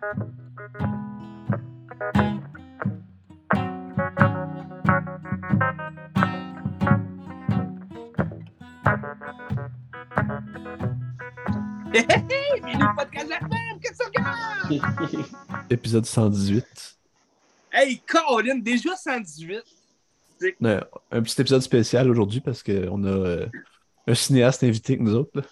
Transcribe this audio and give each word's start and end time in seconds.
Hey, 0.00 0.06
hey, 11.94 12.60
bienvenue 12.62 12.84
au 12.84 12.94
podcast 12.96 13.26
de 13.26 13.30
la 13.30 13.40
qu'est-ce 13.82 13.98
que? 14.08 15.74
Épisode 15.74 16.06
118. 16.06 16.98
Hey, 17.72 18.00
Colin, 18.06 18.58
déjà 18.58 18.94
118. 18.94 19.64
Euh, 20.62 20.80
un 21.10 21.22
petit 21.22 21.40
épisode 21.40 21.62
spécial 21.62 22.08
aujourd'hui 22.08 22.40
parce 22.40 22.62
qu'on 22.62 23.02
a 23.02 23.08
euh, 23.08 23.46
un 24.08 24.14
cinéaste 24.14 24.64
invité 24.64 24.94
avec 24.94 25.02
nous 25.04 25.14
autres. 25.14 25.42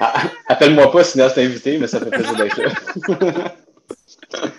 Ah, 0.00 0.22
Appelle-moi 0.48 0.90
pas 0.92 1.04
cinéaste 1.04 1.36
invité, 1.38 1.78
mais 1.78 1.86
ça 1.86 1.98
fait 2.00 2.10
plaisir 2.10 2.36
d'être 2.36 2.56
là. 2.62 3.54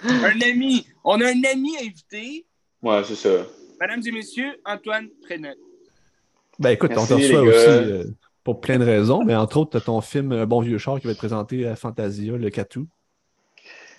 Un 0.04 0.42
ami. 0.42 0.88
On 1.04 1.20
a 1.22 1.26
un 1.28 1.44
ami 1.52 1.76
invité. 1.82 2.46
ouais, 2.82 3.02
c'est 3.06 3.16
ça. 3.16 3.30
Mesdames 3.80 4.02
et 4.06 4.12
messieurs, 4.12 4.60
Antoine 4.66 5.08
Prénat. 5.24 5.54
Ben 6.60 6.72
écoute, 6.72 6.90
Merci, 6.90 7.04
on 7.14 7.16
te 7.18 7.22
reçoit 7.22 7.42
aussi 7.42 7.56
euh, 7.68 8.04
pour 8.44 8.60
plein 8.60 8.80
de 8.80 8.84
raisons, 8.86 9.24
mais 9.24 9.36
entre 9.36 9.58
autres, 9.58 9.72
t'as 9.72 9.86
ton 9.86 10.02
film 10.02 10.32
Un 10.32 10.46
bon 10.48 10.62
vieux 10.62 10.80
char 10.80 11.00
qui 11.00 11.06
va 11.06 11.12
être 11.12 11.18
présenté 11.20 11.68
à 11.68 11.76
Fantasia, 11.76 12.34
le 12.34 12.50
Catou. 12.50 12.88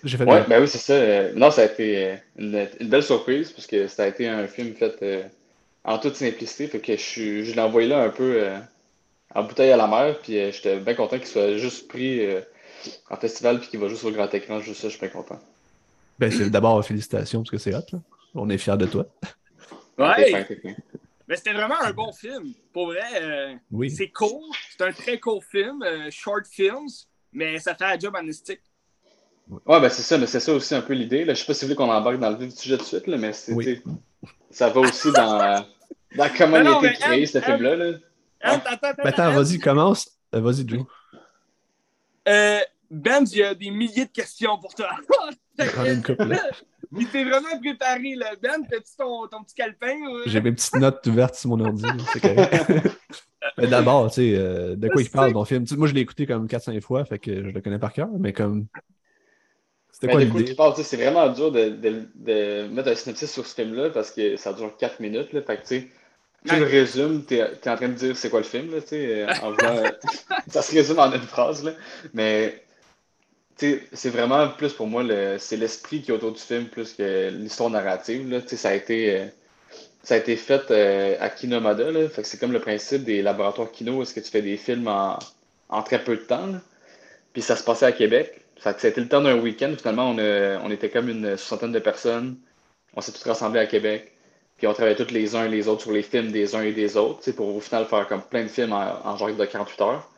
J'ai 0.03 0.17
fait 0.17 0.25
Ouais, 0.25 0.43
ben 0.47 0.61
oui, 0.61 0.67
c'est 0.67 0.77
ça. 0.77 0.93
Euh, 0.93 1.31
Non, 1.35 1.51
ça 1.51 1.61
a 1.61 1.65
été 1.65 2.05
euh, 2.05 2.15
une, 2.37 2.67
une 2.81 2.89
belle 2.89 3.03
surprise 3.03 3.51
parce 3.51 3.67
que 3.67 3.87
ça 3.87 4.03
a 4.03 4.07
été 4.07 4.27
un 4.27 4.47
film 4.47 4.73
fait 4.75 4.97
euh, 5.01 5.23
en 5.85 5.97
toute 5.99 6.15
simplicité. 6.15 6.67
Fait 6.67 6.79
que 6.79 6.93
je, 6.93 7.01
suis- 7.01 7.45
je 7.45 7.53
l'ai 7.53 7.61
envoyé 7.61 7.87
là 7.87 8.03
un 8.03 8.09
peu 8.09 8.33
euh, 8.43 8.57
en 9.35 9.43
bouteille 9.43 9.71
à 9.71 9.77
la 9.77 9.87
mer. 9.87 10.19
Puis 10.21 10.37
euh, 10.37 10.51
j'étais 10.51 10.79
bien 10.79 10.93
content 10.95 11.17
qu'il 11.17 11.27
soit 11.27 11.57
juste 11.57 11.87
pris 11.87 12.25
euh, 12.25 12.41
en 13.09 13.15
festival 13.17 13.59
puis 13.59 13.69
qu'il 13.69 13.79
va 13.79 13.87
juste 13.87 14.03
au 14.03 14.11
grand 14.11 14.33
écran. 14.33 14.59
Juste 14.59 14.81
ça, 14.81 14.87
je 14.89 14.93
suis 14.97 14.99
bien 15.01 15.09
content. 15.09 15.39
Ben, 16.17 16.31
c'est 16.31 16.49
d'abord 16.49 16.83
félicitations 16.85 17.39
parce 17.41 17.51
que 17.51 17.57
c'est 17.57 17.73
hot. 17.73 17.81
Là. 17.93 17.99
On 18.35 18.49
est 18.49 18.57
fiers 18.57 18.77
de 18.77 18.85
toi. 18.85 19.05
Ouais, 19.97 20.45
mais 21.27 21.35
c'était 21.35 21.53
vraiment 21.53 21.79
un 21.81 21.91
bon 21.91 22.11
film. 22.11 22.53
Pour 22.73 22.87
vrai, 22.87 23.03
euh, 23.21 23.53
Oui. 23.71 23.91
c'est 23.91 24.09
court. 24.09 24.49
C'est 24.71 24.83
un 24.83 24.91
très 24.91 25.19
court 25.19 25.43
film, 25.43 25.83
euh, 25.83 26.09
short 26.09 26.45
films, 26.47 26.87
mais 27.31 27.59
ça 27.59 27.75
fait 27.75 27.83
la 27.83 27.99
job 27.99 28.15
en 28.19 28.25
estique. 28.27 28.61
Ouais, 29.65 29.79
ben 29.79 29.89
c'est 29.89 30.01
ça, 30.03 30.17
mais 30.17 30.27
c'est 30.27 30.39
ça 30.39 30.53
aussi 30.53 30.73
un 30.75 30.81
peu 30.81 30.93
l'idée. 30.93 31.25
Je 31.27 31.33
sais 31.33 31.45
pas 31.45 31.53
si 31.53 31.65
vous 31.65 31.67
voulez 31.67 31.75
qu'on 31.75 31.91
embarque 31.91 32.19
dans 32.19 32.29
le 32.29 32.37
vif 32.37 32.49
du 32.53 32.55
sujet 32.55 32.77
tout 32.77 32.83
de 32.83 32.87
suite, 32.87 33.07
là, 33.07 33.17
mais 33.17 33.31
Oui. 33.49 33.81
ça 34.51 34.69
va 34.69 34.81
aussi 34.81 35.11
dans, 35.11 35.39
euh, 35.41 35.59
dans 36.15 36.29
comment 36.37 36.61
Non, 36.63 36.81
il 36.81 36.87
a 36.87 36.91
été 36.91 36.99
créé, 37.01 37.25
ce 37.25 37.41
film-là. 37.41 37.75
Là. 37.75 37.97
Hein, 38.41 38.61
attends, 38.65 38.69
attends, 38.71 39.03
Ben, 39.03 39.09
attends, 39.09 39.23
attends. 39.23 39.41
vas-y, 39.43 39.59
commence. 39.59 40.09
Euh, 40.35 40.41
vas-y, 40.41 40.67
Joe. 40.67 40.85
Euh, 42.27 42.59
Ben, 42.91 43.23
il 43.31 43.37
y 43.37 43.43
a 43.43 43.53
des 43.53 43.69
milliers 43.71 44.05
de 44.05 44.11
questions 44.11 44.57
pour 44.57 44.73
toi. 44.73 44.89
Une 45.85 46.01
couple. 46.03 46.35
Il 46.97 47.05
s'est 47.07 47.23
vraiment 47.23 47.59
préparé, 47.59 48.15
là. 48.15 48.31
Ben, 48.41 48.63
t'as-tu 48.67 48.95
ton, 48.97 49.27
ton 49.27 49.43
petit 49.43 49.53
calepin? 49.53 49.93
ou- 50.09 50.21
J'ai 50.25 50.41
mes 50.41 50.51
petites 50.51 50.73
notes 50.75 51.05
ouvertes 51.05 51.35
sur 51.35 51.49
mon 51.51 51.59
ordi. 51.63 51.83
là, 51.83 51.93
C'est 52.11 52.19
correct. 52.19 52.87
Mais 53.59 53.67
d'abord, 53.67 54.07
tu 54.09 54.15
sais, 54.15 54.33
euh, 54.35 54.75
de 54.75 54.87
quoi 54.89 55.01
il 55.01 55.09
parle, 55.09 55.33
ton 55.33 55.45
film? 55.45 55.65
Moi, 55.77 55.87
je 55.87 55.93
l'ai 55.93 56.01
écouté 56.01 56.25
comme 56.25 56.47
4-5 56.47 56.81
fois, 56.81 57.05
fait 57.05 57.19
que 57.19 57.35
je 57.35 57.49
le 57.53 57.61
connais 57.61 57.77
par 57.79 57.93
cœur, 57.93 58.07
mais 58.17 58.33
comme. 58.33 58.65
C'était 59.91 60.07
quoi 60.11 60.23
de 60.23 60.29
quoi 60.31 60.39
l'idée? 60.39 60.55
c'est 60.83 60.97
vraiment 60.97 61.27
dur 61.29 61.51
de, 61.51 61.69
de- 61.69 62.07
de 62.15 62.67
mettre 62.69 62.89
un 62.89 62.95
synopsis 62.95 63.31
sur 63.31 63.45
ce 63.45 63.53
film-là 63.53 63.89
parce 63.91 64.11
que 64.11 64.35
ça 64.37 64.53
dure 64.53 64.75
4 64.77 64.99
minutes. 64.99 65.31
Là, 65.33 65.41
fait 65.43 65.57
que, 65.57 65.61
tu 65.61 65.67
sais, 65.67 65.89
tu 66.47 66.55
le 66.59 66.65
résumes, 66.65 67.23
t'es 67.25 67.37
es 67.37 67.69
en 67.69 67.75
train 67.75 67.89
de 67.89 67.93
dire 67.93 68.15
c'est 68.17 68.29
quoi 68.29 68.39
le 68.39 68.45
film, 68.45 68.71
là, 68.73 68.81
tu 68.81 68.87
sais, 68.89 69.23
euh, 69.23 69.33
en 69.43 69.51
voulant- 69.51 69.83
ça 70.47 70.61
se 70.61 70.71
résume 70.73 70.99
en 70.99 71.11
une 71.11 71.21
phrase, 71.21 71.63
là. 71.63 71.73
Mais 72.13 72.63
tu 73.57 73.71
sais, 73.71 73.83
c'est 73.93 74.09
vraiment 74.09 74.47
plus 74.49 74.73
pour 74.73 74.87
moi, 74.87 75.03
le, 75.03 75.37
c'est 75.37 75.57
l'esprit 75.57 76.01
qui 76.01 76.11
est 76.11 76.13
autour 76.13 76.31
du 76.33 76.39
film 76.41 76.65
plus 76.67 76.93
que 76.93 77.29
l'histoire 77.29 77.69
narrative. 77.69 78.29
Là. 78.29 78.41
Tu 78.41 78.49
sais, 78.49 78.57
Ça 78.57 78.69
a 78.69 78.73
été, 78.73 79.17
euh, 79.19 79.25
ça 80.03 80.15
a 80.15 80.17
été 80.17 80.35
fait 80.37 80.71
euh, 80.71 81.17
à 81.19 81.29
Kinomada. 81.29 81.91
Là. 81.91 82.07
Fait 82.09 82.21
que 82.21 82.27
c'est 82.27 82.39
comme 82.39 82.53
le 82.53 82.61
principe 82.61 83.03
des 83.03 83.21
laboratoires 83.21 83.71
Kino, 83.71 84.01
est-ce 84.01 84.13
que 84.13 84.21
tu 84.21 84.31
fais 84.31 84.41
des 84.41 84.55
films 84.57 84.87
en, 84.87 85.19
en 85.69 85.83
très 85.83 86.03
peu 86.03 86.15
de 86.15 86.21
temps. 86.21 86.47
là. 86.47 86.61
Puis 87.33 87.41
ça 87.41 87.55
se 87.57 87.63
passait 87.63 87.85
à 87.85 87.91
Québec. 87.91 88.41
Fait 88.57 88.73
que 88.73 88.81
ça 88.81 88.87
a 88.87 88.89
été 88.91 89.01
le 89.01 89.07
temps 89.09 89.21
d'un 89.21 89.37
week-end. 89.39 89.73
Finalement, 89.77 90.09
on, 90.11 90.17
a- 90.19 90.59
on 90.63 90.71
était 90.71 90.89
comme 90.89 91.09
une 91.09 91.35
soixantaine 91.37 91.71
de 91.73 91.79
personnes. 91.79 92.37
On 92.95 93.01
s'est 93.01 93.11
tous 93.11 93.23
rassemblés 93.23 93.59
à 93.59 93.67
Québec. 93.67 94.11
Puis 94.59 94.67
on 94.67 94.73
travaillait 94.73 94.97
tous 94.97 95.13
les 95.13 95.35
uns 95.37 95.45
et 95.45 95.49
les 95.49 95.69
autres 95.69 95.83
sur 95.83 95.93
les 95.93 96.03
films 96.03 96.31
des 96.31 96.53
uns 96.53 96.61
et 96.61 96.73
des 96.73 96.97
autres, 96.97 97.31
pour 97.31 97.55
au 97.55 97.61
final 97.61 97.85
faire 97.85 98.07
comme 98.07 98.21
plein 98.21 98.43
de 98.43 98.49
films 98.49 98.73
en, 98.73 99.07
en 99.07 99.15
genre 99.15 99.31
de 99.31 99.45
48 99.45 99.81
heures. 99.81 100.09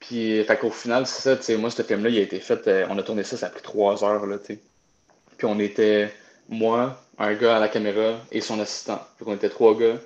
Puis, 0.00 0.44
fait 0.44 0.58
qu'au 0.58 0.70
final, 0.70 1.06
c'est 1.06 1.40
ça, 1.42 1.56
moi, 1.56 1.70
ce 1.70 1.82
film-là, 1.82 2.10
il 2.10 2.18
a 2.18 2.20
été 2.20 2.40
fait, 2.40 2.68
euh, 2.68 2.86
on 2.90 2.98
a 2.98 3.02
tourné 3.02 3.24
ça, 3.24 3.36
ça 3.38 3.46
a 3.46 3.50
pris 3.50 3.62
trois 3.62 4.04
heures, 4.04 4.26
là, 4.26 4.38
tu 4.38 4.54
sais. 4.54 4.60
Puis 5.38 5.46
on 5.46 5.58
était, 5.58 6.12
moi, 6.48 7.02
un 7.18 7.34
gars 7.34 7.56
à 7.56 7.60
la 7.60 7.68
caméra 7.68 8.20
et 8.30 8.40
son 8.40 8.60
assistant. 8.60 9.00
Fait 9.18 9.24
qu'on 9.24 9.34
était 9.34 9.48
trois 9.48 9.76
gars, 9.76 9.96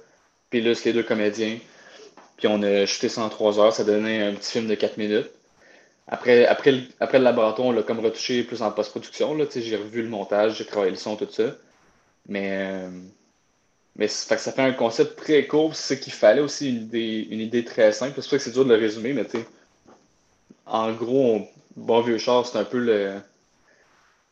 puis 0.50 0.62
c'est 0.76 0.86
les 0.86 0.92
deux 0.92 1.02
comédiens. 1.02 1.58
Puis 2.36 2.46
on 2.48 2.62
a 2.62 2.86
shooté 2.86 3.08
ça 3.08 3.22
en 3.22 3.28
trois 3.28 3.58
heures, 3.58 3.72
ça 3.72 3.84
donnait 3.84 4.22
un 4.22 4.34
petit 4.34 4.52
film 4.52 4.68
de 4.68 4.74
quatre 4.76 4.98
minutes. 4.98 5.30
Après, 6.08 6.46
après, 6.46 6.72
le, 6.72 6.82
après 7.00 7.18
le 7.18 7.24
laboratoire, 7.24 7.68
on 7.68 7.72
l'a 7.72 7.82
comme 7.82 8.00
retouché 8.00 8.44
plus 8.44 8.62
en 8.62 8.70
post-production, 8.70 9.34
là, 9.34 9.46
tu 9.46 9.52
sais, 9.52 9.62
j'ai 9.62 9.76
revu 9.76 10.02
le 10.02 10.08
montage, 10.08 10.58
j'ai 10.58 10.64
travaillé 10.66 10.92
le 10.92 10.96
son, 10.96 11.16
tout 11.16 11.28
ça. 11.30 11.56
Mais, 12.28 12.50
euh, 12.72 12.88
mais 13.96 14.08
fait 14.08 14.36
que 14.36 14.40
ça 14.40 14.52
fait 14.52 14.62
un 14.62 14.72
concept 14.72 15.16
très 15.16 15.46
court, 15.46 15.74
c'est 15.76 15.96
ce 15.96 16.00
qu'il 16.02 16.12
fallait 16.12 16.40
aussi, 16.40 16.70
une 16.70 17.40
idée, 17.40 17.64
très 17.64 17.92
simple. 17.92 18.12
C'est 18.16 18.22
pour 18.22 18.30
ça 18.30 18.36
que 18.38 18.42
c'est 18.44 18.52
dur 18.52 18.64
de 18.64 18.74
le 18.74 18.80
résumer, 18.80 19.12
mais 19.12 19.24
tu 19.26 19.38
en 20.66 20.92
gros, 20.92 21.36
on- 21.36 21.48
bon 21.76 22.00
vieux 22.00 22.18
char, 22.18 22.44
c'est 22.46 22.58
un 22.58 22.64
peu 22.64 22.78
le, 22.78 23.20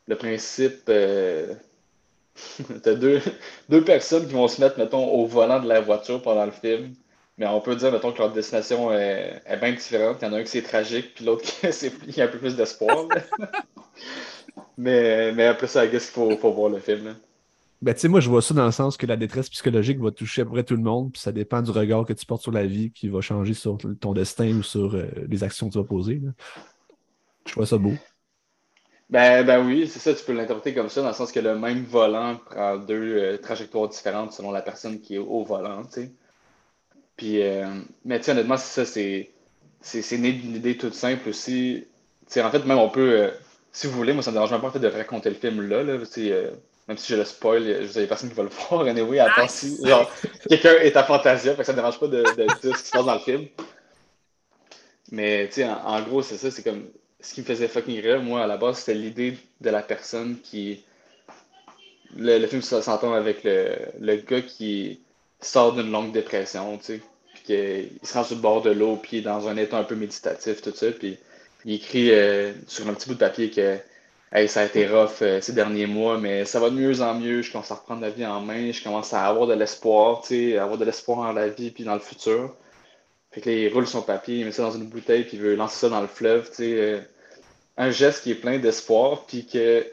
le 0.06 0.16
principe. 0.16 0.82
Euh, 0.88 1.54
T'as 2.82 2.94
deux, 2.94 3.21
deux 3.69 3.84
personnes 3.84 4.26
qui 4.26 4.32
vont 4.34 4.48
se 4.48 4.60
mettre, 4.60 4.78
mettons, 4.78 5.06
au 5.09 5.26
volant 5.26 5.60
de 5.60 5.69
la 5.69 5.81
voiture 5.81 6.22
pendant 6.22 6.44
le 6.47 6.53
film. 6.53 6.94
Mais 7.38 7.47
on 7.47 7.60
peut 7.60 7.75
dire, 7.77 7.91
mettons, 7.92 8.12
que 8.12 8.19
leur 8.19 8.32
destination 8.32 8.92
est, 8.92 9.42
est 9.47 9.56
bien 9.56 9.72
différente. 9.72 10.19
Il 10.21 10.27
y 10.27 10.28
en 10.28 10.32
a 10.34 10.38
un 10.38 10.42
qui 10.42 10.50
c'est 10.50 10.62
tragique, 10.62 11.15
puis 11.15 11.25
l'autre 11.25 11.44
qui 11.44 11.66
a 12.21 12.25
un 12.25 12.28
peu 12.28 12.38
plus 12.38 12.56
d'espoir. 12.56 13.06
mais, 14.77 15.32
mais 15.32 15.47
après 15.47 15.66
ça, 15.69 15.84
I 15.84 15.91
guess 15.91 16.06
qu'il 16.06 16.15
faut, 16.15 16.37
faut 16.37 16.53
voir 16.53 16.71
le 16.71 16.81
film. 16.81 17.04
là. 17.06 17.15
Ben, 17.82 17.94
tu 17.94 18.00
sais, 18.00 18.08
moi, 18.08 18.20
je 18.20 18.28
vois 18.28 18.42
ça 18.42 18.52
dans 18.52 18.66
le 18.66 18.72
sens 18.72 18.98
que 18.98 19.06
la 19.06 19.16
détresse 19.16 19.48
psychologique 19.48 19.98
va 20.00 20.10
toucher 20.10 20.42
à 20.42 20.44
peu 20.44 20.50
près 20.50 20.64
tout 20.64 20.76
le 20.76 20.82
monde, 20.82 21.12
puis 21.12 21.20
ça 21.20 21.32
dépend 21.32 21.62
du 21.62 21.70
regard 21.70 22.04
que 22.04 22.12
tu 22.12 22.26
portes 22.26 22.42
sur 22.42 22.52
la 22.52 22.66
vie 22.66 22.92
qui 22.92 23.08
va 23.08 23.22
changer 23.22 23.54
sur 23.54 23.78
ton 24.00 24.12
destin 24.12 24.54
ou 24.54 24.62
sur 24.62 24.94
euh, 24.94 25.06
les 25.28 25.42
actions 25.44 25.68
que 25.68 25.72
tu 25.72 25.78
vas 25.78 25.84
poser. 25.84 26.20
Je 27.46 27.54
vois 27.54 27.66
ça 27.66 27.78
beau. 27.78 27.94
Ben, 29.10 29.44
ben 29.44 29.66
oui, 29.66 29.88
c'est 29.88 29.98
ça, 29.98 30.14
tu 30.14 30.24
peux 30.24 30.32
l'interpréter 30.32 30.72
comme 30.72 30.88
ça, 30.88 31.02
dans 31.02 31.08
le 31.08 31.14
sens 31.14 31.32
que 31.32 31.41
le 31.41 31.58
même 31.58 31.84
volant 31.84 32.36
prend 32.36 32.76
deux 32.76 33.16
euh, 33.18 33.38
trajectoires 33.38 33.88
différentes 33.88 34.32
selon 34.32 34.52
la 34.52 34.62
personne 34.62 35.00
qui 35.00 35.16
est 35.16 35.18
au 35.18 35.42
volant, 35.42 35.82
tu 35.84 36.02
sais. 36.02 36.12
Puis, 37.16 37.42
euh, 37.42 37.66
mais 38.04 38.18
tu 38.18 38.26
sais, 38.26 38.32
honnêtement, 38.32 38.56
c'est 38.56 38.84
ça, 38.84 38.92
c'est, 38.92 39.32
c'est, 39.80 40.18
né 40.18 40.32
d'une 40.32 40.54
idée 40.56 40.76
toute 40.76 40.94
simple 40.94 41.28
aussi. 41.28 41.86
Tu 42.26 42.34
sais, 42.34 42.42
en 42.42 42.50
fait, 42.50 42.64
même 42.64 42.78
on 42.78 42.88
peut, 42.88 43.20
euh, 43.20 43.30
si 43.72 43.88
vous 43.88 43.94
voulez, 43.94 44.12
moi, 44.12 44.22
ça 44.22 44.30
me 44.30 44.36
dérange 44.36 44.50
pas 44.50 44.66
en 44.68 44.70
fait, 44.70 44.78
de 44.78 44.86
raconter 44.86 45.30
le 45.30 45.36
film 45.36 45.62
là, 45.62 45.82
là 45.82 45.98
tu 45.98 46.06
sais, 46.06 46.52
même 46.91 46.99
si 46.99 47.12
je 47.12 47.19
le 47.19 47.25
spoil, 47.25 47.62
je 47.62 47.87
sais, 47.87 48.01
il 48.01 48.03
y 48.03 48.05
a 48.05 48.09
personne 48.09 48.31
qui 48.31 48.34
va 48.34 48.43
le 48.43 48.49
voir, 48.69 48.84
anyway, 48.84 49.21
à 49.21 49.31
part 49.31 49.49
si, 49.49 49.78
genre, 49.87 50.11
quelqu'un 50.49 50.73
est 50.81 50.97
à 50.97 51.05
Fantasia, 51.05 51.53
fait 51.53 51.59
que 51.59 51.65
ça 51.65 51.71
me 51.71 51.77
dérange 51.77 52.01
pas 52.01 52.09
de, 52.09 52.17
de 52.21 52.61
dire 52.61 52.77
ce 52.77 52.83
qui 52.83 52.89
se 52.89 52.91
passe 52.91 53.05
dans 53.05 53.15
le 53.15 53.21
film. 53.21 53.47
Mais, 55.12 55.47
tu 55.47 55.55
sais, 55.55 55.69
en, 55.69 55.77
en 55.84 56.03
gros, 56.03 56.21
c'est 56.21 56.37
ça, 56.37 56.51
c'est 56.51 56.65
comme, 56.65 56.89
ce 57.21 57.33
qui 57.33 57.43
me 57.43 57.47
faisait 57.47 57.69
fucking 57.69 58.01
rire, 58.01 58.21
moi, 58.21 58.43
à 58.43 58.49
la 58.49 58.56
base, 58.56 58.78
c'était 58.78 58.95
l'idée 58.95 59.39
de 59.61 59.71
la 59.71 59.83
personne 59.83 60.41
qui. 60.43 60.83
Le, 62.17 62.39
le 62.39 62.47
film 62.49 62.61
s'entend 62.61 63.15
avec 63.15 63.45
le, 63.45 63.77
le 64.01 64.17
gars 64.17 64.43
qui 64.43 64.99
sort 65.41 65.75
d'une 65.75 65.93
longue 65.93 66.11
dépression, 66.11 66.77
tu 66.78 66.84
sais. 66.84 67.01
Puis 67.34 67.43
qu'il 67.45 67.91
se 68.03 68.15
rend 68.15 68.25
sur 68.25 68.34
le 68.34 68.43
bord 68.43 68.62
de 68.62 68.71
l'eau, 68.71 68.97
puis 68.97 69.19
il 69.19 69.21
est 69.21 69.22
dans 69.22 69.47
un 69.47 69.57
état 69.57 69.78
un 69.78 69.84
peu 69.84 69.95
méditatif, 69.95 70.61
tout 70.61 70.75
ça. 70.75 70.91
Puis 70.91 71.19
il 71.65 71.75
écrit 71.75 72.11
euh, 72.11 72.53
sur 72.66 72.89
un 72.89 72.95
petit 72.95 73.09
bout 73.09 73.15
de 73.15 73.21
papier 73.21 73.48
que 73.48 73.78
hey, 74.32 74.48
ça 74.48 74.60
a 74.62 74.65
été 74.66 74.86
rough 74.88 75.22
euh, 75.22 75.41
ces 75.41 75.53
derniers 75.53 75.86
mois, 75.86 76.18
mais 76.18 76.44
ça 76.44 76.60
va 76.60 76.71
de 76.71 76.74
mieux 76.77 77.00
en 77.03 77.15
mieux. 77.15 77.42
Je 77.42 77.53
commence 77.53 77.71
à 77.71 77.77
reprendre 77.77 78.03
la 78.03 78.10
vie 78.10 78.27
en 78.27 78.41
main, 78.41 78.72
je 78.72 78.82
commence 78.82 79.12
à 79.12 79.27
avoir 79.27 79.47
de 79.47 79.54
l'espoir, 79.54 80.22
tu 80.22 80.28
sais, 80.53 80.59
à 80.59 80.62
avoir 80.65 80.78
de 80.78 80.84
l'espoir 80.84 81.18
en 81.21 81.32
la 81.32 81.48
vie, 81.48 81.71
puis 81.71 81.84
dans 81.84 81.94
le 81.94 82.00
futur. 82.00 82.56
Fait 83.32 83.41
que 83.41 83.50
là, 83.50 83.56
il 83.56 83.72
roule 83.72 83.86
son 83.86 84.03
papier, 84.03 84.38
il 84.41 84.47
met 84.47 84.53
ça 84.53 84.62
dans 84.65 84.72
une 84.72 84.88
bouteille, 84.88 85.24
puis 85.24 85.36
il 85.38 85.42
veut 85.42 85.56
lancer 85.56 85.78
ça 85.78 85.88
dans 85.88 86.00
le 86.03 86.09
fleuve, 86.09 86.48
tu 86.50 86.56
sais. 86.56 86.74
euh, 86.80 87.00
un 87.78 87.91
geste 87.91 88.24
qui 88.24 88.32
est 88.32 88.36
plein 88.36 88.59
d'espoir, 88.59 89.27
puis 89.27 89.47
que 89.47 89.86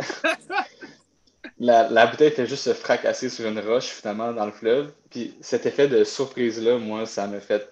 la, 1.60 1.90
la 1.90 2.08
bouteille 2.08 2.32
fait 2.32 2.46
juste 2.48 2.64
se 2.64 2.74
fracasser 2.74 3.30
sur 3.30 3.48
une 3.48 3.60
roche, 3.60 3.88
finalement, 3.88 4.32
dans 4.34 4.46
le 4.46 4.52
fleuve. 4.52 4.92
Puis 5.10 5.36
cet 5.42 5.66
effet 5.66 5.88
de 5.88 6.04
surprise-là, 6.04 6.78
moi, 6.78 7.06
ça 7.06 7.28
me 7.28 7.40
fait, 7.40 7.68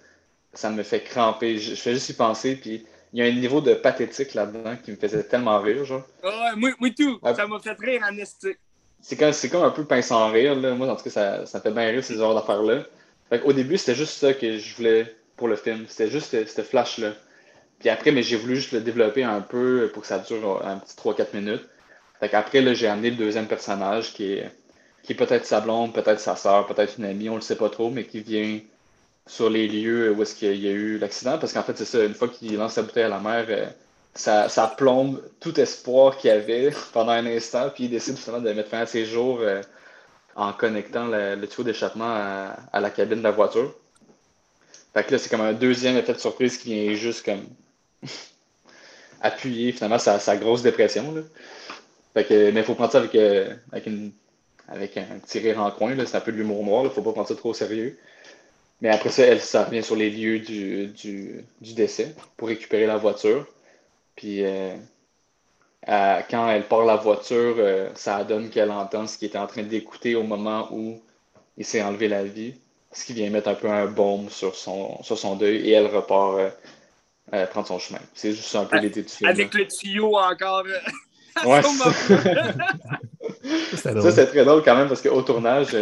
ça 0.54 0.70
me 0.70 0.82
fait 0.82 1.02
cramper. 1.02 1.58
Je, 1.58 1.74
je 1.74 1.80
fais 1.80 1.94
juste 1.94 2.08
y 2.10 2.14
penser, 2.14 2.56
puis 2.56 2.86
il 3.16 3.20
y 3.20 3.22
a 3.22 3.32
un 3.32 3.34
niveau 3.34 3.62
de 3.62 3.72
pathétique 3.72 4.34
là-dedans 4.34 4.76
qui 4.84 4.90
me 4.90 4.96
faisait 4.96 5.22
tellement 5.22 5.58
rire, 5.58 5.86
genre. 5.86 6.02
Ah 6.22 6.28
ouais, 6.28 6.56
moi, 6.60 6.70
moi 6.78 6.90
tout. 6.94 7.18
Ouais. 7.22 7.34
Ça 7.34 7.46
m'a 7.46 7.58
fait 7.58 7.74
rire 7.78 8.02
en. 8.02 8.14
C'est 9.00 9.16
comme, 9.16 9.32
c'est 9.32 9.48
comme 9.48 9.62
un 9.62 9.70
peu 9.70 9.86
pince 9.86 10.10
en 10.10 10.30
rire, 10.30 10.54
là. 10.54 10.74
Moi, 10.74 10.86
en 10.86 10.96
tout 10.96 11.04
cas, 11.04 11.10
ça, 11.10 11.46
ça 11.46 11.56
me 11.56 11.62
fait 11.62 11.70
bien 11.70 11.86
rire, 11.86 12.04
ces 12.04 12.16
genres 12.16 12.34
d'affaires-là. 12.34 12.82
Fait 13.30 13.40
qu'au 13.40 13.54
début, 13.54 13.78
c'était 13.78 13.94
juste 13.94 14.18
ça 14.18 14.34
que 14.34 14.58
je 14.58 14.76
voulais 14.76 15.16
pour 15.38 15.48
le 15.48 15.56
film. 15.56 15.86
C'était 15.88 16.10
juste 16.10 16.46
ce 16.46 16.60
flash-là. 16.60 17.14
Puis 17.78 17.88
après, 17.88 18.10
mais 18.10 18.22
j'ai 18.22 18.36
voulu 18.36 18.56
juste 18.56 18.72
le 18.72 18.82
développer 18.82 19.24
un 19.24 19.40
peu 19.40 19.90
pour 19.94 20.02
que 20.02 20.08
ça 20.08 20.18
dure 20.18 20.62
un 20.62 20.76
petit 20.76 20.94
3-4 20.94 21.34
minutes. 21.34 21.66
Fait 22.20 22.28
qu'après, 22.28 22.60
là, 22.60 22.74
j'ai 22.74 22.86
amené 22.86 23.08
le 23.08 23.16
deuxième 23.16 23.46
personnage 23.46 24.12
qui 24.12 24.34
est, 24.34 24.50
qui 25.02 25.14
est 25.14 25.16
peut-être 25.16 25.46
sa 25.46 25.62
blonde, 25.62 25.94
peut-être 25.94 26.20
sa 26.20 26.36
soeur, 26.36 26.66
peut-être 26.66 26.98
une 26.98 27.06
amie, 27.06 27.30
on 27.30 27.36
le 27.36 27.40
sait 27.40 27.56
pas 27.56 27.70
trop, 27.70 27.88
mais 27.88 28.04
qui 28.04 28.20
vient 28.20 28.60
sur 29.26 29.50
les 29.50 29.66
lieux 29.68 30.12
où 30.12 30.22
est-ce 30.22 30.34
qu'il 30.34 30.56
y 30.56 30.68
a 30.68 30.72
eu 30.72 30.98
l'accident. 30.98 31.38
Parce 31.38 31.52
qu'en 31.52 31.62
fait, 31.62 31.76
c'est 31.76 31.84
ça, 31.84 32.04
une 32.04 32.14
fois 32.14 32.28
qu'il 32.28 32.56
lance 32.56 32.74
sa 32.74 32.82
bouteille 32.82 33.04
à 33.04 33.08
la 33.08 33.18
mer, 33.18 33.46
euh, 33.48 33.66
ça, 34.14 34.48
ça 34.48 34.68
plombe 34.68 35.22
tout 35.40 35.58
espoir 35.60 36.16
qu'il 36.16 36.30
avait 36.30 36.70
pendant 36.92 37.12
un 37.12 37.26
instant, 37.26 37.70
puis 37.74 37.84
il 37.84 37.90
décide 37.90 38.16
finalement 38.16 38.44
de 38.48 38.52
mettre 38.52 38.70
fin 38.70 38.80
à 38.80 38.86
ses 38.86 39.04
jours 39.04 39.38
euh, 39.40 39.60
en 40.36 40.52
connectant 40.52 41.06
le, 41.06 41.44
tuyau 41.46 41.64
d'échappement 41.64 42.14
à, 42.72 42.80
la 42.80 42.90
cabine 42.90 43.18
de 43.18 43.24
la 43.24 43.30
voiture. 43.30 43.74
Fait 44.94 45.04
que 45.04 45.12
là, 45.12 45.18
c'est 45.18 45.28
comme 45.28 45.42
un 45.42 45.52
deuxième 45.52 45.96
effet 45.96 46.14
de 46.14 46.18
surprise 46.18 46.56
qui 46.56 46.74
vient 46.74 46.94
juste 46.94 47.24
comme 47.24 47.44
appuyer 49.20 49.72
finalement 49.72 49.98
sa, 49.98 50.36
grosse 50.36 50.62
dépression. 50.62 51.14
Là. 51.14 51.22
Fait 52.14 52.24
que, 52.24 52.50
mais 52.50 52.60
il 52.60 52.64
faut 52.64 52.74
prendre 52.74 52.92
ça 52.92 52.98
avec, 52.98 53.14
euh, 53.14 53.54
avec, 53.72 53.86
une, 53.86 54.12
avec 54.68 54.96
un 54.96 55.18
petit 55.18 55.38
rire 55.38 55.60
en 55.60 55.70
coin. 55.70 55.94
C'est 56.06 56.16
un 56.16 56.20
peu 56.20 56.32
de 56.32 56.38
l'humour 56.38 56.64
noir. 56.64 56.84
Il 56.84 56.90
faut 56.90 57.02
pas 57.02 57.12
prendre 57.12 57.28
ça 57.28 57.34
trop 57.34 57.50
au 57.50 57.54
sérieux. 57.54 57.98
Mais 58.82 58.90
après 58.90 59.08
ça, 59.10 59.22
elle, 59.24 59.40
ça 59.40 59.64
revient 59.64 59.82
sur 59.82 59.96
les 59.96 60.10
lieux 60.10 60.38
du, 60.40 60.88
du, 60.88 61.44
du 61.60 61.74
décès 61.74 62.14
pour 62.36 62.48
récupérer 62.48 62.86
la 62.86 62.96
voiture. 62.98 63.46
Puis 64.16 64.44
euh, 64.44 64.74
à- 65.86 66.22
quand 66.30 66.48
elle 66.50 66.66
part 66.66 66.84
la 66.84 66.96
voiture, 66.96 67.54
euh, 67.58 67.88
ça 67.94 68.22
donne 68.24 68.50
qu'elle 68.50 68.70
entend 68.70 69.06
ce 69.06 69.16
qu'il 69.18 69.28
était 69.28 69.38
en 69.38 69.46
train 69.46 69.62
d'écouter 69.62 70.14
au 70.14 70.22
moment 70.24 70.68
où 70.72 71.00
il 71.56 71.64
s'est 71.64 71.82
enlevé 71.82 72.08
la 72.08 72.24
vie. 72.24 72.54
Ce 72.92 73.04
qui 73.04 73.12
vient 73.12 73.28
mettre 73.30 73.48
un 73.48 73.54
peu 73.54 73.68
un 73.68 73.86
baume 73.86 74.28
sur 74.30 74.54
son, 74.54 75.02
sur 75.02 75.18
son 75.18 75.36
deuil 75.36 75.68
et 75.68 75.72
elle 75.72 75.86
repart 75.86 76.38
euh, 77.32 77.46
prendre 77.46 77.66
son 77.66 77.78
chemin. 77.78 78.00
C'est 78.14 78.32
juste 78.32 78.54
un 78.56 78.64
peu 78.64 78.78
l'idée 78.78 79.02
du 79.02 79.08
film. 79.08 79.28
Avec 79.30 79.52
le 79.54 79.66
tuyau 79.66 80.16
encore. 80.16 80.64
Ouais. 81.44 81.60
C'était 81.62 81.90
Ça, 84.00 84.10
c'est 84.10 84.26
très 84.28 84.42
drôle 84.46 84.62
quand 84.64 84.74
même 84.74 84.88
parce 84.88 85.02
qu'au 85.02 85.20
tournage, 85.20 85.76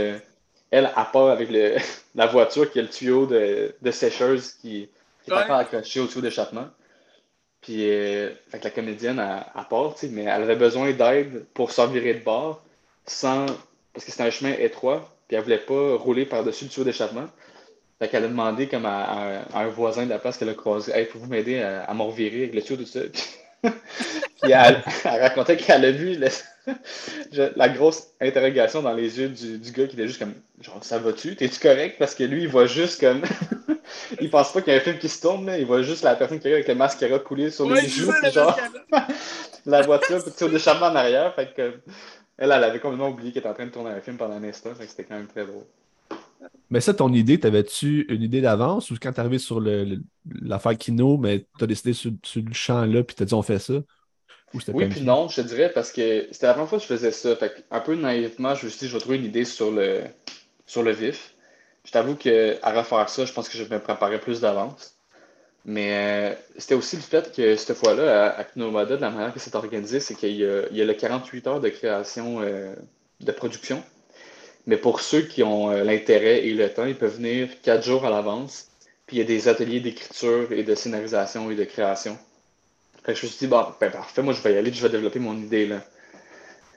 elle, 0.74 0.90
elle 0.96 1.04
part 1.12 1.28
avec 1.30 1.50
le, 1.50 1.76
la 2.14 2.26
voiture 2.26 2.70
qui 2.70 2.78
a 2.80 2.82
le 2.82 2.88
tuyau 2.88 3.26
de, 3.26 3.74
de 3.80 3.90
sécheuse 3.90 4.52
qui, 4.54 4.88
qui 5.24 5.30
est 5.30 5.36
Ouais. 5.36 5.38
encore 5.38 5.56
accroché 5.58 6.00
au 6.00 6.06
tuyau 6.06 6.20
d'échappement. 6.22 6.68
Puis, 7.60 7.88
euh, 7.90 8.30
fait 8.50 8.58
que 8.58 8.64
la 8.64 8.70
comédienne, 8.70 9.18
elle, 9.18 9.44
elle 9.56 9.64
part, 9.68 9.94
tu 9.94 10.00
sais, 10.06 10.08
mais 10.12 10.22
elle 10.24 10.42
avait 10.42 10.56
besoin 10.56 10.92
d'aide 10.92 11.46
pour 11.54 11.72
s'en 11.72 11.86
virer 11.88 12.14
de 12.14 12.24
bord 12.24 12.62
sans. 13.06 13.46
Parce 13.92 14.04
que 14.04 14.10
c'était 14.10 14.24
un 14.24 14.30
chemin 14.30 14.52
étroit, 14.58 15.16
puis 15.28 15.36
elle 15.36 15.42
voulait 15.44 15.58
pas 15.58 15.96
rouler 15.96 16.26
par-dessus 16.26 16.64
le 16.64 16.70
tuyau 16.70 16.84
d'échappement. 16.84 17.26
Fait 18.00 18.08
qu'elle 18.08 18.24
a 18.24 18.28
demandé 18.28 18.68
comme 18.68 18.86
à, 18.86 19.04
à- 19.04 19.42
à 19.58 19.60
un 19.64 19.68
voisin 19.68 20.04
de 20.06 20.10
la 20.10 20.18
place 20.20 20.38
qu'elle 20.38 20.50
a 20.50 20.54
croisé 20.54 20.92
Hey, 20.92 21.06
pouvez-vous 21.06 21.30
m'aider 21.30 21.60
à, 21.62 21.84
à 21.84 21.94
m'en 21.94 22.08
revirer 22.08 22.38
avec 22.44 22.54
le 22.54 22.62
tuyau 22.62 22.78
tout 22.82 22.86
ça? 22.88 23.00
Puis 24.42 24.52
elle, 24.52 24.82
elle 25.04 25.20
racontait 25.22 25.56
qu'elle 25.56 25.84
a 25.84 25.90
vu 25.90 26.16
le- 26.16 26.28
la 27.56 27.68
grosse 27.68 28.08
interrogation 28.20 28.82
dans 28.82 28.92
les 28.94 29.18
yeux 29.18 29.28
du, 29.28 29.58
du 29.58 29.72
gars 29.72 29.86
qui 29.86 29.94
était 29.94 30.06
juste 30.06 30.18
comme 30.18 30.34
genre 30.60 30.82
ça 30.82 30.98
va-tu? 30.98 31.36
T'es-tu 31.36 31.60
correct? 31.60 31.96
Parce 31.98 32.14
que 32.14 32.24
lui, 32.24 32.42
il 32.42 32.48
voit 32.48 32.66
juste 32.66 33.00
comme 33.00 33.22
il 34.20 34.30
pense 34.30 34.52
pas 34.52 34.62
qu'il 34.62 34.72
y 34.72 34.76
a 34.76 34.78
un 34.78 34.82
film 34.82 34.98
qui 34.98 35.08
se 35.08 35.20
tourne, 35.20 35.46
là. 35.46 35.58
il 35.58 35.66
voit 35.66 35.82
juste 35.82 36.02
la 36.04 36.14
personne 36.14 36.38
qui 36.38 36.46
arrive 36.46 36.56
avec 36.56 36.68
le 36.68 36.74
mascara 36.74 37.18
coulé 37.18 37.50
sur 37.50 37.66
Ouais, 37.66 37.80
les 37.82 37.88
joues, 37.88 38.12
ça, 38.20 38.30
genre 38.30 38.58
la 39.66 39.82
voiture, 39.82 40.22
puis 40.22 40.32
le 40.46 40.52
d'échappement 40.52 40.86
en 40.86 40.96
arrière. 40.96 41.34
Fait 41.34 41.52
que 41.54 41.80
elle, 42.36 42.50
elle 42.50 42.64
avait 42.64 42.80
complètement 42.80 43.08
oublié 43.08 43.32
qu'elle 43.32 43.40
était 43.40 43.48
en 43.48 43.54
train 43.54 43.66
de 43.66 43.70
tourner 43.70 43.90
un 43.90 44.00
film 44.00 44.16
pendant 44.16 44.34
un 44.34 44.44
instant, 44.44 44.74
fait 44.74 44.84
que 44.84 44.90
c'était 44.90 45.04
quand 45.04 45.14
même 45.16 45.28
très 45.28 45.46
drôle. 45.46 45.64
Mais 46.70 46.80
ça, 46.80 46.94
ton 46.94 47.12
idée, 47.12 47.38
t'avais-tu 47.40 48.06
une 48.08 48.22
idée 48.22 48.40
d'avance 48.40 48.90
ou 48.90 48.96
quand 49.00 49.12
t'es 49.12 49.20
arrivé 49.20 49.38
sur 49.38 49.60
l'affaire 49.60 50.76
Kino, 50.78 51.18
mais 51.18 51.46
t'as 51.58 51.66
décidé 51.66 51.92
sur, 51.92 52.12
sur 52.24 52.42
le 52.42 52.52
champ 52.52 52.84
là, 52.86 53.04
puis 53.04 53.14
t'as 53.16 53.24
dit 53.24 53.34
on 53.34 53.42
fait 53.42 53.58
ça? 53.58 53.74
Ou 54.54 54.60
Oui, 54.72 54.86
puis 54.86 55.02
non, 55.02 55.28
je 55.28 55.36
te 55.42 55.46
dirais, 55.46 55.70
parce 55.72 55.92
que 55.92 56.28
c'était 56.32 56.46
la 56.46 56.52
première 56.54 56.68
fois 56.68 56.78
que 56.78 56.82
je 56.84 56.88
faisais 56.88 57.12
ça. 57.12 57.36
Fait 57.36 57.64
un 57.70 57.80
peu 57.80 57.94
naïvement, 57.94 58.54
je 58.54 58.64
me 58.66 58.70
suis 58.70 58.80
dit, 58.80 58.88
je 58.88 58.94
vais 58.94 59.00
trouver 59.00 59.16
une 59.18 59.24
idée 59.24 59.44
sur 59.44 59.70
le, 59.70 60.02
sur 60.66 60.82
le 60.82 60.92
vif. 60.92 61.34
Je 61.84 61.92
t'avoue 61.92 62.16
qu'à 62.16 62.58
refaire 62.72 63.08
ça, 63.08 63.24
je 63.26 63.32
pense 63.32 63.48
que 63.48 63.58
je 63.58 63.64
me 63.64 63.78
préparais 63.80 64.20
plus 64.20 64.40
d'avance. 64.40 64.96
Mais 65.66 66.32
euh, 66.32 66.36
c'était 66.58 66.74
aussi 66.76 66.96
le 66.96 67.02
fait 67.02 67.34
que 67.34 67.56
cette 67.56 67.76
fois-là, 67.76 68.32
à, 68.36 68.40
à 68.40 68.44
de 68.86 68.94
la 68.96 69.10
manière 69.10 69.34
que 69.34 69.40
c'est 69.40 69.54
organisé, 69.56 70.00
c'est 70.00 70.14
qu'il 70.14 70.30
y 70.32 70.38
y 70.40 70.82
a 70.82 70.86
le 70.86 70.94
48 70.94 71.46
heures 71.48 71.60
de 71.60 71.68
création 71.70 72.40
euh, 72.42 72.74
de 73.20 73.32
production. 73.32 73.82
Mais 74.66 74.76
pour 74.76 75.00
ceux 75.00 75.22
qui 75.22 75.42
ont 75.42 75.70
euh, 75.70 75.84
l'intérêt 75.84 76.46
et 76.46 76.54
le 76.54 76.72
temps, 76.72 76.86
ils 76.86 76.96
peuvent 76.96 77.16
venir 77.16 77.48
quatre 77.62 77.84
jours 77.84 78.06
à 78.06 78.10
l'avance. 78.10 78.68
Puis 79.06 79.16
il 79.16 79.18
y 79.20 79.22
a 79.22 79.26
des 79.26 79.48
ateliers 79.48 79.80
d'écriture 79.80 80.50
et 80.52 80.62
de 80.62 80.74
scénarisation 80.74 81.50
et 81.50 81.54
de 81.54 81.64
création. 81.64 82.16
Fait 83.04 83.12
que 83.12 83.18
je 83.18 83.26
me 83.26 83.30
suis 83.30 83.38
dit, 83.40 83.46
ben 83.46 83.74
parfait, 83.78 84.22
moi 84.22 84.32
je 84.32 84.40
vais 84.40 84.54
y 84.54 84.56
aller, 84.56 84.72
je 84.72 84.82
vais 84.82 84.88
développer 84.88 85.18
mon 85.18 85.36
idée 85.36 85.66
là. 85.66 85.84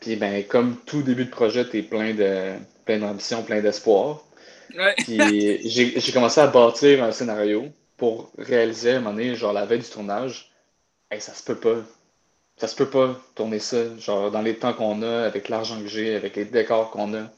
Puis 0.01 0.17
ben, 0.17 0.43
comme 0.43 0.77
tout 0.85 1.01
début 1.01 1.25
de 1.25 1.29
projet, 1.29 1.67
t'es 1.67 1.81
plein 1.81 2.13
de 2.13 2.53
plein 2.85 2.99
d'ambition, 2.99 3.43
plein 3.43 3.61
d'espoir. 3.61 4.25
Ouais. 4.77 4.93
Puis 4.97 5.17
j'ai 5.69 5.99
j'ai 5.99 6.11
commencé 6.11 6.41
à 6.41 6.47
bâtir 6.47 7.03
un 7.03 7.11
scénario 7.11 7.67
pour 7.95 8.31
réaliser 8.37 8.91
à 8.91 8.95
un 8.97 8.99
moment 8.99 9.11
donné, 9.11 9.35
genre 9.35 9.53
la 9.53 9.65
veille 9.65 9.79
du 9.79 9.89
tournage, 9.89 10.51
hey, 11.09 11.21
ça 11.21 11.33
se 11.33 11.43
peut 11.43 11.55
pas. 11.55 11.77
Ça 12.57 12.67
se 12.67 12.75
peut 12.75 12.89
pas 12.89 13.19
tourner 13.35 13.59
ça, 13.59 13.77
genre 13.99 14.31
dans 14.31 14.41
les 14.41 14.55
temps 14.55 14.73
qu'on 14.73 15.03
a, 15.03 15.25
avec 15.25 15.47
l'argent 15.47 15.79
que 15.79 15.87
j'ai, 15.87 16.15
avec 16.15 16.35
les 16.35 16.45
décors 16.45 16.89
qu'on 16.91 17.13
a. 17.13 17.29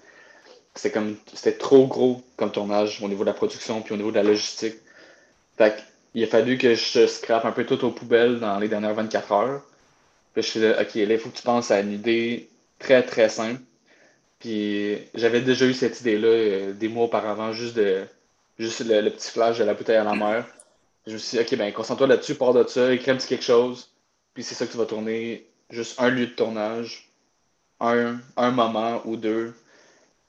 C'était 0.76 0.92
comme 0.92 1.18
c'était 1.34 1.58
trop 1.58 1.88
gros 1.88 2.22
comme 2.38 2.52
tournage 2.52 3.02
au 3.02 3.08
niveau 3.08 3.24
de 3.24 3.30
la 3.30 3.34
production 3.34 3.82
puis 3.82 3.94
au 3.94 3.98
niveau 3.98 4.12
de 4.12 4.16
la 4.16 4.24
logistique. 4.24 4.76
Fait 5.58 5.84
il 6.16 6.24
a 6.24 6.28
fallu 6.28 6.58
que 6.58 6.74
je 6.76 7.08
scrape 7.08 7.46
un 7.46 7.52
peu 7.52 7.66
tout 7.66 7.84
aux 7.86 7.92
poubelles 7.92 8.40
dans 8.40 8.60
les 8.60 8.68
dernières 8.68 8.96
24 8.96 9.32
heures. 9.32 9.62
Puis 10.34 10.44
je 10.44 10.48
suis 10.48 10.60
là, 10.60 10.82
ok, 10.82 10.96
là, 10.96 11.14
il 11.14 11.20
faut 11.20 11.30
que 11.30 11.38
tu 11.38 11.44
penses 11.44 11.72
à 11.72 11.80
une 11.82 11.92
idée 11.92 12.50
très 12.80 13.04
très 13.04 13.30
simple. 13.30 13.62
Puis 14.40 14.98
j'avais 15.14 15.42
déjà 15.42 15.66
eu 15.66 15.74
cette 15.74 16.00
idée-là 16.02 16.28
euh, 16.28 16.74
des 16.74 16.88
mois 16.88 17.06
auparavant, 17.06 17.52
juste 17.54 17.76
de 17.76 18.06
juste 18.58 18.82
le, 18.86 19.02
le 19.02 19.10
petit 19.12 19.32
flash 19.32 19.60
de 19.60 19.64
la 19.64 19.74
bouteille 19.74 19.98
à 19.98 20.04
la 20.04 20.16
mer. 20.16 20.46
Je 21.08 21.14
me 21.14 21.18
suis 21.18 21.38
dit, 21.38 21.44
ok, 21.44 21.58
ben 21.58 21.74
concentre-toi 21.74 22.08
là-dessus, 22.08 22.36
pars 22.36 22.54
de 22.54 22.66
ça, 22.68 22.94
écris 22.94 23.12
un 23.12 23.16
petit 23.16 23.28
quelque 23.28 23.44
chose. 23.44 23.90
Puis 24.34 24.44
c'est 24.44 24.56
ça 24.56 24.66
que 24.66 24.72
tu 24.72 24.78
vas 24.78 24.86
tourner, 24.86 25.48
juste 25.70 26.00
un 26.00 26.10
lieu 26.10 26.28
de 26.28 26.32
tournage, 26.32 27.10
un, 27.80 28.20
un 28.38 28.52
moment 28.52 29.02
ou 29.06 29.16
deux. 29.18 29.54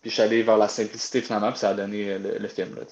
Puis 0.01 0.11
je 0.11 0.15
suis 0.15 0.23
allé 0.23 0.43
vers 0.43 0.57
la 0.57 0.69
simplicité 0.69 1.21
finalement, 1.21 1.51
puis 1.51 1.59
ça 1.61 1.71
a 1.71 1.75
donné 1.75 2.11
euh, 2.11 2.19
le, 2.19 2.39
le 2.39 2.49
film. 2.49 2.75
Là. 2.75 2.83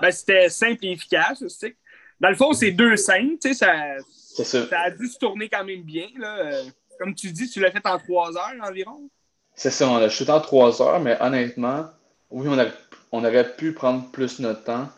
Ben, 0.00 0.10
c'était 0.10 0.48
simple 0.48 0.84
et 0.86 0.92
efficace. 0.92 1.38
tu 1.38 1.48
sais. 1.48 1.76
Dans 2.20 2.30
le 2.30 2.36
fond, 2.36 2.52
c'est 2.52 2.70
deux 2.72 2.96
scènes. 2.96 3.38
tu 3.38 3.54
sais, 3.54 3.54
Ça, 3.54 4.44
ça. 4.44 4.68
ça 4.68 4.80
a 4.80 4.90
dû 4.90 5.06
se 5.06 5.18
tourner 5.18 5.48
quand 5.48 5.64
même 5.64 5.82
bien. 5.82 6.08
Là. 6.18 6.36
Euh, 6.38 6.64
Comme 6.98 7.14
tu 7.14 7.30
dis, 7.32 7.48
tu 7.48 7.60
l'as 7.60 7.70
fait 7.70 7.84
en 7.86 7.98
trois 7.98 8.36
heures 8.36 8.54
environ. 8.62 9.08
C'est 9.54 9.70
ça, 9.70 9.88
on 9.88 9.96
a 9.96 10.08
shooté 10.08 10.30
en 10.30 10.40
trois 10.40 10.80
heures, 10.82 11.00
mais 11.00 11.16
honnêtement, 11.20 11.86
oui, 12.30 12.46
on, 12.48 12.58
a- 12.58 12.70
on 13.10 13.24
aurait 13.24 13.56
pu 13.56 13.72
prendre 13.72 14.08
plus 14.12 14.38
notre 14.38 14.62
temps, 14.62 14.88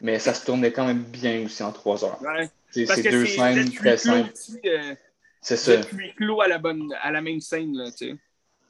mais 0.00 0.18
ça 0.20 0.34
se 0.34 0.44
tournait 0.46 0.70
quand 0.72 0.86
même 0.86 1.02
bien 1.02 1.44
aussi 1.44 1.62
en 1.64 1.72
trois 1.72 2.04
heures. 2.04 2.20
Ouais. 2.22 2.48
C'est 2.70 2.84
deux 3.10 3.26
scènes 3.26 3.72
très 3.72 3.96
simples. 3.96 4.32
euh, 4.66 4.94
C'est 5.40 5.56
ça, 5.56 5.72
clos 6.16 6.40
à 6.40 6.46
la, 6.48 6.58
bonne, 6.58 6.92
à 7.02 7.10
la 7.10 7.20
même 7.20 7.40
scène. 7.40 7.76
Là, 7.76 7.90
tu 7.90 8.10
sais. 8.10 8.16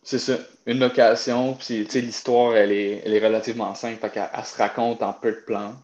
C'est 0.08 0.18
ça. 0.18 0.38
Une 0.66 0.78
location, 0.78 1.54
puis 1.54 1.84
tu 1.84 1.90
sais, 1.90 2.00
l'histoire, 2.00 2.56
elle 2.56 2.72
est, 2.72 3.02
elle 3.04 3.12
est 3.14 3.24
relativement 3.26 3.74
simple, 3.74 4.00
fait 4.00 4.10
qu'elle 4.10 4.44
se 4.44 4.56
raconte 4.56 5.02
en 5.02 5.12
peu 5.12 5.32
de 5.32 5.42
plans. 5.46 5.74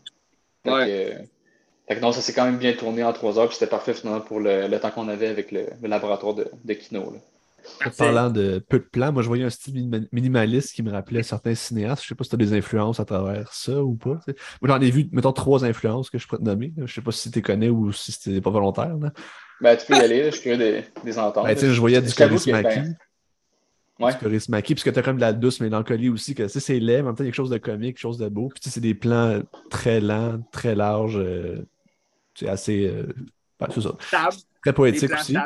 Fait 0.64 0.70
Ouais. 0.72 0.86
que, 0.86 1.24
fait 1.92 1.96
que 1.96 2.00
non, 2.00 2.12
ça 2.12 2.22
s'est 2.22 2.32
quand 2.32 2.46
même 2.46 2.56
bien 2.58 2.72
tourné 2.72 3.04
en 3.04 3.12
trois 3.12 3.38
heures, 3.38 3.48
puis 3.48 3.56
c'était 3.58 3.70
parfait 3.70 3.92
finalement 3.92 4.22
pour 4.22 4.40
le, 4.40 4.66
le 4.66 4.80
temps 4.80 4.90
qu'on 4.90 5.08
avait 5.08 5.28
avec 5.28 5.52
le, 5.52 5.66
le 5.82 5.88
laboratoire 5.88 6.34
de, 6.34 6.46
de 6.64 6.72
Kino. 6.74 7.12
là. 7.12 7.18
Parlant 7.96 8.28
de 8.30 8.62
peu 8.66 8.78
de 8.78 8.84
plans, 8.84 9.10
moi 9.12 9.22
je 9.22 9.28
voyais 9.28 9.44
un 9.44 9.50
style 9.50 9.74
minima- 9.74 10.06
minimaliste 10.12 10.74
qui 10.74 10.82
me 10.82 10.90
rappelait 10.90 11.22
certains 11.22 11.54
cinéastes. 11.54 12.02
Je 12.02 12.08
sais 12.08 12.14
pas 12.14 12.24
si 12.24 12.30
tu 12.30 12.34
as 12.36 12.38
des 12.38 12.52
influences 12.52 13.00
à 13.00 13.06
travers 13.06 13.52
ça 13.54 13.82
ou 13.82 13.94
pas. 13.94 14.18
Moi 14.60 14.68
j'en 14.68 14.80
ai 14.80 14.90
vu, 14.90 15.08
mettons, 15.12 15.32
trois 15.32 15.64
influences 15.64 16.10
que 16.10 16.18
je 16.18 16.26
pourrais 16.26 16.40
te 16.42 16.44
nommer. 16.44 16.72
Je 16.84 16.92
sais 16.92 17.00
pas 17.00 17.10
si 17.12 17.30
tu 17.30 17.38
les 17.38 17.42
connais 17.42 17.70
ou 17.70 17.90
si 17.92 18.12
c'était 18.12 18.40
pas 18.42 18.50
volontaire. 18.50 18.96
là. 19.00 19.12
Ben, 19.62 19.76
tu 19.76 19.86
peux 19.86 19.94
y 19.94 20.00
aller, 20.00 20.24
là, 20.24 20.30
je 20.30 20.34
suis 20.34 20.42
curieux 20.42 20.58
des, 20.58 20.84
des 21.04 21.18
entendre. 21.18 21.46
Ben, 21.46 21.56
sais, 21.56 21.70
je 21.70 21.80
voyais 21.80 22.02
du 22.02 22.12
charismaki. 22.12 22.80
ben, 22.80 22.96
Ouais. 24.00 24.12
Du 24.12 24.18
charismaki, 24.18 24.74
puisque 24.74 24.92
tu 24.92 24.98
as 24.98 25.02
comme 25.02 25.16
de 25.16 25.20
la 25.20 25.32
douce 25.32 25.60
mélancolie 25.60 26.08
aussi, 26.08 26.34
que 26.34 26.42
tu 26.42 26.48
sais, 26.48 26.60
c'est 26.60 26.80
laid, 26.80 26.96
mais 26.96 27.02
en 27.02 27.04
même 27.06 27.14
temps, 27.14 27.22
il 27.22 27.26
y 27.26 27.28
a 27.28 27.30
quelque 27.30 27.36
chose 27.36 27.50
de 27.50 27.58
comique, 27.58 27.94
quelque 27.94 28.00
chose 28.00 28.18
de 28.18 28.28
beau. 28.28 28.48
Puis 28.48 28.60
tu 28.60 28.68
sais, 28.68 28.74
c'est 28.74 28.80
des 28.80 28.94
plans 28.94 29.40
très 29.70 30.00
lents, 30.00 30.40
très 30.50 30.74
larges. 30.74 31.16
euh, 31.18 31.64
c'est 32.34 32.48
assez. 32.48 32.86
euh, 32.86 33.06
ben, 33.60 33.68
c'est 33.72 33.80
ça. 33.82 33.94
Table, 34.10 34.36
Très 34.62 34.72
poétique 34.72 35.12
aussi. 35.12 35.36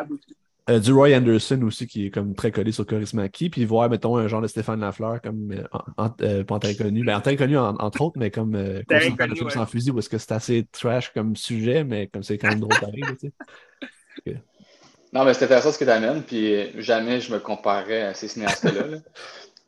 Euh, 0.71 0.79
du 0.81 0.93
Roy 0.93 1.17
Anderson 1.17 1.63
aussi, 1.63 1.87
qui 1.87 2.07
est 2.07 2.11
comme 2.11 2.35
très 2.35 2.51
collé 2.53 2.73
sur 2.73 2.87
Charismaki. 2.87 3.49
Puis 3.49 3.65
voir, 3.65 3.89
mettons, 3.89 4.17
un 4.19 4.29
genre 4.29 4.43
de 4.43 4.47
Stéphane 4.47 4.81
Lafleur, 4.81 5.21
comme 5.23 5.53
euh, 5.53 5.65
en, 5.97 6.11
euh, 6.21 6.45
pas 6.45 6.57
en 6.57 6.59
connu, 6.59 7.05
ben 7.05 7.17
en 7.17 7.37
connu 7.37 7.57
en- 7.57 7.75
entre 7.77 8.03
autres, 8.03 8.19
mais 8.19 8.31
comme 8.31 8.55
euh, 8.55 8.83
le 8.89 9.01
film 9.01 9.17
ouais. 9.19 9.51
sans 9.51 9.65
fusil, 9.67 9.91
où 9.91 9.99
est-ce 9.99 10.11
que 10.11 10.19
c'est 10.19 10.33
assez 10.33 10.67
trash 10.71 11.11
comme 11.15 11.37
sujet, 11.37 11.85
mais 11.85 12.07
comme 12.09 12.23
c'est 12.23 12.37
quand 12.37 12.49
même 12.49 12.61
drôle 12.61 12.79
pareil, 12.79 13.03
tu 13.19 13.33
sais. 14.27 14.43
Non, 15.13 15.25
mais 15.25 15.35
c'est 15.35 15.45
intéressant 15.45 15.73
ce 15.73 15.79
que 15.79 15.85
tu 15.85 15.91
amènes, 15.91 16.23
puis 16.23 16.81
jamais 16.81 17.21
je 17.21 17.33
me 17.33 17.39
comparais 17.39 18.03
à 18.03 18.15
ces 18.15 18.29
cinéastes-là. 18.29 18.87
là. 18.87 18.99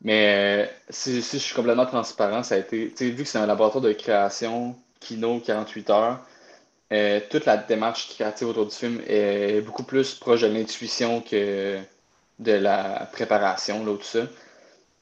Mais 0.03 0.65
euh, 0.65 0.71
si, 0.89 1.21
si 1.21 1.37
je 1.37 1.43
suis 1.43 1.53
complètement 1.53 1.85
transparent, 1.85 2.41
ça 2.41 2.55
a 2.55 2.57
été, 2.57 2.89
tu 2.89 2.97
sais, 2.97 3.11
vu 3.11 3.21
que 3.21 3.29
c'est 3.29 3.37
un 3.37 3.45
laboratoire 3.45 3.83
de 3.83 3.93
création, 3.93 4.75
Kino, 4.99 5.39
48 5.39 5.89
heures, 5.91 6.19
euh, 6.91 7.19
toute 7.29 7.45
la 7.45 7.57
démarche 7.57 8.09
créative 8.09 8.47
autour 8.47 8.65
du 8.65 8.75
film 8.75 8.99
est 9.07 9.61
beaucoup 9.61 9.83
plus 9.83 10.15
proche 10.15 10.41
de 10.41 10.47
l'intuition 10.47 11.21
que 11.21 11.77
de 12.39 12.51
la 12.51 13.07
préparation, 13.13 13.85
là, 13.85 13.95
tout 13.95 14.03
ça. 14.03 14.21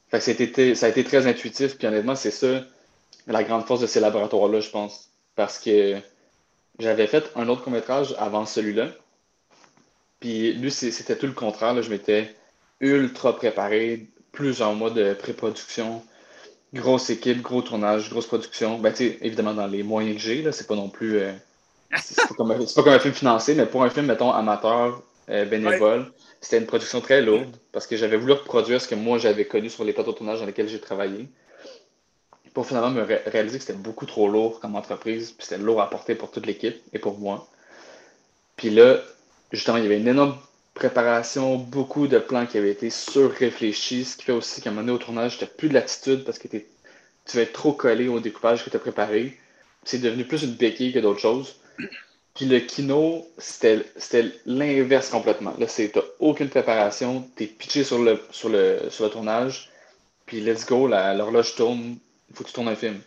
Fait 0.09 0.17
que 0.19 0.23
ça, 0.25 0.31
a 0.31 0.33
été, 0.33 0.75
ça 0.75 0.87
a 0.87 0.89
été 0.89 1.05
très 1.05 1.27
intuitif, 1.27 1.77
puis 1.77 1.87
honnêtement, 1.87 2.15
c'est 2.15 2.31
ça 2.31 2.61
la 3.29 3.43
grande 3.43 3.65
force 3.65 3.81
de 3.81 3.87
ces 3.87 3.99
laboratoires-là, 3.99 4.59
je 4.59 4.69
pense. 4.69 5.09
Parce 5.35 5.59
que 5.59 5.97
j'avais 6.79 7.07
fait 7.07 7.31
un 7.35 7.47
autre 7.47 7.63
court-métrage 7.63 8.15
avant 8.17 8.45
celui-là. 8.45 8.89
Puis 10.19 10.53
lui, 10.53 10.71
c'était 10.71 11.15
tout 11.15 11.27
le 11.27 11.33
contraire. 11.33 11.81
Je 11.81 11.89
m'étais 11.89 12.35
ultra 12.81 13.35
préparé, 13.35 14.07
plusieurs 14.31 14.73
mois 14.73 14.89
de 14.89 15.13
pré-production, 15.13 16.03
grosse 16.73 17.09
équipe, 17.09 17.41
gros 17.41 17.61
tournage, 17.61 18.09
grosse 18.09 18.27
production. 18.27 18.79
Ben, 18.79 18.91
tu 18.91 19.09
sais, 19.09 19.17
évidemment, 19.21 19.53
dans 19.53 19.67
les 19.67 19.83
moyens 19.83 20.15
que 20.15 20.21
j'ai, 20.21 20.51
c'est 20.51 20.67
pas 20.67 20.75
non 20.75 20.89
plus. 20.89 21.17
Euh, 21.17 21.31
c'est 21.97 22.15
pas, 22.27 22.35
comme 22.35 22.51
un 22.51 22.99
film 22.99 23.13
financé, 23.13 23.55
mais 23.55 23.65
pour 23.65 23.83
un 23.83 23.89
film, 23.89 24.05
mettons, 24.05 24.31
amateur, 24.31 25.01
euh, 25.29 25.45
bénévole, 25.45 26.11
c'était 26.41 26.57
une 26.57 26.65
production 26.65 27.01
très 27.01 27.21
lourde 27.21 27.55
parce 27.71 27.85
que 27.85 27.95
j'avais 27.95 28.17
voulu 28.17 28.33
reproduire 28.33 28.81
ce 28.81 28.87
que 28.87 28.95
moi 28.95 29.19
j'avais 29.19 29.45
connu 29.45 29.69
sur 29.69 29.83
les 29.83 29.93
plateaux 29.93 30.11
de 30.11 30.17
tournage 30.17 30.39
dans 30.39 30.45
lesquels 30.45 30.67
j'ai 30.67 30.79
travaillé. 30.79 31.29
Pour 32.53 32.65
finalement 32.65 32.89
me 32.89 33.03
réaliser 33.03 33.59
que 33.59 33.63
c'était 33.63 33.77
beaucoup 33.77 34.07
trop 34.07 34.27
lourd 34.27 34.59
comme 34.59 34.75
entreprise, 34.75 35.31
puis 35.31 35.45
c'était 35.45 35.61
lourd 35.61 35.81
à 35.81 35.89
porter 35.89 36.15
pour 36.15 36.31
toute 36.31 36.47
l'équipe 36.47 36.81
et 36.93 36.99
pour 36.99 37.19
moi. 37.19 37.47
Puis 38.55 38.71
là, 38.71 38.97
justement, 39.51 39.77
il 39.77 39.83
y 39.83 39.85
avait 39.85 39.99
une 39.99 40.07
énorme 40.07 40.37
préparation, 40.73 41.57
beaucoup 41.57 42.07
de 42.07 42.19
plans 42.19 42.45
qui 42.45 42.57
avaient 42.57 42.71
été 42.71 42.89
surréfléchis, 42.89 44.05
ce 44.05 44.17
qui 44.17 44.23
fait 44.23 44.31
aussi 44.31 44.61
qu'à 44.61 44.69
un 44.69 44.73
moment 44.73 44.85
donné 44.87 44.95
au 44.95 45.03
tournage, 45.03 45.37
tu 45.37 45.43
n'as 45.43 45.49
plus 45.49 45.69
de 45.69 45.73
latitude 45.73 46.23
parce 46.23 46.39
que 46.39 46.47
tu 46.47 46.63
vas 47.33 47.41
être 47.41 47.53
trop 47.53 47.73
collé 47.73 48.07
au 48.07 48.19
découpage 48.19 48.63
que 48.63 48.69
tu 48.69 48.75
as 48.77 48.79
préparé. 48.79 49.37
C'est 49.83 49.99
devenu 49.99 50.25
plus 50.25 50.43
une 50.43 50.53
béquille 50.53 50.93
que 50.93 50.99
d'autres 50.99 51.19
choses. 51.19 51.55
Puis 52.35 52.45
le 52.45 52.59
kino, 52.59 53.27
c'était 53.37 53.83
l'inverse 54.45 55.09
complètement. 55.09 55.53
Là, 55.59 55.65
tu 55.65 55.91
n'as 55.93 56.01
aucune 56.19 56.49
préparation, 56.49 57.27
tu 57.35 57.43
es 57.43 57.47
pitché 57.47 57.83
sur 57.83 58.01
le, 58.01 58.19
sur, 58.31 58.49
le, 58.49 58.79
sur 58.89 59.03
le 59.03 59.09
tournage, 59.09 59.69
puis 60.25 60.39
let's 60.39 60.65
go, 60.65 60.87
l'horloge 60.87 61.55
tourne, 61.55 61.97
il 62.29 62.35
faut 62.35 62.43
que 62.43 62.49
tu 62.49 62.53
tournes 62.53 62.69
un 62.69 62.75
film. 62.75 63.01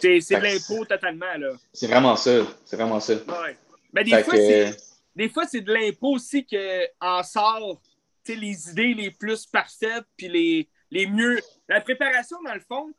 C'est 0.00 0.18
de 0.18 0.42
l'impôt 0.42 0.84
totalement, 0.84 1.36
là. 1.36 1.52
C'est 1.72 1.88
vraiment 1.88 2.16
ça. 2.16 2.46
C'est 2.64 2.76
vraiment 2.76 3.00
ça. 3.00 3.14
Ouais. 3.14 3.56
Mais 3.92 4.04
des 4.04 4.22
fois, 4.22 4.34
c'est 4.36 4.74
des 5.14 5.28
fois, 5.28 5.46
c'est 5.46 5.60
de 5.60 5.72
l'impôt 5.72 6.14
aussi 6.14 6.46
qu'en 6.46 7.22
sort 7.22 7.80
les 8.28 8.70
idées 8.70 8.94
les 8.94 9.10
plus 9.10 9.46
parfaites 9.46 10.04
puis 10.16 10.28
les, 10.28 10.68
les 10.90 11.06
mieux. 11.06 11.40
La 11.68 11.80
préparation, 11.80 12.40
dans 12.42 12.54
le 12.54 12.60
fond, 12.60 12.92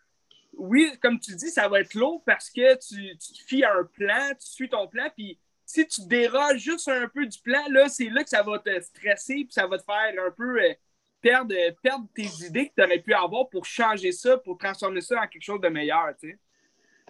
oui, 0.53 0.91
comme 1.01 1.20
tu 1.20 1.36
dis, 1.36 1.50
ça 1.50 1.67
va 1.67 1.82
être 1.82 1.93
lourd 1.93 2.22
parce 2.25 2.50
que 2.50 2.75
tu, 2.75 3.17
tu 3.17 3.34
te 3.34 3.48
fies 3.48 3.63
à 3.63 3.75
un 3.75 3.84
plan, 3.86 4.29
tu 4.39 4.48
suis 4.48 4.70
ton 4.70 4.88
plan, 4.88 5.10
puis 5.15 5.39
si 5.65 5.88
tu 5.88 6.05
déroges 6.05 6.60
juste 6.60 6.88
un 6.88 7.08
peu 7.08 7.25
du 7.25 7.39
plan, 7.39 7.63
là, 7.70 7.89
c'est 7.89 8.10
là 8.10 8.24
que 8.24 8.29
ça 8.29 8.43
va 8.43 8.60
te 8.60 8.79
stresser, 8.82 9.36
puis 9.36 9.51
ça 9.51 9.65
va 9.65 9.77
te 9.77 9.84
faire 9.84 10.13
un 10.24 10.32
peu 10.32 10.62
euh, 10.62 10.74
perdre, 11.22 11.55
perdre 11.82 12.05
tes 12.13 12.27
idées 12.46 12.70
que 12.70 12.74
tu 12.75 12.84
aurais 12.84 13.00
pu 13.00 13.13
avoir 13.13 13.50
pour 13.50 13.65
changer 13.65 14.12
ça, 14.12 14.38
pour 14.38 14.58
transformer 14.58 15.01
ça 15.01 15.22
en 15.22 15.27
quelque 15.27 15.43
chose 15.43 15.62
de 15.62 15.70
meilleur, 15.70 16.13
tu 16.20 16.29
sais. 16.29 16.39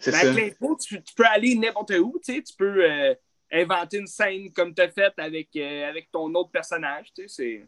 Avec 0.05 0.35
l'impôt, 0.35 0.75
tu, 0.75 1.01
peux 1.15 1.25
aller 1.25 1.55
n'importe 1.55 1.91
où, 1.91 2.19
tu 2.23 2.35
sais, 2.35 2.41
tu 2.41 2.53
peux... 2.55 2.89
Euh, 2.89 3.13
inventer 3.53 3.97
une 3.97 4.07
scène 4.07 4.51
comme 4.51 4.73
tu 4.73 4.81
as 4.81 4.89
fait 4.89 5.13
avec, 5.17 5.49
euh, 5.55 5.89
avec 5.89 6.11
ton 6.11 6.33
autre 6.33 6.49
personnage. 6.49 7.07
Tu 7.15 7.29
sais, 7.29 7.63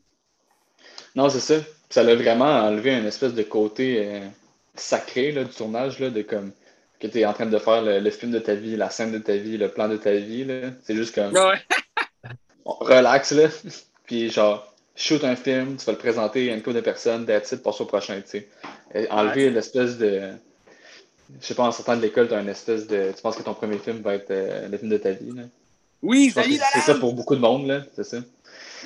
non, 1.16 1.30
c'est 1.30 1.40
ça. 1.40 1.56
Ça 1.90 2.04
l'a 2.04 2.16
vraiment 2.16 2.46
enlevé 2.46 2.94
un 2.94 3.06
espèce 3.06 3.34
de 3.34 3.44
côté 3.44 4.06
euh, 4.06 4.28
sacré 4.76 5.32
là, 5.32 5.44
du 5.44 5.54
tournage, 5.54 6.00
là, 6.00 6.10
de 6.10 6.22
comme 6.22 6.52
que 7.00 7.08
tu 7.08 7.20
es 7.20 7.26
en 7.26 7.34
train 7.34 7.46
de 7.46 7.58
faire 7.58 7.82
le, 7.82 8.10
film 8.10 8.32
de 8.32 8.40
ta 8.40 8.56
vie, 8.56 8.76
la 8.76 8.90
scène 8.90 9.12
de 9.12 9.20
ta 9.20 9.36
vie, 9.36 9.58
le 9.58 9.70
plan 9.70 9.88
de 9.88 9.98
ta 9.98 10.14
vie. 10.14 10.46
C'est 10.84 10.96
juste 10.96 11.16
comme. 11.16 11.34
Ouais. 11.34 11.62
relax, 12.66 13.32
là. 13.32 13.50
Puis 14.06 14.30
genre, 14.30 14.74
shoot 14.96 15.24
un 15.24 15.36
film, 15.36 15.78
tu 15.78 15.86
vas 15.86 15.94
le 15.94 15.98
présenter 15.98 16.52
à 16.52 16.56
une 16.56 16.62
couple 16.62 16.78
de 16.78 16.82
personnes, 16.82 17.26
that's 17.26 17.52
it, 17.52 17.64
passe 17.64 17.82
au 17.82 17.86
prochain, 17.86 18.22
tu 18.22 18.46
sais. 18.94 19.08
Enlever 19.10 19.50
l'espèce 19.50 19.98
de. 19.98 20.32
Je 21.42 21.46
sais 21.46 21.56
pas, 21.56 21.64
en 21.64 21.72
sortant 21.72 21.98
de 21.98 22.02
l'école, 22.02 22.28
tu 22.28 22.34
as 22.34 22.42
une 22.42 22.50
espèce 22.50 22.88
de. 22.88 23.12
Tu 23.16 23.22
penses 23.22 23.36
que 23.36 23.44
ton 23.44 23.54
premier 23.54 23.78
film 23.78 24.02
va 24.02 24.16
être 24.16 24.32
euh, 24.32 24.68
le 24.68 24.78
film 24.78 24.90
de 24.92 24.98
ta 24.98 25.12
vie, 25.12 25.32
là. 25.32 25.44
Oui, 26.02 26.32
C'est 26.34 26.82
ça 26.82 26.96
pour 26.96 27.14
beaucoup 27.14 27.36
de 27.36 27.42
monde, 27.42 27.68
là. 27.68 27.82
C'est 27.96 28.04
ça. 28.04 28.18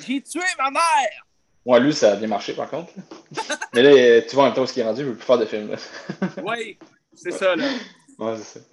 J'ai 0.06 0.20
tué 0.22 0.40
ma 0.58 0.70
mère! 0.70 1.26
Ouais, 1.64 1.78
lui, 1.78 1.92
ça 1.92 2.12
a 2.12 2.16
bien 2.16 2.28
marché, 2.28 2.54
par 2.54 2.70
contre. 2.70 2.92
Mais 3.74 3.82
là, 3.82 4.22
tu 4.22 4.34
vois 4.34 4.44
en 4.44 4.46
même 4.46 4.54
temps 4.54 4.66
ce 4.66 4.72
qu'il 4.72 4.82
est 4.82 4.86
rendu, 4.86 5.02
il 5.02 5.06
veut 5.08 5.14
plus 5.14 5.26
faire 5.26 5.38
de 5.38 5.44
films. 5.44 5.76
oui, 6.44 6.78
c'est 7.14 7.32
ça, 7.32 7.54
là. 7.54 7.68
Ouais, 8.18 8.36
c'est 8.38 8.58
ça. 8.58 8.66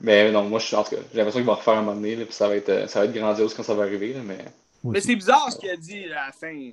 Mais 0.00 0.30
non, 0.30 0.44
moi, 0.44 0.58
je 0.58 0.66
suis 0.66 0.76
en 0.76 0.84
tout 0.84 0.94
cas, 0.94 1.02
j'ai 1.12 1.18
l'impression 1.18 1.40
qu'il 1.40 1.46
va 1.46 1.54
refaire 1.54 1.74
un 1.74 1.82
moment 1.82 1.94
donné, 1.94 2.16
là, 2.16 2.24
puis 2.24 2.34
ça 2.34 2.48
va, 2.48 2.56
être, 2.56 2.88
ça 2.88 3.00
va 3.00 3.06
être 3.06 3.12
grandiose 3.12 3.52
quand 3.52 3.62
ça 3.62 3.74
va 3.74 3.82
arriver, 3.82 4.14
là, 4.14 4.20
mais... 4.24 4.38
Mais 4.84 5.00
c'est 5.00 5.16
bizarre 5.16 5.52
ce 5.52 5.58
qu'il 5.58 5.70
a 5.70 5.76
dit 5.76 6.04
à 6.04 6.26
la 6.26 6.32
fin. 6.32 6.70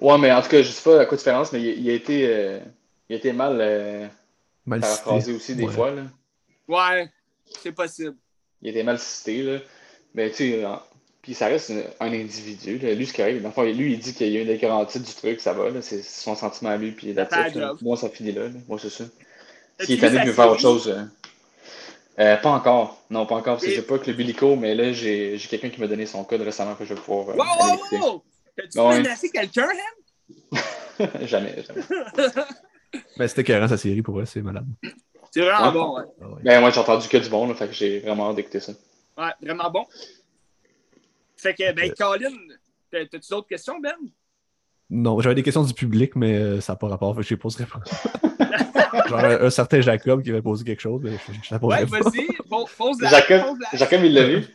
Ouais, 0.00 0.18
mais 0.18 0.32
en 0.32 0.40
tout 0.40 0.48
cas, 0.48 0.62
je 0.62 0.70
sais 0.70 0.82
pas 0.82 1.02
à 1.02 1.06
quoi 1.06 1.18
différence, 1.18 1.52
mais 1.52 1.62
il, 1.62 1.88
a 1.90 1.92
été, 1.92 2.26
euh, 2.26 2.58
il 3.08 3.14
a 3.14 3.18
été 3.18 3.32
mal, 3.34 3.58
euh, 3.60 4.08
mal 4.64 4.80
paraphrasé 4.80 5.34
aussi 5.34 5.54
des 5.54 5.68
fois, 5.68 5.90
là. 5.90 6.02
Ouais, 6.66 7.10
c'est 7.62 7.72
possible 7.72 8.16
il 8.64 8.70
était 8.70 8.82
mal 8.82 8.98
cité, 8.98 9.42
là. 9.42 9.58
Mais 10.14 10.30
tu 10.30 10.36
sais, 10.36 10.64
puis 11.22 11.34
ça 11.34 11.46
reste 11.46 11.72
un, 12.00 12.12
individu. 12.12 12.78
Là. 12.78 12.92
Lui, 12.94 13.06
ce 13.06 13.12
qui 13.12 13.22
arrive, 13.22 13.46
enfin, 13.46 13.64
lui, 13.64 13.94
il 13.94 13.98
dit 13.98 14.12
qu'il 14.12 14.30
y 14.30 14.36
a 14.36 14.40
une 14.40 14.46
des 14.46 14.58
garanties 14.58 15.00
du 15.00 15.12
truc, 15.12 15.40
ça 15.40 15.52
va, 15.52 15.70
là. 15.70 15.80
C'est 15.80 16.02
son 16.02 16.34
sentiment 16.34 16.70
à 16.70 16.76
lui, 16.76 16.92
puis 16.92 17.12
la 17.12 17.28
Moi, 17.80 17.96
ça 17.96 18.08
finit 18.08 18.32
là, 18.32 18.48
Moi, 18.68 18.78
c'est 18.78 18.90
ça. 18.90 19.04
S'il 19.80 20.02
est 20.02 20.06
allé 20.06 20.26
de 20.26 20.32
faire 20.32 20.50
autre 20.50 20.60
chose. 20.60 20.88
Euh, 20.88 21.04
euh, 22.20 22.36
pas 22.36 22.50
encore. 22.50 23.02
Non, 23.10 23.26
pas 23.26 23.36
encore, 23.36 23.54
parce 23.54 23.64
que 23.64 23.72
j'ai 23.72 23.82
pas 23.82 23.98
que 23.98 24.10
le 24.10 24.16
Bilico, 24.16 24.54
mais 24.54 24.74
là, 24.74 24.92
j'ai 24.92 25.38
quelqu'un 25.48 25.70
qui 25.70 25.80
m'a 25.80 25.86
donné 25.86 26.06
son 26.06 26.24
code 26.24 26.42
récemment 26.42 26.74
que 26.74 26.84
je 26.84 26.94
vais 26.94 27.00
pouvoir. 27.00 27.30
Euh, 27.30 27.38
wow, 27.38 27.98
wow, 27.98 28.12
wow! 28.12 28.24
T'as-tu 28.56 28.78
ouais. 28.78 29.02
menacé 29.02 29.30
quelqu'un, 29.30 29.68
Hem? 29.68 30.58
jamais, 31.26 31.56
jamais. 31.66 31.82
ben, 33.16 33.28
c'était 33.28 33.44
carrément 33.44 33.68
sa 33.68 33.76
série 33.76 34.02
pour 34.02 34.20
eux, 34.20 34.26
c'est 34.26 34.42
malade. 34.42 34.66
C'est 35.34 35.40
vraiment 35.40 35.72
bon, 35.72 35.96
ouais. 35.96 36.04
Ah 36.22 36.26
ben, 36.44 36.60
moi, 36.60 36.70
j'ai 36.70 36.78
entendu 36.78 37.08
que 37.08 37.16
du 37.16 37.28
bon, 37.28 37.48
là, 37.48 37.54
fait 37.54 37.66
que 37.66 37.72
j'ai 37.72 37.98
vraiment 37.98 38.30
hâte 38.30 38.36
d'écouter 38.36 38.60
ça. 38.60 38.72
Ouais, 39.18 39.32
vraiment 39.42 39.68
bon. 39.68 39.84
Fait 41.36 41.54
que, 41.54 41.72
ben, 41.72 41.92
Colin, 41.92 42.30
t'as-tu 42.88 43.30
d'autres 43.30 43.48
questions, 43.48 43.80
Ben? 43.80 43.96
Non, 44.90 45.18
j'avais 45.18 45.34
des 45.34 45.42
questions 45.42 45.64
du 45.64 45.74
public, 45.74 46.14
mais 46.14 46.36
euh, 46.36 46.60
ça 46.60 46.74
n'a 46.74 46.76
pas 46.76 46.86
rapport, 46.86 47.16
fait 47.16 47.22
que 47.22 47.26
je 47.26 47.34
les 47.34 47.36
poserai 47.36 47.66
pas. 47.66 47.80
Genre 49.08 49.18
un, 49.18 49.50
certain 49.50 49.80
Jacob 49.80 50.22
qui 50.22 50.30
va 50.30 50.40
poser 50.40 50.64
quelque 50.64 50.82
chose, 50.82 51.00
mais 51.02 51.10
je, 51.10 51.32
je 51.32 51.52
la 51.52 51.58
poserai 51.58 51.82
ouais, 51.82 52.00
vas-y, 52.00 52.28
pose 52.48 53.00
la. 53.00 53.08
Jacob, 53.08 53.58
Jacob, 53.72 54.04
il 54.04 54.14
l'a 54.14 54.28
vu? 54.28 54.46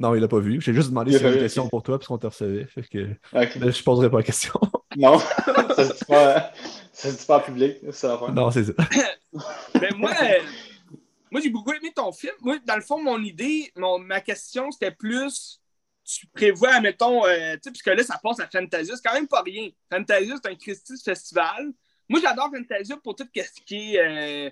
Non, 0.00 0.16
il 0.16 0.20
l'a 0.20 0.26
pas 0.26 0.40
vu. 0.40 0.60
J'ai 0.60 0.74
juste 0.74 0.88
demandé 0.88 1.12
si 1.12 1.22
y 1.22 1.24
avait 1.24 1.34
une 1.34 1.42
question 1.42 1.68
pour 1.68 1.84
toi, 1.84 1.96
puisqu'on 1.96 2.18
te 2.18 2.26
recevait. 2.26 2.66
Fait 2.66 2.82
que 2.82 3.06
je 3.32 3.82
poserai 3.84 4.10
pas 4.10 4.16
la 4.16 4.24
question. 4.24 4.58
Non, 4.96 5.18
ça 5.76 5.84
se 5.84 5.92
dit 5.92 6.04
pas. 6.06 6.52
Ça 6.92 7.10
se 7.10 7.18
dit 7.18 7.26
pas 7.26 7.38
en 7.38 7.40
public, 7.40 7.76
ça 7.92 8.16
va 8.16 8.28
Non, 8.28 8.50
c'est 8.50 8.64
ça. 8.64 8.72
Mais 9.80 9.90
moi, 9.96 10.12
euh, 10.22 10.40
moi 11.30 11.40
j'ai 11.40 11.50
beaucoup 11.50 11.72
aimé 11.72 11.92
ton 11.94 12.10
film. 12.12 12.32
Moi, 12.40 12.58
dans 12.64 12.76
le 12.76 12.82
fond, 12.82 13.02
mon 13.02 13.22
idée, 13.22 13.70
mon, 13.76 13.98
ma 13.98 14.20
question, 14.20 14.70
c'était 14.70 14.90
plus 14.90 15.60
tu 16.06 16.26
prévois, 16.28 16.80
mettons, 16.80 17.26
euh, 17.26 17.54
tu 17.54 17.62
sais, 17.64 17.70
puisque 17.70 17.86
là, 17.88 18.02
ça 18.04 18.18
passe 18.22 18.38
à 18.38 18.46
Fantasia, 18.46 18.94
c'est 18.94 19.04
quand 19.04 19.14
même 19.14 19.26
pas 19.26 19.42
rien. 19.42 19.68
Fantasia, 19.90 20.36
c'est 20.40 20.50
un 20.50 20.54
Christie's 20.54 21.02
festival. 21.02 21.72
Moi, 22.08 22.20
j'adore 22.22 22.50
Fantasia 22.54 22.96
pour 23.02 23.16
tout 23.16 23.26
ce 23.34 23.62
qui 23.64 23.96
est 23.96 23.98
euh, 23.98 24.50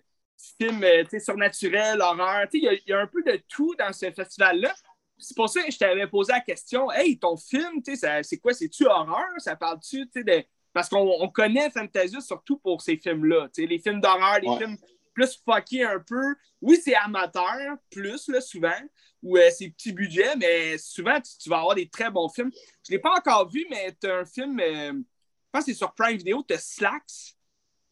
film 0.59 0.85
surnaturel, 1.21 2.01
horreur. 2.01 2.49
Tu 2.51 2.61
sais, 2.61 2.81
il 2.85 2.91
y, 2.91 2.93
a 2.93 2.99
un 2.99 3.07
peu 3.07 3.23
de 3.23 3.41
tout 3.49 3.75
dans 3.77 3.93
ce 3.93 4.11
festival-là. 4.11 4.75
C'est 5.19 5.37
pour 5.37 5.49
ça 5.49 5.63
que 5.63 5.73
je 5.73 5.79
t'avais 5.79 6.07
posé 6.07 6.33
la 6.33 6.41
question 6.41 6.91
Hey, 6.91 7.19
ton 7.19 7.37
film, 7.37 7.81
c'est 7.85 8.39
quoi 8.39 8.53
C'est-tu 8.53 8.87
horreur? 8.87 9.29
Ça 9.39 9.57
parle-tu 9.57 10.07
de 10.07 10.45
parce 10.73 10.89
qu'on 10.89 11.29
connaît 11.29 11.71
Fantasia 11.71 12.21
surtout 12.21 12.59
pour 12.59 12.83
ces 12.83 12.97
films-là. 12.97 13.49
Les 13.57 13.79
films 13.79 14.01
d'horreur, 14.01 14.41
les 14.41 14.59
films 14.59 14.77
plus 15.15 15.41
fuckés 15.45 15.85
un 15.85 16.01
peu. 16.01 16.35
Oui, 16.61 16.79
c'est 16.83 16.97
amateur, 16.97 17.77
plus, 17.91 18.29
là, 18.29 18.41
souvent, 18.41 18.75
ou 19.23 19.39
euh, 19.39 19.49
c'est 19.57 19.71
petit 19.71 19.93
budget, 19.93 20.35
mais 20.37 20.77
souvent, 20.79 21.19
tu, 21.21 21.49
vas 21.49 21.59
avoir 21.59 21.77
des 21.77 21.89
très 21.89 22.11
bons 22.11 22.29
films. 22.29 22.51
Je 22.53 22.93
ne 22.93 22.97
l'ai 22.97 22.99
pas 22.99 23.15
encore 23.17 23.49
vu, 23.49 23.65
mais 23.71 23.95
tu 24.01 24.09
as 24.09 24.17
un 24.17 24.25
film, 24.25 24.59
euh, 24.59 24.93
je 24.93 25.51
pense 25.53 25.65
que 25.65 25.73
c'est 25.73 25.79
sur 25.79 25.95
Prime 25.95 26.17
Video, 26.17 26.45
tu 26.47 26.55
as 26.55 26.59
Slacks. 26.59 27.37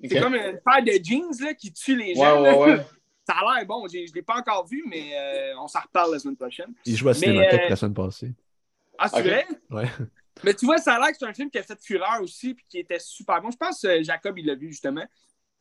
C'est 0.03 0.21
comme 0.21 0.35
une 0.35 0.59
paire 0.65 0.83
de 0.85 1.05
jeans 1.05 1.31
là, 1.41 1.55
qui 1.55 1.73
tue 1.73 1.97
les 1.97 2.17
gens. 2.17 2.43
Ouais, 2.43 2.57
ouais, 2.57 2.81
Ça 3.27 3.35
a 3.35 3.57
l'air 3.57 3.67
bon. 3.67 3.87
Je 3.89 3.99
ne 3.99 4.15
l'ai 4.15 4.23
pas 4.23 4.37
encore 4.37 4.67
vu, 4.67 4.83
mais 4.87 5.13
euh, 5.15 5.59
on 5.61 5.69
s'en 5.69 5.81
reparle 5.81 6.13
la 6.13 6.19
semaine 6.19 6.37
prochaine. 6.37 6.73
Il 6.85 6.97
joue 6.97 7.09
à 7.09 7.15
Cinémathèque 7.15 7.71
la 7.71 7.77
semaine 7.77 7.95
passée. 7.95 8.35
Ah, 8.99 9.09
c'est 9.09 9.23
vrai? 9.23 9.47
Ouais. 9.71 9.89
Mais 10.45 10.55
tu 10.55 10.67
vois, 10.67 10.79
ça 10.79 10.95
a 10.95 10.99
l'air 10.99 11.11
que 11.11 11.17
c'est 11.19 11.27
un 11.27 11.35
film 11.35 11.51
qui 11.51 11.59
a 11.59 11.63
fait 11.63 11.81
fureur 11.81 12.21
aussi, 12.21 12.55
puis 12.55 12.65
qui 12.69 12.79
était 12.79 12.99
super 12.99 13.41
bon. 13.41 13.51
Je 13.51 13.57
pense 13.57 13.81
que 13.81 14.03
Jacob, 14.03 14.39
il 14.39 14.47
l'a 14.47 14.55
vu 14.55 14.69
justement. 14.69 15.07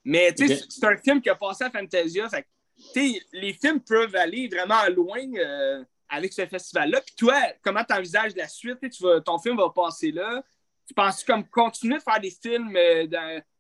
Mais 0.04 0.34
tu 0.34 0.48
sais, 0.48 0.64
c'est 0.70 0.86
un 0.86 0.98
film 0.98 1.22
qui 1.22 1.30
a 1.30 1.36
passé 1.36 1.64
à 1.64 1.70
Fantasia. 1.70 2.28
Fait 2.30 2.48
les 2.96 3.54
films 3.54 3.80
peuvent 3.80 4.16
aller 4.16 4.48
vraiment 4.48 4.84
loin 4.90 5.22
euh, 5.36 5.84
avec 6.10 6.34
ce 6.34 6.46
festival-là. 6.46 7.02
Puis 7.02 7.16
toi, 7.16 7.36
comment 7.62 7.84
tu 7.84 7.94
envisages 7.94 8.36
la 8.36 8.48
suite? 8.48 8.80
Tu 8.90 9.04
ton 9.24 9.38
film 9.38 9.58
va 9.58 9.70
passer 9.70 10.12
là. 10.12 10.44
Tu 10.88 10.94
penses-tu 10.94 11.26
comme 11.26 11.48
continuer 11.48 11.98
de 11.98 12.04
faire 12.04 12.20
des 12.20 12.32
films 12.32 12.76
euh, 12.76 13.06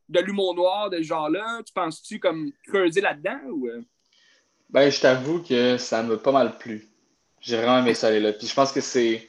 de 0.10 0.20
l'humour 0.20 0.56
noir 0.56 0.90
de 0.90 0.98
ce 0.98 1.04
genre-là? 1.04 1.62
Tu 1.66 1.72
penses-tu 1.72 2.20
comme 2.20 2.52
creuser 2.68 3.02
là-dedans? 3.02 3.40
Ou, 3.46 3.68
euh? 3.68 3.82
Ben, 4.72 4.90
je 4.90 5.02
t'avoue 5.02 5.42
que 5.42 5.78
ça 5.78 6.02
m'a 6.04 6.18
pas 6.18 6.32
mal 6.32 6.58
plu. 6.58 6.88
J'ai 7.42 7.58
vraiment 7.58 7.80
aimé 7.80 7.94
ça 7.94 8.08
aller 8.08 8.20
là. 8.20 8.34
Puis 8.34 8.48
je 8.48 8.54
pense 8.54 8.72
que 8.72 8.82
c'est 8.82 9.28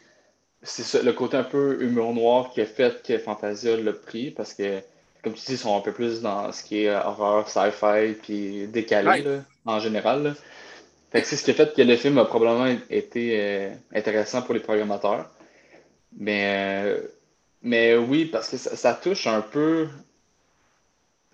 c'est 0.63 1.03
le 1.03 1.13
côté 1.13 1.37
un 1.37 1.43
peu 1.43 1.83
humour 1.83 2.15
noir 2.15 2.51
qui 2.51 2.61
a 2.61 2.67
fait 2.67 3.03
que 3.03 3.19
Fantasia 3.19 3.77
l'a 3.77 3.93
pris 3.93 4.31
parce 4.31 4.55
que, 4.55 4.81
comme 5.25 5.33
tu 5.33 5.41
dis, 5.45 5.53
ils 5.53 5.59
sont 5.59 5.77
un 5.77 5.81
peu 5.81 5.93
plus 5.93 6.21
dans 6.21 6.53
ce 6.53 6.63
qui 6.63 6.85
est 6.85 6.95
horreur, 6.95 7.49
sci-fi, 7.49 8.15
puis 8.23 8.69
décalé 8.69 9.23
là, 9.23 9.41
en 9.67 9.81
général. 9.81 10.23
Là. 10.23 10.35
Fait 11.11 11.21
que 11.21 11.27
c'est 11.27 11.37
ce 11.37 11.45
qui 11.45 11.51
a 11.51 11.55
fait 11.55 11.75
que 11.75 11.83
le 11.83 11.97
film 11.97 12.17
a 12.19 12.25
probablement 12.25 12.75
été 12.89 13.39
euh, 13.41 13.71
intéressant 13.93 14.43
pour 14.43 14.55
les 14.55 14.61
programmateurs. 14.61 15.29
Mais, 16.17 16.85
euh, 16.87 17.03
mais 17.63 17.97
oui, 17.97 18.27
parce 18.27 18.49
que 18.49 18.57
ça, 18.57 18.95
touche 18.95 19.27
un 19.27 19.41
peu. 19.41 19.89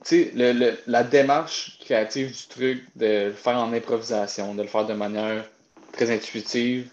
Tu 0.05 0.25
sais, 0.25 0.33
le, 0.35 0.77
la 0.87 1.03
démarche 1.03 1.79
créative 1.81 2.31
du 2.31 2.47
truc, 2.49 2.85
de 2.97 3.27
le 3.27 3.33
faire 3.33 3.59
en 3.59 3.73
improvisation, 3.73 4.55
de 4.55 4.63
le 4.63 4.69
faire 4.69 4.87
de 4.87 4.95
manière 4.95 5.45
très 5.93 6.11
intuitive, 6.11 6.89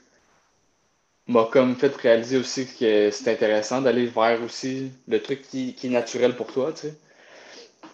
m'a 1.28 1.48
comme 1.52 1.76
fait 1.76 1.96
réaliser 1.96 2.38
aussi 2.38 2.68
que 2.68 3.10
c'est 3.12 3.32
intéressant 3.32 3.82
d'aller 3.82 4.06
vers 4.08 4.42
aussi 4.44 4.92
le 5.08 5.22
truc 5.22 5.42
qui, 5.44 5.74
qui, 5.74 5.88
est 5.88 5.92
naturel 5.92 6.36
pour 6.36 6.52
toi, 6.52 6.72
tu 6.74 6.88
sais. 6.88 6.94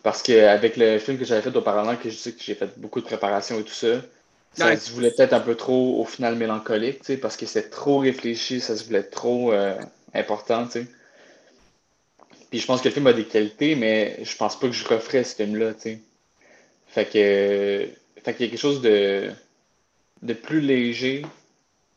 Parce 0.04 0.24
qu'avec 0.24 0.78
le 0.78 0.98
film 0.98 1.18
que 1.18 1.26
j'avais 1.26 1.42
fait 1.42 1.56
auparavant, 1.56 1.96
que 1.96 2.10
je 2.10 2.16
sais 2.16 2.32
que 2.32 2.42
j'ai 2.42 2.56
fait 2.56 2.80
beaucoup 2.80 3.02
de 3.02 3.06
préparation 3.06 3.60
et 3.60 3.64
tout 3.64 3.74
ça, 3.74 4.02
ça 4.54 4.76
se 4.76 4.92
voulait 4.92 5.12
peut-être 5.12 5.34
un 5.34 5.40
peu 5.40 5.56
trop, 5.56 6.02
au 6.02 6.06
final, 6.06 6.36
mélancolique, 6.36 7.04
tu 7.04 7.18
parce 7.18 7.38
que 7.38 7.46
c'était 7.46 7.70
trop 7.70 8.00
réfléchi, 8.00 8.60
ça 8.60 8.76
se 8.76 8.84
voulait 8.84 9.04
trop 9.04 9.54
euh, 9.54 9.76
important, 10.14 10.66
tu 10.66 10.72
sais. 10.72 10.88
Puis 12.52 12.60
je 12.60 12.66
pense 12.68 12.82
que 12.82 12.90
le 12.90 12.94
film 12.94 13.08
a 13.08 13.14
des 13.14 13.26
qualités, 13.26 13.76
mais 13.76 14.20
je 14.24 14.38
pense 14.38 14.60
pas 14.60 14.68
que 14.68 14.74
je 14.74 14.88
referais 14.88 15.24
ce 15.24 15.36
film-là, 15.36 15.74
tu 15.74 15.82
sais. 15.82 16.00
Fait 16.88 17.06
que, 17.06 17.88
fait 18.22 18.34
qu'il 18.34 18.46
y 18.46 18.50
a 18.50 18.52
quelque 18.52 18.60
chose 18.60 18.82
de, 18.82 19.32
de 20.22 20.34
plus 20.34 20.62
léger, 20.62 21.26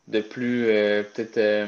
de 0.09 0.21
plus 0.21 0.69
euh, 0.69 1.03
peut-être 1.03 1.37
euh, 1.39 1.67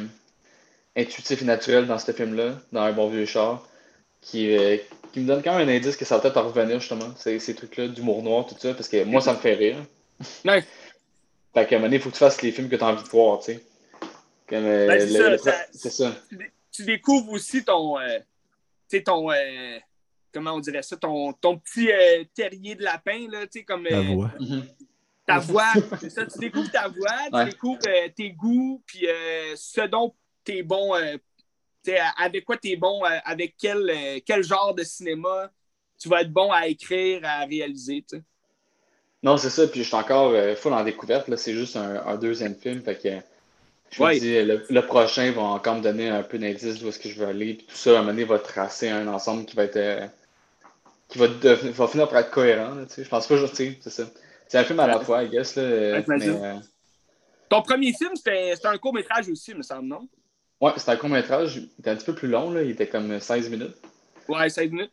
intuitif 0.96 1.42
et 1.42 1.44
naturel 1.44 1.86
dans 1.86 1.98
ce 1.98 2.12
film-là, 2.12 2.60
dans 2.72 2.82
Un 2.82 2.92
bon 2.92 3.08
vieux 3.08 3.26
char, 3.26 3.68
qui, 4.20 4.56
qui 5.12 5.20
me 5.20 5.26
donne 5.26 5.42
quand 5.42 5.58
même 5.58 5.68
un 5.68 5.72
indice 5.72 5.96
que 5.96 6.04
ça 6.04 6.16
va 6.16 6.22
peut-être 6.22 6.36
en 6.36 6.48
revenir, 6.48 6.80
justement, 6.80 7.12
ces, 7.16 7.38
ces 7.38 7.54
trucs-là, 7.54 7.88
d'humour 7.88 8.22
noir, 8.22 8.46
tout 8.46 8.54
ça, 8.58 8.72
parce 8.72 8.88
que 8.88 9.04
moi, 9.04 9.20
ça 9.20 9.34
me 9.34 9.38
fait 9.38 9.54
rire. 9.54 9.76
Ouais. 10.44 10.64
Fait 11.54 11.66
qu'à 11.66 11.76
un 11.76 11.78
moment 11.78 11.88
donné, 11.88 11.96
il 11.96 12.02
faut 12.02 12.10
que 12.10 12.14
tu 12.14 12.20
fasses 12.20 12.42
les 12.42 12.52
films 12.52 12.68
que 12.68 12.76
tu 12.76 12.84
as 12.84 12.86
envie 12.86 13.02
de 13.02 13.08
voir, 13.08 13.40
tu 13.40 13.54
sais. 13.54 13.64
Euh, 14.52 14.86
ben, 14.86 15.00
c'est 15.72 15.90
ça, 15.90 16.14
Tu, 16.70 16.84
découvres 16.84 17.32
aussi 17.32 17.64
ton. 17.64 17.98
Euh, 17.98 18.18
sais, 18.88 19.02
ton. 19.02 19.30
Euh, 19.30 19.78
comment 20.32 20.52
on 20.52 20.60
dirait 20.60 20.82
ça? 20.82 20.96
Ton, 20.96 21.32
ton 21.32 21.58
petit 21.58 21.88
terrier 22.34 22.74
de 22.74 22.82
lapin, 22.82 23.28
là, 23.30 23.46
tu 23.46 23.60
sais, 23.60 23.64
comme. 23.64 23.84
ta 23.84 24.00
voix. 24.02 24.32
Mhm. 24.38 24.66
Ta 25.26 25.38
voix, 25.38 25.72
c'est 26.00 26.10
ça. 26.10 26.24
Tu 26.26 26.38
découvres 26.38 26.70
ta 26.70 26.88
voix, 26.88 27.44
tu 27.44 27.50
découvres 27.50 27.80
tes 28.14 28.30
goûts, 28.30 28.82
puis 28.86 29.06
ce 29.56 29.86
dont 29.86 30.14
tu 30.44 30.58
es 30.58 30.62
bon. 30.62 30.94
avec 32.16 32.44
quoi 32.44 32.56
tu 32.56 32.70
es 32.70 32.76
bon, 32.76 33.02
avec 33.24 33.56
quel, 33.58 34.22
quel 34.24 34.44
genre 34.44 34.74
de 34.74 34.84
cinéma 34.84 35.50
tu 35.98 36.08
vas 36.08 36.20
être 36.20 36.32
bon 36.32 36.52
à 36.52 36.66
écrire, 36.66 37.22
à 37.24 37.44
réaliser, 37.44 38.04
tu 38.08 38.18
sais. 38.18 38.22
Non, 39.22 39.36
c'est 39.36 39.50
ça. 39.50 39.66
Puis 39.66 39.82
je 39.82 39.88
suis 39.88 39.96
encore 39.96 40.30
euh, 40.30 40.54
full 40.54 40.72
en 40.72 40.84
découverte. 40.84 41.28
Là. 41.28 41.36
C'est 41.36 41.54
juste 41.54 41.76
un, 41.76 42.16
deuxième 42.16 42.54
film. 42.54 42.82
Fait 42.82 42.96
que 42.96 43.08
je 43.90 44.02
me 44.02 44.18
dis, 44.18 44.42
le, 44.42 44.80
prochain 44.82 45.30
va 45.32 45.42
encore 45.42 45.76
me 45.76 45.82
donner 45.82 46.08
un 46.08 46.22
peu 46.22 46.38
d'indice 46.38 46.78
d'où 46.78 46.88
est-ce 46.88 46.98
que 46.98 47.08
je 47.08 47.18
veux 47.18 47.26
aller. 47.26 47.54
Puis 47.54 47.66
tout 47.66 47.76
ça, 47.76 47.90
à 47.90 47.92
un 47.94 47.96
moment 47.98 48.12
donné, 48.12 48.24
va 48.24 48.38
tracer 48.38 48.88
un 48.88 49.06
ensemble 49.08 49.46
qui 49.46 49.56
va 49.56 49.64
être. 49.64 49.76
Euh, 49.76 50.06
qui 51.08 51.18
va, 51.18 51.28
va, 51.28 51.86
finir 51.86 52.08
par 52.08 52.18
être 52.18 52.30
cohérent. 52.30 52.74
Là, 52.74 52.84
je 52.96 53.08
pense 53.08 53.26
pas, 53.26 53.46
sais, 53.46 53.78
c'est 53.80 53.90
ça. 53.90 54.04
C'est 54.48 54.58
un 54.58 54.64
film 54.64 54.80
à 54.80 54.86
la 54.88 55.00
fois, 55.00 55.22
I 55.22 55.28
guess. 55.28 55.54
Là, 55.54 55.62
euh, 55.62 56.58
Ton 57.48 57.62
premier 57.62 57.92
film, 57.92 58.16
c'était 58.16 58.54
un 58.64 58.78
court-métrage 58.78 59.28
aussi, 59.28 59.54
me 59.54 59.62
semble, 59.62 59.86
non? 59.86 60.08
Ouais, 60.60 60.72
c'était 60.76 60.92
un 60.92 60.96
court-métrage. 60.96 61.56
Il 61.56 61.70
était 61.78 61.90
un 61.90 61.96
petit 61.96 62.06
peu 62.06 62.14
plus 62.14 62.28
long. 62.28 62.50
Là. 62.50 62.62
Il 62.62 62.70
était 62.70 62.88
comme 62.88 63.20
16 63.20 63.50
minutes. 63.50 63.76
Ouais, 64.28 64.48
16 64.48 64.70
minutes 64.70 64.92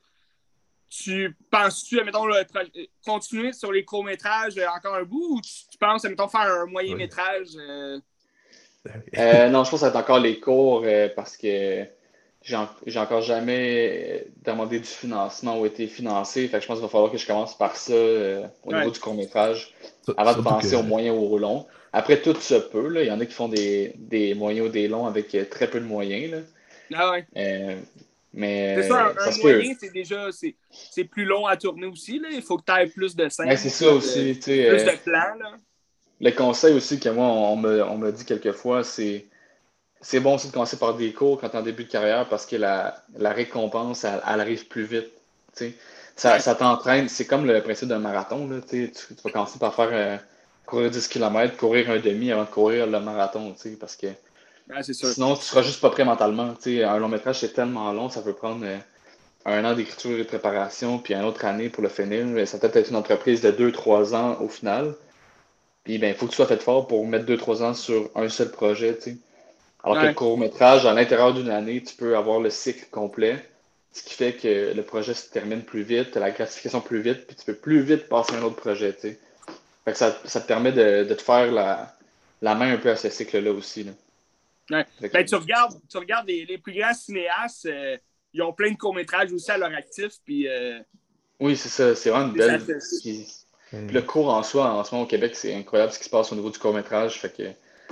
tu 0.93 1.35
penses-tu, 1.49 2.03
mettons, 2.03 2.25
continuer 3.03 3.51
sur 3.51 3.71
les 3.71 3.83
courts-métrages 3.83 4.59
encore 4.59 4.95
un 4.95 5.03
bout 5.03 5.37
ou 5.37 5.41
tu, 5.41 5.77
penses, 5.79 6.03
mettons, 6.03 6.27
faire 6.27 6.41
un 6.41 6.65
moyen-métrage? 6.67 7.49
Euh? 7.57 7.99
Euh, 9.17 9.47
non, 9.49 9.63
je 9.63 9.69
pense 9.69 9.79
que 9.79 9.85
ça 9.85 9.89
va 9.89 9.99
être 9.99 10.03
encore 10.03 10.19
les 10.19 10.41
cours 10.41 10.85
parce 11.15 11.37
que 11.37 11.85
j'ai 12.41 12.97
encore 12.97 13.21
jamais 13.21 14.27
demandé 14.43 14.79
du 14.79 14.87
financement 14.87 15.57
ou 15.57 15.65
été 15.65 15.87
financé. 15.87 16.47
Fait 16.49 16.57
que 16.57 16.63
je 16.63 16.67
pense 16.67 16.77
qu'il 16.77 16.85
va 16.85 16.89
falloir 16.89 17.09
que 17.09 17.17
je 17.17 17.25
commence 17.25 17.57
par 17.57 17.77
ça 17.77 17.93
au 17.93 18.73
niveau 18.73 18.91
du 18.91 18.99
court-métrage 18.99 19.73
avant 20.17 20.33
de 20.33 20.41
penser 20.41 20.75
aux 20.75 20.83
moyens 20.83 21.15
ou 21.17 21.33
aux 21.33 21.37
longs. 21.37 21.65
Après, 21.93 22.21
tout 22.21 22.35
se 22.35 22.55
peut. 22.55 22.89
Là. 22.89 23.03
Il 23.03 23.07
y 23.07 23.11
en 23.11 23.21
a 23.21 23.25
qui 23.25 23.33
font 23.33 23.47
des, 23.47 23.93
des 23.97 24.33
moyens 24.33 24.67
ou 24.67 24.69
des 24.69 24.89
longs 24.89 25.05
avec 25.05 25.29
très 25.49 25.69
peu 25.69 25.79
de 25.79 25.85
moyens. 25.85 26.31
Là. 26.31 26.37
Ah 26.93 27.11
ouais. 27.11 27.25
Mais 28.33 28.75
c'est 28.81 28.87
ça, 28.89 29.13
un, 29.15 29.37
moyen, 29.41 29.75
c'est 29.79 29.93
déjà 29.93 30.29
c'est 30.31 31.03
plus 31.03 31.25
long 31.25 31.45
à 31.45 31.55
tourner 31.55 31.85
aussi. 31.85 32.17
Là. 32.17 32.29
Il 32.31 32.41
faut 32.41 32.57
que 32.57 32.63
tu 32.65 32.71
aies 32.71 32.87
plus 32.87 33.15
de 33.15 33.29
scènes. 33.29 33.55
c'est 33.55 33.69
ça 33.69 33.91
aussi. 33.91 34.33
plus 34.33 34.53
de 34.53 34.89
euh, 34.89 34.95
plans. 35.05 35.35
Là. 35.39 35.57
Le 36.23 36.31
conseil 36.31 36.73
aussi 36.73 36.99
que 36.99 37.09
moi, 37.09 37.25
on 37.25 37.63
on 37.63 38.11
dit 38.11 38.25
quelquefois, 38.25 38.83
c'est 38.83 39.25
c'est 39.99 40.19
bon 40.19 40.35
aussi 40.35 40.47
de 40.47 40.53
commencer 40.53 40.77
par 40.77 40.95
des 40.95 41.13
cours 41.13 41.39
quand 41.39 41.49
tu 41.49 41.55
es 41.55 41.59
en 41.59 41.63
début 41.63 41.83
de 41.83 41.89
carrière 41.89 42.27
parce 42.29 42.45
que 42.45 42.55
la, 42.55 43.03
la 43.17 43.31
récompense, 43.31 44.03
elle, 44.05 44.21
arrive 44.39 44.67
plus 44.67 44.83
vite. 44.83 45.11
Ça, 46.15 46.39
ça 46.39 46.55
t'entraîne. 46.55 47.09
C'est 47.09 47.25
comme 47.25 47.45
le 47.45 47.61
principe 47.61 47.89
d'un 47.89 47.99
marathon. 47.99 48.47
Là, 48.47 48.57
tu, 48.61 48.91
tu, 48.91 49.13
vas 49.23 49.31
commencer 49.31 49.59
par 49.59 49.75
faire 49.75 49.89
euh, 49.91 50.17
courir 50.65 50.91
10 50.91 51.07
km, 51.07 51.57
courir 51.57 51.89
un 51.89 51.99
demi 51.99 52.31
avant 52.31 52.43
de 52.43 52.49
courir 52.49 52.87
le 52.87 52.99
marathon. 52.99 53.55
Parce 53.79 53.95
que 53.95 54.07
Sinon, 54.81 55.35
tu 55.35 55.43
seras 55.43 55.61
juste 55.61 55.81
pas 55.81 55.89
prêt 55.89 56.05
mentalement. 56.05 56.53
un 56.65 56.97
long 56.99 57.09
métrage, 57.09 57.39
c'est 57.39 57.53
tellement 57.53 57.91
long, 57.91 58.09
ça 58.09 58.21
peut 58.21 58.33
prendre 58.33 58.65
euh, 58.65 58.77
un 59.45 59.65
an 59.65 59.73
d'écriture 59.73 60.17
et 60.17 60.23
de 60.23 60.27
préparation, 60.27 60.99
puis 60.99 61.13
une 61.13 61.25
autre 61.25 61.43
année 61.45 61.69
pour 61.69 61.83
le 61.83 61.89
finir. 61.89 62.47
Ça 62.47 62.59
peut 62.59 62.71
être 62.73 62.89
une 62.89 62.95
entreprise 62.95 63.41
de 63.41 63.51
2-3 63.51 64.15
ans 64.15 64.37
au 64.41 64.47
final. 64.47 64.95
Puis 65.83 65.97
ben, 65.97 66.09
il 66.09 66.15
faut 66.15 66.25
que 66.25 66.31
tu 66.31 66.37
sois 66.37 66.47
fait 66.47 66.61
fort 66.61 66.87
pour 66.87 67.05
mettre 67.05 67.25
2-3 67.25 67.63
ans 67.63 67.73
sur 67.73 68.09
un 68.15 68.29
seul 68.29 68.51
projet. 68.51 68.97
Alors 69.83 70.01
que 70.01 70.07
le 70.07 70.13
court-métrage, 70.13 70.85
à 70.85 70.93
l'intérieur 70.93 71.33
d'une 71.33 71.49
année, 71.49 71.83
tu 71.83 71.95
peux 71.95 72.15
avoir 72.15 72.39
le 72.39 72.49
cycle 72.49 72.85
complet. 72.89 73.43
Ce 73.91 74.01
qui 74.01 74.13
fait 74.15 74.33
que 74.33 74.73
le 74.73 74.81
projet 74.81 75.13
se 75.13 75.29
termine 75.29 75.61
plus 75.61 75.83
vite, 75.83 76.15
la 76.15 76.31
gratification 76.31 76.81
plus 76.81 77.01
vite, 77.01 77.27
puis 77.27 77.35
tu 77.35 77.45
peux 77.45 77.53
plus 77.53 77.81
vite 77.81 78.09
passer 78.09 78.33
à 78.33 78.39
un 78.39 78.43
autre 78.43 78.55
projet. 78.55 78.91
Fait 78.93 79.19
que 79.85 79.93
ça, 79.93 80.11
te 80.11 80.47
permet 80.47 80.71
de, 80.71 81.03
te 81.13 81.21
faire 81.21 81.51
la, 81.51 81.95
la 82.41 82.55
main 82.55 82.73
un 82.73 82.77
peu 82.77 82.89
à 82.89 82.95
ce 82.95 83.09
cycle-là 83.09 83.51
aussi. 83.51 83.83
Là. 83.83 83.91
Ben, 84.69 85.25
tu 85.25 85.35
regardes, 85.35 85.79
tu 85.89 85.97
regardes 85.97 86.27
les, 86.27 86.57
plus 86.57 86.73
grands 86.73 86.93
cinéastes, 86.93 87.65
euh, 87.65 87.97
ils 88.33 88.41
ont 88.41 88.53
plein 88.53 88.71
de 88.71 88.77
courts-métrages 88.77 89.31
aussi 89.31 89.51
à 89.51 89.57
leur 89.57 89.73
actif. 89.73 90.13
Puis, 90.23 90.47
euh, 90.47 90.79
oui, 91.39 91.57
c'est 91.57 91.69
ça. 91.69 91.95
C'est 91.95 92.09
vraiment 92.09 92.27
une 92.27 92.37
belle. 92.37 92.61
Le 93.73 94.01
cours 94.01 94.29
en 94.29 94.43
soi, 94.43 94.71
en 94.71 94.83
ce 94.83 94.93
moment 94.93 95.05
au 95.05 95.07
Québec, 95.07 95.35
c'est 95.35 95.53
incroyable 95.53 95.91
ce 95.91 95.99
qui 95.99 96.05
se 96.05 96.09
passe 96.09 96.31
au 96.31 96.35
niveau 96.35 96.49
du 96.49 96.59
court-métrage. 96.59 97.19
Fait 97.19 97.35
que, 97.35 97.43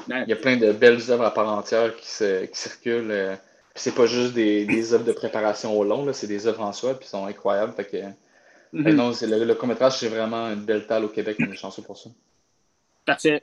Il 0.08 0.30
y 0.30 0.34
a 0.34 0.36
plein 0.36 0.58
de 0.58 0.72
belles 0.72 1.10
œuvres 1.10 1.24
à 1.24 1.34
part 1.34 1.50
entière 1.50 1.96
qui, 1.96 2.08
se, 2.08 2.46
qui 2.46 2.60
circulent. 2.60 3.12
Euh, 3.12 3.36
puis 3.74 3.84
c'est 3.84 3.96
pas 3.96 4.06
juste 4.06 4.34
des, 4.34 4.65
des, 4.65 4.94
œuvres 4.94 5.06
de 5.06 5.13
préparation 5.13 5.78
au 5.78 5.84
long, 5.84 6.12
c'est 6.13 6.28
des 6.28 6.46
œuvres 6.46 6.62
en 6.62 6.74
soi, 6.74 6.94
puis 6.94 7.08
sont 7.08 7.26
incroyables. 7.26 7.74
Fait 7.74 7.86
que, 7.86 7.98
mm-hmm. 8.78 8.94
non, 8.94 9.12
le, 9.12 9.46
le 9.46 9.56
court-métrage, 9.56 9.98
c'est 9.98 10.10
vraiment 10.10 10.48
une 10.50 10.65
belle 10.65 10.86
talle 10.86 11.06
au 11.06 11.10
Québec, 11.10 11.38
on 11.39 11.52
est 11.52 11.56
chanceux 11.56 11.82
pour 11.82 11.98
ça. 11.98 12.10
Parfait. 13.06 13.41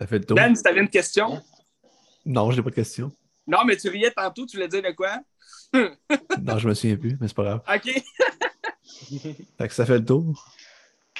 Ça 0.00 0.06
fait 0.06 0.18
le 0.18 0.24
tour. 0.24 0.36
Ben, 0.36 0.54
si 0.54 0.62
t'avais 0.62 0.80
une 0.80 0.88
question? 0.88 1.42
Non, 2.24 2.50
je 2.50 2.56
n'ai 2.56 2.62
pas 2.62 2.70
de 2.70 2.74
question. 2.76 3.12
Non, 3.46 3.64
mais 3.66 3.76
tu 3.76 3.88
riais 3.88 4.12
tantôt, 4.12 4.46
tu 4.46 4.56
voulais 4.56 4.68
dire 4.68 4.82
de 4.82 4.92
quoi? 4.92 5.18
non, 5.74 6.58
je 6.58 6.68
me 6.68 6.74
souviens 6.74 6.96
plus, 6.96 7.18
mais 7.20 7.28
c'est 7.28 7.36
pas 7.36 7.42
grave. 7.42 7.62
OK. 7.68 8.02
fait 9.58 9.68
que 9.68 9.74
ça 9.74 9.86
fait 9.86 9.98
le 9.98 10.04
tour. 10.04 10.46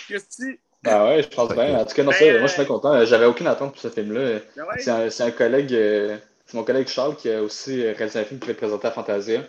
Qu'est-ce 0.08 0.38
que 0.38 0.58
Ben 0.82 1.04
ouais, 1.04 1.22
je 1.22 1.28
pense 1.28 1.52
bien. 1.52 1.78
En 1.78 1.84
tout 1.84 1.94
cas, 1.94 2.02
non, 2.02 2.12
ça, 2.12 2.24
moi, 2.24 2.40
je 2.42 2.46
suis 2.46 2.56
très 2.56 2.66
content. 2.66 3.04
J'avais 3.04 3.26
aucune 3.26 3.46
attente 3.46 3.72
pour 3.72 3.80
ce 3.80 3.88
film-là. 3.88 4.40
Ben 4.56 5.10
c'est 5.10 5.22
un, 5.22 5.30
collègue, 5.30 5.72
euh, 5.72 6.16
c'est 6.46 6.56
mon 6.56 6.64
collègue 6.64 6.88
Charles 6.88 7.16
qui 7.16 7.30
a 7.30 7.42
aussi 7.42 7.82
réalisé 7.90 8.18
un 8.18 8.24
film 8.24 8.40
qui 8.40 8.46
va 8.46 8.52
être 8.52 8.58
présenté 8.58 8.88
à 8.88 8.90
Fantasia, 8.90 9.42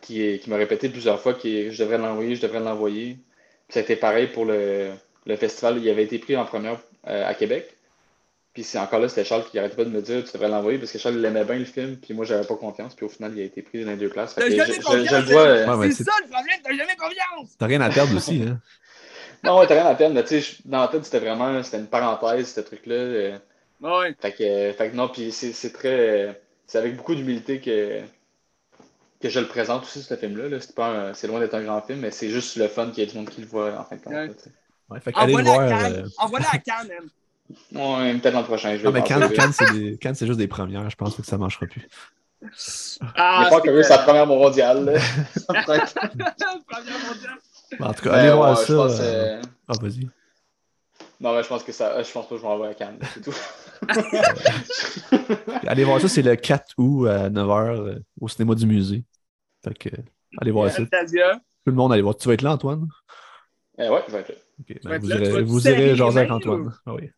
qui, 0.00 0.38
qui 0.38 0.50
m'a 0.50 0.56
répété 0.56 0.88
plusieurs 0.88 1.20
fois 1.20 1.34
que 1.34 1.70
je 1.70 1.82
devrais 1.82 1.98
l'envoyer, 1.98 2.34
je 2.34 2.42
devrais 2.42 2.60
l'envoyer. 2.60 3.18
Puis 3.68 3.74
ça 3.74 3.80
a 3.80 3.82
été 3.82 3.96
pareil 3.96 4.26
pour 4.28 4.44
le, 4.44 4.92
le 5.26 5.36
festival. 5.36 5.78
Il 5.78 5.88
avait 5.88 6.04
été 6.04 6.18
pris 6.18 6.36
en 6.36 6.44
première 6.44 6.78
euh, 7.06 7.26
à 7.26 7.34
Québec. 7.34 7.76
Puis 8.54 8.64
c'est 8.64 8.78
encore 8.78 9.00
là, 9.00 9.08
c'était 9.08 9.24
Charles 9.24 9.44
qui 9.50 9.58
arrêtait 9.58 9.76
pas 9.76 9.84
de 9.84 9.90
me 9.90 10.02
dire 10.02 10.22
tu 10.24 10.32
devrais 10.32 10.48
l'envoyer 10.48 10.78
parce 10.78 10.92
que 10.92 10.98
Charles 10.98 11.16
il 11.16 11.24
aimait 11.24 11.44
bien 11.44 11.56
le 11.58 11.64
film, 11.64 11.96
puis 11.96 12.12
moi 12.12 12.24
j'avais 12.26 12.46
pas 12.46 12.56
confiance, 12.56 12.94
puis 12.94 13.06
au 13.06 13.08
final 13.08 13.32
il 13.34 13.40
a 13.40 13.44
été 13.44 13.62
pris 13.62 13.82
dans 13.84 13.92
les 13.92 13.96
deux 13.96 14.10
places. 14.10 14.34
T'as 14.34 14.50
jamais 14.50 14.74
je, 14.74 14.80
confiance, 14.82 15.30
euh, 15.30 15.90
c'est 15.90 16.04
ça 16.04 16.12
le 16.22 16.28
problème, 16.28 16.58
t'as 16.62 16.76
jamais 16.76 16.96
confiance! 16.96 17.56
T'as 17.58 17.66
rien 17.66 17.80
à 17.80 17.88
perdre 17.88 18.14
aussi, 18.14 18.42
hein? 18.46 18.60
non, 19.44 19.58
ouais, 19.58 19.66
t'as 19.66 19.74
rien 19.74 19.86
à 19.86 19.94
perdre, 19.94 20.14
mais 20.14 20.24
tu 20.24 20.40
sais, 20.42 20.56
dans 20.66 20.80
la 20.80 20.88
tête 20.88 21.04
c'était 21.04 21.20
vraiment 21.20 21.62
c'était 21.62 21.78
une 21.78 21.86
parenthèse, 21.86 22.52
ce 22.52 22.60
truc-là. 22.60 22.94
Euh. 22.94 23.38
Ouais. 23.80 24.14
Fait 24.20 24.32
que, 24.32 24.72
fait 24.76 24.90
que 24.90 24.96
non, 24.96 25.08
puis 25.08 25.32
c'est 25.32 25.72
très. 25.72 26.40
C'est 26.66 26.78
avec 26.78 26.96
beaucoup 26.96 27.14
d'humilité 27.14 27.58
que, 27.60 28.00
que 29.20 29.28
je 29.28 29.40
le 29.40 29.46
présente 29.48 29.82
aussi, 29.82 30.02
ce 30.02 30.14
film-là. 30.14 30.48
-là, 30.48 31.12
c'est 31.14 31.26
loin 31.26 31.40
d'être 31.40 31.54
un 31.54 31.62
grand 31.62 31.80
film, 31.80 32.00
mais 32.00 32.10
c'est 32.10 32.28
juste 32.28 32.56
le 32.56 32.68
fun 32.68 32.90
qu'il 32.90 32.98
y 32.98 33.02
ait 33.02 33.10
du 33.10 33.16
monde 33.16 33.28
qui 33.30 33.40
le 33.40 33.46
voit 33.46 33.72
en 33.78 33.84
fin 33.84 33.96
de 33.96 34.02
compte. 34.02 34.48
Ouais, 34.88 35.00
fait 35.00 35.10
voir. 35.10 35.60
à 35.60 35.68
Cannes. 35.68 35.94
euh, 36.04 36.08
Envoie-la 36.18 36.48
à 36.52 36.58
Cannes. 36.58 36.92
Ouais, 37.72 38.14
peut-être 38.18 38.34
l'an 38.34 38.44
prochain. 38.44 38.76
Je 38.76 38.82
vais 38.82 38.88
Ah, 38.88 38.92
mais 38.92 39.02
Cannes, 39.02 39.52
c'est 39.52 39.72
des- 39.72 39.98
c'est 40.14 40.26
juste 40.26 40.38
des 40.38 40.48
premières. 40.48 40.88
Je 40.88 40.96
pense 40.96 41.14
que 41.16 41.22
ça 41.22 41.36
ne 41.36 41.40
marchera 41.42 41.66
plus. 41.66 41.86
Ah, 43.14 43.46
pas 43.50 43.60
c'est 43.62 43.68
que 43.68 43.82
sa 43.82 43.98
première 43.98 44.26
mondiale. 44.26 44.84
là. 44.84 44.98
Ça 45.00 45.52
me 45.52 45.62
prête. 45.64 45.94
Première 45.94 46.98
mondiale. 47.06 47.38
Bon, 47.78 47.86
en 47.86 47.92
tout 47.94 48.02
cas, 48.02 48.10
Mais 48.10 48.16
allez 48.18 48.28
ouais, 48.30 48.34
voir 48.36 48.58
ça. 48.58 48.74
pense, 48.74 49.00
euh, 49.00 49.02
euh, 49.38 49.42
Ah, 49.68 49.72
vas-y. 49.80 50.08
Non, 51.20 51.34
mais 51.36 51.42
je 51.42 51.48
pense 51.48 51.62
que 51.62 51.72
ça. 51.72 52.02
Je 52.02 52.10
pense 52.12 52.26
pas 52.28 52.34
que 52.34 52.40
je 52.40 52.44
m'envoie 52.46 52.68
à 52.68 52.74
Cannes. 52.74 52.98
C'est 53.14 53.20
tout. 53.22 53.34
Allez 55.66 55.84
voir 55.84 56.00
ça, 56.00 56.08
c'est 56.08 56.22
le 56.22 56.36
4 56.36 56.72
août 56.78 57.06
à 57.06 57.28
9h 57.30 58.00
au 58.20 58.28
cinéma 58.28 58.54
du 58.54 58.66
musée. 58.66 59.04
Fait 59.64 59.74
que, 59.76 59.88
allez 60.40 60.50
voir 60.50 60.70
ça. 60.70 60.82
Tout 60.82 60.88
le 61.66 61.72
monde, 61.72 61.92
allez 61.92 62.02
voir. 62.02 62.16
Tu 62.16 62.26
vas 62.28 62.34
être 62.34 62.42
là, 62.42 62.52
Antoine? 62.52 62.88
Eh 63.78 63.88
ouais, 63.88 64.02
je 64.06 64.12
vais 64.12 64.20
être 64.20 64.28
là. 64.30 64.34
Ben, 64.84 64.98
vous 65.00 65.08
là, 65.08 65.16
irez, 65.16 65.42
vous 65.42 65.68
irez 65.68 65.94
mains, 65.94 66.30
Antoine. 66.30 66.60
ou? 66.66 66.72
Ah 66.86 66.94
oui. 66.94 67.10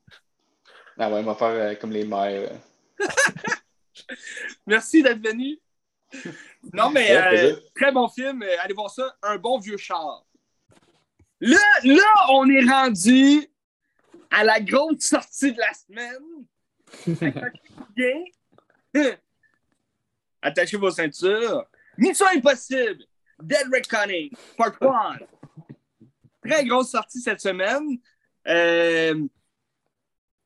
Ah 0.98 1.10
ouais, 1.10 1.20
on 1.20 1.24
va 1.24 1.34
faire 1.34 1.48
euh, 1.48 1.74
comme 1.74 1.90
les 1.90 2.04
maires. 2.04 2.50
euh. 2.52 3.06
Merci 4.66 5.02
d'être 5.02 5.22
venu. 5.26 5.58
Non, 6.72 6.90
mais 6.90 7.10
Ouais, 7.10 7.52
euh, 7.52 7.56
très 7.74 7.90
bon 7.92 8.08
film. 8.08 8.44
Allez 8.62 8.74
voir 8.74 8.90
ça. 8.90 9.14
Un 9.22 9.36
bon 9.36 9.58
vieux 9.58 9.76
char. 9.76 10.24
Là, 11.40 11.58
là, 11.82 12.26
on 12.30 12.48
est 12.48 12.64
rendu 12.64 13.46
à 14.30 14.44
la 14.44 14.60
grosse 14.60 15.00
sortie 15.00 15.52
de 15.52 15.58
la 15.58 15.72
semaine. 15.74 16.46
Attachez 20.42 20.76
vos 20.76 20.90
ceintures. 20.90 21.64
Mission 21.98 22.26
Impossible. 22.34 23.04
Dead 23.42 23.66
Reckoning. 23.72 24.30
Part 24.56 24.76
1. 24.80 25.18
Très 26.44 26.64
grosse 26.64 26.90
sortie 26.90 27.20
cette 27.20 27.40
semaine. 27.40 27.98
Euh, 28.46 29.26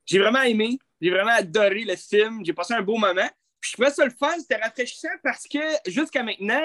j'ai 0.06 0.18
vraiment 0.18 0.42
aimé. 0.42 0.78
J'ai 1.00 1.10
vraiment 1.10 1.32
adoré 1.32 1.84
le 1.84 1.96
film. 1.96 2.44
J'ai 2.44 2.52
passé 2.52 2.74
un 2.74 2.82
beau 2.82 2.96
moment. 2.96 3.28
Puis 3.60 3.70
je 3.70 3.72
trouvais 3.74 3.90
ça 3.90 4.04
le 4.04 4.10
fun. 4.10 4.38
C'était 4.38 4.56
rafraîchissant 4.56 5.08
parce 5.22 5.46
que 5.46 5.58
jusqu'à 5.90 6.22
maintenant, 6.22 6.62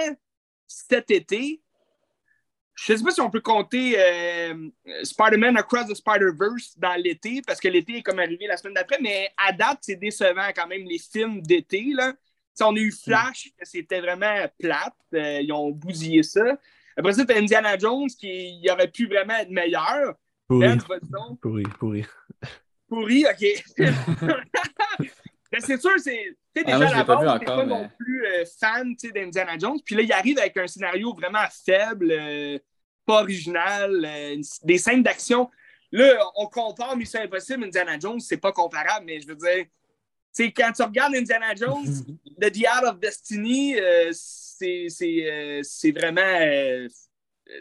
cet 0.67 1.11
été, 1.11 1.61
je 2.75 2.93
ne 2.93 2.97
sais 2.97 3.03
pas 3.03 3.11
si 3.11 3.21
on 3.21 3.29
peut 3.29 3.41
compter 3.41 3.95
euh, 3.97 4.69
Spider-Man 5.03 5.57
Across 5.57 5.87
the 5.87 5.95
Spider-Verse 5.95 6.77
dans 6.77 6.95
l'été, 6.95 7.41
parce 7.45 7.59
que 7.59 7.67
l'été 7.67 7.97
est 7.97 8.01
comme 8.01 8.19
arrivé 8.19 8.47
la 8.47 8.57
semaine 8.57 8.73
d'après, 8.73 8.97
mais 8.99 9.29
à 9.37 9.51
date, 9.51 9.79
c'est 9.81 9.95
décevant 9.95 10.49
quand 10.55 10.67
même 10.67 10.83
les 10.85 10.97
films 10.97 11.41
d'été. 11.41 11.91
là. 11.93 12.13
On 12.61 12.75
a 12.75 12.79
eu 12.79 12.91
Flash, 12.91 13.51
que 13.57 13.65
c'était 13.65 13.99
vraiment 14.01 14.45
plate. 14.59 14.93
euh, 15.13 15.41
ils 15.41 15.51
ont 15.51 15.71
bousillé 15.71 16.23
ça. 16.23 16.57
Après 16.97 17.13
ça, 17.13 17.25
tu 17.25 17.33
Indiana 17.33 17.77
Jones 17.77 18.07
qui 18.19 18.59
il 18.61 18.69
aurait 18.71 18.89
pu 18.89 19.07
vraiment 19.07 19.35
être 19.35 19.49
meilleur. 19.49 20.15
Pourri. 20.47 20.67
Ben, 20.67 20.77
donc. 21.09 21.39
Pourri, 21.41 21.63
pourri. 21.79 22.05
Pourri, 22.87 23.25
ok. 23.25 23.77
Ben, 25.51 25.59
c'est 25.61 25.79
sûr, 25.79 25.91
c'est. 25.99 26.35
Tu 26.55 26.61
sais, 26.61 26.63
déjà, 26.63 26.75
Ah, 26.75 26.79
moi, 26.79 26.87
à 26.87 26.89
je 26.89 26.95
la 26.97 27.03
base, 27.03 27.19
vu 27.19 27.25
t'es 27.25 27.51
encore, 27.51 27.57
pas 27.57 27.65
mais- 27.65 27.81
non 27.83 27.89
plus 27.99 28.25
euh, 28.25 28.43
fan 28.59 28.95
tu 28.95 29.07
sais, 29.07 29.13
d'Indiana 29.13 29.57
Jones. 29.57 29.77
Puis 29.85 29.93
là, 29.95 30.01
il 30.01 30.11
arrive 30.11 30.39
avec 30.39 30.57
un 30.57 30.65
scénario 30.65 31.13
vraiment 31.13 31.45
faible, 31.63 32.09
euh, 32.11 32.57
pas 33.05 33.21
original, 33.21 34.03
euh, 34.03 34.41
des 34.63 34.77
scènes 34.79 35.03
d'action. 35.03 35.49
Là, 35.91 36.25
on 36.37 36.47
compare 36.47 36.97
Mission 36.97 37.21
Impossible, 37.21 37.65
Indiana 37.65 37.99
Jones, 37.99 38.19
c'est 38.19 38.37
pas 38.37 38.51
comparable, 38.51 39.05
mais 39.05 39.19
je 39.21 39.27
veux 39.27 39.35
dire, 39.35 39.65
sais, 40.33 40.51
quand 40.51 40.71
tu 40.71 40.81
regardes 40.83 41.15
Indiana 41.15 41.53
Jones, 41.55 42.03
The 42.41 42.65
Art 42.65 42.83
of 42.93 42.99
Destiny, 42.99 43.79
euh, 43.79 44.11
c'est 44.13 44.87
euh, 45.01 45.59
c'est 45.63 45.91
vraiment. 45.91 46.21
euh, 46.21 46.87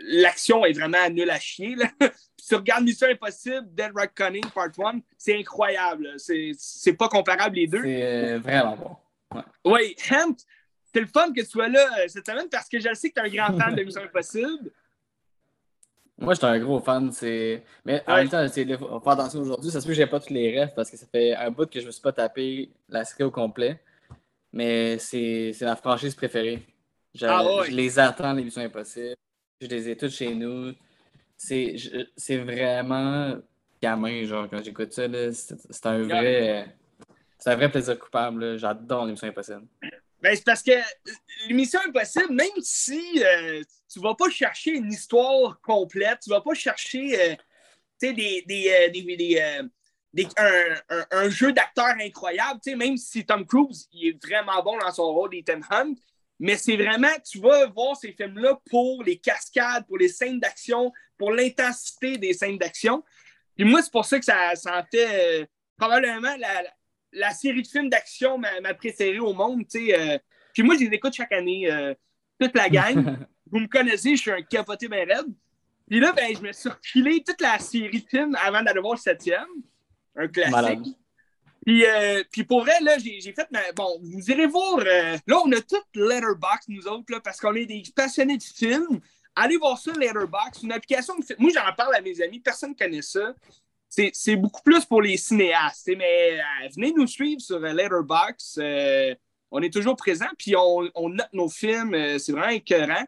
L'action 0.05 0.65
est 0.65 0.73
vraiment 0.73 1.11
nulle 1.11 1.31
à 1.31 1.39
chier. 1.41 1.75
Là. 1.75 1.91
Puis 1.99 2.47
tu 2.49 2.55
regardes 2.55 2.85
Mission 2.85 3.09
Impossible, 3.09 3.67
Dead 3.67 3.91
Reckoning 3.95 4.45
Part 4.55 4.71
1, 4.79 5.01
c'est 5.19 5.37
incroyable. 5.37 6.15
C'est 6.19 6.93
pas 6.97 7.09
comparable 7.09 7.57
les 7.57 7.67
deux. 7.67 7.83
C'est 7.83 8.39
vraiment 8.39 8.77
bon. 8.77 9.43
Oui, 9.65 9.97
Hemp, 10.11 10.39
c'est 10.93 11.01
le 11.01 11.07
fun 11.07 11.33
que 11.33 11.41
tu 11.41 11.47
sois 11.47 11.69
là 11.69 11.85
cette 12.07 12.25
semaine 12.27 12.49
parce 12.51 12.69
que 12.69 12.79
je 12.79 12.95
sais 12.95 13.11
que 13.11 13.21
tu 13.21 13.27
es 13.27 13.31
un 13.41 13.47
grand 13.49 13.59
fan 13.59 13.75
de 13.75 13.83
Mission 13.83 14.03
Impossible. 14.03 14.71
Moi, 16.19 16.35
j'étais 16.35 16.47
un 16.47 16.59
gros 16.61 16.81
fan. 16.81 17.11
c'est 17.11 17.63
Mais 17.85 18.03
en 18.07 18.13
Ouais. 18.13 18.19
même 18.21 18.29
temps, 18.29 18.47
c'est- 18.49 18.77
faut 18.77 19.01
faire 19.01 19.13
attention 19.13 19.41
aujourd'hui. 19.41 19.71
Ça 19.71 19.81
se 19.81 19.87
peut 19.87 19.93
que 19.93 19.97
j'ai 19.97 20.07
pas 20.07 20.21
tous 20.21 20.33
les 20.33 20.59
rêves 20.59 20.73
parce 20.77 20.91
que 20.91 20.97
ça 20.97 21.07
fait 21.07 21.35
un 21.35 21.51
bout 21.51 21.69
que 21.69 21.81
je 21.81 21.87
me 21.87 21.91
suis 21.91 22.03
pas 22.03 22.13
tapé 22.13 22.71
la 22.89 23.05
série 23.05 23.25
au 23.25 23.31
complet. 23.31 23.81
Mais 24.53 24.99
c'est 24.99 25.53
c'est 25.55 25.65
ma 25.65 25.77
franchise 25.77 26.15
préférée. 26.15 26.63
Je, 27.15 27.27
Ah 27.27 27.45
ouais. 27.45 27.67
je 27.67 27.73
les 27.73 27.99
attends, 27.99 28.33
les 28.35 28.45
missions 28.45 28.63
impossibles. 28.63 29.17
Je 29.61 29.67
les 29.67 29.89
ai 29.91 29.97
toutes 29.97 30.11
chez 30.11 30.35
nous. 30.35 30.73
C'est 31.37 31.77
je- 31.79 32.07
c'est 32.17 32.39
vraiment 32.39 33.37
gamin, 33.83 34.25
genre, 34.25 34.49
quand 34.51 34.63
j'écoute 34.63 34.93
ça. 34.93 35.09
là, 35.09 35.33
C'est 35.33 35.57
c'est 35.71 35.87
un 35.87 36.03
vrai. 36.03 36.77
C'est 37.39 37.51
un 37.51 37.57
vrai 37.57 37.71
plaisir 37.71 37.99
coupable. 37.99 38.45
là. 38.45 38.57
J'adore 38.57 39.07
les 39.07 39.13
missions 39.13 39.27
impossibles. 39.29 39.67
Ben, 40.23 40.37
c'est 40.37 40.45
parce 40.45 40.63
que 40.63 40.71
l'émission 41.49 41.81
Impossible, 41.87 42.33
même 42.33 42.49
si 42.63 43.03
euh, 43.25 43.63
tu 43.93 44.01
vas 44.01 44.15
pas 44.15 44.31
chercher 44.31 44.71
une 44.73 44.93
histoire 44.93 45.61
complète, 45.61 46.21
tu 46.23 46.31
vas 46.31 46.41
pas 46.41 46.55
chercher 46.55 47.21
euh, 47.21 47.35
des, 48.01 48.13
des, 48.47 48.71
euh, 48.71 48.89
des- 48.91 49.17
des, 50.15 50.27
euh, 50.39 50.75
un, 50.91 51.07
un- 51.11 51.29
jeu 51.31 51.53
d'acteur 51.53 51.95
incroyable, 52.01 52.61
même 52.77 52.97
si 52.97 53.25
Tom 53.27 53.47
Cruise 53.47 53.89
il 53.93 54.09
est 54.09 54.25
vraiment 54.25 54.63
bon 54.63 54.79
dans 54.79 54.93
son 54.93 55.13
rôle 55.13 55.31
d'Ethan 55.31 55.61
Hunt, 55.71 55.95
mais 56.39 56.57
c'est 56.57 56.77
vraiment, 56.77 57.09
tu 57.29 57.41
vas 57.41 57.67
voir 57.67 57.97
ces 57.97 58.13
films-là 58.13 58.61
pour 58.71 59.03
les 59.03 59.19
cascades, 59.19 59.87
pour 59.87 59.99
les 59.99 60.09
scènes 60.09 60.39
d'action, 60.41 60.93
pour 61.19 61.33
l'intensité 61.33 62.19
des 62.19 62.33
scènes 62.35 62.59
d'action. 62.59 63.03
Puis 63.57 63.65
moi, 63.65 63.83
c'est 63.83 63.93
pour 63.93 64.05
ça 64.05 64.19
que 64.19 64.25
ça, 64.25 64.55
ça 64.55 64.79
en 64.81 64.85
fait 64.85 65.43
euh, 65.43 65.47
probablement 65.77 66.37
la, 66.37 66.63
la 67.13 67.31
série 67.31 67.63
de 67.63 67.67
films 67.69 67.89
d'action 67.89 68.39
ma, 68.39 68.61
ma 68.61 68.75
préférée 68.75 69.19
au 69.19 69.33
monde. 69.33 69.61
tu 69.69 69.87
sais, 69.87 69.99
euh. 69.99 70.19
Puis 70.55 70.63
moi, 70.63 70.75
je 70.79 70.85
les 70.85 70.95
écoute 70.97 71.15
chaque 71.15 71.33
année, 71.33 71.71
euh, 71.71 71.95
toute 72.41 72.55
la 72.55 72.69
gang. 72.69 73.17
Vous 73.51 73.59
me 73.59 73.67
connaissez, 73.67 74.17
je 74.17 74.21
suis 74.23 74.31
un 74.31 74.43
capoté 74.43 74.89
bien 74.89 75.05
raide. 75.05 75.27
Puis 75.89 76.01
là, 76.01 76.13
ben, 76.13 76.35
je 76.35 76.41
me 76.41 76.53
suis 76.53 76.69
refilé 76.71 77.23
toute 77.23 77.41
la 77.41 77.59
série 77.59 78.01
de 78.03 78.09
films 78.09 78.37
avant 78.43 78.63
d'aller 78.63 78.81
voir 78.81 78.95
le 78.95 78.99
septième. 78.99 79.47
Un 80.17 80.29
classique. 80.29 80.53
Malade. 80.53 80.85
Puis, 81.65 81.85
euh, 81.87 82.23
puis 82.33 82.45
pour 82.45 82.63
vrai, 82.63 82.81
là, 82.81 82.99
j'ai 82.99 83.21
j'ai 83.21 83.33
fait. 83.33 83.47
ma- 83.51 83.73
Bon, 83.77 83.99
vous 84.03 84.31
irez 84.31 84.47
voir. 84.47 84.79
euh, 84.79 85.17
là, 85.27 85.39
on 85.45 85.53
a 85.53 85.61
tout 85.61 85.77
Letterboxd, 85.95 86.69
nous 86.69 86.87
autres, 86.89 87.05
là, 87.13 87.21
parce 87.21 87.41
qu'on 87.41 87.55
est 87.55 87.67
des 87.67 87.83
passionnés 87.95 88.37
de 88.39 88.43
films. 88.43 89.01
Allez 89.37 89.57
voir 89.59 89.79
ça, 89.79 89.93
Letterboxd. 89.93 90.65
Une 90.65 90.73
application. 90.73 91.15
Moi, 91.39 91.51
j'en 91.55 91.73
parle 91.77 91.95
à 91.95 92.01
mes 92.01 92.21
amis. 92.23 92.41
Personne 92.41 92.71
ne 92.71 92.75
connaît 92.75 93.03
ça. 93.03 93.35
C'est 94.13 94.37
beaucoup 94.37 94.63
plus 94.63 94.85
pour 94.87 95.03
les 95.03 95.17
cinéastes. 95.19 95.91
Mais 95.97 96.39
euh, 96.41 96.69
venez 96.75 96.93
nous 96.97 97.07
suivre 97.07 97.41
sur 97.41 97.57
euh, 97.57 97.73
Letterboxd. 97.73 98.59
euh, 98.59 99.15
on 99.51 99.61
est 99.61 99.73
toujours 99.73 99.97
présent. 99.97 100.29
Puis 100.39 100.57
on, 100.57 100.89
on 100.95 101.11
note 101.11 101.29
nos 101.35 101.49
films. 101.49 101.95
euh, 101.95 102.19
c'est 102.19 102.33
vraiment 102.33 102.49
écœurant. 102.49 103.05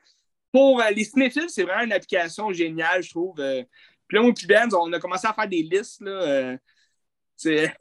Pour 0.53 0.83
les 0.95 1.05
cinéphiles, 1.05 1.49
c'est 1.49 1.65
vraiment 1.65 1.83
une 1.83 1.93
application 1.93 2.53
géniale, 2.53 3.03
je 3.03 3.11
trouve. 3.11 3.35
puis 3.35 4.17
là, 4.17 4.23
moi, 4.23 4.33
puis 4.33 4.47
Ben, 4.47 4.69
on 4.73 4.93
a 4.93 5.01
commencé 5.01 5.27
à 5.27 5.33
faire 5.33 5.49
des 5.49 5.63
listes. 5.63 6.01
Là, 6.01 6.57
ces 7.37 7.73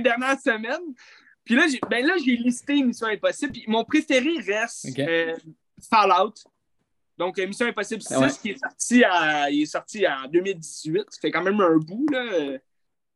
dernières 0.00 0.38
semaines. 0.38 0.94
Puis 1.42 1.54
là, 1.54 1.66
j'ai 1.68 1.80
ben 1.88 2.06
listé 2.26 2.82
Mission 2.82 3.06
Impossible. 3.06 3.52
Puis 3.52 3.64
mon 3.66 3.82
préféré 3.84 4.34
reste 4.46 4.88
Fallout. 5.88 6.34
Donc, 7.22 7.38
euh, 7.38 7.46
Mission 7.46 7.66
Impossible 7.66 8.02
6, 8.02 8.12
Ah 8.14 8.20
ouais. 8.20 8.28
qui 8.42 8.50
est 8.50 8.58
sorti, 8.58 9.04
à- 9.04 9.48
il 9.50 9.62
est 9.62 9.66
sorti 9.66 10.06
en 10.06 10.26
2018. 10.28 11.04
Ça 11.10 11.20
fait 11.20 11.30
quand 11.30 11.42
même 11.42 11.60
un 11.60 11.76
bout 11.76 12.06
là, 12.10 12.18
euh, 12.32 12.58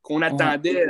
qu'on 0.00 0.22
attendait. 0.22 0.86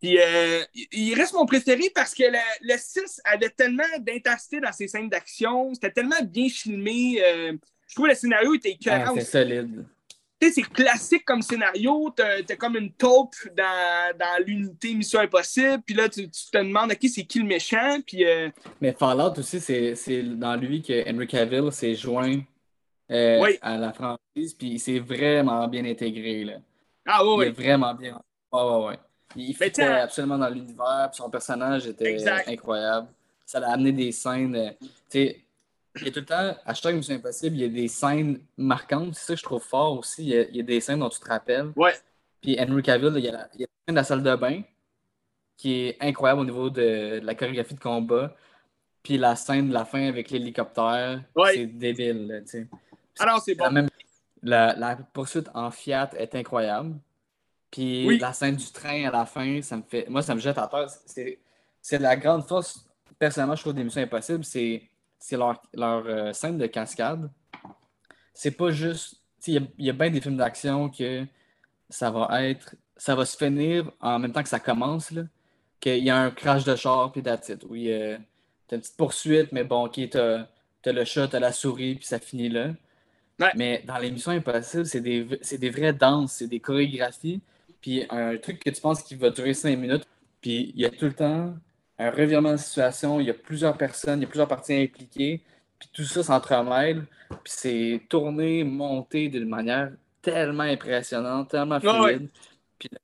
Puis 0.00 0.18
euh, 0.18 0.62
il- 0.92 1.14
reste 1.14 1.34
mon 1.34 1.44
préféré 1.46 1.90
parce 1.94 2.14
que 2.14 2.22
le, 2.24 2.38
le 2.62 2.76
6 2.78 3.20
avait 3.24 3.50
tellement 3.50 3.84
d'intensité 4.00 4.60
dans 4.60 4.72
ses 4.72 4.88
scènes 4.88 5.08
d'action. 5.10 5.74
C'était 5.74 5.92
tellement 5.92 6.20
bien 6.24 6.48
filmé. 6.48 7.22
euh, 7.22 7.52
je 7.86 7.94
trouve 7.94 8.06
que 8.06 8.12
le 8.12 8.16
scénario 8.16 8.54
était 8.54 8.70
écœurant 8.70 9.12
c'est 9.14 9.20
aussi 9.20 9.30
solide. 9.30 9.84
C'est 10.50 10.62
classique 10.62 11.24
comme 11.24 11.42
scénario. 11.42 12.12
T'as 12.16 12.42
comme 12.56 12.76
une 12.76 12.90
taupe 12.92 13.34
dans, 13.56 14.16
dans 14.18 14.44
l'unité 14.44 14.94
Mission 14.94 15.20
Impossible. 15.20 15.82
Puis 15.84 15.94
là, 15.94 16.08
tu, 16.08 16.28
tu 16.28 16.50
te 16.50 16.58
demandes, 16.58 16.92
OK, 16.92 16.98
c'est 17.08 17.24
qui 17.24 17.38
le 17.40 17.46
méchant? 17.46 17.98
Puis, 18.06 18.24
euh, 18.24 18.48
Mais 18.80 18.92
Fallout 18.92 19.38
aussi, 19.38 19.60
c'est 19.60 20.22
dans 20.22 20.56
lui 20.56 20.82
que 20.82 21.08
Henry 21.08 21.26
Cavill 21.26 21.70
s'est 21.70 21.94
joint 21.94 22.40
euh, 23.10 23.40
Oui. 23.40 23.58
à 23.60 23.76
la 23.76 23.92
franchise, 23.92 24.54
puis 24.54 24.68
il 24.72 24.80
s'est 24.80 24.98
vraiment 24.98 25.68
bien 25.68 25.84
intégré. 25.84 26.44
Là. 26.44 26.54
ah 27.06 27.20
Il 27.22 27.28
ouais, 27.36 27.46
est 27.48 27.50
vraiment 27.50 27.94
bien. 27.94 28.20
Ouais, 28.52 28.62
ouais, 28.62 28.86
ouais. 28.86 28.98
Il 29.36 29.56
tiens- 29.72 30.02
absolument 30.02 30.38
dans 30.38 30.48
l'univers, 30.48 31.08
puis 31.10 31.16
son 31.18 31.30
personnage 31.30 31.86
était 31.86 32.12
Exact. 32.12 32.48
incroyable. 32.48 33.08
Ça 33.46 33.60
l'a 33.60 33.70
amené 33.72 33.92
des 33.92 34.12
scènes. 34.12 34.54
euh, 34.56 34.70
tu 34.80 34.86
sais, 35.08 35.40
il 35.96 36.04
y 36.04 36.08
a 36.08 36.12
tout 36.12 36.20
le 36.20 36.26
temps, 36.26 36.56
à 36.64 36.74
chaque 36.74 36.94
Mission 36.94 37.14
Impossible, 37.14 37.56
il 37.56 37.62
y 37.62 37.64
a 37.64 37.68
des 37.68 37.88
scènes 37.88 38.40
marquantes. 38.56 39.14
C'est 39.14 39.26
ça 39.26 39.32
que 39.34 39.38
je 39.38 39.44
trouve 39.44 39.62
fort 39.62 39.98
aussi. 39.98 40.22
Il 40.22 40.28
y 40.30 40.36
a, 40.38 40.42
il 40.48 40.56
y 40.56 40.60
a 40.60 40.62
des 40.62 40.80
scènes 40.80 41.00
dont 41.00 41.08
tu 41.08 41.20
te 41.20 41.28
rappelles. 41.28 41.72
Ouais. 41.76 41.92
Puis 42.40 42.56
Henry 42.58 42.82
Cavill, 42.82 43.12
il 43.16 43.24
y 43.24 43.28
a 43.28 43.32
la, 43.32 43.48
il 43.54 43.60
y 43.60 43.64
a 43.64 43.66
la 43.66 43.72
scène 43.86 43.94
de 43.94 44.00
la 44.00 44.04
salle 44.04 44.22
de 44.22 44.34
bain 44.36 44.62
qui 45.56 45.74
est 45.88 45.96
incroyable 46.00 46.40
au 46.40 46.44
niveau 46.44 46.70
de, 46.70 47.20
de 47.20 47.26
la 47.26 47.34
chorégraphie 47.34 47.74
de 47.74 47.80
combat. 47.80 48.34
Puis 49.02 49.18
la 49.18 49.36
scène 49.36 49.68
de 49.68 49.74
la 49.74 49.84
fin 49.84 50.06
avec 50.08 50.30
l'hélicoptère, 50.30 51.22
Ouais. 51.36 51.54
c'est 51.54 51.66
débile. 51.66 52.26
là, 52.28 52.40
tu 52.40 52.46
sais. 52.48 52.66
Alors, 53.18 53.40
c'est 53.42 53.54
La 53.54 53.68
bon. 53.68 53.74
même, 53.74 53.88
la, 54.42 54.74
la 54.74 54.96
poursuite 54.96 55.48
en 55.54 55.70
Fiat 55.70 56.10
est 56.16 56.34
incroyable. 56.34 56.96
Puis 57.70 58.06
Oui. 58.06 58.18
la 58.18 58.32
scène 58.32 58.56
du 58.56 58.70
train 58.72 59.04
à 59.06 59.10
la 59.10 59.26
fin, 59.26 59.60
ça 59.62 59.76
me 59.76 59.82
fait. 59.82 60.06
Moi, 60.08 60.22
ça 60.22 60.34
me 60.34 60.40
jette 60.40 60.58
à 60.58 60.66
terre. 60.68 60.88
C'est, 61.06 61.38
c'est 61.80 61.98
la 61.98 62.16
grande 62.16 62.46
force, 62.46 62.86
personnellement, 63.18 63.56
je 63.56 63.60
trouve, 63.62 63.74
des 63.74 63.84
Missions 63.84 64.02
Impossibles, 64.02 64.44
c'est, 64.44 64.82
c'est 65.22 65.36
leur, 65.36 65.62
leur 65.72 66.04
euh, 66.06 66.32
scène 66.32 66.58
de 66.58 66.66
cascade. 66.66 67.30
C'est 68.34 68.50
pas 68.52 68.70
juste. 68.70 69.16
Il 69.46 69.54
y, 69.54 69.58
a- 69.58 69.62
il 69.78 69.86
y 69.86 69.90
a 69.90 69.92
bien 69.92 70.10
des 70.10 70.20
films 70.20 70.36
d'action 70.36 70.88
que 70.88 71.24
ça 71.88 72.10
va 72.10 72.44
être. 72.48 72.74
Ça 72.96 73.14
va 73.14 73.24
se 73.24 73.36
finir 73.36 73.90
en 74.00 74.18
même 74.18 74.32
temps 74.32 74.42
que 74.42 74.48
ça 74.48 74.60
commence. 74.60 75.10
Là, 75.10 75.22
qu'il 75.80 76.04
y 76.04 76.10
a 76.10 76.16
un 76.16 76.30
crash 76.30 76.64
de 76.64 76.76
char, 76.76 77.10
puis 77.12 77.22
it. 77.22 77.64
Oui, 77.68 77.90
euh, 77.92 78.16
t'as 78.68 78.76
une 78.76 78.82
petite 78.82 78.96
poursuite, 78.96 79.50
mais 79.52 79.64
bon, 79.64 79.86
ok, 79.86 80.00
t'as, 80.10 80.46
t'as 80.82 80.92
le 80.92 81.04
chat, 81.04 81.28
t'as 81.28 81.40
la 81.40 81.52
souris, 81.52 81.96
puis 81.96 82.04
ça 82.06 82.18
finit 82.18 82.48
là. 82.48 82.68
Ouais. 83.40 83.50
Mais 83.56 83.82
dans 83.86 83.98
les 83.98 84.10
Missions 84.10 84.30
Impossibles, 84.32 84.86
c'est 84.86 85.00
des, 85.00 85.26
c'est 85.40 85.58
des 85.58 85.70
vraies 85.70 85.92
danses, 85.92 86.32
c'est 86.34 86.46
des 86.46 86.60
chorégraphies. 86.60 87.40
Puis 87.80 88.04
un 88.10 88.36
truc 88.38 88.60
que 88.62 88.70
tu 88.70 88.80
penses 88.80 89.02
qui 89.02 89.16
va 89.16 89.30
durer 89.30 89.54
5 89.54 89.76
minutes, 89.76 90.06
puis 90.40 90.72
il 90.76 90.80
y 90.80 90.84
a 90.84 90.90
tout 90.90 91.06
le 91.06 91.14
temps 91.14 91.54
un 91.98 92.10
revirement 92.10 92.52
de 92.52 92.56
situation, 92.56 93.20
il 93.20 93.26
y 93.26 93.30
a 93.30 93.34
plusieurs 93.34 93.76
personnes, 93.76 94.20
il 94.20 94.22
y 94.22 94.26
a 94.26 94.28
plusieurs 94.28 94.48
parties 94.48 94.74
impliquées, 94.74 95.40
puis 95.78 95.88
tout 95.92 96.04
ça 96.04 96.22
s'entremêle, 96.22 97.04
puis 97.28 97.38
c'est 97.54 98.00
tourné, 98.08 98.64
monté 98.64 99.28
d'une 99.28 99.48
manière 99.48 99.92
tellement 100.20 100.62
impressionnante, 100.64 101.50
tellement 101.50 101.78
fluide. 101.80 102.28
Puis 102.78 102.88
le 102.92 102.98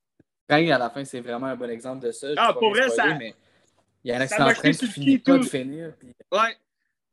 train 0.49 0.75
à 0.75 0.79
la 0.79 0.91
fin, 0.91 1.05
c'est 1.05 1.21
vraiment 1.21 1.47
un 1.47 1.57
bon 1.57 1.71
exemple 1.71 2.07
de 2.07 2.13
ça. 2.13 2.29
Je 2.31 2.35
Ah, 2.39 2.53
pour 2.55 2.71
vrai, 2.71 2.89
ça- 2.91 3.15
mais 3.15 3.35
il 4.05 4.09
y 4.11 4.13
a 4.13 4.17
un 4.19 4.21
accident 4.21 4.45
train 4.53 4.71
qui 4.73 4.87
le 4.87 4.91
finit 4.93 5.19
pas 5.19 5.33
de 5.39 5.45
finir. 5.45 5.93
puis- 5.99 6.09
Ouais. 6.33 6.39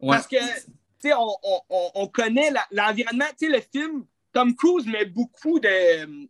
Ouais. 0.01 0.15
Parce 0.15 0.27
que, 0.27 0.35
tu 0.37 0.71
sais, 0.99 1.13
on, 1.13 1.29
on- 1.43 1.61
on- 1.69 1.91
on 1.95 2.07
connaît 2.07 2.51
l'environnement. 2.71 3.25
Tu 3.37 3.47
sais, 3.49 3.51
le 3.51 3.61
film, 3.61 4.05
Tom 4.33 4.55
Cruise 4.55 4.85
met 4.85 5.05
beaucoup 5.05 5.59
de, 5.59 6.27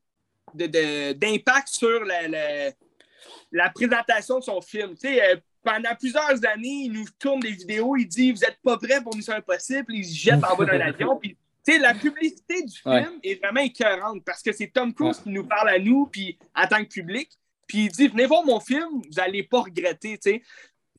d'impact 1.14 1.68
sur 1.70 2.04
la- 2.06 2.72
la 3.52 3.70
présentation 3.70 4.40
de 4.40 4.44
son 4.44 4.62
film. 4.62 4.92
Tu 4.96 5.08
sais, 5.08 5.24
euh, 5.24 5.36
pendant 5.64 5.96
plusieurs 5.98 6.46
années, 6.46 6.84
il 6.86 6.92
nous 6.94 7.06
tourne 7.20 7.40
des 7.40 7.52
vidéos, 7.52 7.96
il 7.96 8.08
dit 8.08 8.32
Vous 8.32 8.40
n'êtes 8.42 8.60
pas 8.64 8.78
prêts 8.78 9.02
pour 9.02 9.16
Mission 9.16 9.34
Impossible, 9.34 9.94
il 9.96 10.06
se 10.06 10.16
jette 10.16 10.44
en 10.44 10.56
bas 10.56 10.66
d'un 10.66 10.80
avion. 10.82 11.18
Puis, 11.18 11.38
tu 11.68 11.80
la 11.80 11.96
publicité 11.96 12.62
du 12.64 12.78
film 12.78 12.94
Ouais. 12.94 13.08
est 13.24 13.42
vraiment 13.44 13.62
écœurante 13.62 14.24
parce 14.24 14.44
que 14.44 14.52
c'est 14.52 14.68
Tom 14.68 14.94
Cruise 14.94 15.18
Ouais. 15.18 15.24
qui 15.24 15.30
nous 15.30 15.46
parle 15.48 15.70
à 15.70 15.80
nous, 15.80 16.06
puis 16.06 16.38
en 16.56 16.68
tant 16.68 16.84
que 16.84 16.90
public. 16.90 17.30
Puis 17.68 17.86
il 17.86 17.90
dit 17.90 18.08
Venez 18.08 18.28
voir 18.28 18.46
mon 18.46 18.60
film, 18.60 18.88
vous 18.94 19.02
n'allez 19.18 19.42
pas 19.44 19.62
regretter. 19.62 20.18
tu 20.20 20.30
sais. 20.32 20.42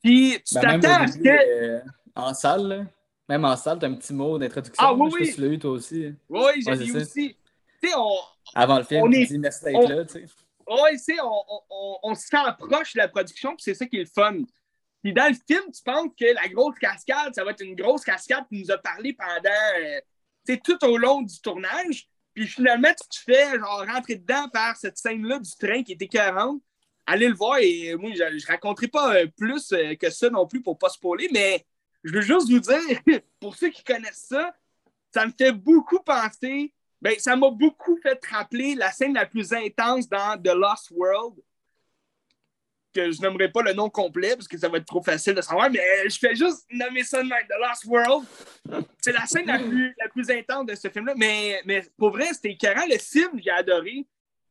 Puis 0.03 0.37
tu 0.45 0.55
Ben, 0.55 0.79
t'attends 0.79 1.03
à 1.03 1.07
ce 1.07 1.17
que. 1.17 1.27
euh, 1.29 1.79
en 2.15 2.33
salle, 2.33 2.67
là, 2.67 2.85
même 3.29 3.45
en 3.45 3.55
salle, 3.55 3.79
t'as 3.79 3.87
un 3.87 3.93
petit 3.95 4.13
mot 4.13 4.37
d'introduction. 4.37 4.83
Ah, 4.85 4.93
oui, 4.93 5.09
là, 5.09 5.17
oui. 5.21 5.33
tu 5.33 5.41
l'as 5.41 5.47
eu 5.47 5.59
toi 5.59 5.71
aussi. 5.71 6.13
Oui, 6.29 6.41
j'ai 6.57 6.71
Ouais, 6.71 6.77
dit 6.77 6.89
ça. 6.91 6.97
aussi. 6.97 7.37
Tu 7.81 7.89
on, 7.95 8.09
Avant 8.55 8.77
le 8.79 8.83
film, 8.83 9.03
On 9.03 9.09
tu 9.09 9.17
est- 9.19 9.25
dis 9.27 9.37
merci 9.39 9.63
d'être 9.63 9.75
on- 9.77 9.87
là, 9.87 10.03
tu. 10.05 10.25
Ouais, 10.67 10.93
tu 10.93 10.99
sais, 10.99 11.15
on, 11.21 11.99
on, 12.03 12.15
s'approche 12.15 12.93
de 12.93 12.99
la 12.99 13.07
production, 13.07 13.55
puis 13.55 13.63
c'est 13.63 13.73
ça 13.73 13.85
qui 13.85 13.97
est 13.97 14.01
le 14.01 14.05
fun. 14.05 14.37
Puis 15.03 15.13
dans 15.13 15.27
le 15.27 15.35
film, 15.47 15.71
tu 15.71 15.81
penses 15.83 16.11
que 16.19 16.25
la 16.25 16.47
grosse 16.47 16.77
cascade, 16.79 17.33
ça 17.33 17.43
va 17.43 17.51
être 17.51 17.63
une 17.63 17.75
grosse 17.75 18.03
cascade 18.03 18.45
qui 18.49 18.61
nous 18.61 18.71
a 18.71 18.77
parlé 18.77 19.13
pendant, 19.13 19.49
euh, 19.79 20.57
tout 20.63 20.83
au 20.85 20.97
long 20.97 21.21
du 21.21 21.39
tournage. 21.41 22.07
Puis 22.33 22.47
finalement, 22.47 22.89
tu 22.89 23.07
te 23.09 23.31
fais 23.31 23.57
genre 23.57 23.85
rentrer 23.87 24.15
dedans 24.15 24.47
par 24.49 24.75
cette 24.75 24.97
scène-là 24.97 25.39
du 25.39 25.51
train 25.55 25.83
qui 25.83 25.93
était 25.93 26.05
écœurante. 26.05 26.61
Allez 27.05 27.27
le 27.27 27.35
voir 27.35 27.57
et 27.59 27.95
moi, 27.95 28.11
je, 28.11 28.37
je 28.37 28.47
raconterai 28.47 28.87
pas 28.87 29.15
euh, 29.15 29.27
plus 29.37 29.71
euh, 29.71 29.95
que 29.95 30.09
ça 30.09 30.29
non 30.29 30.45
plus 30.45 30.61
pour 30.61 30.77
pas 30.77 30.89
spoiler, 30.89 31.29
mais 31.31 31.65
je 32.03 32.13
veux 32.13 32.21
juste 32.21 32.49
vous 32.49 32.59
dire, 32.59 33.01
pour 33.39 33.55
ceux 33.55 33.69
qui 33.69 33.83
connaissent 33.83 34.27
ça, 34.29 34.53
ça 35.13 35.25
me 35.25 35.31
fait 35.31 35.51
beaucoup 35.51 35.99
penser 35.99 36.73
ben, 37.01 37.13
ça 37.19 37.35
m'a 37.35 37.49
beaucoup 37.49 37.97
fait 38.01 38.19
rappeler 38.25 38.75
la 38.75 38.91
scène 38.91 39.13
la 39.13 39.25
plus 39.25 39.53
intense 39.53 40.09
dans 40.09 40.41
The 40.41 40.53
Lost 40.53 40.91
World, 40.91 41.35
que 42.93 43.11
je 43.11 43.21
nommerai 43.21 43.51
pas 43.51 43.61
le 43.61 43.73
nom 43.73 43.89
complet 43.89 44.35
parce 44.35 44.47
que 44.47 44.57
ça 44.57 44.69
va 44.69 44.77
être 44.77 44.85
trop 44.85 45.03
facile 45.03 45.35
de 45.35 45.41
savoir, 45.41 45.69
mais 45.69 45.79
je 46.09 46.17
fais 46.17 46.35
juste 46.35 46.65
nommer 46.71 47.03
ça 47.03 47.21
de 47.21 47.29
The 47.29 47.59
Lost 47.59 47.85
World. 47.85 48.27
C'est 49.01 49.11
la 49.11 49.25
scène 49.27 49.45
la 49.45 49.59
plus, 49.59 49.95
la 49.99 50.09
plus 50.09 50.29
intense 50.31 50.65
de 50.65 50.75
ce 50.75 50.89
film-là, 50.89 51.13
mais, 51.15 51.61
mais 51.65 51.83
pour 51.97 52.11
vrai, 52.11 52.33
c'était 52.33 52.51
écœurant. 52.51 52.85
Le 52.89 52.97
film, 52.97 53.39
j'ai 53.43 53.51
adoré. 53.51 54.05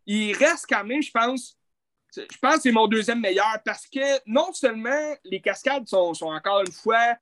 Il 0.07 0.37
reste 0.37 0.67
quand 0.69 0.85
même, 0.85 1.03
je 1.03 1.11
pense, 1.11 1.59
je 2.15 2.39
pense 2.41 2.57
que 2.57 2.63
c'est 2.63 2.73
mon 2.73 2.87
deuxième 2.87 3.21
meilleur 3.21 3.59
parce 3.65 3.89
que 3.89 4.21
non 4.27 4.53
seulement 4.53 5.17
les 5.25 5.41
cascades 5.41 5.89
sont, 5.89 6.15
sont 6.15 6.31
encore 6.31 6.61
une 6.61 6.73
fois 6.73 7.17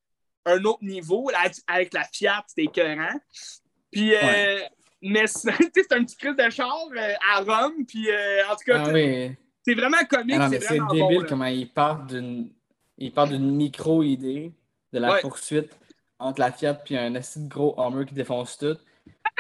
un 0.45 0.63
autre 0.65 0.85
niveau, 0.85 1.31
avec 1.67 1.95
la 1.95 2.05
Fiat, 2.05 2.45
c'était 2.47 2.65
écœurant. 2.65 3.19
Puis, 3.91 4.15
euh. 4.15 4.61
Mais 5.05 5.27
c'est 5.29 5.93
un 5.93 6.05
petit 6.05 6.17
crise 6.17 6.37
de 6.37 6.51
char 6.51 6.77
euh, 6.97 7.12
à 7.33 7.40
Rome. 7.40 7.85
Puis, 7.87 8.11
euh, 8.11 8.43
en 8.51 8.57
tout 8.57 8.64
cas, 8.67 8.83
Ah 8.87 8.90
oui. 8.93 9.33
c'est 9.64 9.75
vraiment 9.75 10.05
comique. 10.09 10.37
Ah 10.40 10.49
c'est 10.51 10.59
débile 10.59 11.21
bon, 11.21 11.27
comment 11.29 11.47
il 11.47 11.71
part 11.73 12.05
d'une 12.07 12.51
il 12.99 13.12
part 13.12 13.29
d'une 13.29 13.51
micro-idée 13.55 14.53
de 14.93 14.99
la 14.99 15.14
Ouais. 15.14 15.21
poursuite 15.21 15.71
entre 16.19 16.40
la 16.40 16.53
Fiat 16.53 16.81
et 16.90 16.99
un 16.99 17.14
assez 17.17 17.40
gros 17.49 17.75
Hummer 17.79 18.07
qui 18.07 18.14
défonce 18.14 18.57
tout, 18.57 18.77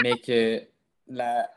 mais 0.02 0.18
que 0.18 0.60
la, 1.06 1.48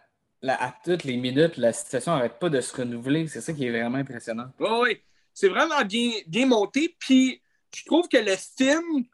la, 0.44 0.62
à 0.64 0.72
toutes 0.84 1.04
les 1.06 1.18
minutes, 1.18 1.58
la 1.58 1.74
situation 1.74 2.14
n'arrête 2.14 2.38
pas 2.40 2.50
de 2.50 2.62
se 2.62 2.76
renouveler. 2.76 3.28
C'est 3.28 3.42
ça 3.42 3.52
qui 3.52 3.66
est 3.66 3.72
vraiment 3.72 3.98
impressionnant. 3.98 4.52
Oui, 4.60 4.70
oui. 4.84 5.02
C'est 5.34 5.50
vraiment 5.50 5.84
bien, 5.86 6.12
bien 6.28 6.46
monté. 6.46 6.96
Puis, 7.00 7.42
je 7.76 7.84
trouve 7.86 8.08
que 8.08 8.18
le 8.18 8.36
film, 8.36 9.06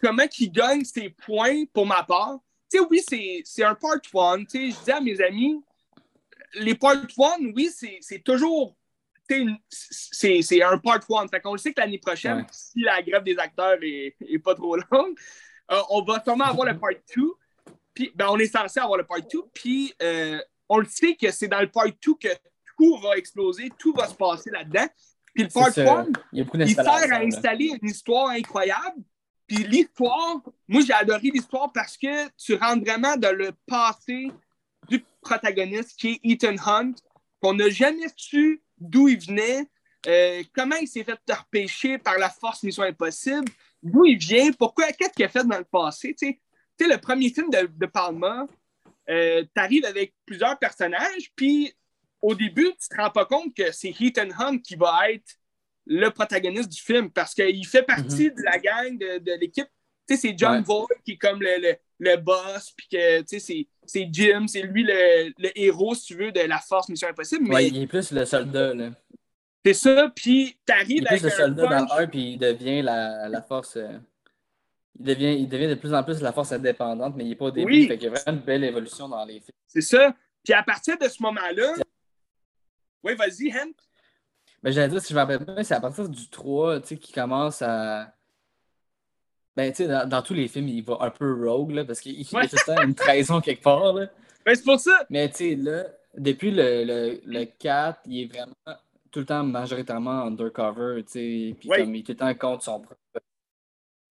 comment 0.00 0.22
il 0.38 0.52
gagne 0.52 0.84
ses 0.84 1.10
points 1.10 1.64
pour 1.72 1.86
ma 1.86 2.04
part, 2.04 2.38
tu 2.70 2.78
sais, 2.78 2.84
oui, 2.90 3.00
c'est- 3.44 3.64
un 3.64 3.74
part 3.74 3.98
one. 4.12 4.46
Tu 4.46 4.70
sais, 4.72 4.78
je 4.78 4.84
dis 4.84 4.90
à 4.90 5.00
mes 5.00 5.20
amis, 5.20 5.60
les 6.54 6.74
part 6.74 6.96
one, 7.16 7.52
oui, 7.54 7.70
c'est 8.00 8.18
toujours. 8.24 8.76
C'est 9.28 10.62
un 10.62 10.78
part 10.78 11.00
one. 11.08 11.28
Fait 11.28 11.40
qu'on 11.40 11.52
le 11.52 11.58
sait 11.58 11.72
que 11.72 11.80
l'année 11.80 11.98
prochaine, 11.98 12.38
Ouais. 12.38 12.46
si 12.52 12.80
la 12.80 13.02
grève 13.02 13.24
des 13.24 13.36
acteurs 13.38 13.78
est, 13.82 14.14
est 14.20 14.38
pas 14.38 14.54
trop 14.54 14.76
longue, 14.76 15.16
euh, 15.72 15.80
on 15.90 16.02
va 16.02 16.22
sûrement 16.22 16.44
avoir 16.44 16.66
le 16.72 16.78
part 16.78 16.90
two. 17.12 17.36
Puis, 17.92 18.12
ben, 18.14 18.26
on 18.30 18.38
est 18.38 18.46
censé 18.46 18.78
avoir 18.78 18.98
le 18.98 19.04
part 19.04 19.26
two. 19.26 19.50
Puis, 19.52 19.92
euh, 20.02 20.38
on 20.68 20.78
le 20.78 20.86
sait 20.86 21.16
que 21.16 21.30
c'est 21.32 21.48
dans 21.48 21.60
le 21.60 21.70
part 21.70 21.86
two 22.00 22.14
que 22.16 22.28
tout 22.78 22.98
va 22.98 23.16
exploser, 23.16 23.70
tout 23.78 23.92
va 23.92 24.06
se 24.06 24.14
passer 24.14 24.50
là-dedans. 24.50 24.86
Puis 25.34 25.44
le 25.44 25.48
part 25.50 25.98
one, 25.98 26.12
Il 26.32 26.74
sert 26.74 27.12
à 27.12 27.18
installer 27.18 27.76
une 27.82 27.88
histoire 27.88 28.28
incroyable. 28.30 29.02
Puis 29.46 29.64
l'histoire, 29.64 30.42
moi 30.66 30.82
j'ai 30.84 30.92
adoré 30.92 31.30
l'histoire 31.32 31.72
parce 31.72 31.96
que 31.96 32.28
tu 32.36 32.54
rentres 32.54 32.84
vraiment 32.84 33.16
dans 33.16 33.34
le 33.34 33.52
passé 33.66 34.30
du 34.88 35.04
protagoniste 35.20 35.98
qui 35.98 36.20
est 36.24 36.32
Ethan 36.32 36.56
Hunt, 36.64 36.94
qu'on 37.40 37.54
n'a 37.54 37.68
jamais 37.68 38.06
su 38.16 38.62
d'où 38.78 39.08
il 39.08 39.18
venait, 39.18 39.68
euh, 40.06 40.42
comment 40.54 40.76
il 40.76 40.88
s'est 40.88 41.04
fait 41.04 41.18
repêcher 41.28 41.98
par 41.98 42.18
la 42.18 42.30
force 42.30 42.62
Mission 42.62 42.82
Impossible, 42.82 43.48
d'où 43.82 44.04
il 44.04 44.18
vient, 44.18 44.52
pourquoi, 44.52 44.92
qu'est-ce 44.92 45.12
qu'il 45.12 45.24
a 45.24 45.28
fait 45.28 45.44
dans 45.44 45.58
le 45.58 45.64
passé. 45.64 46.14
Tu 46.14 46.40
sais, 46.78 46.88
le 46.88 46.98
premier 46.98 47.30
film 47.30 47.50
de, 47.50 47.86
Palma, 47.86 48.46
euh, 49.08 49.42
tu 49.42 49.60
arrives 49.60 49.84
avec 49.84 50.14
plusieurs 50.24 50.58
personnages, 50.58 51.32
puis 51.34 51.72
au 52.20 52.34
début, 52.34 52.72
tu 52.80 52.88
te 52.88 52.96
rends 52.96 53.10
pas 53.10 53.24
compte 53.24 53.54
que 53.54 53.72
c'est 53.72 53.94
Ethan 54.00 54.28
Hunt 54.38 54.58
qui 54.58 54.76
va 54.76 55.10
être 55.10 55.36
le 55.86 56.08
protagoniste 56.10 56.68
du 56.70 56.80
film 56.80 57.10
parce 57.10 57.34
qu'il 57.34 57.66
fait 57.66 57.82
partie 57.84 58.30
de 58.30 58.42
la 58.42 58.58
gang 58.58 58.98
de, 58.98 59.18
de 59.18 59.32
l'équipe. 59.40 59.68
Tu 60.08 60.14
sais, 60.14 60.20
c'est 60.28 60.38
John 60.38 60.58
Ouais. 60.58 60.62
Voight 60.62 60.86
qui 61.04 61.12
est 61.12 61.16
comme 61.16 61.40
le, 61.40 61.60
le, 61.60 61.74
le 61.98 62.16
boss, 62.16 62.72
puis 62.76 62.86
que, 62.92 63.20
tu 63.22 63.40
sais, 63.40 63.66
c'est- 63.84 64.08
Jim, 64.12 64.46
c'est 64.48 64.62
lui 64.62 64.84
le, 64.84 65.32
le 65.38 65.50
héros, 65.58 65.94
si 65.94 66.06
tu 66.06 66.14
veux, 66.16 66.30
de 66.32 66.40
la 66.40 66.58
force 66.58 66.88
Mission 66.88 67.08
Impossible. 67.08 67.44
Mais 67.48 67.54
Ouais, 67.54 67.68
il 67.68 67.82
est 67.82 67.86
plus 67.86 68.10
le 68.12 68.24
soldat. 68.24 68.74
Là. 68.74 68.90
c'est 69.64 69.74
ça, 69.74 70.12
puis 70.14 70.42
Il 70.50 70.56
t'arrives 70.64 71.02
est 71.02 71.08
avec 71.08 71.20
plus 71.22 71.28
le 71.28 71.32
un 71.32 71.36
soldat 71.36 71.62
dans 71.62 71.68
punch. 71.86 71.90
le 71.98 72.04
1, 72.04 72.06
puis 72.08 72.32
il 72.34 72.38
devient 72.38 72.82
la, 72.82 73.28
la 73.28 73.42
force. 73.42 73.76
euh, 73.76 73.98
il, 74.98 75.04
devient, 75.06 75.36
il 75.38 75.48
devient 75.48 75.68
de 75.68 75.74
plus 75.74 75.92
en 75.94 76.02
plus 76.04 76.20
la 76.20 76.32
force 76.32 76.52
indépendante, 76.52 77.14
mais 77.16 77.24
il 77.24 77.30
n'est 77.30 77.36
pas 77.36 77.46
au 77.46 77.50
début. 77.50 77.70
Oui. 77.72 77.86
Fait 77.88 77.96
qu'il 77.98 78.04
y 78.04 78.08
a 78.08 78.14
vraiment 78.18 78.38
une 78.38 78.44
belle 78.44 78.64
évolution 78.64 79.08
dans 79.08 79.24
les 79.24 79.40
films. 79.40 79.56
C'est 79.66 79.80
ça. 79.82 80.14
Puis 80.44 80.52
à 80.54 80.62
partir 80.62 80.96
de 80.98 81.08
ce 81.08 81.20
moment-là, 81.22 81.74
oui, 83.02 83.14
vas-y, 83.14 83.48
Hen. 83.48 83.72
Ben, 84.66 84.72
j'allais 84.72 84.88
dire, 84.88 85.00
si 85.00 85.10
je 85.10 85.14
me 85.14 85.20
rappelle 85.20 85.44
bien, 85.44 85.62
c'est 85.62 85.74
à 85.74 85.80
partir 85.80 86.08
du 86.08 86.28
3 86.28 86.80
tu 86.80 86.88
sais, 86.88 86.96
qu'il 86.96 87.14
commence 87.14 87.62
à. 87.62 88.12
Ben, 89.54 89.70
tu 89.70 89.84
sais, 89.84 89.88
dans, 89.88 90.08
dans 90.08 90.22
tous 90.22 90.34
les 90.34 90.48
films, 90.48 90.66
il 90.66 90.82
va 90.82 90.98
un 91.02 91.10
peu 91.10 91.46
rogue, 91.46 91.70
là, 91.70 91.84
parce 91.84 92.00
qu'il 92.00 92.16
Ouais. 92.32 92.48
tout 92.48 92.56
le 92.56 92.74
temps 92.74 92.82
une 92.82 92.96
trahison 92.96 93.40
quelque 93.40 93.62
part, 93.62 93.92
là. 93.92 94.08
Ben, 94.44 94.56
c'est 94.56 94.64
pour 94.64 94.80
ça. 94.80 95.06
Mais, 95.08 95.30
tu 95.30 95.36
sais, 95.36 95.54
là, 95.54 95.84
depuis 96.18 96.50
le, 96.50 96.82
le, 96.82 97.20
le 97.24 97.44
4, 97.44 98.00
il 98.06 98.22
est 98.22 98.26
vraiment 98.26 98.80
tout 99.12 99.20
le 99.20 99.26
temps 99.26 99.44
majoritairement 99.44 100.22
undercover, 100.24 101.04
tu 101.04 101.12
sais, 101.12 101.56
puis 101.60 101.68
comme 101.68 101.94
il 101.94 102.00
est 102.00 102.02
tout 102.02 102.10
le 102.10 102.16
temps 102.16 102.34
contre 102.34 102.64
son 102.64 102.80
propre. 102.80 103.00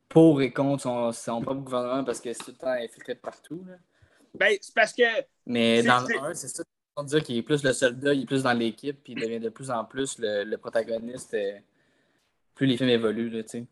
Pour 0.08 0.42
et 0.42 0.54
contre 0.54 0.84
son, 0.84 1.12
son 1.12 1.42
propre 1.42 1.64
gouvernement, 1.64 2.06
parce 2.06 2.22
que 2.22 2.32
c'est 2.32 2.46
tout 2.46 2.52
le 2.52 2.58
temps 2.58 2.70
infiltré 2.70 3.16
de 3.16 3.20
partout, 3.20 3.62
là. 3.68 3.74
Ben, 4.34 4.58
c'est 4.62 4.74
parce 4.74 4.94
que 4.94 5.04
Mais 5.46 5.84
dans 5.84 6.00
le 6.00 6.18
1, 6.30 6.34
c'est 6.34 6.48
ça. 6.48 6.64
On 6.98 7.04
dit 7.04 7.22
qu'il 7.22 7.38
est 7.38 7.42
plus 7.42 7.64
le 7.64 7.74
soldat, 7.74 8.14
il 8.14 8.24
est 8.24 8.26
plus 8.26 8.44
dans 8.44 8.54
l'équipe, 8.54 8.98
puis 9.04 9.14
il 9.14 9.20
devient 9.22 9.40
de 9.40 9.50
plus 9.50 9.70
en 9.70 9.84
plus 9.84 10.18
le, 10.18 10.44
le 10.46 10.58
protagoniste. 10.58 11.34
euh, 11.34 11.58
plus 12.56 12.68
les 12.68 12.78
films 12.78 12.90
évoluent, 12.90 13.44
tu 13.44 13.50
sais. 13.50 13.66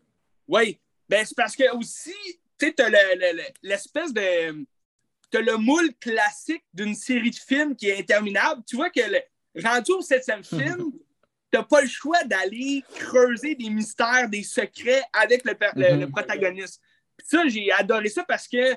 Oui, 0.46 0.78
ben 1.08 1.24
c'est 1.24 1.34
parce 1.34 1.56
que 1.56 1.74
aussi, 1.74 2.12
tu 2.58 2.66
sais, 2.66 2.72
t'as 2.74 2.90
le- 2.90 3.18
le- 3.18 3.36
le- 3.38 3.48
l'espèce 3.62 4.12
de. 4.12 4.66
t'as 5.30 5.40
le 5.40 5.56
moule 5.56 5.94
classique 5.94 6.64
d'une 6.74 6.94
série 6.94 7.30
de 7.30 7.36
films 7.36 7.74
qui 7.74 7.88
est 7.88 7.98
interminable. 7.98 8.62
Tu 8.66 8.76
vois 8.76 8.90
que 8.90 9.00
rendu 9.64 9.92
au 9.92 10.02
septième 10.02 10.44
film, 10.84 10.92
t'as 11.50 11.62
pas 11.62 11.80
le 11.80 11.88
choix 11.88 12.22
d'aller 12.24 12.84
creuser 12.94 13.54
des 13.54 13.70
mystères, 13.70 14.28
des 14.28 14.42
secrets 14.42 15.02
avec 15.14 15.44
le, 15.46 15.54
Mhm. 15.76 16.00
le 16.00 16.10
protagoniste. 16.10 16.80
Puis 17.16 17.26
ça, 17.26 17.48
j'ai 17.48 17.72
adoré 17.72 18.10
ça 18.10 18.22
parce 18.24 18.46
que, 18.46 18.74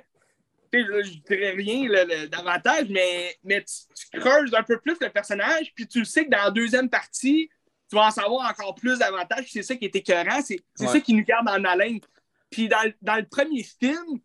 je 0.73 1.17
dirais 1.27 1.51
rien 1.51 1.87
davantage, 2.27 2.87
mais, 2.89 3.35
mais 3.43 3.63
tu, 3.63 3.73
tu 4.11 4.19
creuses 4.19 4.53
un 4.53 4.63
peu 4.63 4.79
plus 4.79 4.97
le 4.99 5.09
personnage, 5.09 5.71
puis 5.75 5.87
tu 5.87 5.99
le 5.99 6.05
sais 6.05 6.25
que 6.25 6.29
dans 6.29 6.43
la 6.43 6.51
deuxième 6.51 6.89
partie, 6.89 7.49
tu 7.89 7.95
vas 7.95 8.07
en 8.07 8.11
savoir 8.11 8.49
encore 8.49 8.75
plus 8.75 8.99
davantage, 8.99 9.45
c'est 9.49 9.63
ça 9.63 9.75
qui 9.75 9.85
est 9.85 9.95
écœurant, 9.95 10.41
c'est 10.41 10.59
Ouais. 10.79 10.87
ça 10.87 10.99
qui 10.99 11.13
nous 11.13 11.23
garde 11.23 11.47
en 11.47 11.63
haleine. 11.63 11.99
Puis 12.49 12.67
dans, 12.67 12.83
le- 12.83 12.93
dans 13.01 13.15
le 13.15 13.25
premier 13.25 13.63
film, 13.63 14.19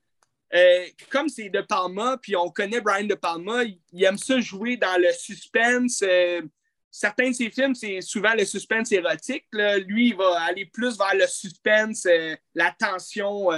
euh, 0.54 0.84
comme 1.10 1.28
c'est 1.28 1.48
De 1.48 1.60
Palma, 1.62 2.18
puis 2.20 2.36
on 2.36 2.50
connaît 2.50 2.80
Brian 2.80 3.04
De 3.06 3.14
Palma, 3.14 3.64
il, 3.64 3.78
il 3.92 4.04
aime 4.04 4.18
ça 4.18 4.38
jouer 4.40 4.76
dans 4.76 5.00
le 5.00 5.10
suspense. 5.12 6.02
euh, 6.02 6.42
certains 6.90 7.30
de 7.30 7.34
ses 7.34 7.50
films, 7.50 7.74
c'est 7.74 8.00
souvent 8.02 8.34
le 8.34 8.44
suspense 8.44 8.92
érotique. 8.92 9.46
là. 9.52 9.78
Lui, 9.78 10.08
il 10.08 10.16
va 10.16 10.40
aller 10.42 10.66
plus 10.66 10.98
vers 10.98 11.14
le 11.14 11.26
suspense, 11.26 12.04
euh, 12.06 12.36
la 12.54 12.70
tension 12.78 13.48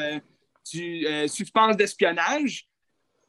du 0.73 1.07
suspense 1.29 1.77
d'espionnage. 1.77 2.67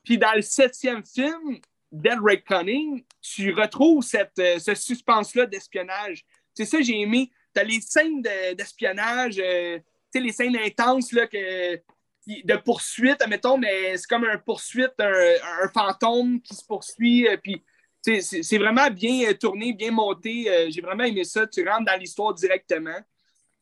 Puis 0.06 0.18
dans 0.18 0.34
le 0.34 0.42
septième 0.42 1.04
film, 1.06 1.60
Dead 1.92 2.20
Reckoning, 2.22 3.04
tu 3.22 3.52
retrouves 3.54 4.04
cette, 4.04 4.38
euh, 4.40 4.60
ce 4.60 4.76
suspense-là 4.76 5.46
d'espionnage. 5.48 6.24
C'est 6.54 6.66
ça 6.66 6.80
j'ai 6.82 7.00
aimé. 7.02 7.32
Tu 7.54 7.62
as 7.62 7.64
les 7.64 7.82
scènes 7.82 8.22
de- 8.22 8.54
d'espionnage, 8.54 9.40
euh, 9.40 9.80
les 10.14 10.32
scènes 10.32 10.56
intenses 10.58 11.12
là, 11.12 11.28
que, 11.28 11.76
de 11.76 12.56
poursuite, 12.58 13.22
admettons, 13.22 13.58
mais 13.58 13.98
c'est 13.98 14.08
comme 14.08 14.24
un 14.24 14.38
poursuite, 14.38 14.94
un, 15.00 15.68
fantôme 15.74 16.42
qui 16.42 16.56
se 16.56 16.64
poursuit. 16.66 17.28
euh, 17.28 17.38
puis 17.38 17.62
c'est 18.02 18.58
vraiment 18.58 18.90
bien 18.92 19.30
euh, 19.30 19.34
tourné, 19.34 19.74
bien 19.74 19.92
monté. 19.92 20.70
j'ai 20.70 20.82
vraiment 20.82 21.04
aimé 21.04 21.24
ça. 21.24 21.46
Tu 21.48 21.68
rentres 21.68 21.86
dans 21.86 22.00
l'histoire 22.00 22.34
directement. 22.34 22.98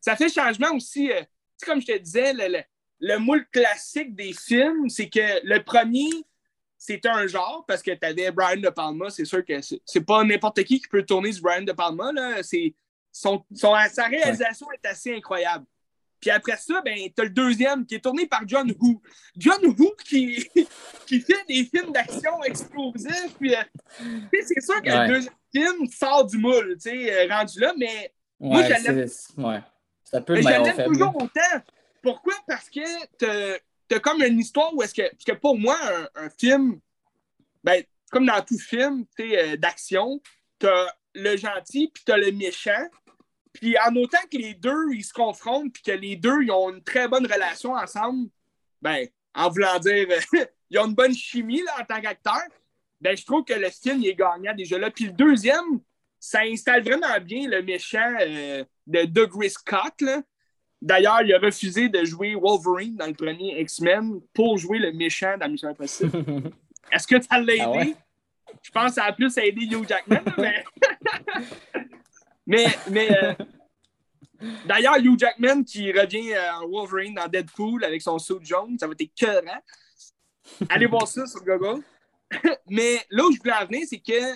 Ça 0.01 0.15
fait 0.15 0.29
changement 0.29 0.71
aussi. 0.75 1.09
comme 1.65 1.81
je 1.81 1.87
te 1.87 1.97
disais, 1.97 2.33
le, 2.33 2.47
le- 2.57 2.63
le 2.99 3.17
moule 3.17 3.45
classique 3.51 4.15
des 4.15 4.33
films, 4.33 4.87
c'est 4.89 5.09
que 5.09 5.45
le 5.45 5.61
premier, 5.63 6.09
c'était 6.85 7.07
un 7.09 7.25
genre 7.27 7.63
parce 7.67 7.81
que 7.81 7.91
tu 7.91 8.05
avais 8.05 8.29
Brian 8.31 8.57
De 8.59 8.69
Palma. 8.69 9.09
C'est 9.09 9.23
sûr 9.25 9.43
que 9.45 9.53
c'est 9.85 10.01
pas 10.01 10.23
n'importe 10.23 10.61
qui 10.63 10.81
qui 10.81 10.87
peut 10.89 11.03
tourner 11.03 11.31
du 11.31 11.39
Brian 11.41 11.61
De 11.61 11.71
Palma. 11.71 12.11
Là. 12.11 12.43
C'est- 12.43 12.73
Son, 13.15 13.43
son- 13.53 13.75
sa 13.91 14.05
réalisation 14.07 14.67
est 14.71 14.85
assez 14.87 15.15
incroyable. 15.15 15.65
Puis 16.19 16.31
après 16.31 16.57
ça, 16.57 16.81
ben, 16.83 16.97
tu 16.97 17.21
as 17.21 17.25
le 17.25 17.29
deuxième 17.29 17.85
qui 17.85 17.93
est 17.95 17.99
tourné 17.99 18.25
par 18.25 18.41
John 18.47 18.73
Woo. 18.79 19.01
John 19.37 19.63
Woo 19.77 19.93
qui, 20.03 20.49
qui 21.07 21.19
fait 21.21 21.45
des 21.47 21.63
films 21.65 21.91
d'action 21.91 22.41
explosifs. 22.43 23.35
Puis, 23.39 23.53
euh, 23.53 23.61
c'est 24.43 24.61
sûr 24.61 24.81
que 24.81 24.89
Ouais. 24.89 25.07
le 25.07 25.13
deuxième 25.13 25.33
film 25.53 25.87
sort 25.91 26.25
du 26.25 26.37
moule, 26.39 26.73
tu 26.81 26.89
sais, 26.89 27.13
euh, 27.29 27.33
rendu 27.33 27.59
là, 27.59 27.73
mais 27.77 28.11
Moi, 28.39 28.63
je 28.63 28.83
l'aime. 28.83 29.45
ouais. 29.45 29.61
C'est 30.05 30.17
un 30.17 30.21
peu 30.21 30.35
le 30.35 30.83
toujours 30.85 31.15
autant. 31.15 31.61
Pourquoi? 32.01 32.33
Parce 32.47 32.67
que 32.69 32.79
t'as 33.87 33.97
as 33.97 33.99
comme 33.99 34.21
une 34.21 34.39
histoire 34.39 34.73
où 34.73 34.81
est-ce 34.81 34.93
que. 34.93 35.09
Parce 35.09 35.23
que 35.23 35.33
pour 35.33 35.57
moi, 35.57 35.77
un, 36.15 36.29
film, 36.29 36.79
ben, 37.63 37.83
comme 38.11 38.25
dans 38.25 38.41
tout 38.41 38.57
film 38.57 39.05
euh, 39.19 39.57
d'action, 39.57 40.21
t'as 40.59 40.87
le 41.15 41.37
gentil 41.37 41.91
puis 41.93 42.03
t'as 42.05 42.17
le 42.17 42.31
méchant. 42.31 42.89
Puis 43.53 43.75
en 43.79 43.95
autant 43.95 44.21
que 44.31 44.37
les 44.37 44.55
deux, 44.55 44.93
ils 44.93 45.03
se 45.03 45.13
confrontent 45.13 45.71
puis 45.73 45.83
que 45.83 45.91
les 45.91 46.15
deux, 46.15 46.41
ils 46.41 46.51
ont 46.51 46.71
une 46.71 46.83
très 46.83 47.07
bonne 47.07 47.25
relation 47.25 47.73
ensemble, 47.73 48.29
ben, 48.81 49.07
en 49.35 49.49
voulant 49.49 49.79
dire, 49.79 50.07
ils 50.69 50.79
ont 50.79 50.87
une 50.87 50.95
bonne 50.95 51.13
chimie 51.13 51.61
en 51.79 51.85
tant 51.85 52.01
qu'acteur, 52.01 52.41
ben, 52.99 53.15
je 53.15 53.25
trouve 53.25 53.43
que 53.43 53.53
le 53.53 53.69
film 53.69 54.01
il 54.01 54.07
est 54.07 54.15
gagnant 54.15 54.55
déjà 54.55 54.77
là. 54.77 54.89
Puis 54.89 55.05
le 55.05 55.11
deuxième, 55.11 55.81
ça 56.19 56.39
installe 56.41 56.83
vraiment 56.83 57.19
bien 57.21 57.47
le 57.49 57.61
méchant 57.61 58.13
euh, 58.21 58.63
de 58.87 59.03
Doug 59.03 59.47
Scott. 59.49 60.01
là. 60.01 60.21
D'ailleurs, 60.83 61.21
il 61.21 61.33
a 61.33 61.39
refusé 61.39 61.87
de 61.87 62.03
jouer 62.03 62.35
Wolverine 62.35 62.97
dans 62.97 63.07
le 63.07 63.13
premier 63.13 63.57
X-Men 63.61 64.19
pour 64.33 64.57
jouer 64.57 64.79
le 64.79 64.91
méchant 64.91 65.37
dans 65.39 65.47
Mission 65.49 65.69
Impossible. 65.69 66.51
Est-ce 66.91 67.07
que 67.07 67.21
ça 67.21 67.39
l'a 67.39 67.53
aidé? 67.53 67.61
Ah 67.63 67.71
ouais? 67.71 67.95
Je 68.61 68.69
pense 68.69 68.89
que 68.89 68.95
ça 68.95 69.05
a 69.05 69.13
plus 69.13 69.35
aidé 69.37 69.61
Hugh 69.61 69.87
Jackman, 69.87 70.21
mais. 70.37 70.63
mais. 72.45 72.65
mais 72.91 73.23
euh, 73.23 73.33
D'ailleurs, 74.65 74.97
Hugh 74.97 75.17
Jackman 75.17 75.63
qui 75.63 75.89
revient 75.93 76.33
euh, 76.33 76.53
en 76.55 76.67
Wolverine 76.67 77.15
dans 77.15 77.29
Deadpool 77.29 77.85
avec 77.85 78.01
son 78.01 78.19
suit 78.19 78.35
jaune, 78.43 78.77
ça 78.77 78.85
va 78.85 78.91
être 78.91 79.01
écœurant. 79.01 79.61
Allez 80.67 80.85
voir 80.85 81.07
ça 81.07 81.25
sur 81.25 81.41
Google. 81.45 81.81
mais 82.69 82.99
là 83.09 83.23
où 83.23 83.31
je 83.31 83.39
voulais 83.39 83.53
en 83.53 83.65
venir, 83.65 83.87
c'est 83.89 83.99
que 83.99 84.35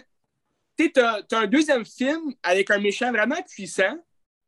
tu 0.78 1.02
as, 1.02 1.26
un 1.34 1.48
deuxième 1.48 1.86
film 1.86 2.34
avec 2.42 2.72
un 2.72 2.80
méchant 2.80 3.12
vraiment 3.12 3.42
puissant. 3.44 3.98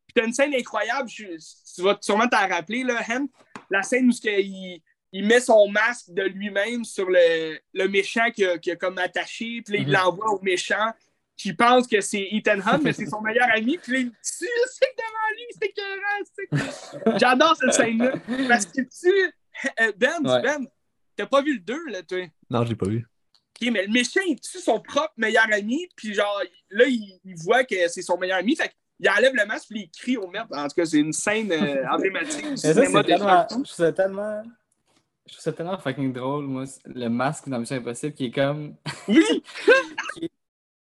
Puis 0.08 0.14
tu 0.16 0.22
as 0.22 0.26
une 0.26 0.34
scène 0.34 0.54
incroyable, 0.54 1.10
je- 1.10 1.38
tu 1.76 1.82
vas 1.82 1.98
sûrement 2.02 2.28
t'en 2.28 2.48
rappeler, 2.48 2.84
là, 2.84 3.02
Hen, 3.08 3.28
la 3.70 3.84
scène 3.84 4.10
où 4.10 4.14
il, 4.26 4.82
il 5.12 5.26
met 5.26 5.40
son 5.40 5.68
masque 5.70 6.06
de 6.10 6.24
lui-même 6.24 6.84
sur 6.86 7.10
le, 7.10 7.60
le 7.74 7.88
méchant 7.88 8.30
qui 8.32 8.44
a, 8.46 8.58
comme 8.76 8.98
attaché, 8.98 9.62
puis 9.64 9.74
là, 9.76 9.80
il 9.80 9.88
Mhm. 9.88 9.94
l'envoie 9.94 10.32
au 10.34 10.42
méchant 10.42 10.92
qui 11.38 11.54
pense 11.54 11.88
que 11.88 12.02
c'est 12.02 12.28
Ethan 12.32 12.60
Hunt, 12.66 12.80
mais 12.84 12.92
c'est 12.94 13.06
son 13.06 13.22
meilleur 13.22 13.48
ami, 13.56 13.78
puis 13.78 13.94
là, 13.94 14.00
il 14.00 14.10
tue 14.12 14.46
le 14.46 14.70
stick 14.70 14.90
devant 14.98 15.30
lui, 15.36 15.46
c'est 15.58 15.66
écœurant, 15.70 17.02
c'est- 17.14 17.20
J'adore 17.20 17.56
cette 17.56 17.74
scène-là, 17.74 18.12
parce 18.48 18.66
qu'il 18.66 18.88
tue... 18.90 19.34
euh, 19.80 19.92
Ben, 19.98 20.26
Ouais. 20.26 20.42
Ben, 20.42 20.68
t'as 21.16 21.26
pas 21.28 21.42
vu 21.42 21.54
le 21.54 21.60
2, 21.60 21.86
là, 21.88 22.04
toi? 22.04 22.28
Non, 22.50 22.64
je 22.66 22.70
l'ai 22.70 22.76
pas 22.76 22.88
vu. 22.88 23.06
OK, 23.62 23.70
mais 23.72 23.86
le 23.86 23.92
méchant, 23.92 24.22
il 24.28 24.40
tue 24.40 24.60
son 24.60 24.80
propre 24.82 25.14
meilleur 25.18 25.46
ami, 25.52 25.88
puis 25.96 26.14
genre, 26.14 26.42
là, 26.72 26.86
il, 26.88 27.20
il 27.24 27.36
voit 27.38 27.64
que 27.64 27.88
c'est 27.88 28.02
son 28.02 28.18
meilleur 28.18 28.38
ami, 28.40 28.56
fait 28.56 28.74
qu'il 29.00 29.10
enlève 29.10 29.34
le 29.34 29.46
masque, 29.46 29.68
puis 29.70 29.82
il 29.82 30.00
crie 30.00 30.18
au 30.18 30.28
meurtre. 30.28 30.56
En 30.56 30.68
tout 30.68 30.76
cas, 30.76 30.86
c'est 30.86 31.00
une 31.00 31.14
scène 31.14 31.52
euh, 31.52 31.84
emblématique 31.92 32.50
du 32.50 32.58
ça, 32.58 32.74
cinéma 32.74 33.04
tellement. 33.04 33.42
Je 33.50 33.54
trouve 33.54 33.66
ça 33.66 33.92
tellement. 33.92 34.44
Je 35.26 35.34
trouve 35.34 35.44
ça 35.44 35.54
tellement 35.54 35.78
fucking 35.78 36.12
drôle, 36.14 36.46
moi. 36.46 36.66
Le 36.86 37.08
masque 37.08 37.48
dans 37.50 37.60
Mission 37.60 37.78
Impossible 37.78 38.14
qui 38.14 38.26
est 38.26 38.32
comme. 38.32 38.76
Oui! 39.08 39.44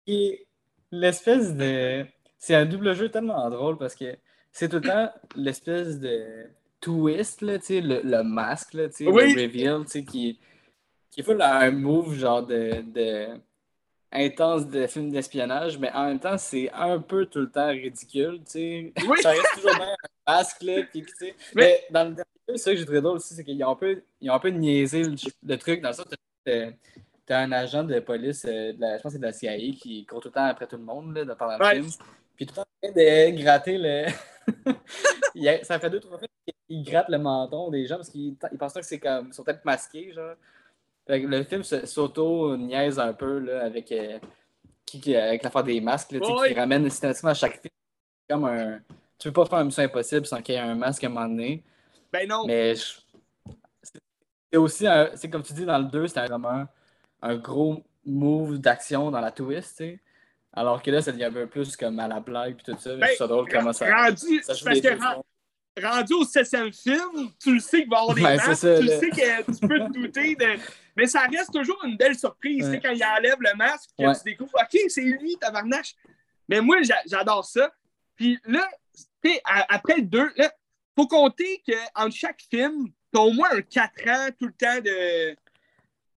qui 0.06 0.26
est 0.26 0.46
l'espèce 0.90 1.54
de. 1.54 2.06
C'est 2.38 2.54
un 2.54 2.66
double 2.66 2.94
jeu 2.94 3.08
tellement 3.10 3.48
drôle 3.50 3.78
parce 3.78 3.94
que 3.94 4.16
c'est 4.52 4.68
tout 4.68 4.76
le 4.76 4.82
temps 4.82 5.12
l'espèce 5.36 5.98
de 5.98 6.48
twist, 6.80 7.42
là, 7.42 7.58
tu 7.58 7.66
sais, 7.66 7.80
le, 7.80 8.00
le 8.02 8.22
masque, 8.22 8.74
là, 8.74 8.88
tu 8.88 9.04
sais, 9.04 9.06
Oui. 9.08 9.34
le 9.34 9.42
reveal, 9.42 9.84
tu 9.84 9.90
sais, 9.90 10.04
qui, 10.04 10.38
qui 11.10 11.22
fait 11.22 11.34
là, 11.34 11.58
un 11.58 11.72
move 11.72 12.14
genre 12.14 12.46
de, 12.46 12.82
de 12.82 13.40
intense 14.12 14.66
de 14.68 14.86
film 14.86 15.10
d'espionnage, 15.10 15.78
mais 15.78 15.90
en 15.92 16.06
même 16.06 16.18
temps, 16.20 16.38
c'est 16.38 16.70
un 16.72 16.98
peu 16.98 17.26
tout 17.26 17.40
le 17.40 17.50
temps 17.50 17.68
ridicule, 17.68 18.38
tu 18.44 18.50
sais. 18.52 18.92
Oui. 19.06 19.22
Ça 19.22 19.30
reste 19.30 19.46
toujours 19.54 19.74
bien 19.76 19.88
un 20.26 20.32
masque, 20.36 20.62
là, 20.62 20.82
puis 20.90 21.02
tu 21.02 21.14
sais. 21.16 21.34
Mais 21.54 21.84
dans 21.90 22.04
le 22.08 22.14
dernier, 22.14 22.24
c'est 22.48 22.56
ça 22.58 22.70
que 22.72 22.76
j'ai 22.78 22.84
trouvé 22.84 23.00
drôle 23.00 23.16
aussi, 23.16 23.34
c'est 23.34 23.44
qu'ils 23.44 23.62
ont 23.64 23.70
un 23.70 23.76
peu, 23.76 24.02
ils 24.20 24.30
ont 24.30 24.34
un 24.34 24.38
peu 24.38 24.48
niaisé 24.48 25.02
le, 25.02 25.14
le 25.46 25.56
truc 25.58 25.80
dans 25.82 25.92
ça. 25.92 26.04
T'as- 26.44 26.70
T'as 27.26 27.40
un 27.40 27.52
agent 27.52 27.84
de 27.84 28.00
police, 28.00 28.46
euh, 28.46 28.72
de 28.72 28.80
la- 28.80 28.96
je 28.96 29.02
pense 29.02 29.12
que 29.12 29.18
c'est 29.18 29.20
de 29.20 29.26
la 29.26 29.32
CIA, 29.34 29.58
qui 29.78 30.06
court 30.06 30.20
tout 30.20 30.28
le 30.28 30.32
temps 30.32 30.44
après 30.46 30.66
tout 30.66 30.78
le 30.78 30.82
monde 30.82 31.14
là, 31.14 31.26
de- 31.26 31.34
pendant 31.34 31.58
le 31.58 31.64
film. 31.74 31.86
Puis 32.36 32.46
tout 32.46 32.54
le 32.56 32.62
temps 32.62 32.68
train 32.82 32.90
de 32.92 33.42
gratter 33.42 33.76
le. 33.78 34.06
Il 35.34 35.46
a- 35.46 35.62
ça 35.64 35.78
fait 35.78 35.90
deux, 35.90 36.00
trois 36.00 36.16
fois 36.18 36.26
qu'il 36.68 36.82
gratte 36.82 37.10
le 37.10 37.18
menton 37.18 37.68
des 37.70 37.84
gens 37.86 37.96
parce 37.96 38.08
qu'ils 38.08 38.34
ils 38.50 38.58
pensent 38.58 38.72
que 38.72 38.80
c'est 38.82 38.98
comme. 38.98 39.26
Ils 39.28 39.34
sont 39.34 39.44
peut-être 39.44 39.62
masqués, 39.66 40.10
genre. 40.12 40.36
Le 41.08 41.42
film 41.44 41.62
se- 41.62 41.86
s'auto-niaise 41.86 42.98
un 42.98 43.12
peu 43.12 43.38
là, 43.38 43.64
avec, 43.64 43.90
euh, 43.92 44.18
qui, 44.84 45.16
avec 45.16 45.42
l'affaire 45.42 45.64
des 45.64 45.80
masques, 45.80 46.12
là, 46.12 46.20
qui 46.48 46.54
ramène 46.54 46.88
systématiquement 46.90 47.30
à 47.30 47.34
chaque 47.34 47.52
film. 47.60 47.72
Comme 48.28 48.44
un. 48.44 48.80
Tu 49.18 49.28
peux 49.28 49.32
pas 49.32 49.46
faire 49.46 49.58
une 49.60 49.66
mission 49.66 49.82
impossible 49.82 50.26
sans 50.26 50.42
qu'il 50.42 50.54
y 50.54 50.58
ait 50.58 50.60
un 50.60 50.74
masque 50.74 51.02
à 51.04 51.06
un 51.06 51.10
moment 51.10 51.26
donné. 51.28 51.62
Ben 52.12 52.28
non. 52.28 52.46
Mais 52.46 52.74
je- 52.74 52.98
c'est 54.50 54.56
aussi, 54.58 54.86
un- 54.86 55.10
c'est 55.14 55.28
comme 55.30 55.42
tu 55.42 55.52
dis 55.54 55.64
dans 55.64 55.78
le 55.78 55.84
2, 55.84 56.06
c'était 56.08 56.26
vraiment 56.26 56.66
un 57.22 57.36
gros 57.36 57.82
move 58.04 58.58
d'action 58.58 59.10
dans 59.10 59.20
la 59.20 59.30
twist, 59.32 59.78
tu 59.78 59.84
sais. 59.84 60.00
Alors 60.52 60.82
que 60.82 60.90
là, 60.90 61.00
ça 61.02 61.12
devient 61.12 61.24
un 61.24 61.32
peu 61.32 61.46
plus 61.46 61.76
comme 61.76 61.98
à 62.00 62.08
la 62.08 62.20
blague 62.20 62.56
puis 62.56 62.64
tout 62.72 62.78
ça. 62.80 62.96
Ben, 62.96 63.08
drôle 63.26 63.48
comment 63.50 63.72
ça. 63.72 63.86
rendu, 63.94 64.42
ça 64.42 64.54
joue 64.54 64.64
parce 64.64 64.76
les 64.76 64.80
que. 64.82 64.88
Rendu 65.86 66.14
au 66.14 66.24
septième 66.24 66.72
film, 66.72 67.30
tu 67.42 67.54
le 67.54 67.60
sais 67.60 67.80
qu'il 67.82 67.90
va 67.90 67.96
y 67.96 68.00
avoir 68.00 68.14
des 68.14 68.22
Ouais, 68.22 68.38
ça, 68.54 68.78
tu 68.78 68.82
le 68.84 68.88
sais 68.98 69.10
que 69.10 69.52
tu 69.52 69.66
peux 69.66 69.78
te 69.78 69.92
douter 69.92 70.34
de... 70.36 70.46
Mais 70.96 71.06
ça 71.06 71.22
reste 71.30 71.52
toujours 71.52 71.78
une 71.84 71.96
belle 71.96 72.18
surprise, 72.18 72.58
tu 72.58 72.62
sais, 72.64 72.70
Ouais. 72.70 72.80
quand 72.82 72.90
il 72.90 73.04
enlève 73.04 73.36
le 73.40 73.56
masque, 73.56 73.90
que 73.98 74.04
Ouais. 74.04 74.14
tu 74.16 74.22
découvres, 74.24 74.52
OK, 74.60 74.80
c'est 74.88 75.00
lui, 75.02 75.36
tabarnache. 75.40 75.94
Mais 76.48 76.60
moi, 76.60 76.82
j'a- 76.82 77.02
j'adore 77.06 77.44
ça. 77.44 77.72
Puis 78.16 78.38
là, 78.46 78.68
tu 79.22 79.30
sais, 79.30 79.40
à- 79.44 79.74
après 79.74 79.96
le 79.96 80.02
2, 80.02 80.32
il 80.36 80.48
faut 80.96 81.06
compter 81.06 81.62
qu'entre 81.66 82.14
chaque 82.14 82.40
film, 82.50 82.88
t'as 83.12 83.20
au 83.20 83.30
moins 83.32 83.50
un 83.52 83.62
4 83.62 84.08
ans 84.08 84.28
tout 84.38 84.46
le 84.46 84.52
temps 84.52 84.80
de 84.80 85.36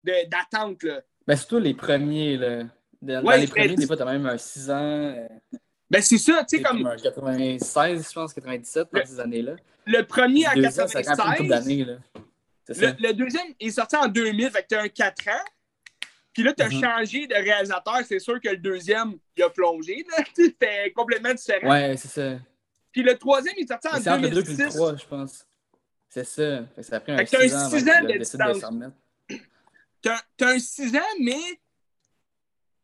de- 0.04 0.28
d'attente, 0.30 0.82
là. 0.82 1.02
Ben, 1.28 1.36
surtout 1.36 1.60
les 1.60 1.76
premiers, 1.76 2.36
là. 2.38 2.64
Dans, 3.04 3.22
dans 3.22 3.28
Ouais, 3.30 3.38
les 3.40 3.48
premiers, 3.48 3.76
des 3.76 3.86
fois, 3.86 3.96
t'as 3.98 4.06
même 4.06 4.26
un 4.26 4.38
6 4.40 4.72
ans. 4.72 5.16
Ben, 5.92 6.02
c'est 6.02 6.18
ça, 6.18 6.44
tu 6.50 6.58
sais, 6.58 6.64
comme 6.64 6.78
comme 6.84 6.88
un 6.88 6.96
96, 6.96 8.08
je 8.10 8.14
pense, 8.14 8.34
97, 8.34 8.88
dans 8.94 9.06
ces 9.06 9.20
années-là. 9.20 9.56
le 9.86 10.02
premier 10.04 10.46
à 10.46 10.56
Le 10.56 10.64
deuxième, 10.64 10.88
ça 10.88 11.00
a 11.00 11.04
quand 11.04 11.10
même 11.10 11.18
pris 11.18 11.44
une 11.44 11.50
couple 11.50 11.50
96, 11.50 11.50
d'années, 11.50 11.86
là. 11.86 11.98
C'est 12.66 12.74
ça. 12.76 12.86
Le, 12.98 13.08
le 13.08 13.14
deuxième 13.14 13.48
est 13.60 13.70
sorti 13.72 13.96
en 13.98 14.08
2000, 14.08 14.50
fait 14.52 14.62
que 14.64 14.68
t'as 14.70 14.82
un 14.84 14.88
4 14.88 15.28
ans. 15.28 15.44
Puis 16.34 16.44
là, 16.44 16.54
tu 16.54 16.64
as 16.64 16.70
Mhm. 16.70 16.82
changé 16.82 17.28
de 17.28 17.34
réalisateur. 17.36 17.98
C'est 18.08 18.20
sûr 18.20 18.40
que 18.40 18.48
le 18.48 18.58
deuxième, 18.58 19.18
il 19.36 19.44
a 19.44 19.50
plongé. 19.50 20.06
là. 20.18 20.24
C'était 20.34 20.92
complètement 20.96 21.34
différent. 21.34 21.70
Ouais, 21.70 21.98
c'est 21.98 22.08
ça. 22.08 22.40
Puis 22.94 23.04
le 23.04 23.18
troisième, 23.18 23.56
il 23.58 23.64
est 23.64 23.68
sorti 23.68 23.88
en 23.90 23.92
Mais 23.96 24.00
C'est 24.02 24.10
entre 24.12 24.22
le 24.24 24.30
2 24.30 24.38
et 24.38 24.42
le 24.44 24.44
2006. 24.58 24.76
3, 24.76 24.96
je 24.96 25.06
pense. 25.06 25.46
C'est 26.08 26.24
ça. 26.26 26.64
Fait 26.76 26.82
que 26.82 26.88
ça 26.88 26.96
a 26.96 27.00
pris 27.02 27.12
un 27.12 27.18
Fait 27.18 27.26
que 27.26 27.32
t'as 27.32 27.48
6 27.50 27.54
un 27.90 27.94
ans 28.04 28.08
de 28.08 28.18
distance. 28.18 28.66
T'as 30.02 30.20
t'as 30.38 30.48
un 30.54 30.60
6 30.60 30.96
ans, 30.96 31.00
mais 31.20 31.38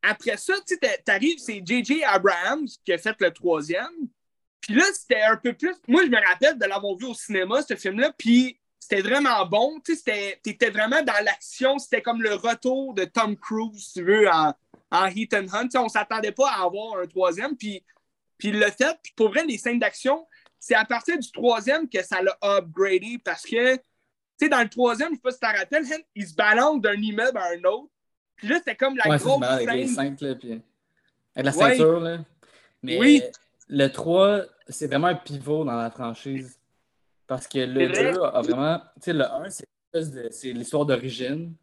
après 0.10 0.38
ça, 0.38 0.54
tu 0.66 0.78
sais, 0.82 1.02
t'arrives, 1.04 1.40
c'est 1.40 1.62
J.J. 1.66 2.04
Abrams 2.04 2.68
qui 2.86 2.94
a 2.94 2.98
fait 2.98 3.16
le 3.20 3.32
troisième. 3.32 3.92
Puis 4.62 4.76
là, 4.76 4.84
c'était 4.94 5.22
un 5.22 5.38
peu 5.38 5.54
plus. 5.54 5.76
Moi, 5.88 6.04
je 6.06 6.10
me 6.10 6.26
rappelle 6.26 6.58
de 6.58 6.66
l'avoir 6.66 6.96
vu 6.96 7.06
au 7.06 7.14
cinéma, 7.14 7.62
ce 7.62 7.76
film-là, 7.76 8.14
puis 8.18 8.60
c'était 8.80 9.02
vraiment 9.02 9.46
bon. 9.46 9.80
Tu 9.82 9.96
t'étais 10.42 10.70
vraiment 10.70 11.02
dans 11.04 11.24
l'action. 11.24 11.78
C'était 11.78 12.02
comme 12.02 12.22
le 12.22 12.36
retour 12.36 12.94
de 12.94 13.06
Tom 13.06 13.36
Cruise, 13.38 13.88
si 13.88 13.94
tu 13.94 14.04
veux, 14.04 14.30
en, 14.30 14.54
en 14.92 15.06
Heat 15.08 15.34
and 15.34 15.48
Hunt. 15.54 15.70
On 15.76 15.90
s'attendait 15.90 16.32
pas 16.32 16.50
à 16.50 16.64
avoir 16.64 17.00
un 17.00 17.08
troisième, 17.08 17.56
puis, 17.56 17.84
puis 18.38 18.52
l'a 18.52 18.72
fait. 18.72 18.98
Puis 19.04 19.14
pour 19.16 19.30
vrai, 19.30 19.46
les 19.46 19.58
scènes 19.58 19.80
d'action, 19.80 20.26
c'est 20.60 20.76
à 20.76 20.86
partir 20.86 21.20
du 21.20 21.32
troisième 21.32 21.90
que 21.90 22.02
ça 22.04 22.22
l'a 22.22 22.38
upgradé 22.42 23.20
parce 23.24 23.44
que, 23.44 23.76
tu 23.76 23.82
sais, 24.40 24.50
dans 24.50 24.62
le 24.62 24.70
troisième, 24.70 25.10
je 25.10 25.16
sais 25.16 25.22
pas 25.22 25.32
si 25.32 25.40
tu 25.40 25.48
te 25.48 25.58
rappelles, 25.58 26.06
il 26.16 26.28
se 26.28 26.36
balance 26.36 26.82
d'un 26.82 26.96
immeuble 26.96 27.38
à 27.38 27.50
un 27.52 27.64
autre. 27.64 27.92
Puis 28.38 28.48
là, 28.48 28.58
c'était 28.60 28.76
comme 28.76 28.96
la 28.98 29.10
Ouais, 29.10 29.18
grosse 29.18 29.44
avec 29.44 29.68
les 29.74 29.86
scène. 29.88 29.96
cinq, 30.18 30.22
là, 30.22 30.36
puis 30.36 30.52
avec 30.54 30.64
la 31.36 31.44
Ouais. 31.44 31.70
ceinture, 31.76 32.00
là. 32.00 32.20
Mais 32.84 32.98
Oui. 33.00 33.24
le 33.68 33.88
3, 33.88 34.42
c'est 34.70 34.88
vraiment 34.88 35.08
un 35.08 35.16
pivot 35.16 35.64
dans 35.66 35.76
la 35.76 35.90
franchise. 35.92 36.60
Parce 37.26 37.48
que 37.48 37.58
le 37.60 37.94
C'est 37.94 38.02
vrai. 38.04 38.14
2 38.14 38.22
a 38.22 38.42
vraiment. 38.42 38.80
Tu 38.96 39.02
sais, 39.02 39.14
le 39.14 39.26
1, 39.26 39.50
c'est 40.32 40.54
l'histoire 40.54 40.86
d'origine. 40.86 41.54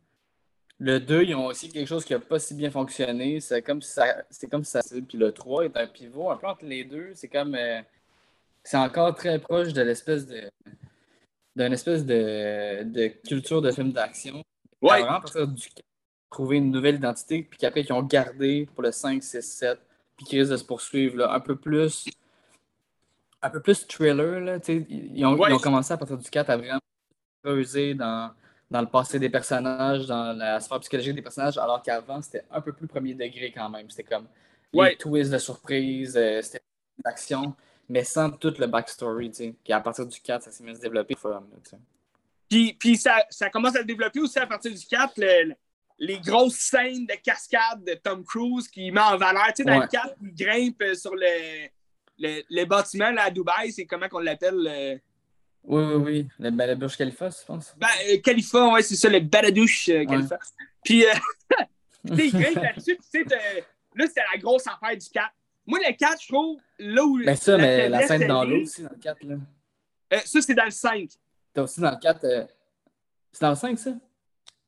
Le 0.79 0.99
2, 0.99 1.23
ils 1.23 1.35
ont 1.35 1.47
aussi 1.47 1.71
quelque 1.71 1.87
chose 1.89 2.05
qui 2.05 2.13
n'a 2.13 2.19
pas 2.19 2.39
si 2.39 2.55
bien 2.55 2.71
fonctionné. 2.71 3.41
C'est 3.41 3.63
comme 3.63 3.81
si 3.81 3.93
ça. 3.93 4.25
C'est 4.29 4.51
comme 4.51 4.65
si 4.65 4.73
ça. 4.73 4.81
Puis 5.09 5.17
le 5.17 5.33
3 5.33 5.65
est 5.65 5.77
un 5.77 5.87
pivot 5.87 6.31
un 6.31 6.37
peu 6.37 6.49
entre 6.49 6.65
les 6.67 6.85
deux. 6.85 7.13
C'est 7.15 7.29
comme. 7.29 7.55
euh, 7.55 7.81
c'est 8.63 8.77
encore 8.77 9.15
très 9.15 9.39
proche 9.39 9.73
de 9.73 9.81
l'espèce 9.83 10.27
de. 10.27 10.51
d'une 11.57 11.73
espèce 11.73 12.05
de, 12.05 12.83
de 12.83 13.07
culture 13.27 13.63
de 13.63 13.71
film 13.71 13.93
d'action. 13.93 14.43
Ouais. 14.83 15.01
Vraiment 15.01 15.13
à 15.17 15.21
partir 15.21 15.47
du 15.47 15.69
trouver 16.35 16.57
une 16.57 16.71
nouvelle 16.71 16.97
identité, 16.97 17.43
puis 17.49 17.59
qu'après, 17.59 17.83
ils 17.83 17.93
ont 17.93 18.03
gardé 18.03 18.69
pour 18.75 18.83
le 18.83 18.91
5, 18.93 19.23
6, 19.23 19.41
7, 19.43 19.79
puis 20.17 20.27
qui 20.27 20.39
risquent 20.39 20.53
de 20.53 20.57
se 20.57 20.65
poursuivre 20.65 21.17
là, 21.19 21.33
un 21.33 21.41
peu 21.41 21.57
plus. 21.57 22.07
Un 23.41 23.51
peu 23.51 23.61
plus 23.61 23.87
thriller, 23.87 24.41
là. 24.41 24.59
Ils 24.69 25.25
ont, 25.27 25.35
Ouais. 25.39 25.51
ils 25.51 25.55
ont 25.55 25.59
commencé 25.59 25.93
à 25.93 25.97
partir 25.97 26.17
du 26.19 26.29
4 26.31 26.51
à 26.51 26.57
vraiment 26.57 26.81
creuser 27.43 27.95
dans, 27.95 28.33
dans 28.71 28.81
le 28.81 28.87
passé 28.89 29.19
des 29.19 29.29
personnages, 29.29 30.07
dans 30.07 30.33
la 30.37 30.59
sphère 30.61 30.81
psychologique 30.81 31.15
des 31.15 31.23
personnages, 31.23 31.59
alors 31.59 31.83
qu'avant, 31.83 32.21
c'était 32.23 32.45
un 32.51 32.61
peu 32.61 32.73
plus 32.73 32.87
premier 32.87 33.15
degré 33.15 33.53
quand 33.55 33.69
même. 33.71 33.89
C'était 33.91 34.05
comme 34.15 34.27
Ouais. 34.73 34.91
les 34.91 34.97
twists 34.97 35.31
de 35.31 35.39
surprise, 35.39 36.17
euh, 36.17 36.41
c'était 36.43 36.63
l'action, 37.05 37.55
mais 37.89 38.03
sans 38.03 38.31
tout 38.31 38.55
le 38.59 38.67
backstory, 38.67 39.31
tu 39.31 39.37
sais. 39.37 39.55
Puis 39.63 39.73
à 39.73 39.81
partir 39.81 40.07
du 40.07 40.19
4, 40.21 40.43
ça 40.43 40.51
s'est 40.51 40.65
mis 40.65 40.71
à 40.71 40.75
se 40.75 40.81
développer. 40.81 41.15
Puis, 42.49 42.73
puis 42.75 42.97
ça, 42.97 43.25
ça 43.31 43.51
commence 43.51 43.77
à 43.77 43.81
se 43.81 43.85
développer 43.87 44.21
aussi 44.21 44.39
à 44.39 44.47
partir 44.47 44.73
du 44.75 44.85
4, 44.87 45.13
le- 45.19 45.49
le- 45.51 45.55
les 45.99 46.19
grosses 46.21 46.57
scènes 46.57 47.07
de 47.07 47.15
cascade 47.23 47.85
de 47.85 47.95
Tom 47.95 48.25
Cruise 48.25 48.69
qui 48.69 48.91
met 48.91 49.01
en 49.01 49.17
valeur. 49.17 49.47
Tu 49.49 49.63
sais, 49.63 49.65
dans 49.65 49.75
Ouais. 49.79 49.85
le 49.85 49.89
4, 49.89 50.15
il 50.23 50.35
grimpe 50.35 50.83
sur 50.95 51.15
le, 51.15 51.69
le, 52.19 52.43
le 52.51 52.65
bâtiment 52.65 53.11
là, 53.13 53.25
à 53.25 53.31
Dubaï, 53.31 53.73
c'est 53.73 53.87
comment 53.87 54.09
qu'on 54.09 54.19
l'appelle? 54.19 54.55
Le... 54.57 54.95
Oui, 55.67 55.83
oui, 55.83 55.95
oui. 55.95 56.29
Le, 56.39 56.51
ben, 56.51 56.75
Burj 56.79 56.97
Khalifa, 56.97 57.31
je 57.31 57.45
pense. 57.47 57.75
Ben, 57.79 57.87
euh, 58.11 58.19
Khalifa, 58.23 58.69
ouais, 58.73 58.83
c'est 58.83 58.97
ça, 58.97 59.09
le 59.09 59.21
Baladouche 59.21 59.89
euh, 59.89 60.05
Khalifa. 60.05 60.39
Puis, 60.85 61.07
euh, 61.07 61.13
tu 62.09 62.17
sais, 62.17 62.27
il 62.27 62.33
grimpe 62.33 62.63
là-dessus, 62.63 62.97
tu 62.99 63.25
sais, 63.25 63.25
là, 63.95 64.07
c'était 64.07 64.23
la 64.33 64.39
grosse 64.39 64.67
affaire 64.67 64.97
du 64.99 65.09
4. 65.09 65.31
Moi, 65.67 65.79
le 65.89 65.95
4, 65.97 66.21
je 66.23 66.29
trouve, 66.29 66.61
là 66.79 67.03
où. 67.05 67.19
Ben 67.25 67.35
ça, 67.37 67.57
mais 67.57 67.89
la 67.89 68.07
scène 68.07 68.27
dans 68.27 68.45
l'eau 68.45 68.61
aussi, 68.63 68.83
dans 68.83 68.91
le 68.91 68.99
4, 68.99 69.23
là. 69.25 69.37
euh, 70.13 70.19
ça, 70.25 70.43
c'est 70.43 70.55
dans 70.55 70.65
le 70.67 70.71
5. 70.71 71.09
T'as 71.55 71.63
aussi 71.63 71.81
dans 71.81 71.91
le 71.93 71.97
4. 71.99 72.25
euh, 72.25 72.45
C'est 73.33 73.41
dans 73.41 73.51
le 73.51 73.57
5, 73.57 73.79
ça? 73.79 73.91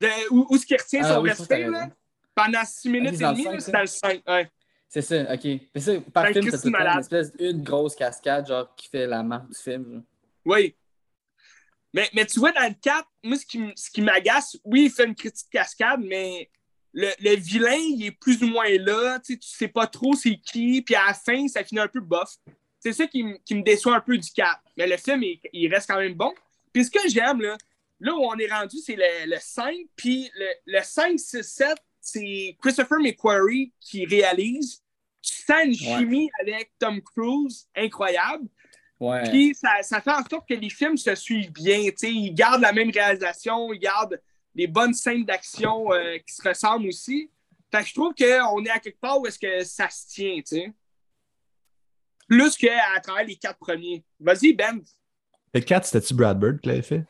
De, 0.01 0.09
où, 0.31 0.47
où 0.51 0.57
ce 0.59 0.67
qui 0.67 0.77
retient 0.77 1.01
Ah 1.05 1.15
son 1.15 1.23
oui, 1.23 1.31
respect, 1.31 1.67
là, 1.69 1.89
pendant 2.35 2.65
6 2.65 2.89
minutes 2.91 3.17
c'est 3.17 3.25
et 3.25 3.29
demie, 3.29 3.61
c'est 3.61 3.73
dans 3.73 3.81
le 3.81 3.87
5. 3.87 4.23
Ouais. 4.29 4.51
C'est 4.89 5.03
ça, 5.03 5.35
ok. 5.35 5.45
Mais 5.75 5.81
ça, 5.81 5.93
par 6.13 6.25
Ben, 6.25 6.33
film, 6.33 6.45
t'as 6.45 6.51
Christy 6.51 6.63
tout 6.63 6.69
le 6.69 6.73
temps 6.73 6.79
malade. 6.79 6.95
une 6.95 7.01
espèce 7.01 7.33
une 7.39 7.63
grosse 7.63 7.95
cascade, 7.95 8.47
genre, 8.47 8.75
qui 8.77 8.89
fait 8.89 9.07
la 9.07 9.23
marque 9.23 9.49
du 9.49 9.59
film. 9.59 9.93
genre. 9.93 10.03
Oui. 10.45 10.75
Mais, 11.93 12.09
mais 12.15 12.27
tu 12.27 12.39
vois, 12.39 12.53
dans 12.53 12.69
le 12.69 12.75
4, 12.81 13.09
moi, 13.25 13.37
ce 13.37 13.47
qui, 13.47 13.61
ce 13.75 13.91
qui 13.91 14.03
m'agace, 14.03 14.57
oui, 14.65 14.85
il 14.85 14.91
fait 14.91 15.05
une 15.07 15.15
critique 15.15 15.49
cascade, 15.51 16.01
mais 16.05 16.51
le, 16.93 17.09
le 17.21 17.37
vilain, 17.37 17.73
il 17.75 18.07
est 18.07 18.11
plus 18.13 18.43
ou 18.43 18.49
moins 18.49 18.69
là. 18.79 19.19
Tu 19.21 19.33
sais, 19.35 19.39
tu 19.39 19.49
sais 19.49 19.69
pas 19.69 19.87
trop 19.87 20.15
c'est 20.15 20.37
qui, 20.37 20.83
puis 20.83 20.95
à 20.95 21.07
la 21.09 21.15
fin, 21.15 21.49
ça 21.49 21.65
finit 21.65 21.81
un 21.81 21.89
peu 21.89 22.01
bof. 22.01 22.31
C'est 22.81 22.93
ça 22.93 23.07
qui, 23.07 23.25
qui 23.45 23.55
me 23.55 23.63
déçoit 23.63 23.97
un 23.97 24.01
peu 24.01 24.17
du 24.17 24.31
4. 24.31 24.61
Mais 24.77 24.87
le 24.87 24.97
film, 24.99 25.23
il, 25.23 25.41
il 25.53 25.73
reste 25.73 25.89
quand 25.89 25.99
même 25.99 26.15
bon. 26.15 26.33
Puis 26.73 26.85
ce 26.85 26.91
que 26.91 27.09
j'aime, 27.09 27.41
là, 27.41 27.57
là 28.01 28.15
où 28.15 28.21
on 28.25 28.37
est 28.37 28.51
rendu, 28.51 28.77
c'est 28.79 28.97
le, 28.97 29.31
le 29.31 29.37
5, 29.41 29.75
puis 29.97 30.31
le, 30.37 30.47
le 30.67 30.83
5, 30.83 31.19
6, 31.19 31.43
7, 31.43 31.77
c'est 32.01 32.57
Christopher 32.61 32.99
McQuarrie 33.01 33.73
qui 33.81 34.05
réalise. 34.07 34.83
Tu 35.23 35.43
sens 35.43 35.65
une 35.65 35.75
chimie 35.75 36.31
avec 36.41 36.71
Tom 36.79 37.01
Cruise 37.03 37.67
incroyable. 37.75 38.47
Ouais. 39.01 39.29
Puis 39.29 39.55
ça, 39.55 39.83
ça 39.83 40.01
fait 40.01 40.13
en 40.13 40.23
sorte 40.31 40.49
que 40.49 40.55
les 40.55 40.71
films 40.71 40.97
se 40.97 41.15
suivent 41.15 41.53
bien. 41.53 41.83
tu 41.91 41.93
sais, 41.97 42.13
Ils 42.13 42.33
gardent 42.33 42.63
la 42.63 42.73
même 42.73 42.91
réalisation, 42.91 43.73
ils 43.73 43.79
gardent 43.81 44.21
des 44.55 44.67
bonnes 44.67 44.95
scènes 44.95 45.25
d'action 45.25 45.93
euh, 45.93 46.17
qui 46.19 46.35
se 46.35 46.49
ressemblent 46.49 46.87
aussi. 46.89 47.31
Fait 47.71 47.83
que 47.83 47.89
je 47.89 47.95
trouve 47.95 48.15
qu'on 48.15 48.65
est 48.65 48.71
à 48.71 48.79
quelque 48.79 49.01
part 49.01 49.21
où 49.21 49.27
est-ce 49.27 49.39
que 49.39 49.65
ça 49.65 49.91
se 49.91 50.07
tient, 50.09 50.37
tu 50.37 50.57
sais. 50.57 50.73
Plus 52.29 52.57
qu'à 52.57 53.01
travers 53.03 53.25
les 53.25 53.37
quatre 53.37 53.59
premiers. 53.59 54.05
Vas-y, 54.19 54.53
Ben. 54.55 54.81
Le 55.53 55.61
4, 55.61 55.87
c'était-tu 55.87 56.15
Brad 56.15 56.39
Bird 56.39 56.61
qui 56.61 56.69
l'avait 56.69 56.83
fait? 56.83 57.05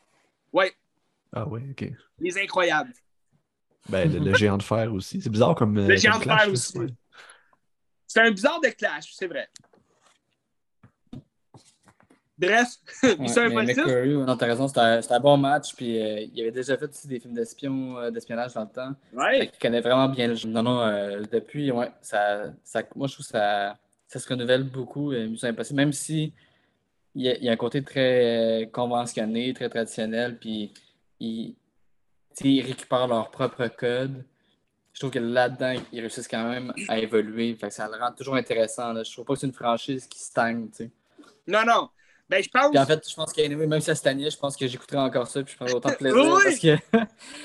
Ouais, 0.53 0.73
Ah 1.33 1.47
ouais, 1.47 1.61
ok. 1.71 1.91
les 2.19 2.37
incroyables. 2.37 2.93
Ben, 3.89 4.11
le, 4.11 4.19
le 4.19 4.33
géant 4.33 4.57
de 4.57 4.63
fer 4.63 4.91
aussi. 4.93 5.21
C'est 5.21 5.29
bizarre 5.29 5.55
comme. 5.55 5.77
euh, 5.77 5.87
Le 5.87 5.95
géant 5.95 6.13
comme 6.13 6.19
de 6.21 6.25
clash, 6.25 6.41
fer 6.43 6.51
aussi. 6.51 6.77
ouais. 6.79 6.87
C'est 8.05 8.21
un 8.21 8.31
bizarre 8.31 8.59
de 8.61 8.69
clash, 8.69 9.13
c'est 9.13 9.27
vrai. 9.27 9.47
Bref, 12.39 12.67
Ouais, 13.03 13.15
Mission 13.17 13.49
mais 13.49 13.55
ouais, 13.55 14.13
non, 14.13 14.37
t'as 14.37 14.45
raison, 14.45 14.67
c'était 14.67 14.79
un, 14.81 14.99
un 15.09 15.19
bon 15.19 15.37
match. 15.37 15.73
Puis 15.75 15.99
euh, 15.99 16.21
il 16.31 16.39
avait 16.41 16.51
déjà 16.51 16.77
fait 16.77 16.87
aussi 16.87 17.07
des 17.07 17.19
films 17.19 17.33
d'espion, 17.33 17.97
euh, 17.97 18.11
d'espionnage 18.11 18.53
dans 18.53 18.61
le 18.61 18.69
temps. 18.69 18.93
Fait 19.11 19.17
Ouais, 19.17 19.47
qu'il 19.47 19.59
connaît 19.59 19.81
vraiment 19.81 20.07
bien 20.07 20.27
le 20.27 20.35
jeu. 20.35 20.47
Non, 20.47 20.61
non, 20.61 20.81
euh, 20.81 21.23
depuis, 21.31 21.71
ouais, 21.71 21.91
ça, 22.01 22.43
ça, 22.63 22.83
moi 22.95 23.07
je 23.07 23.13
trouve 23.13 23.25
que 23.25 23.31
ça, 23.31 23.75
ça 24.07 24.19
se 24.19 24.29
renouvelle 24.29 24.63
beaucoup, 24.63 25.11
euh, 25.13 25.27
Mission 25.27 25.47
Impossible, 25.49 25.77
même 25.77 25.93
si 25.93 26.31
il 27.17 27.23
y, 27.23 27.29
a, 27.29 27.37
il 27.37 27.43
y 27.43 27.49
a 27.49 27.51
un 27.51 27.57
côté 27.57 27.83
très 27.83 28.63
euh, 28.63 28.65
conventionné, 28.67 29.51
très 29.53 29.69
traditionnel, 29.69 30.37
puis 30.37 30.71
ils, 31.19 31.55
récupèrent 32.43 33.07
leur 33.07 33.31
propre 33.31 33.67
code. 33.67 34.23
Je 34.93 34.99
trouve 34.99 35.11
que 35.11 35.19
là-dedans, 35.19 35.81
ils 35.91 35.99
réussissent 35.99 36.27
quand 36.27 36.47
même 36.47 36.71
à 36.87 36.99
évoluer. 36.99 37.55
Fait 37.55 37.69
que 37.69 37.73
ça 37.73 37.87
le 37.87 37.97
rend 37.97 38.11
toujours 38.11 38.35
intéressant. 38.35 38.93
Là. 38.93 39.03
Je 39.03 39.11
trouve 39.11 39.25
pas 39.25 39.33
que 39.33 39.39
c'est 39.39 39.47
une 39.47 39.53
franchise 39.53 40.05
qui 40.05 40.19
stagne. 40.19 40.69
tu 40.69 40.85
sais. 40.85 40.91
non, 41.47 41.63
non. 41.65 41.89
Ben, 42.29 42.43
je 42.43 42.49
pense. 42.49 42.69
Puis 42.69 42.79
en 42.79 42.85
fait, 42.85 43.09
je 43.09 43.15
pense 43.15 43.33
qu'anyway, 43.33 43.65
même 43.67 43.79
si 43.79 43.85
ça 43.87 43.95
stagnait, 43.95 44.29
je 44.29 44.37
pense 44.37 44.55
que 44.55 44.67
j'écouterais 44.67 44.99
encore 44.99 45.27
ça, 45.27 45.41
puis 45.41 45.53
je 45.53 45.57
prendrais 45.57 45.75
autant 45.75 45.89
de 45.89 45.95
plaisir. 45.97 46.19
Oui! 46.23 46.41
Parce 46.43 46.59
que 46.59 46.97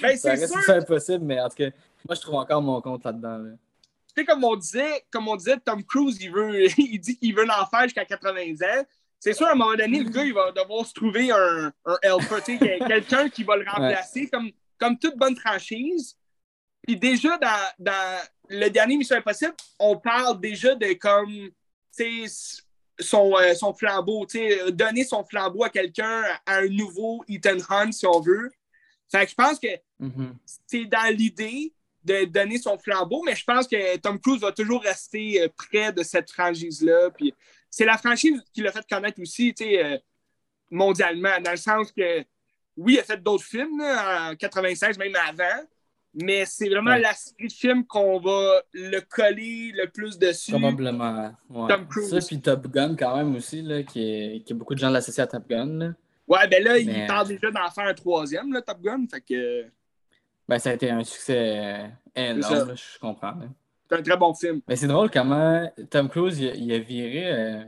Ben, 0.03 0.17
ça 0.17 0.17
c'est 0.17 0.31
reste 0.31 0.53
sûr. 0.53 0.63
c'est 0.67 0.77
impossible, 0.77 1.25
mais 1.25 1.41
en 1.41 1.49
tout 1.49 1.57
cas, 1.57 1.71
moi 2.07 2.15
je 2.15 2.21
trouve 2.21 2.35
encore 2.35 2.61
mon 2.61 2.81
compte 2.81 3.05
là-dedans. 3.05 3.39
là. 3.39 3.51
tu 3.53 4.15
sais, 4.17 4.25
comme 4.25 4.45
on 4.45 4.57
disait, 4.57 5.05
comme 5.11 5.29
on 5.29 5.37
disait, 5.37 5.57
Tom 5.65 5.83
Cruise, 5.85 6.19
il 6.21 6.33
veut, 6.33 6.67
il 6.79 6.99
dit 6.99 7.17
qu'il 7.17 7.35
veut 7.35 7.47
en 7.49 7.67
faire 7.67 7.85
jusqu'à 7.85 8.05
80 8.05 8.41
ans. 8.41 8.85
C'est 9.25 9.35
sûr, 9.35 9.47
à 9.47 9.53
un 9.53 9.55
moment 9.55 9.77
donné, 9.77 10.01
le 10.01 10.11
gars, 10.11 10.25
il 10.25 10.35
va 10.35 10.51
devoir 10.51 10.85
se 10.85 10.93
trouver 10.93 11.31
un, 11.31 11.73
un 11.85 11.97
helper, 12.03 12.59
quelqu'un 12.89 13.29
qui 13.29 13.45
va 13.45 13.57
le 13.57 13.65
remplacer, 13.71 14.29
comme, 14.29 14.51
comme 14.77 14.99
toute 14.99 15.17
bonne 15.17 15.37
franchise. 15.37 16.17
Puis 16.85 16.97
déjà, 16.97 17.39
dans, 17.39 17.69
dans 17.79 18.21
le 18.49 18.69
dernier 18.69 18.97
Mission 18.97 19.15
Impossible, 19.15 19.55
on 19.79 19.97
parle 19.97 20.41
déjà 20.41 20.75
de 20.75 20.95
comme, 20.95 21.51
tu 21.97 22.27
sais, 22.27 22.63
son, 22.99 23.37
euh, 23.37 23.55
son 23.55 23.73
flambeau, 23.73 24.27
tu 24.27 24.39
sais, 24.39 24.73
donner 24.73 25.05
son 25.05 25.25
flambeau 25.25 25.63
à 25.63 25.71
quelqu'un, 25.71 26.25
à 26.45 26.57
un 26.57 26.67
nouveau 26.67 27.23
Ethan 27.29 27.59
Hunt, 27.71 27.93
si 27.93 28.05
on 28.09 28.19
veut. 28.19 28.51
Fait 29.09 29.25
que 29.25 29.31
je 29.31 29.37
pense 29.37 29.61
que 29.61 29.69
Mhm. 30.01 30.35
c'est 30.67 30.87
dans 30.87 31.15
l'idée 31.17 31.73
de 32.03 32.25
donner 32.25 32.59
son 32.59 32.77
flambeau, 32.77 33.23
mais 33.25 33.37
je 33.37 33.45
pense 33.45 33.69
que 33.69 33.97
Tom 33.99 34.19
Cruise 34.19 34.41
va 34.41 34.51
toujours 34.51 34.83
rester 34.83 35.43
euh, 35.43 35.49
près 35.57 35.93
de 35.93 36.03
cette 36.03 36.33
franchise-là. 36.33 37.11
Puis 37.11 37.33
c'est 37.73 37.87
la 37.87 37.97
franchise 37.97 38.43
qui 38.53 38.61
l'a 38.61 38.71
fait 38.71 38.87
connaître 38.89 39.21
aussi, 39.21 39.55
tu 39.55 39.65
sais, 39.65 39.83
euh, 39.85 39.99
mondialement, 40.71 41.41
dans 41.43 41.51
le 41.53 41.57
sens 41.57 41.91
que, 41.91 42.21
oui, 42.77 42.95
il 42.95 42.99
a 43.01 43.03
fait 43.03 43.23
d'autres 43.23 43.45
films 43.45 43.79
là, 43.79 44.31
en 44.31 44.37
96, 44.37 44.99
même 44.99 45.17
avant, 45.27 45.65
mais 46.15 46.45
c'est 46.45 46.69
vraiment 46.69 46.91
Ouais. 46.91 47.01
la 47.01 47.15
série 47.15 47.49
de 47.49 47.53
films 47.53 47.87
qu'on 47.87 48.21
va 48.21 48.61
le 48.75 49.01
coller 49.01 49.73
le 49.75 49.89
plus 49.89 50.19
dessus. 50.19 50.51
Probablement. 50.53 51.33
Ouais. 51.49 51.69
Tom 51.69 51.89
Cruise. 51.89 52.11
Ça, 52.11 52.19
puis 52.27 52.41
Top 52.41 52.67
Gun 52.69 52.95
quand 52.95 53.17
même 53.17 53.35
aussi, 53.37 53.63
là, 53.63 53.83
qui, 53.83 54.03
est, 54.03 54.45
qui 54.45 54.53
beaucoup 54.53 54.75
de 54.75 54.79
gens 54.79 54.91
l'associent 54.91 55.25
à 55.25 55.27
Top 55.27 55.49
Gun. 55.49 55.67
là. 55.79 55.93
Ouais, 56.29 56.47
ben 56.49 56.63
là, 56.63 56.79
il 56.79 57.07
parle 57.07 57.29
déjà 57.29 57.51
d'en 57.51 57.71
faire 57.71 57.87
un 57.87 57.95
troisième, 57.95 58.53
là, 58.53 58.61
Top 58.63 58.81
Gun, 58.83 59.07
fait 59.11 59.21
que... 59.23 59.65
Ben, 60.49 60.59
ça 60.59 60.71
a 60.71 60.75
été 60.75 60.91
un 60.91 61.05
succès 61.05 61.91
ça. 62.15 62.21
énorme, 62.23 62.75
je 62.77 62.99
comprends. 62.99 63.35
C'est 63.93 63.99
un 63.99 64.03
très 64.03 64.17
bon 64.17 64.33
film. 64.33 64.61
Mais 64.67 64.77
c'est 64.77 64.87
drôle 64.87 65.11
comment 65.11 65.71
Tom 65.91 66.09
Cruise, 66.09 66.39
il 66.41 66.49
a, 66.49 66.55
il 66.55 66.73
a 66.73 66.79
viré. 66.79 67.25
euh, 67.31 67.65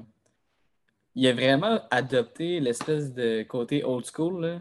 il 1.16 1.26
a 1.28 1.32
vraiment 1.34 1.80
adopté 1.90 2.60
l'espèce 2.60 3.12
de 3.12 3.42
côté 3.42 3.84
old 3.84 4.04
school. 4.06 4.40
là. 4.44 4.58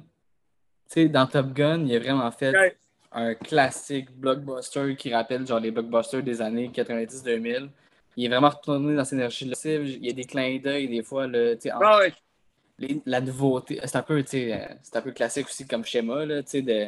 Tu 0.89 1.03
sais, 1.03 1.07
dans 1.07 1.25
Top 1.25 1.53
Gun, 1.53 1.85
il 1.85 1.95
a 1.95 1.99
vraiment 1.99 2.29
fait 2.31 2.51
Ouais. 2.55 2.77
un 3.13 3.33
classique 3.33 4.11
blockbuster 4.11 4.95
qui 4.97 5.13
rappelle 5.13 5.47
genre 5.47 5.59
les 5.61 5.71
blockbusters 5.71 6.21
des 6.21 6.41
années 6.41 6.69
90-2000. 6.69 7.69
Il 8.17 8.25
est 8.25 8.27
vraiment 8.27 8.49
retourné 8.49 8.95
dans 8.95 9.05
cette 9.05 9.13
énergie-là. 9.19 9.55
Il 9.63 10.05
y 10.05 10.09
a 10.09 10.13
des 10.13 10.25
clins 10.25 10.59
d'œil 10.59 10.87
des 10.89 11.01
fois. 11.01 11.27
Là, 11.27 11.55
tu 11.55 11.61
sais, 11.61 11.71
entre 11.71 11.85
Ah 11.85 11.97
ouais. 11.99 12.13
les- 12.77 13.01
la 13.05 13.21
nouveauté. 13.21 13.79
C'est 13.85 13.95
un 13.95 14.03
peu, 14.03 14.19
euh, 14.19 14.23
c'est 14.83 14.95
un 14.97 15.01
peu 15.01 15.11
classique 15.13 15.47
aussi 15.47 15.65
comme 15.65 15.85
schéma, 15.85 16.25
là, 16.25 16.41
de 16.41 16.87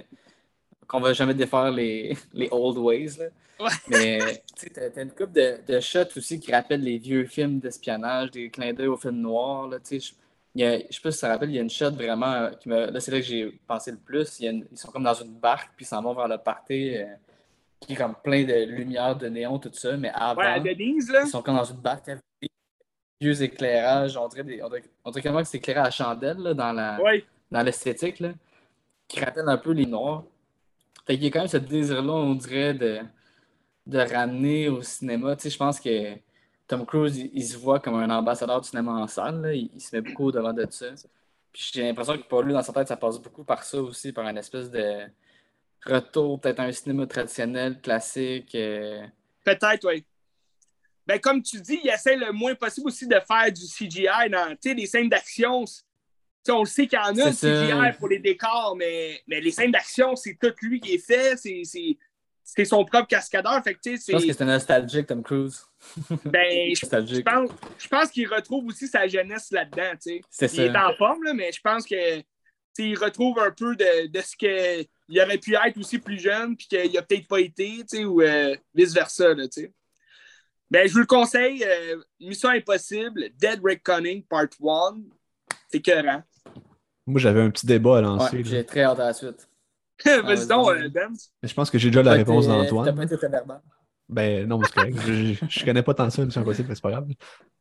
qu'on 0.87 0.99
va 0.99 1.13
jamais 1.13 1.33
défaire 1.33 1.71
les, 1.71 2.15
les 2.33 2.47
old 2.51 2.77
ways. 2.77 3.17
Là. 3.19 3.25
Ouais. 3.59 3.71
Mais 3.87 4.19
tu 4.55 4.65
sais, 4.65 4.69
t'as, 4.69 4.89
t'as 4.89 5.03
une 5.03 5.11
couple 5.11 5.31
de, 5.33 5.57
de 5.67 5.79
shots 5.79 6.17
aussi 6.17 6.39
qui 6.39 6.51
rappellent 6.51 6.81
les 6.83 6.97
vieux 6.97 7.25
films 7.25 7.59
d'espionnage, 7.59 8.31
des 8.31 8.49
clins 8.49 8.73
d'œil 8.73 8.87
aux 8.87 8.97
films 8.97 9.21
noirs. 9.21 9.67
Là, 9.67 9.77
je, 9.89 9.97
il 10.55 10.61
y 10.61 10.63
a- 10.65 10.79
je 10.79 10.93
sais 10.95 11.01
pas 11.01 11.11
si 11.11 11.17
ça 11.19 11.29
rappelle, 11.29 11.49
il 11.49 11.55
y 11.55 11.59
a 11.59 11.61
une 11.61 11.69
shot 11.69 11.91
vraiment 11.91 12.31
euh, 12.31 12.49
qui 12.51 12.69
me. 12.69 12.89
Là, 12.91 12.99
c'est 12.99 13.11
là 13.11 13.19
que 13.19 13.25
j'ai 13.25 13.51
pensé 13.67 13.91
le 13.91 13.97
plus. 13.97 14.39
Il 14.39 14.47
une- 14.49 14.67
ils 14.71 14.77
sont 14.77 14.89
comme 14.91 15.03
dans 15.03 15.13
une 15.13 15.33
barque, 15.33 15.71
puis 15.75 15.85
ils 15.85 15.87
s'en 15.87 16.01
vont 16.01 16.13
vers 16.13 16.27
le 16.27 16.37
party, 16.37 16.95
euh, 16.97 17.05
qui 17.81 17.93
est 17.93 17.95
comme 17.95 18.15
plein 18.23 18.43
de 18.43 18.65
lumière, 18.65 19.15
de 19.15 19.27
néon, 19.27 19.59
tout 19.59 19.69
ça. 19.73 19.95
Mais 19.97 20.11
avant, 20.13 20.41
Ouais, 20.41 20.47
à 20.47 20.59
Denise, 20.59 21.09
là. 21.11 21.21
ils 21.25 21.29
sont 21.29 21.41
comme 21.41 21.55
dans 21.57 21.63
une 21.65 21.77
barque 21.81 22.07
avec 22.09 22.21
des 22.41 22.47
vieux 23.21 23.41
éclairages. 23.41 24.15
On 24.17 24.27
dirait, 24.27 24.43
des, 24.43 24.61
on 24.63 24.69
dirait, 24.69 24.83
on 25.03 25.11
dirait 25.11 25.21
que 25.23 25.43
c'est 25.43 25.57
éclairé 25.57 25.79
à 25.81 25.91
chandelle 25.91 26.37
là, 26.37 26.53
dans 26.53 26.71
la 26.73 27.01
Ouais. 27.01 27.23
l'esthétique, 27.51 28.23
qui 29.07 29.19
rappelle 29.19 29.47
un 29.47 29.57
peu 29.57 29.71
les 29.71 29.85
noirs. 29.85 30.23
Fait 31.05 31.15
qu'il 31.15 31.23
y 31.23 31.27
a 31.27 31.31
quand 31.31 31.39
même 31.39 31.47
ce 31.47 31.57
désir-là, 31.57 32.13
on 32.13 32.35
dirait, 32.35 32.73
de, 32.73 32.99
de 33.85 33.99
ramener 33.99 34.69
au 34.69 34.81
cinéma. 34.81 35.35
Tu 35.35 35.43
sais, 35.43 35.49
je 35.51 35.57
pense 35.57 35.79
que 35.79 36.15
Tom 36.67 36.85
Cruise, 36.85 37.17
il, 37.31 37.43
se 37.43 37.57
voit 37.57 37.79
comme 37.79 37.95
un 37.95 38.09
ambassadeur 38.09 38.61
du 38.61 38.67
cinéma 38.67 38.93
en 38.93 39.07
salle. 39.07 39.41
là. 39.41 39.53
Il, 39.53 39.79
se 39.79 39.95
met 39.95 40.01
beaucoup 40.01 40.25
au 40.25 40.31
devant 40.31 40.53
de 40.53 40.65
ça. 40.69 40.87
Puis 41.53 41.71
j'ai 41.73 41.83
l'impression 41.83 42.17
que 42.17 42.23
pour 42.23 42.41
lui, 42.41 42.53
dans 42.53 42.63
sa 42.63 42.73
tête, 42.73 42.87
ça 42.87 42.97
passe 42.97 43.19
beaucoup 43.19 43.43
par 43.43 43.63
ça 43.63 43.79
aussi, 43.81 44.11
par 44.11 44.27
une 44.27 44.37
espèce 44.37 44.69
de 44.71 45.05
retour, 45.85 46.41
peut-être 46.41 46.59
à 46.59 46.63
un 46.63 46.71
cinéma 46.71 47.05
traditionnel, 47.05 47.79
classique. 47.79 48.55
euh, 48.55 49.05
Peut-être, 49.43 49.87
oui. 49.87 50.03
Ben, 51.05 51.19
comme 51.19 51.43
tu 51.43 51.61
dis, 51.61 51.79
il 51.83 51.89
essaie 51.89 52.15
le 52.15 52.31
moins 52.31 52.55
possible 52.55 52.87
aussi 52.87 53.07
de 53.07 53.19
faire 53.27 53.51
du 53.51 53.61
CGI 53.61 54.29
dans 54.31 54.57
les 54.63 54.85
scènes 54.87 55.07
d'action. 55.07 55.63
On 56.49 56.61
le 56.61 56.65
sait 56.65 56.87
qu'il 56.87 56.99
y 56.99 57.01
en 57.01 57.17
a 57.17 57.31
C'est 57.31 57.97
pour 57.97 58.07
les 58.07 58.19
décors, 58.19 58.75
mais, 58.77 59.21
mais 59.27 59.41
les 59.41 59.51
scènes 59.51 59.71
d'action, 59.71 60.15
c'est 60.15 60.37
tout 60.39 60.53
lui 60.61 60.79
qui 60.79 60.95
est 60.95 61.05
fait. 61.05 61.37
C'est, 61.37 62.65
son 62.65 62.85
propre 62.85 63.07
cascadeur. 63.07 63.63
Fait 63.63 63.73
que, 63.73 63.79
Je 63.83 64.11
pense 64.11 64.25
que 64.25 64.33
c'est, 64.33 64.45
nostalgique, 64.45 65.07
Tom 65.07 65.23
Cruise. 65.23 65.65
ben, 66.25 66.73
je, 66.75 67.21
pense, 67.21 67.49
je 67.77 67.87
pense 67.87 68.09
qu'il 68.11 68.27
retrouve 68.27 68.67
aussi 68.67 68.87
sa 68.87 69.07
jeunesse 69.07 69.51
là-dedans. 69.51 69.93
Il 70.05 70.21
est 70.39 70.47
ça. 70.47 70.87
en 70.87 70.93
forme, 70.95 71.23
là, 71.23 71.33
mais 71.33 71.51
je 71.51 71.61
pense 71.61 71.85
que 71.85 72.23
il 72.83 72.97
retrouve 72.97 73.39
un 73.39 73.51
peu 73.51 73.75
de, 73.75 74.07
de 74.07 74.21
ce 74.21 74.35
qu'il 74.35 75.21
aurait 75.21 75.37
pu 75.37 75.55
être 75.55 75.77
aussi 75.77 75.99
plus 75.99 76.19
jeune, 76.19 76.55
puis 76.57 76.67
qu'il 76.67 76.91
n'a 76.91 77.01
peut-être 77.01 77.27
pas 77.27 77.39
été, 77.39 77.77
tu 77.77 77.97
sais, 77.97 78.05
ou 78.05 78.21
euh, 78.21 78.55
vice-versa. 78.73 79.33
Ben, 80.69 80.87
je 80.87 80.93
vous 80.93 80.99
le 80.99 81.05
conseille, 81.05 81.63
euh, 81.63 82.01
Mission 82.19 82.49
Impossible, 82.49 83.29
Dead 83.37 83.61
Reckoning 83.63 84.23
Part 84.23 84.47
1. 84.61 84.97
C'est 85.69 85.77
écœurant. 85.77 86.23
Moi, 87.07 87.19
j'avais 87.19 87.41
un 87.41 87.49
petit 87.51 87.65
débat 87.65 87.97
à 87.99 88.01
lancer. 88.01 88.43
j'ai 88.43 88.65
très 88.65 88.83
hâte 88.83 88.99
à 88.99 89.05
la 89.07 89.13
suite. 89.13 89.47
Vas-y 90.05 90.21
vas-y. 90.23 90.47
donc, 90.47 90.69
euh, 90.69 90.89
Ben. 90.89 91.09
Mais 91.41 91.47
je 91.49 91.53
pense 91.53 91.69
que 91.69 91.77
j'ai 91.77 91.89
déjà 91.89 92.03
la 92.03 92.13
réponse 92.13 92.45
été- 92.45 92.53
T'as 92.53 92.63
d'Antoine. 92.63 92.95
pas 92.95 93.03
été 93.03 93.17
très 93.17 93.29
verbal. 93.29 93.61
Ben 94.09 94.47
non, 94.47 94.57
mais 94.59 94.65
c'est 94.67 94.73
correct. 94.73 94.97
je, 95.07 95.33
je, 95.47 95.65
connais 95.65 95.81
pas 95.81 95.93
tant 95.93 96.09
ça, 96.09 96.23
Mission 96.23 96.41
Impossible, 96.41 96.67
mais 96.69 96.75
c'est 96.75 96.81
pas 96.81 96.91
grave. 96.91 97.07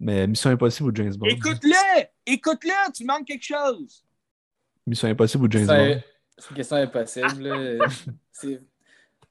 Mais 0.01 0.27
Mission 0.27 0.51
Impossible 0.51 0.91
ou 0.91 0.95
James 0.95 1.15
Bond? 1.17 1.27
Écoute-le! 1.27 2.05
Écoute-le! 2.27 2.93
Tu 2.93 3.05
manques 3.05 3.27
quelque 3.27 3.45
chose! 3.45 4.05
Mission 4.87 5.09
Impossible 5.09 5.45
ou 5.45 5.51
James 5.51 5.67
Bond? 5.67 6.01
c'est 6.37 6.51
une 6.51 6.57
question 6.57 6.77
impossible. 6.77 7.43
là. 7.49 7.87
c'est 8.33 8.61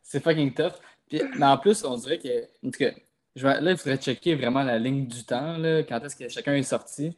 c'est 0.01 0.24
fucking 0.24 0.53
tough. 0.53 0.74
Puis, 1.09 1.22
mais 1.38 1.45
en 1.45 1.57
plus, 1.57 1.84
on 1.84 1.97
dirait 1.97 2.18
que. 2.18 2.43
En 2.66 2.72
tout 2.72 2.80
cas, 2.80 2.91
je 3.36 3.45
vais- 3.47 3.61
là, 3.61 3.72
il 3.72 3.78
faudrait 3.78 3.97
checker 3.97 4.36
vraiment 4.36 4.64
la 4.64 4.80
ligne 4.80 5.05
du 5.05 5.24
temps, 5.26 5.57
là, 5.57 5.84
quand 5.84 5.99
est-ce 6.03 6.16
que 6.16 6.30
chacun 6.30 6.53
est 6.55 6.64
sorti. 6.64 7.18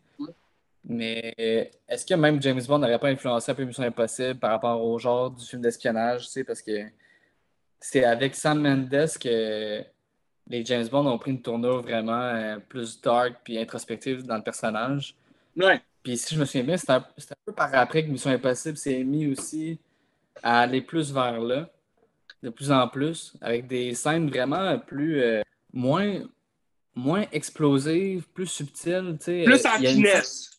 Mais 0.87 1.71
est-ce 1.87 2.05
que 2.05 2.13
même 2.13 2.41
James 2.41 2.61
Bond 2.67 2.77
n'aurait 2.77 2.99
pas 2.99 3.07
influencé 3.07 3.51
un 3.51 3.55
peu 3.55 3.63
Mission 3.63 3.83
Impossible 3.83 4.39
par 4.39 4.51
rapport 4.51 4.83
au 4.83 4.99
genre 4.99 5.31
du 5.31 5.43
film 5.43 5.61
d'espionnage, 5.61 6.25
tu 6.25 6.31
sais, 6.31 6.43
parce 6.43 6.61
que 6.61 6.85
c'est 7.79 8.03
avec 8.03 8.35
Sam 8.35 8.61
Mendes 8.61 9.09
que 9.19 9.83
les 10.47 10.65
James 10.65 10.87
Bond 10.87 11.07
ont 11.07 11.17
pris 11.17 11.31
une 11.31 11.41
tournure 11.41 11.81
vraiment 11.81 12.21
euh, 12.21 12.57
plus 12.69 13.01
dark 13.01 13.37
puis 13.43 13.57
introspective 13.57 14.23
dans 14.23 14.37
le 14.37 14.43
personnage. 14.43 15.15
Ouais. 15.57 15.81
Puis 16.03 16.17
si 16.17 16.35
je 16.35 16.39
me 16.39 16.45
souviens 16.45 16.63
bien, 16.63 16.77
c'est 16.77 16.91
un, 16.91 17.03
peu 17.45 17.53
par 17.53 17.73
après 17.73 18.05
que 18.05 18.11
Mission 18.11 18.29
Impossible 18.29 18.77
s'est 18.77 19.03
mis 19.03 19.27
aussi 19.27 19.79
à 20.43 20.61
aller 20.61 20.81
plus 20.81 21.11
vers 21.11 21.39
là, 21.39 21.67
de 22.43 22.49
plus 22.49 22.71
en 22.71 22.87
plus, 22.87 23.33
avec 23.41 23.65
des 23.65 23.95
scènes 23.95 24.29
vraiment 24.29 24.77
plus 24.77 25.23
euh, 25.23 25.41
moins, 25.73 26.21
moins 26.93 27.25
explosives, 27.31 28.27
plus 28.33 28.45
subtiles. 28.45 29.17
Plus 29.19 29.65
Euh, 29.65 29.69
en 29.69 29.79
une 29.79 29.87
finesse. 29.87 30.54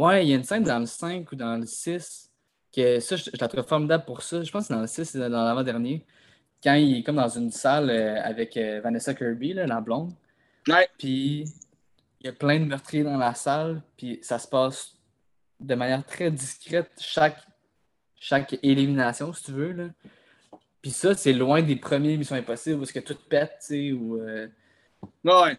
Ouais, 0.00 0.24
il 0.24 0.30
y 0.30 0.32
a 0.32 0.36
une 0.36 0.44
scène 0.44 0.62
dans 0.64 0.78
le 0.78 0.86
5 0.86 1.30
ou 1.32 1.36
dans 1.36 1.56
le 1.56 1.66
6 1.66 2.30
que 2.74 3.00
ça, 3.00 3.16
je, 3.16 3.24
je 3.24 3.30
la 3.40 3.48
trouve 3.48 3.64
formidable 3.66 4.04
pour 4.04 4.22
ça. 4.22 4.42
Je 4.42 4.50
pense 4.50 4.62
que 4.64 4.68
c'est 4.68 4.74
dans 4.74 4.80
le 4.80 4.86
6, 4.86 5.04
c'est 5.04 5.18
dans 5.18 5.44
l'avant-dernier. 5.44 6.06
Quand 6.62 6.74
il 6.74 6.98
est 6.98 7.02
comme 7.02 7.16
dans 7.16 7.28
une 7.28 7.50
salle 7.50 7.90
euh, 7.90 8.22
avec 8.22 8.56
euh, 8.56 8.80
Vanessa 8.82 9.14
Kirby, 9.14 9.54
là, 9.54 9.66
la 9.66 9.80
blonde. 9.80 10.12
Ouais. 10.68 10.88
Puis 10.98 11.44
il 12.20 12.26
y 12.26 12.28
a 12.28 12.32
plein 12.32 12.60
de 12.60 12.64
meurtriers 12.64 13.02
dans 13.04 13.16
la 13.18 13.34
salle. 13.34 13.82
Puis 13.96 14.18
ça 14.22 14.38
se 14.38 14.46
passe 14.48 14.96
de 15.58 15.74
manière 15.74 16.04
très 16.06 16.30
discrète, 16.30 16.90
chaque, 16.98 17.38
chaque 18.18 18.58
élimination, 18.62 19.32
si 19.32 19.44
tu 19.44 19.52
veux. 19.52 19.72
Là. 19.72 19.84
Puis 20.80 20.92
ça, 20.92 21.14
c'est 21.14 21.32
loin 21.34 21.60
des 21.62 21.76
premiers 21.76 22.16
Missions 22.16 22.36
Impossibles 22.36 22.80
où 22.80 22.82
est-ce 22.84 22.92
que 22.92 23.00
tout 23.00 23.18
pète, 23.28 23.56
tu 23.60 23.66
sais, 23.66 23.92
ou. 23.92 24.18
euh, 24.20 24.48
Ouais. 25.24 25.58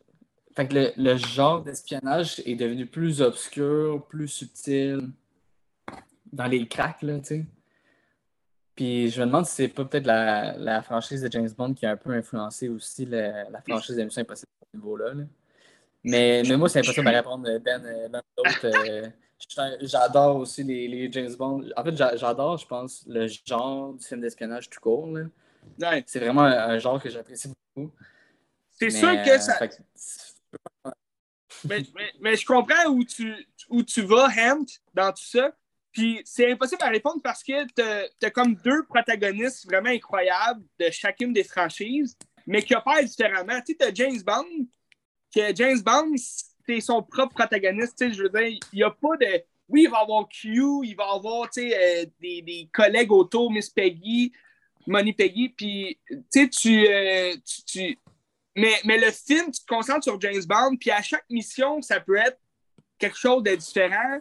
Fait 0.55 0.67
que 0.67 0.73
le, 0.73 0.91
le 0.97 1.17
genre 1.17 1.61
d'espionnage 1.63 2.41
est 2.45 2.55
devenu 2.55 2.85
plus 2.85 3.21
obscur, 3.21 4.05
plus 4.07 4.27
subtil 4.27 5.09
dans 6.31 6.47
les 6.47 6.67
cracks, 6.67 7.01
là, 7.01 7.19
tu 7.19 7.25
sais. 7.25 7.45
Puis 8.75 9.09
je 9.09 9.19
me 9.21 9.25
demande 9.27 9.45
si 9.45 9.53
c'est 9.55 9.67
pas 9.67 9.83
peut-être 9.85 10.05
la, 10.07 10.57
la 10.57 10.81
franchise 10.81 11.21
de 11.21 11.29
James 11.31 11.49
Bond 11.57 11.73
qui 11.73 11.85
a 11.85 11.91
un 11.91 11.97
peu 11.97 12.11
influencé 12.11 12.69
aussi 12.69 13.05
la, 13.05 13.49
la 13.49 13.61
franchise 13.61 13.95
de 13.97 14.03
Mission 14.03 14.21
Impossible 14.21 14.47
à 14.61 14.65
ce 14.71 14.77
niveau-là. 14.77 15.13
là. 15.13 15.23
Mais, 16.03 16.41
mais 16.47 16.57
moi, 16.57 16.67
c'est 16.69 16.79
impossible 16.79 17.05
de 17.05 17.15
répondre, 17.15 17.47
Ben, 17.59 17.85
euh, 17.85 18.07
l'un 18.07 18.21
l'autre. 18.37 18.59
euh, 18.65 19.09
J'adore 19.81 20.37
aussi 20.37 20.63
les, 20.63 20.87
les 20.87 21.11
James 21.11 21.33
Bond. 21.37 21.65
En 21.75 21.83
fait, 21.83 21.95
j'a- 21.95 22.15
j'adore, 22.15 22.57
je 22.57 22.65
pense, 22.65 23.03
le 23.07 23.27
genre 23.45 23.93
du 23.93 24.05
film 24.05 24.21
d'espionnage 24.21 24.69
tout 24.69 24.79
court. 24.79 25.07
là. 25.07 25.25
Ouais. 25.79 26.03
C'est 26.07 26.19
vraiment 26.19 26.43
un, 26.43 26.69
un 26.69 26.77
genre 26.79 27.01
que 27.01 27.09
j'apprécie 27.09 27.51
beaucoup. 27.75 27.91
C'est 28.71 28.89
sûr 28.89 29.11
que 29.23 29.37
ça. 29.39 29.55
fait 29.55 29.79
mais, 31.65 32.35
je 32.35 32.45
comprends 32.45 32.87
où 32.89 33.03
tu, 33.03 33.33
où 33.69 33.83
tu 33.83 34.01
vas, 34.01 34.27
Hant, 34.27 34.65
dans 34.93 35.11
tout 35.11 35.23
ça. 35.23 35.51
Puis 35.91 36.21
c'est 36.23 36.51
impossible 36.51 36.83
à 36.83 36.89
répondre 36.89 37.21
parce 37.21 37.43
que 37.43 37.65
tu 37.75 38.25
as 38.25 38.31
comme 38.31 38.55
deux 38.55 38.83
protagonistes 38.83 39.65
vraiment 39.65 39.89
incroyables 39.89 40.63
de 40.79 40.89
chacune 40.89 41.33
des 41.33 41.43
franchises, 41.43 42.17
mais 42.47 42.61
qui 42.61 42.73
opèrent 42.75 43.03
différemment. 43.03 43.59
Tu 43.65 43.73
sais, 43.73 43.87
as 43.87 43.93
James 43.93 44.21
Bond, 44.25 44.67
que 45.35 45.55
James 45.55 45.81
Bond, 45.81 46.13
c'est 46.65 46.79
son 46.79 47.03
propre 47.03 47.33
protagoniste. 47.33 47.97
Tu 47.97 48.07
sais, 48.07 48.13
je 48.13 48.23
veux 48.23 48.29
dire, 48.29 48.59
il 48.71 48.75
n'y 48.75 48.83
a 48.83 48.91
pas 48.91 49.17
de. 49.19 49.43
Oui, 49.67 49.83
il 49.83 49.89
va 49.89 49.99
avoir 49.99 50.27
Q, 50.27 50.81
il 50.83 50.95
va 50.95 51.13
avoir 51.13 51.49
tu 51.49 51.61
sais, 51.61 52.03
euh, 52.03 52.05
des, 52.21 52.41
des 52.41 52.69
collègues 52.73 53.11
autour, 53.11 53.51
Miss 53.51 53.69
Peggy, 53.69 54.33
Money 54.87 55.13
Peggy, 55.13 55.49
puis 55.49 55.99
tu 56.09 56.23
sais, 56.29 56.49
tu, 56.49 56.87
euh, 56.87 57.35
mais, 58.55 58.73
mais 58.85 58.97
le 58.97 59.11
film, 59.11 59.51
tu 59.51 59.61
te 59.61 59.65
concentres 59.67 60.03
sur 60.03 60.19
James 60.19 60.43
Bond, 60.45 60.77
puis 60.77 60.91
à 60.91 61.01
chaque 61.01 61.25
mission, 61.29 61.81
ça 61.81 61.99
peut 61.99 62.17
être 62.17 62.37
quelque 62.97 63.17
chose 63.17 63.43
de 63.43 63.55
différent. 63.55 64.19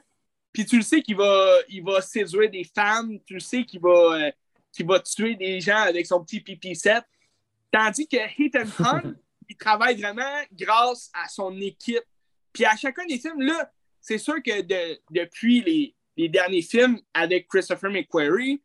Puis 0.53 0.65
tu 0.65 0.77
le 0.77 0.83
sais 0.83 1.03
qu'il 1.03 1.17
va, 1.17 1.59
il 1.69 1.83
va 1.83 2.01
séduire 2.01 2.51
des 2.51 2.65
femmes, 2.65 3.19
tu 3.25 3.35
le 3.35 3.41
sais 3.41 3.65
qu'il 3.65 3.81
va, 3.81 3.89
euh, 4.27 4.31
qu'il 4.73 4.87
va 4.87 4.99
tuer 5.01 5.37
des 5.37 5.61
gens 5.61 5.79
avec 5.79 6.07
son 6.07 6.25
petit 6.25 6.41
pipi 6.41 6.75
7 6.75 7.05
Tandis 7.71 8.09
que 8.09 8.17
Hit 8.37 8.57
and 8.57 8.71
Hunt, 8.85 9.15
il 9.49 9.57
travaille 9.57 10.01
vraiment 10.01 10.43
grâce 10.53 11.11
à 11.15 11.29
son 11.29 11.57
équipe. 11.61 12.03
Puis 12.53 12.65
à 12.65 12.77
chacun 12.77 13.07
des 13.07 13.19
films, 13.19 13.43
là, 13.43 13.71
c'est 14.01 14.19
sûr 14.19 14.43
que 14.43 14.63
de- 14.63 15.01
depuis 15.11 15.61
les, 15.61 15.95
les 16.17 16.29
derniers 16.29 16.63
films 16.63 17.01
avec 17.15 17.47
Christopher 17.49 17.91
McQuarrie, 17.91 18.61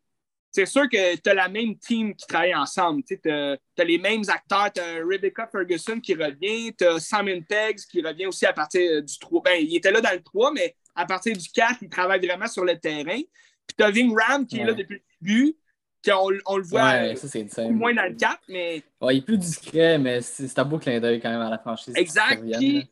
c'est 0.56 0.66
sûr 0.66 0.89
que 0.89 1.18
tu 1.18 1.30
as 1.30 1.34
la 1.34 1.49
même 1.49 1.78
team 1.78 2.16
qui 2.16 2.26
travaille 2.26 2.56
ensemble. 2.56 3.03
Tu 3.03 3.20
as, 3.30 3.58
les 3.84 3.97
mêmes 3.97 4.24
acteurs. 4.30 4.72
Tu 4.74 4.80
as 4.80 5.06
Rebecca 5.06 5.47
Ferguson 5.47 5.99
qui 5.99 6.14
revient. 6.16 6.74
Tu 6.74 6.86
as 6.86 6.99
Simon 6.99 7.41
Peggs 7.41 7.80
qui 7.91 8.01
revient 8.01 8.28
aussi 8.28 8.45
à 8.45 8.53
partir 8.53 9.03
du 9.03 9.20
3. 9.20 9.41
Ben, 9.43 9.58
il 9.60 9.76
était 9.76 9.91
là 9.91 9.99
dans 9.99 10.14
le 10.14 10.24
3, 10.24 10.53
mais 10.53 10.76
à 10.95 11.06
partir 11.06 11.36
du 11.36 11.49
4, 11.49 11.80
il 11.82 11.89
travaille 11.89 12.26
vraiment 12.26 12.47
sur 12.47 12.64
le 12.64 12.80
terrain. 12.80 13.20
Puis 13.68 13.76
tu 13.78 13.84
as 13.84 13.91
Ving 13.91 14.16
Ram 14.18 14.47
qui 14.47 14.60
est 14.60 14.64
là 14.64 14.74
depuis 14.74 14.95
le 15.22 15.28
début. 15.28 15.58
qu'on 16.06 16.32
on 16.45 16.58
le 16.58 16.64
voit 16.64 16.84
Ouais, 16.84 17.16
ça, 17.18 17.28
c'est 17.28 17.43
beaucoup 17.43 17.62
insane. 17.62 17.74
moins 17.74 17.93
dans 17.93 18.06
le 18.06 18.16
4, 18.16 18.39
mais 18.47 18.82
Ouais, 19.01 19.16
il 19.16 19.18
est 19.18 19.26
plus 19.26 19.38
discret, 19.38 19.97
mais 19.97 20.22
c'est 20.22 20.58
un 20.58 20.64
beau 20.64 20.80
clin 20.80 21.01
d'œil 21.01 21.20
quand 21.20 21.32
même 21.32 21.41
à 21.41 21.49
la 21.49 21.58
franchise. 21.58 21.93
Exact, 21.97 22.41
puis-. 22.58 22.89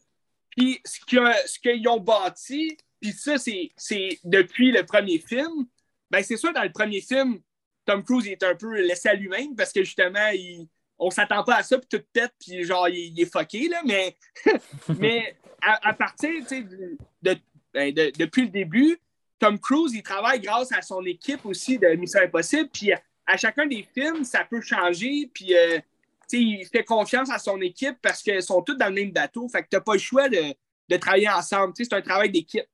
Puis 0.56 0.82
ce 0.86 1.60
qu'ils 1.60 1.88
ont 1.88 2.00
bâti, 2.00 2.78
puis 3.02 3.12
ça, 3.12 3.38
c'est 3.38 3.72
c'est 3.76 4.20
depuis 4.24 4.72
le 4.72 4.86
premier 4.86 5.18
film. 5.18 5.66
Ben, 6.12 6.22
c'est 6.22 6.38
sûr, 6.38 6.54
dans 6.54 6.62
le 6.62 6.72
premier 6.72 7.02
film, 7.02 7.40
Tom 7.86 8.04
Cruise 8.04 8.28
est 8.28 8.44
un 8.44 8.56
peu 8.56 8.80
laissé 8.82 9.10
à 9.10 9.14
lui-même 9.14 9.56
parce 9.56 9.72
que 9.72 9.84
justement, 9.84 10.30
il, 10.34 10.68
on 10.98 11.10
s'attend 11.10 11.44
pas 11.44 11.56
à 11.58 11.64
ça, 11.64 11.78
puis 11.78 11.88
toute 11.90 12.12
tête, 12.14 12.34
puis 12.40 12.64
genre, 12.64 12.88
il, 12.90 13.20
est 13.20 13.32
fucké, 13.32 13.68
là. 13.68 13.82
Mais, 13.86 14.16
mais 15.00 15.36
à, 15.62 15.94
partir, 15.94 16.32
de, 16.50 17.38
ben, 17.74 17.94
de- 17.94 18.12
depuis 18.18 18.44
le 18.44 18.50
début, 18.50 18.98
Tom 19.40 19.60
Cruise, 19.60 19.94
il 19.94 20.04
travaille 20.04 20.40
grâce 20.40 20.72
à 20.72 20.82
son 20.82 21.04
équipe 21.06 21.46
aussi 21.46 21.78
de 21.78 21.88
Mission 21.90 22.22
Impossible, 22.22 22.70
puis 22.72 22.92
à, 22.94 23.38
chacun 23.38 23.66
des 23.66 23.88
films, 23.94 24.24
ça 24.24 24.46
peut 24.46 24.62
changer, 24.62 25.30
puis 25.34 25.56
euh, 25.56 25.80
tu 26.30 26.38
sais, 26.38 26.42
il 26.42 26.66
fait 26.66 26.84
confiance 26.84 27.30
à 27.30 27.40
son 27.40 27.60
équipe 27.62 27.98
parce 28.02 28.22
qu'ils 28.22 28.42
sont 28.42 28.62
tous 28.62 28.76
dans 28.76 28.88
le 28.88 28.94
même 28.94 29.12
bateau. 29.12 29.48
Fait 29.50 29.64
que 29.64 29.70
tu 29.70 29.76
n'as 29.76 29.82
pas 29.82 29.94
le 29.94 30.00
choix 30.00 30.30
de, 30.30 30.56
travailler 30.98 31.30
ensemble. 31.30 31.74
C'est 31.76 31.92
un 31.92 32.02
travail 32.02 32.30
d'équipe. 32.30 32.66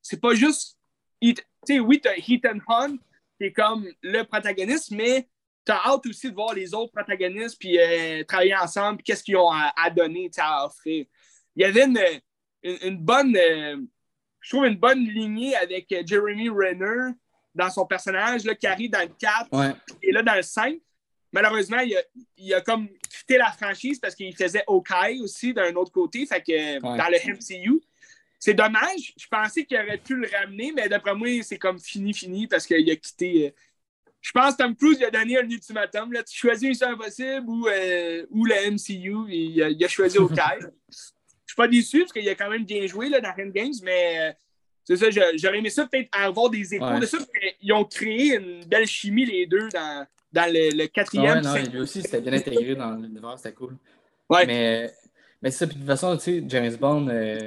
C'est 0.00 0.20
pas 0.20 0.34
juste. 0.34 0.78
Heat- 1.20 1.44
tu 1.66 1.74
sais, 1.74 1.80
oui, 1.80 2.00
tu 2.00 2.08
as 2.08 2.16
Ethan 2.16 2.58
Hunt 2.68 2.96
comme 3.52 3.86
le 4.02 4.22
protagoniste, 4.22 4.90
mais 4.90 5.28
tu 5.66 5.72
as 5.72 5.80
hâte 5.86 6.06
aussi 6.06 6.30
de 6.30 6.34
voir 6.34 6.52
les 6.54 6.74
autres 6.74 6.92
protagonistes 6.92 7.58
puis 7.58 7.78
euh, 7.78 8.22
travailler 8.24 8.54
ensemble, 8.56 8.98
puis 8.98 9.04
qu'est-ce 9.04 9.24
qu'ils 9.24 9.36
ont 9.36 9.50
à, 9.50 9.72
à 9.76 9.90
donner, 9.90 10.30
à 10.38 10.66
offrir. 10.66 11.06
Il 11.56 11.62
y 11.62 11.64
avait 11.64 11.84
une, 11.84 11.98
une, 12.62 12.78
une 12.82 12.98
bonne. 12.98 13.36
euh, 13.36 13.76
je 14.40 14.50
trouve 14.50 14.66
une 14.66 14.76
bonne 14.76 15.02
lignée 15.04 15.56
avec 15.56 15.90
euh, 15.92 16.02
Jeremy 16.04 16.48
Renner 16.50 17.12
dans 17.54 17.70
son 17.70 17.86
personnage 17.86 18.44
là, 18.44 18.54
qui 18.54 18.66
arrive 18.66 18.90
dans 18.90 19.00
le 19.00 19.14
4 19.18 19.48
Ouais. 19.52 19.72
et 20.02 20.12
là, 20.12 20.22
dans 20.22 20.34
le 20.34 20.42
5, 20.42 20.76
malheureusement, 21.32 21.78
il 21.80 21.96
a, 21.96 22.00
il 22.36 22.52
a 22.52 22.60
comme 22.60 22.88
quitté 23.10 23.38
la 23.38 23.50
franchise 23.52 23.98
parce 23.98 24.14
qu'il 24.14 24.36
faisait 24.36 24.64
Hawkeye 24.68 25.20
aussi 25.22 25.54
d'un 25.54 25.72
autre 25.76 25.92
côté, 25.92 26.26
fait 26.26 26.42
que 26.42 26.52
Ouais. 26.52 26.98
dans 26.98 27.08
le 27.08 27.32
MCU. 27.32 27.80
C'est 28.44 28.52
dommage. 28.52 29.14
Je 29.16 29.26
pensais 29.30 29.64
qu'il 29.64 29.78
aurait 29.78 29.96
pu 29.96 30.16
le 30.16 30.28
ramener, 30.30 30.70
mais 30.76 30.86
d'après 30.86 31.14
moi, 31.14 31.28
c'est 31.42 31.56
comme 31.56 31.78
fini, 31.78 32.12
fini 32.12 32.46
parce 32.46 32.66
qu'il 32.66 32.90
a 32.90 32.96
quitté. 32.96 33.46
euh, 33.46 33.50
Je 34.20 34.32
pense 34.32 34.52
que 34.54 34.58
Tom 34.62 34.76
Cruise 34.76 34.98
il 35.00 35.04
a 35.06 35.10
donné 35.10 35.38
un 35.38 35.48
ultimatum. 35.48 36.12
Là, 36.12 36.22
tu 36.22 36.36
choisis 36.36 36.68
Mission 36.68 36.88
Impossible 36.88 37.48
ou, 37.48 37.66
euh, 37.68 38.26
ou 38.28 38.44
le 38.44 38.54
MCU. 38.70 39.32
il, 39.32 39.62
a, 39.62 39.70
il 39.70 39.82
a 39.82 39.88
choisi 39.88 40.18
Hawkeye. 40.18 40.60
Je 40.90 41.52
suis 41.52 41.56
pas 41.56 41.68
déçu 41.68 42.00
parce 42.00 42.12
qu'il 42.12 42.28
a 42.28 42.34
quand 42.34 42.50
même 42.50 42.64
bien 42.66 42.86
joué 42.86 43.08
là, 43.08 43.20
dans 43.20 43.30
Hand 43.30 43.52
Games, 43.52 43.72
mais 43.82 44.18
euh, 44.20 44.32
c'est 44.84 44.96
ça, 44.96 45.06
j'aurais 45.36 45.58
aimé 45.58 45.70
ça 45.70 45.86
peut-être 45.86 46.08
avoir 46.12 46.50
des 46.50 46.74
échos 46.74 46.84
Ouais. 46.84 47.00
de 47.00 47.06
ça. 47.06 47.16
parce 47.18 47.30
qu'ils 47.58 47.72
ont 47.72 47.84
créé 47.84 48.34
une 48.36 48.62
belle 48.66 48.86
chimie 48.86 49.24
les 49.24 49.46
deux 49.46 49.68
dans, 49.70 50.06
dans 50.32 50.52
le, 50.52 50.76
le 50.76 50.84
Ah 50.84 50.88
quatrième. 50.88 51.36
ouais, 51.36 51.40
non, 51.62 51.70
lui 51.72 51.80
aussi, 51.80 52.02
c'était 52.02 52.20
bien 52.20 52.32
intégré 52.34 52.74
dans 52.74 52.90
l'univers, 52.96 53.38
c'était 53.38 53.54
cool. 53.54 53.76
Ouais. 54.28 54.44
Mais, 54.46 54.90
mais 55.40 55.50
c'est 55.50 55.58
ça, 55.60 55.66
puis 55.66 55.76
de 55.76 55.80
toute 55.80 55.88
façon, 55.88 56.14
tu 56.18 56.22
sais, 56.24 56.44
James 56.48 56.76
Bond, 56.76 57.08
euh, 57.08 57.38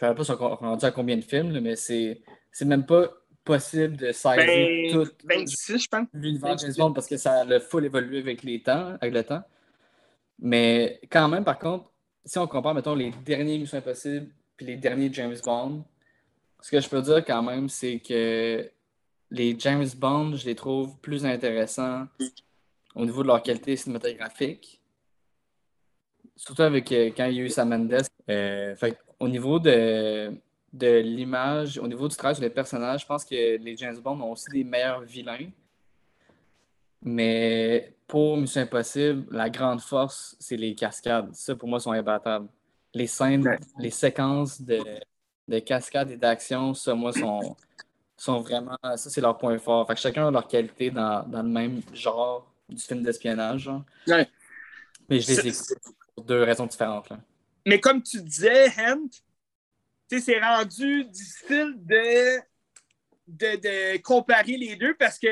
je 0.00 0.06
ne 0.06 0.10
sais 0.10 0.14
pas 0.14 0.24
si 0.24 0.30
on 0.30 0.54
rendu 0.54 0.84
à 0.84 0.90
combien 0.90 1.16
de 1.16 1.22
films, 1.22 1.50
là, 1.50 1.60
mais 1.60 1.74
c'est 1.74 2.20
même 2.62 2.86
pas 2.86 3.08
possible 3.44 3.96
de 3.96 4.12
saisir 4.12 4.36
Ben, 4.36 4.92
tout 4.92 5.10
26, 5.24 5.78
je 5.78 5.88
pense. 5.88 6.06
l'univers 6.12 6.54
de 6.54 6.60
James 6.60 6.74
Bond 6.76 6.92
parce 6.92 7.06
que 7.06 7.16
ça 7.16 7.40
a 7.40 7.60
full 7.60 7.86
évolué 7.86 8.18
avec 8.18 8.42
les 8.42 8.62
temps, 8.62 8.96
avec 9.00 9.12
le 9.12 9.24
temps. 9.24 9.42
Mais 10.38 11.00
quand 11.10 11.28
même, 11.28 11.44
par 11.44 11.58
contre, 11.58 11.90
si 12.24 12.38
on 12.38 12.46
compare, 12.46 12.74
mettons, 12.74 12.94
les 12.94 13.10
derniers 13.24 13.58
Missions 13.58 13.78
Impossibles 13.78 14.28
puis 14.56 14.66
les 14.66 14.76
derniers 14.76 15.12
James 15.12 15.36
Bond, 15.44 15.84
ce 16.60 16.70
que 16.70 16.80
je 16.80 16.88
peux 16.88 17.02
dire 17.02 17.24
quand 17.24 17.42
même, 17.42 17.68
c'est 17.68 17.98
que 17.98 18.70
les 19.30 19.58
James 19.58 19.86
Bond, 19.96 20.36
je 20.36 20.44
les 20.44 20.54
trouve 20.54 20.96
plus 21.00 21.24
intéressants 21.24 22.06
au 22.94 23.04
niveau 23.04 23.22
de 23.22 23.28
leur 23.28 23.42
qualité 23.42 23.76
cinématographique. 23.76 24.80
Surtout 26.36 26.62
avec 26.62 26.92
euh, 26.92 27.10
quand 27.16 27.26
il 27.26 27.36
y 27.36 27.40
a 27.40 27.44
eu 27.44 27.48
Sam 27.48 27.70
Mendes. 27.70 28.02
Euh, 28.30 28.76
fait 28.76 28.96
au 29.20 29.28
niveau 29.28 29.58
de, 29.58 30.32
de 30.72 30.98
l'image, 31.00 31.78
au 31.78 31.88
niveau 31.88 32.08
du 32.08 32.16
travail 32.16 32.34
sur 32.36 32.42
les 32.44 32.50
personnages, 32.50 33.02
je 33.02 33.06
pense 33.06 33.24
que 33.24 33.34
les 33.56 33.76
James 33.76 33.98
Bond 33.98 34.20
ont 34.20 34.32
aussi 34.32 34.50
des 34.50 34.64
meilleurs 34.64 35.00
vilains. 35.02 35.50
Mais 37.02 37.94
pour 38.06 38.36
Mission 38.36 38.62
Impossible, 38.62 39.26
la 39.30 39.48
grande 39.50 39.80
force, 39.80 40.36
c'est 40.40 40.56
les 40.56 40.74
cascades. 40.74 41.32
Ça, 41.34 41.54
pour 41.54 41.68
moi, 41.68 41.78
sont 41.80 41.92
imbattables. 41.92 42.48
Les 42.94 43.06
scènes, 43.06 43.46
Ouais. 43.46 43.58
les 43.78 43.90
séquences 43.90 44.60
de, 44.60 44.80
de 45.46 45.58
cascades 45.60 46.10
et 46.10 46.16
d'action, 46.16 46.74
ça, 46.74 46.94
moi, 46.94 47.12
sont, 47.12 47.54
sont 48.16 48.40
vraiment. 48.40 48.76
Ça, 48.82 49.10
c'est 49.10 49.20
leur 49.20 49.36
point 49.38 49.58
fort. 49.58 49.86
Fait 49.86 49.94
que 49.94 50.00
chacun 50.00 50.26
a 50.28 50.30
leur 50.30 50.48
qualité 50.48 50.90
dans, 50.90 51.22
dans 51.28 51.42
le 51.42 51.48
même 51.48 51.80
genre 51.92 52.50
du 52.68 52.80
film 52.82 53.02
d'espionnage. 53.02 53.70
Ouais. 54.06 54.26
Mais 55.08 55.20
je 55.20 55.28
les 55.28 55.48
écoute 55.48 55.78
pour 56.14 56.24
deux 56.24 56.42
raisons 56.42 56.66
différentes. 56.66 57.08
là. 57.10 57.18
Mais 57.68 57.80
comme 57.80 58.02
tu 58.02 58.20
disais, 58.22 58.66
Hent, 58.78 59.10
c'est 60.10 60.40
rendu 60.40 61.04
difficile 61.04 61.74
de, 61.76 62.38
de, 63.26 63.56
de 63.56 63.98
comparer 64.02 64.56
les 64.56 64.74
deux 64.76 64.94
parce 64.94 65.18
que 65.18 65.28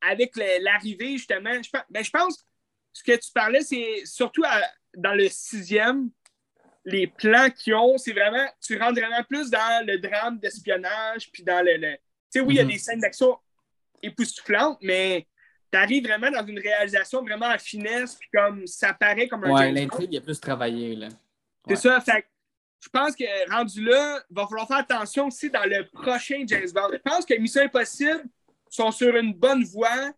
avec 0.00 0.32
l'arrivée, 0.36 1.12
justement, 1.16 1.62
je, 1.62 1.70
pense- 1.70 1.84
ben, 1.88 2.02
je 2.04 2.10
pense 2.10 2.44
ce 2.92 3.04
que 3.04 3.12
tu 3.12 3.30
parlais, 3.32 3.60
c'est 3.62 4.04
surtout 4.04 4.42
à- 4.44 4.62
dans 4.96 5.14
le 5.14 5.28
sixième, 5.28 6.10
les 6.84 7.06
plans 7.06 7.50
qu'ils 7.50 7.74
ont, 7.74 7.98
c'est 7.98 8.12
vraiment, 8.12 8.46
tu 8.60 8.76
rentres 8.78 9.00
vraiment 9.00 9.22
plus 9.22 9.48
dans 9.50 9.86
le 9.86 9.98
drame 9.98 10.38
d'espionnage, 10.38 11.30
puis 11.32 11.42
dans 11.44 11.64
le. 11.64 11.76
le- 11.76 11.94
tu 11.96 12.00
sais, 12.30 12.40
oui, 12.40 12.54
il 12.54 12.56
y 12.56 12.60
a 12.60 12.64
Mhm. 12.64 12.70
des 12.70 12.78
scènes 12.78 13.00
d'action 13.00 13.36
époustouflantes, 14.02 14.78
mais 14.82 15.26
tu 15.72 15.78
arrives 15.78 16.04
vraiment 16.04 16.30
dans 16.30 16.44
une 16.46 16.58
réalisation 16.58 17.22
vraiment 17.22 17.46
à 17.46 17.58
finesse, 17.58 18.14
puis 18.16 18.28
comme 18.32 18.66
ça 18.66 18.92
paraît 18.94 19.28
comme 19.28 19.44
un 19.44 19.52
Ouais, 19.52 19.70
l'intrigue 19.72 20.14
est 20.14 20.20
plus 20.20 20.40
travaillée. 20.40 20.96
Là. 20.96 21.08
C'est 21.66 21.72
Ouais. 21.72 21.76
ça. 21.76 22.00
Fait 22.00 22.26
je 22.80 22.88
pense 22.90 23.16
que 23.16 23.50
rendu 23.50 23.82
là, 23.84 24.20
il 24.30 24.34
va 24.36 24.46
falloir 24.46 24.68
faire 24.68 24.76
attention 24.76 25.26
aussi 25.26 25.50
dans 25.50 25.64
le 25.64 25.88
prochain 25.90 26.44
James 26.46 26.68
Bond. 26.72 26.90
Je 26.92 26.98
pense 26.98 27.24
que 27.24 27.34
Mission 27.34 27.62
Impossible 27.62 28.24
sont 28.68 28.90
sur 28.92 29.16
une 29.16 29.32
bonne 29.34 29.64
voie 29.64 30.12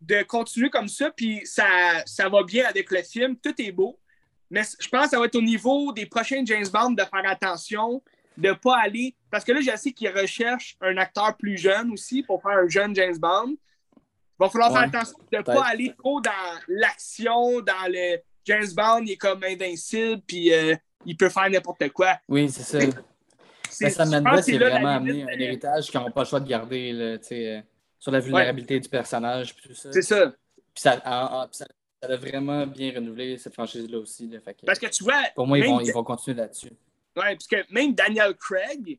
de 0.00 0.22
continuer 0.22 0.70
comme 0.70 0.88
ça, 0.88 1.10
puis 1.10 1.42
ça, 1.44 1.66
ça 2.06 2.28
va 2.28 2.42
bien 2.42 2.66
avec 2.66 2.90
le 2.90 3.02
film. 3.02 3.36
Tout 3.36 3.54
est 3.60 3.70
beau. 3.70 4.00
Mais 4.50 4.62
je 4.80 4.88
pense 4.88 5.04
que 5.04 5.10
ça 5.10 5.18
va 5.20 5.26
être 5.26 5.36
au 5.36 5.42
niveau 5.42 5.92
des 5.92 6.06
prochains 6.06 6.42
James 6.44 6.66
Bond 6.72 6.92
de 6.92 7.04
faire 7.04 7.30
attention, 7.30 8.02
de 8.36 8.48
ne 8.48 8.54
pas 8.54 8.78
aller. 8.78 9.14
Parce 9.30 9.44
que 9.44 9.52
là, 9.52 9.60
je 9.60 9.76
sais 9.76 9.92
qu'ils 9.92 10.10
recherchent 10.10 10.76
un 10.80 10.96
acteur 10.96 11.36
plus 11.36 11.58
jeune 11.58 11.92
aussi 11.92 12.22
pour 12.24 12.42
faire 12.42 12.58
un 12.58 12.68
jeune 12.68 12.94
James 12.96 13.18
Bond. 13.18 13.54
Il 13.96 14.00
va 14.40 14.48
falloir 14.48 14.72
faire 14.72 14.88
attention 14.88 15.18
de 15.30 15.36
ne 15.36 15.42
pas 15.42 15.66
aller 15.66 15.94
trop 15.96 16.20
dans 16.20 16.58
l'action, 16.66 17.60
dans 17.60 17.86
le 17.88 18.16
James 18.50 18.68
Bond, 18.74 19.02
il 19.04 19.12
est 19.12 19.16
comme 19.16 19.42
invincible, 19.44 20.20
puis 20.26 20.52
euh, 20.52 20.74
il 21.06 21.16
peut 21.16 21.28
faire 21.28 21.48
n'importe 21.48 21.88
quoi. 21.90 22.18
Oui, 22.28 22.48
c'est 22.50 22.62
ça. 22.62 22.80
C'est- 23.70 23.84
Mais 23.84 23.90
Sam 23.90 24.10
Mendes 24.22 24.42
c'est 24.42 24.58
là 24.58 24.70
vraiment 24.70 24.96
amené 24.96 25.22
un 25.22 25.28
héritage 25.38 25.90
qu'ils 25.90 26.00
n'ont 26.00 26.10
pas 26.10 26.22
le 26.22 26.26
choix 26.28 26.40
de 26.40 26.48
garder 26.48 26.92
là, 26.92 27.16
euh, 27.32 27.60
sur 27.98 28.10
la 28.10 28.18
vulnérabilité 28.20 28.80
du 28.80 28.88
personnage. 28.88 29.54
Puis 29.54 29.68
tout 29.68 29.74
ça. 29.74 29.92
C'est 29.92 30.02
ça. 30.02 30.26
Puis 30.74 30.82
ça, 30.82 30.96
puis 30.96 31.56
ça, 31.58 31.66
ça 32.00 32.12
a 32.12 32.16
vraiment 32.16 32.66
bien 32.66 32.92
renouvelé 32.94 33.38
cette 33.38 33.54
franchise-là 33.54 33.98
aussi. 33.98 34.26
là, 34.28 34.40
fait 34.40 34.54
que, 34.54 34.66
Parce 34.66 34.78
que 34.78 34.86
tu 34.88 35.04
vois, 35.04 35.22
pour 35.34 35.46
moi, 35.46 35.58
ils 35.58 35.64
vont, 35.66 35.80
ils 35.80 35.92
vont 35.92 36.02
continuer 36.02 36.36
là-dessus. 36.38 36.72
Ouais, 37.16 37.34
parce 37.36 37.46
que 37.46 37.56
même 37.72 37.94
Daniel 37.94 38.34
Craig, 38.34 38.98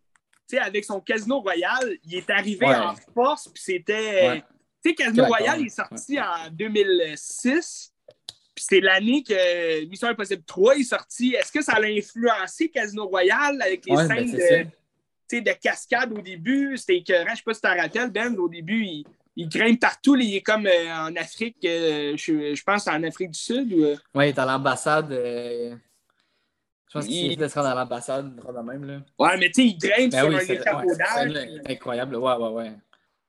avec 0.60 0.84
son 0.86 1.00
Casino 1.00 1.40
Royale, 1.40 1.98
il 2.04 2.16
est 2.16 2.30
arrivé 2.30 2.66
Ouais. 2.66 2.76
en 2.76 2.94
force, 3.14 3.48
puis 3.48 3.62
c'était. 3.64 4.28
Ouais. 4.30 4.44
Tu 4.84 4.90
sais, 4.90 4.96
Casino 4.96 5.26
il 5.60 5.66
est 5.66 5.70
sorti 5.70 6.20
en 6.20 6.50
2006, 6.52 7.91
puis 8.54 8.66
c'est 8.68 8.82
l'année 8.82 9.24
que 9.24 9.86
Mission 9.86 10.08
Impossible 10.10 10.44
3 10.44 10.76
est 10.78 10.84
sorti. 10.84 11.36
Est-ce 11.36 11.52
que 11.52 11.62
ça 11.64 11.74
a 11.74 11.84
influencé 11.86 12.70
Casino 12.70 13.08
Royale 13.08 13.62
avec 13.62 13.86
les 13.86 13.96
Ouais, 13.96 14.08
ben, 14.08 14.28
scènes 14.28 14.70
de, 15.32 15.40
de 15.40 15.52
cascade 15.54 16.12
au 16.12 16.22
début? 16.22 16.78
C'était 16.78 16.98
écœurant. 16.98 17.32
Je 17.32 17.38
sais 17.38 17.44
pas 17.46 17.54
si 17.54 17.62
tu 17.62 17.68
te 17.70 17.80
rappelles, 17.80 18.12
Ben, 18.12 18.38
au 18.38 18.50
début, 18.50 18.84
il, 18.84 19.06
il 19.38 19.48
grimpe 19.48 19.80
partout. 19.80 20.16
il 20.18 20.36
est 20.36 20.42
comme 20.42 20.68
euh, 20.68 20.94
en 20.94 21.16
Afrique, 21.16 21.58
euh, 21.66 22.16
je, 22.18 22.54
je 22.54 22.64
pense 22.64 22.88
en 22.88 23.02
Afrique 23.04 23.32
du 23.32 23.40
Sud. 23.40 23.72
Ou, 23.74 23.84
euh, 23.86 23.96
Ouais, 24.14 24.28
il 24.28 24.36
est 24.36 24.40
à 24.40 24.46
l'ambassade. 24.46 25.12
euh, 25.14 25.74
Je 26.90 26.94
pense 27.00 27.06
qu'il 27.08 27.32
Il- 27.32 27.50
se 27.50 27.56
rendre 27.56 27.70
à 27.70 27.76
l'ambassade, 27.76 28.36
de 28.36 28.60
même. 28.70 28.84
Là. 28.86 29.00
Ouais, 29.18 29.38
mais 29.38 29.48
tu 29.50 29.62
sais, 29.62 29.68
il 29.68 29.78
grimpe 29.78 30.12
Ben 30.12 30.20
sur 30.20 30.28
oui, 30.28 30.36
un 30.36 30.38
ouais, 30.40 30.56
échafaudage. 30.56 31.48
incroyable. 31.70 32.16
Ouais, 32.18 32.36
ouais, 32.36 32.50
ouais. 32.50 32.72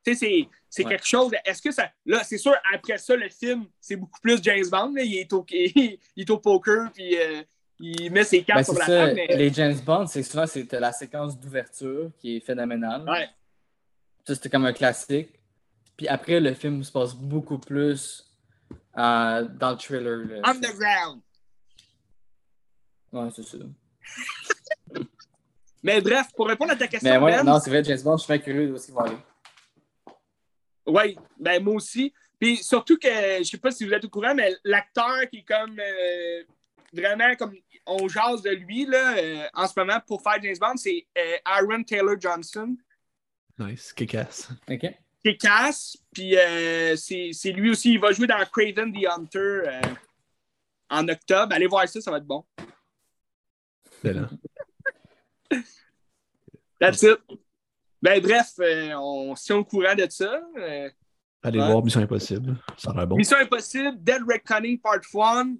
Tu 0.04 0.14
sais, 0.14 0.18
c'est, 0.18 0.48
c'est 0.68 0.84
Ouais. 0.84 0.90
quelque 0.92 1.06
chose. 1.06 1.32
Est-ce 1.44 1.62
que 1.62 1.70
ça. 1.70 1.90
Là, 2.06 2.22
c'est 2.24 2.38
sûr, 2.38 2.54
après 2.74 2.98
ça, 2.98 3.14
le 3.16 3.28
film, 3.28 3.66
c'est 3.80 3.96
beaucoup 3.96 4.20
plus 4.20 4.42
James 4.42 4.64
Bond. 4.70 4.92
là. 4.94 5.02
Il, 5.02 5.16
est 5.16 5.32
au, 5.32 5.44
il 5.50 5.98
est 6.16 6.30
au 6.30 6.38
poker, 6.38 6.90
puis 6.92 7.16
euh, 7.18 7.42
il 7.78 8.10
met 8.10 8.24
ses 8.24 8.42
cartes 8.42 8.58
Ben, 8.60 8.64
sur 8.64 8.74
c'est 8.74 8.78
la 8.80 8.86
ça. 8.86 9.06
table. 9.06 9.14
Mais... 9.28 9.36
Les 9.36 9.52
James 9.52 9.78
Bond, 9.84 10.06
c'est 10.06 10.22
souvent 10.22 10.46
c'était 10.46 10.80
la 10.80 10.92
séquence 10.92 11.38
d'ouverture 11.38 12.10
qui 12.18 12.36
est 12.36 12.40
phénoménale. 12.40 13.08
Ouais. 13.08 13.28
Ça, 14.26 14.34
c'était 14.34 14.48
comme 14.50 14.64
un 14.64 14.72
classique. 14.72 15.30
Puis 15.96 16.08
après, 16.08 16.40
le 16.40 16.54
film 16.54 16.82
se 16.82 16.90
passe 16.90 17.14
beaucoup 17.14 17.58
plus 17.58 18.24
euh, 18.96 19.44
dans 19.44 19.70
le 19.70 19.76
thriller. 19.76 20.18
là. 20.26 20.40
Underground. 20.50 21.20
Ouais, 23.12 23.28
c'est 23.36 23.42
ça. 23.44 23.58
Mais 25.82 26.00
bref, 26.00 26.26
pour 26.36 26.46
répondre 26.46 26.72
à 26.72 26.76
ta 26.76 26.86
question, 26.86 27.10
Mais 27.10 27.18
ouais, 27.18 27.32
Ben, 27.38 27.44
non, 27.44 27.58
c'est 27.60 27.70
vrai, 27.70 27.82
James 27.84 28.00
Bond, 28.02 28.16
je 28.16 28.22
suis 28.22 28.28
très 28.28 28.40
curieux 28.40 28.68
de 28.68 28.78
il 28.88 28.94
va 28.94 29.02
aller. 29.02 29.16
Ouais, 30.86 31.16
ben 31.38 31.62
moi 31.62 31.74
aussi. 31.74 32.12
Puis 32.38 32.56
surtout 32.56 32.98
que, 32.98 33.08
je 33.38 33.44
sais 33.44 33.58
pas 33.58 33.70
si 33.70 33.86
vous 33.86 33.92
êtes 33.92 34.04
au 34.04 34.08
courant, 34.08 34.34
mais 34.34 34.54
l'acteur 34.64 35.28
qui 35.30 35.38
est 35.38 35.44
comme 35.44 35.78
euh, 35.78 36.42
vraiment 36.92 37.34
comme 37.36 37.54
on 37.86 38.08
jase 38.08 38.42
de 38.42 38.50
lui 38.50 38.84
là, 38.86 39.16
euh, 39.16 39.46
en 39.54 39.66
ce 39.66 39.78
moment 39.78 40.00
pour 40.06 40.22
faire 40.22 40.42
James 40.42 40.56
Bond, 40.60 40.76
c'est 40.76 41.06
euh, 41.16 41.36
Aaron 41.44 41.82
Taylor 41.84 42.20
Johnson. 42.20 42.76
Nice, 43.58 43.92
kick-ass. 43.92 44.50
OK. 44.68 45.36
casse, 45.38 45.96
puis 46.12 46.36
euh, 46.36 46.96
c'est 46.96 47.30
c'est 47.32 47.52
lui 47.52 47.70
aussi, 47.70 47.92
il 47.92 48.00
va 48.00 48.12
jouer 48.12 48.26
dans 48.26 48.44
Craven 48.44 48.92
the 48.92 49.06
Hunter 49.06 49.38
euh, 49.38 49.80
en 50.90 51.06
octobre. 51.08 51.52
Allez 51.54 51.66
voir 51.66 51.88
ça, 51.88 52.00
ça 52.00 52.10
va 52.10 52.16
être 52.18 52.26
bon. 52.26 52.44
Excellent. 53.86 54.28
That's 56.80 57.02
it. 57.02 57.20
Ben 58.02 58.20
bref, 58.20 58.54
euh, 58.58 58.92
on 58.94 59.36
se 59.36 59.44
tient 59.44 59.56
au 59.56 59.64
courant 59.64 59.94
de 59.94 60.06
ça. 60.10 60.42
Euh, 60.58 60.90
Allez 61.40 61.58
voir 61.58 61.82
Mission 61.84 62.00
Impossible. 62.00 62.56
Ça 62.76 62.90
a 62.90 62.94
l'air 62.94 63.06
bon. 63.06 63.16
Mission 63.16 63.36
Impossible, 63.38 63.94
Dead 64.02 64.22
Reckoning 64.28 64.78
Part 64.80 65.00
1. 65.14 65.54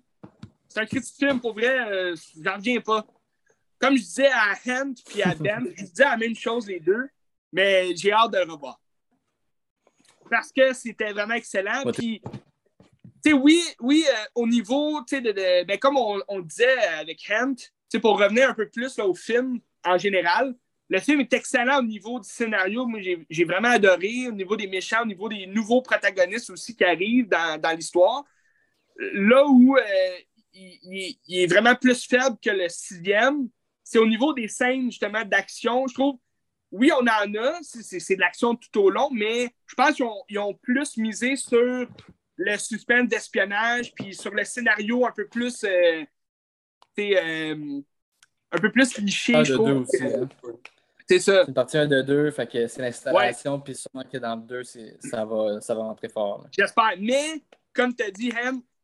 C'est 0.68 0.80
un 0.80 0.86
critique 0.86 1.16
film, 1.16 1.40
pour 1.40 1.54
vrai, 1.54 1.78
euh, 1.88 2.16
j'en 2.42 2.56
reviens 2.56 2.80
pas. 2.80 3.06
Comme 3.78 3.96
je 3.96 4.02
disais 4.02 4.30
à 4.30 4.54
Hent 4.66 4.94
puis 5.06 5.22
à 5.22 5.34
Ben, 5.40 5.64
je 5.76 5.84
disais 5.84 6.04
la 6.04 6.16
même 6.16 6.34
chose 6.34 6.66
les 6.66 6.80
deux, 6.80 7.08
mais 7.52 7.94
j'ai 7.94 8.12
hâte 8.12 8.32
de 8.32 8.38
le 8.38 8.52
revoir. 8.52 8.80
Parce 10.30 10.50
que 10.50 10.72
c'était 10.72 11.12
vraiment 11.12 11.34
excellent. 11.34 11.82
Puis, 11.92 12.22
oui, 13.32 13.62
oui 13.80 14.04
euh, 14.08 14.24
au 14.34 14.48
niveau, 14.48 15.00
de, 15.02 15.18
de- 15.18 15.64
ben, 15.64 15.78
comme 15.78 15.96
on, 15.96 16.20
on 16.26 16.40
disait 16.40 16.78
avec 16.98 17.20
Hent, 17.30 17.54
pour 18.00 18.18
revenir 18.18 18.48
un 18.50 18.54
peu 18.54 18.68
plus 18.68 18.96
là, 18.96 19.06
au 19.06 19.14
film 19.14 19.60
en 19.84 19.98
général, 19.98 20.54
le 20.92 21.00
film 21.00 21.20
est 21.20 21.32
excellent 21.32 21.78
au 21.78 21.82
niveau 21.82 22.20
du 22.20 22.28
scénario. 22.28 22.86
Moi, 22.86 23.00
j'ai 23.30 23.44
vraiment 23.44 23.70
adoré. 23.70 24.28
Au 24.28 24.32
niveau 24.32 24.56
des 24.56 24.66
méchants, 24.66 25.02
au 25.02 25.06
niveau 25.06 25.26
des 25.28 25.46
nouveaux 25.46 25.80
protagonistes 25.80 26.50
aussi 26.50 26.76
qui 26.76 26.84
arrivent 26.84 27.28
dans, 27.28 27.58
dans 27.58 27.74
l'histoire. 27.74 28.22
Là 28.98 29.46
où 29.46 29.76
euh, 29.76 29.82
il, 30.52 30.78
il- 30.82 31.16
il 31.28 31.38
est 31.40 31.46
vraiment 31.46 31.74
plus 31.74 32.06
faible 32.06 32.36
que 32.44 32.50
le 32.50 32.68
sixième, 32.68 33.48
c'est 33.82 33.98
au 33.98 34.06
niveau 34.06 34.34
des 34.34 34.48
scènes 34.48 34.90
justement 34.90 35.24
d'action. 35.24 35.86
Je 35.86 35.94
trouve, 35.94 36.18
oui, 36.70 36.90
on 36.92 37.06
en 37.06 37.34
a, 37.42 37.58
c'est- 37.62 38.14
de 38.16 38.20
l'action 38.20 38.54
tout 38.54 38.78
au 38.78 38.90
long, 38.90 39.08
mais 39.10 39.48
je 39.66 39.74
pense 39.74 39.94
qu'ils 39.94 40.04
ont, 40.04 40.22
ils 40.28 40.38
ont 40.38 40.52
plus 40.52 40.98
misé 40.98 41.36
sur 41.36 41.86
le 42.36 42.56
suspense 42.58 43.08
d'espionnage, 43.08 43.94
puis 43.94 44.14
sur 44.14 44.32
le 44.34 44.44
scénario 44.44 45.06
un 45.06 45.12
peu 45.12 45.26
plus. 45.26 45.64
euh, 45.64 46.04
euh, 46.98 47.80
un 48.54 48.58
peu 48.58 48.70
plus 48.70 48.92
cliché, 48.92 49.32
Ah, 49.34 49.44
je 49.44 49.54
trouve. 49.54 49.80
aussi. 49.80 50.02
hein. 50.02 50.28
C'est 51.08 51.18
ça. 51.18 51.42
C'est 51.42 51.48
une 51.48 51.54
partie 51.54 51.78
1 51.78 51.86
de 51.86 52.02
2, 52.02 52.30
fait 52.30 52.46
que 52.46 52.66
c'est 52.66 52.80
l'installation, 52.82 53.60
puis 53.60 53.74
sûrement 53.74 54.04
que 54.04 54.18
dans 54.18 54.36
le 54.36 54.42
2, 54.42 54.64
c'est- 54.64 54.96
ça 55.00 55.24
va, 55.24 55.60
ça 55.60 55.74
va 55.74 55.82
rentrer 55.82 56.08
fort. 56.08 56.46
J'espère. 56.56 56.92
Mais, 56.98 57.42
comme 57.72 57.94
tu 57.94 58.04
as 58.04 58.10
dit, 58.10 58.32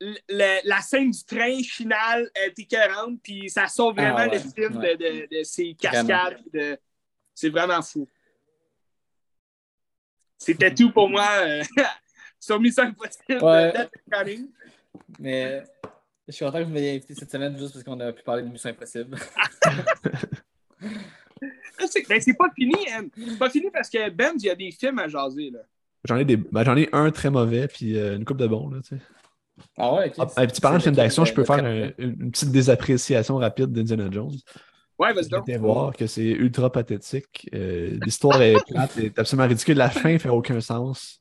le- 0.01 0.69
la 0.69 0.81
scène 0.81 1.11
du 1.11 1.25
train 1.25 1.59
finale 1.63 2.31
est 2.35 2.59
écœurante, 2.59 3.21
puis 3.23 3.49
ça 3.51 3.67
sauve 3.69 3.95
Ah, 3.99 4.13
vraiment 4.13 4.31
ouais, 4.33 4.39
le 4.39 4.51
film 4.53 4.77
ouais. 4.79 4.97
de, 4.97 5.27
de- 5.27 5.39
de 5.39 5.43
ces 5.45 5.75
cascades. 5.75 6.41
de- 6.53 6.79
C'est 7.35 7.51
vraiment 7.51 7.81
fou. 7.83 8.09
C'était 10.39 10.73
tout 10.75 10.91
pour 10.93 11.09
moi 11.09 11.27
euh, 11.41 11.63
sur 12.41 12.61
Mission 12.61 12.85
Impossible 12.85 13.43
Ouais. 13.45 13.73
de 13.73 13.79
Death 13.79 13.91
Reckoning. 14.13 14.51
Mais 15.19 15.63
je 16.29 16.33
suis 16.33 16.45
content 16.45 16.59
que 16.59 16.65
vous 16.65 16.71
m'ayez 16.71 16.91
invité 16.97 17.15
cette 17.15 17.31
semaine 17.31 17.57
juste 17.59 17.73
parce 17.73 17.85
qu'on 17.85 17.99
a 18.01 18.13
pu 18.13 18.23
parler 18.23 18.43
de 18.43 18.49
Mission 18.49 18.71
Impossible. 18.71 19.17
C'est- 21.91 22.09
Ben, 22.09 22.21
c'est 22.21 22.35
pas 22.35 22.49
fini. 22.55 22.75
C'est 23.17 23.39
pas 23.39 23.51
fini 23.51 23.67
parce 23.73 23.89
que 23.89 24.11
Ben, 24.11 24.33
il 24.39 24.45
y 24.45 24.51
a 24.51 24.55
des 24.55 24.71
films 24.71 24.99
à 24.99 25.09
jaser. 25.09 25.51
Là. 25.51 25.61
J'en 26.05 26.17
ai, 26.17 26.25
des... 26.25 26.37
ben, 26.37 26.65
j'en 26.65 26.77
ai 26.77 26.89
un 26.93 27.11
très 27.11 27.31
mauvais, 27.31 27.69
puis 27.69 27.97
euh, 27.99 28.17
une 28.17 28.25
coupe 28.25 28.37
de 28.39 28.47
bons. 28.47 28.69
Là, 28.71 28.81
tu 28.83 28.97
sais. 28.97 29.03
Ah 29.77 29.95
ouais, 29.95 30.13
ok. 30.17 30.29
Ah, 30.37 30.43
un 30.43 30.47
petit 30.47 30.61
parlant 30.61 30.79
de 30.79 30.83
film 30.83 30.95
d'action, 30.95 31.25
je 31.25 31.35
peux 31.35 31.45
faire 31.45 31.65
un... 31.65 31.83
un- 31.89 31.91
une, 31.99 32.17
une 32.21 32.31
petite 32.31 32.53
désappréciation 32.53 33.37
rapide 33.39 33.73
d'Indiana 33.73 34.09
Jones. 34.11 34.37
Ouais, 34.99 35.13
vas-y 35.13 35.29
donc. 35.29 35.49
voir 35.61 35.95
que 35.95 36.07
c'est 36.09 36.25
ultra 36.25 36.71
pathétique. 36.73 37.49
Euh, 37.55 37.99
L'histoire 38.05 38.43
est 38.43 38.57
plate, 38.69 38.99
est 38.99 39.19
absolument 39.19 39.47
ridicule. 39.47 39.77
La 39.77 39.91
fin 39.91 40.19
fait 40.19 40.29
aucun 40.29 40.61
sens. 40.61 41.21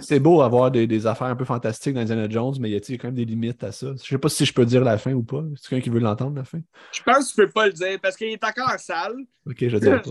C'est 0.00 0.20
beau 0.20 0.42
avoir 0.42 0.70
des, 0.70 0.86
des 0.86 1.06
affaires 1.06 1.28
un 1.28 1.34
peu 1.36 1.46
fantastiques 1.46 1.94
dans 1.94 2.00
Indiana 2.02 2.28
Jones, 2.28 2.54
mais 2.60 2.68
il 2.68 2.72
y 2.74 2.76
a 2.76 2.82
sais, 2.82 2.98
quand 2.98 3.08
même 3.08 3.14
des 3.14 3.24
limites 3.24 3.64
à 3.64 3.72
ça. 3.72 3.88
Je 3.96 4.06
sais 4.06 4.18
pas 4.18 4.28
si 4.28 4.44
je 4.44 4.52
peux 4.52 4.66
dire 4.66 4.84
la 4.84 4.98
fin 4.98 5.12
ou 5.14 5.22
pas. 5.22 5.42
C'est 5.56 5.70
quelqu'un 5.70 5.84
qui 5.84 5.90
veut 5.90 5.98
l'entendre, 6.00 6.36
la 6.36 6.44
fin? 6.44 6.60
Je 6.92 7.02
pense 7.02 7.32
que 7.32 7.40
tu 7.40 7.46
peux 7.46 7.52
pas 7.52 7.66
le 7.66 7.72
dire 7.72 7.98
parce 8.02 8.16
qu'il 8.16 8.28
est 8.28 8.44
encore 8.44 8.70
en 8.72 8.78
salle. 8.78 9.16
Ok, 9.48 9.56
je 9.66 9.76
dirais 9.78 10.02
pas. 10.02 10.10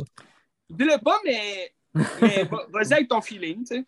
Dis-le 0.70 1.02
pas, 1.04 1.20
mais, 1.24 1.72
mais 2.22 2.44
va- 2.46 2.66
vas-y 2.74 2.94
avec 2.94 3.08
ton 3.08 3.22
feeling, 3.22 3.60
tu 3.60 3.76
sais. 3.76 3.86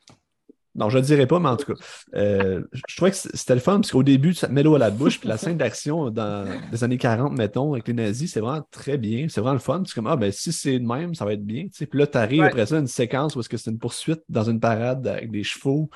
Non, 0.78 0.90
je 0.90 0.98
le 1.00 1.04
dirais 1.04 1.26
pas, 1.26 1.40
mais 1.40 1.50
en 1.50 1.58
tout 1.58 1.74
cas, 1.74 1.80
euh, 2.16 2.62
je 2.72 2.96
trouvais 2.96 3.10
que 3.12 3.18
c'était 3.18 3.56
le 3.56 3.60
fun 3.60 3.78
parce 3.82 3.92
qu'au 3.92 4.04
début, 4.04 4.34
ça 4.36 4.48
te 4.48 4.54
met 4.54 4.62
l'eau 4.62 4.76
à 4.76 4.80
la 4.80 4.92
bouche, 4.92 5.20
puis 5.20 5.28
la 5.28 5.38
scène 5.38 5.58
d'action 5.58 6.12
dans 6.12 6.46
les 6.72 6.84
années 6.84 7.00
40, 7.00 7.36
mettons, 7.36 7.74
avec 7.74 7.88
les 7.88 7.96
nazis, 7.96 8.32
c'est 8.32 8.40
vraiment 8.42 8.62
très 8.70 8.98
bien. 8.98 9.26
C'est 9.28 9.42
vraiment 9.42 9.54
le 9.56 9.60
fun. 9.60 9.82
C'est 9.88 9.96
comme, 9.96 10.06
ah, 10.08 10.16
ben 10.16 10.32
si 10.32 10.54
c'est 10.54 10.78
de 10.78 10.86
même, 10.86 11.16
ça 11.16 11.26
va 11.26 11.34
être 11.34 11.44
bien. 11.44 11.64
tu 11.64 11.70
sais. 11.74 11.86
Puis 11.88 11.98
là, 12.00 12.06
t'arrives 12.06 12.42
Ouais. 12.42 12.48
après 12.48 12.68
ça, 12.68 12.78
une 12.78 12.86
séquence 12.88 13.36
où 13.36 13.40
est-ce 13.40 13.50
que 13.50 13.58
c'est 13.58 13.72
une 13.72 13.80
poursuite 13.80 14.22
dans 14.30 14.44
une 14.50 14.60
parade 14.60 15.08
avec 15.08 15.32
des 15.32 15.44
chevaux. 15.44 15.90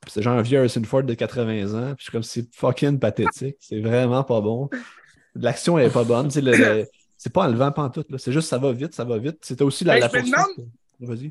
Puis 0.00 0.10
c'est 0.12 0.22
genre 0.22 0.38
un 0.38 0.42
vieux 0.42 0.58
Harrison 0.58 0.82
Ford 0.84 1.02
de 1.02 1.12
80 1.14 1.74
ans. 1.74 1.88
Puis 1.94 1.96
je 1.98 2.02
suis 2.04 2.12
comme, 2.12 2.22
c'est 2.22 2.48
fucking 2.54 2.98
pathétique. 2.98 3.56
C'est 3.60 3.80
vraiment 3.80 4.24
pas 4.24 4.40
bon. 4.40 4.70
L'action 5.34 5.78
est 5.78 5.90
pas 5.92 6.04
bonne. 6.04 6.28
tu 6.28 6.34
sais, 6.34 6.40
le- 6.40 6.52
le- 6.56 6.86
c'est 7.16 7.32
pas 7.32 7.44
enlevant 7.46 7.70
pantoute. 7.70 8.10
là. 8.10 8.18
C'est 8.18 8.32
juste, 8.32 8.48
ça 8.48 8.58
va 8.58 8.72
vite, 8.72 8.94
ça 8.94 9.04
va 9.04 9.18
vite. 9.18 9.38
C'était 9.42 9.62
aussi 9.62 9.84
la, 9.84 9.94
Ben, 9.94 10.00
la 10.00 10.08
je 10.08 10.12
me 10.16 10.20
poursuite. 10.36 10.66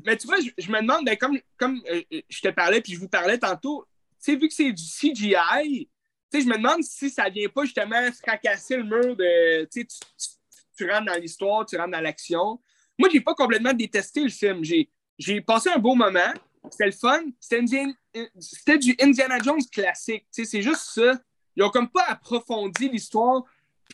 Mais 0.04 0.16
tu 0.16 0.26
vois, 0.26 0.36
je, 0.40 0.70
me 0.70 0.80
demande, 0.80 1.04
ben, 1.04 1.16
comme, 1.16 1.38
comme 1.56 1.80
euh, 1.90 2.02
euh, 2.12 2.20
je 2.28 2.40
te 2.40 2.48
parlais, 2.48 2.80
puis 2.80 2.92
je 2.92 3.00
vous 3.00 3.08
parlais 3.08 3.38
tantôt, 3.38 3.86
tu 4.22 4.32
sais, 4.32 4.36
vu 4.36 4.48
que 4.48 4.54
c'est 4.54 4.72
du 4.72 4.82
CGI, 4.82 5.88
tu 6.30 6.38
sais, 6.38 6.44
je 6.44 6.48
me 6.48 6.56
demande 6.56 6.82
si 6.82 7.10
ça 7.10 7.28
vient 7.28 7.48
pas 7.48 7.64
justement 7.64 8.10
fracasser 8.12 8.76
le 8.76 8.84
mur 8.84 9.16
de, 9.16 9.64
tu 9.64 9.86
sais, 9.90 10.36
tu, 10.76 10.90
rentres 10.90 11.06
dans 11.06 11.20
l'histoire, 11.20 11.64
tu 11.64 11.76
rentres 11.76 11.90
dans 11.90 12.00
l'action. 12.00 12.60
Moi, 12.98 13.08
j'ai 13.10 13.20
pas 13.20 13.34
complètement 13.34 13.72
détesté 13.72 14.22
le 14.22 14.30
film. 14.30 14.62
J'ai, 14.62 15.40
passé 15.40 15.70
un 15.70 15.78
beau 15.78 15.94
moment. 15.94 16.32
C'était 16.70 16.86
le 16.86 16.92
fun. 16.92 17.22
C'était, 17.40 18.78
du 18.78 18.96
Indiana 19.00 19.38
Jones 19.42 19.64
classique. 19.70 20.26
Tu 20.32 20.44
sais, 20.44 20.50
c'est 20.50 20.62
juste 20.62 20.90
ça. 20.94 21.20
Ils 21.56 21.62
ont 21.62 21.70
comme 21.70 21.88
pas 21.88 22.04
approfondi 22.08 22.88
l'histoire. 22.88 23.44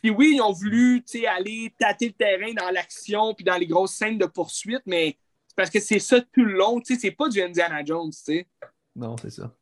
Puis 0.01 0.09
oui, 0.09 0.33
ils 0.35 0.41
ont 0.41 0.53
voulu, 0.53 1.03
aller 1.27 1.73
tâter 1.77 2.07
le 2.07 2.13
terrain 2.13 2.53
dans 2.53 2.69
l'action 2.71 3.33
puis 3.33 3.43
dans 3.43 3.57
les 3.57 3.67
grosses 3.67 3.95
scènes 3.95 4.17
de 4.17 4.25
poursuite, 4.25 4.81
mais 4.85 5.17
parce 5.59 5.69
que 5.69 5.81
c'est 5.81 5.99
ça 5.99 6.21
tout 6.21 6.45
le 6.45 6.53
long. 6.53 6.79
Tu 6.79 6.93
sais, 6.95 6.99
c'est 7.01 7.11
pas 7.11 7.27
du 7.27 7.41
Indiana 7.41 7.83
Jones, 7.83 8.11
tu 8.11 8.17
sais. 8.17 8.47
Non, 8.95 9.17
c'est 9.21 9.29
ça. 9.29 9.53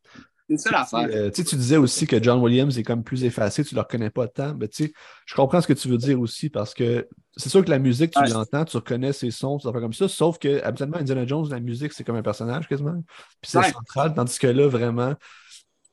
C'est 0.48 0.58
ça 0.58 0.70
l'affaire. 0.72 1.10
Euh, 1.12 1.32
tu 1.32 1.42
sais, 1.42 1.50
tu 1.50 1.56
disais 1.56 1.78
aussi 1.78 2.06
que 2.06 2.22
John 2.22 2.40
Williams 2.40 2.78
est 2.78 2.84
comme 2.84 3.04
plus 3.04 3.24
effacé, 3.24 3.64
tu 3.64 3.74
ne 3.74 3.80
le 3.80 3.82
reconnais 3.82 4.12
pas 4.12 4.28
tant. 4.28 4.54
Mais 4.54 4.68
tu 4.68 4.86
sais, 4.86 4.94
je 5.26 5.34
comprends 5.34 5.60
ce 5.60 5.66
que 5.68 5.74
tu 5.74 5.88
veux 5.90 5.98
dire 5.98 6.20
aussi 6.20 6.52
parce 6.52 6.76
que 6.76 7.08
c'est 7.36 7.50
sûr 7.50 7.66
que 7.66 7.72
la 7.72 7.80
musique, 7.80 8.12
tu 8.12 8.24
l'entends, 8.32 8.64
tu 8.64 8.78
reconnais 8.78 9.12
ses 9.12 9.32
sons, 9.32 9.58
ça 9.58 9.74
fait 9.74 9.80
comme 9.80 9.92
ça. 9.94 10.08
Sauf 10.08 10.38
que 10.38 10.62
habituellement, 10.64 10.98
Indiana 10.98 11.26
Jones, 11.26 11.50
la 11.50 11.60
musique, 11.60 11.94
c'est 11.94 12.04
comme 12.04 12.16
un 12.16 12.22
personnage 12.22 12.68
quasiment. 12.68 13.04
Puis 13.42 13.52
c'est 13.52 13.58
Ouais. 13.58 13.72
central, 13.72 14.14
tandis 14.14 14.38
que 14.38 14.48
là, 14.48 14.68
vraiment, 14.68 15.16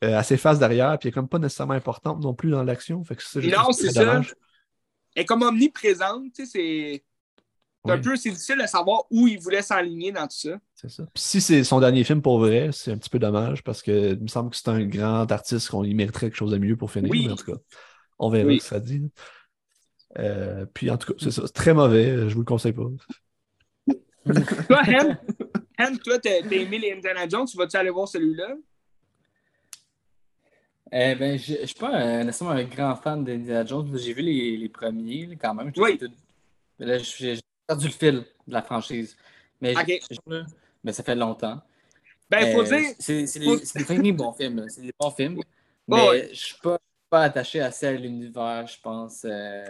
euh, 0.05 0.19
elle 0.19 0.25
s'efface 0.25 0.59
derrière, 0.59 0.99
puis 0.99 1.09
elle 1.09 1.13
est 1.13 1.15
comme 1.15 1.29
pas 1.29 1.39
nécessairement 1.39 1.75
importante 1.75 2.21
non 2.21 2.35
plus 2.35 2.51
dans 2.51 2.63
l'action. 2.63 3.03
Fait 3.05 3.17
que 3.17 3.23
ça, 3.23 3.41
je 3.41 3.49
Non, 3.49 3.73
c'est 3.73 3.91
ça. 3.91 4.21
Elle 5.17 5.23
est 5.23 5.25
comme 5.25 5.43
omniprésente, 5.43 6.33
tu 6.35 6.45
sais, 6.45 6.51
c'est. 6.53 7.05
C'est 7.85 7.93
un 7.93 7.99
peu, 7.99 8.17
c'est 8.17 8.31
difficile 8.31 8.59
de 8.61 8.67
savoir 8.67 9.05
où 9.11 9.27
il 9.29 9.39
voulait 9.39 9.63
s'enligner 9.63 10.11
dans 10.13 10.27
tout 10.27 10.37
ça. 10.37 10.59
C'est 10.75 10.89
ça. 10.91 11.05
Puis 11.13 11.23
si 11.23 11.41
c'est 11.41 11.65
son 11.65 11.81
dernier 11.81 12.03
film 12.05 12.23
pour 12.23 12.39
vrai, 12.39 12.71
c'est 12.73 12.93
un 12.93 12.97
petit 12.99 13.11
peu 13.11 13.19
dommage 13.19 13.63
parce 13.63 13.83
que 13.83 14.13
il 14.15 14.21
me 14.23 14.29
semble 14.29 14.51
que 14.51 14.57
c'est 14.57 14.69
un 14.69 14.85
grand 14.85 15.31
artiste 15.31 15.69
qu'on 15.71 15.85
y 15.85 15.95
mériterait 15.95 16.27
quelque 16.27 16.37
chose 16.37 16.51
de 16.53 16.59
mieux 16.59 16.77
pour 16.77 16.91
finir. 16.91 17.11
Oui. 17.11 17.27
Mais 17.27 17.33
en 17.33 17.37
tout 17.37 17.53
cas, 17.53 17.59
on 18.19 18.31
verra 18.31 18.47
Oui. 18.49 18.59
ce 18.61 18.63
que 18.65 18.69
ça 18.69 18.81
dit. 18.81 19.03
Euh, 20.19 20.65
puis 20.73 20.91
en 20.91 20.97
tout 20.97 21.13
cas, 21.13 21.19
c'est 21.23 21.31
ça. 21.31 21.43
C'est 21.47 21.53
très 21.53 21.75
mauvais. 21.75 22.29
Je 22.29 22.35
vous 22.35 22.41
le 22.41 22.47
conseille 22.47 22.73
pas. 22.73 22.85
Toi, 24.69 24.83
Hem, 24.87 25.19
Hem, 25.79 25.99
toi, 25.99 26.19
t'as 26.21 26.31
aimé 26.39 26.79
les 26.79 26.93
Indiana 26.93 27.29
Jones, 27.29 27.47
tu 27.47 27.57
vas-tu 27.59 27.77
aller 27.77 27.91
voir 27.91 28.07
celui-là? 28.09 28.55
Eh 30.93 31.15
ben, 31.17 31.37
je 31.39 31.55
je 31.63 31.67
suis 31.67 31.75
pas 31.75 31.89
un- 31.89 32.25
nécessairement 32.25 32.55
un 32.55 32.65
grand 32.65 32.95
fan 32.97 33.25
d'Indiana 33.25 33.65
Jones. 33.67 33.91
J'ai 33.99 34.13
vu 34.15 34.23
les, 34.23 34.57
les 34.57 34.69
premiers 34.69 35.27
là, 35.27 35.35
quand 35.41 35.55
même. 35.55 35.73
Oui. 35.77 35.99
là, 36.79 36.99
j'ai 36.99 37.39
perdu 37.67 37.87
le 37.87 37.93
fil 37.93 38.25
de 38.47 38.53
la 38.53 38.63
franchise. 38.63 39.17
Mais, 39.61 39.75
mais 40.83 40.93
ça 40.93 41.03
fait 41.03 41.15
longtemps. 41.15 41.61
Ben, 42.31 42.53
faut 42.53 42.61
Euh, 42.63 42.65
dire. 42.79 42.91
C'est 42.99 43.27
c'est 43.27 43.41
faut- 43.43 43.95
des, 44.03 44.13
bons 44.13 44.33
films. 44.33 44.61
là. 44.61 44.69
C'est 44.69 44.81
des 44.83 44.93
bons 44.99 45.11
films. 45.11 45.41
Mais 45.87 46.09
ouais. 46.09 46.29
je 46.33 46.47
suis 46.47 46.57
pas, 46.63 46.79
pas 47.11 47.23
attaché 47.25 47.61
assez 47.61 47.87
à 47.87 47.93
l'univers, 47.93 48.67
je 48.67 48.81
pense, 48.81 49.25
euh, 49.25 49.65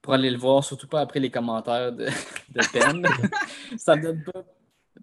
pour 0.00 0.14
aller 0.14 0.30
le 0.30 0.38
voir, 0.38 0.64
surtout 0.64 0.86
pas 0.88 1.00
après 1.00 1.20
les 1.20 1.30
commentaires 1.30 1.92
de, 1.92 2.06
de 2.48 2.60
Ben. 2.72 3.02
ça 3.78 3.96
me 3.96 4.02
donne 4.02 4.22
pas 4.24 4.44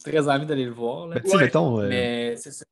très 0.03 0.27
envie 0.29 0.45
d'aller 0.45 0.65
le 0.65 0.71
voir. 0.71 1.07
là. 1.07 1.19
Ben, 1.19 1.29
Ouais. 1.31 1.43
mettons, 1.43 1.79
euh, 1.81 1.87
Mais 1.89 2.35
c'est 2.37 2.51
ça. 2.51 2.65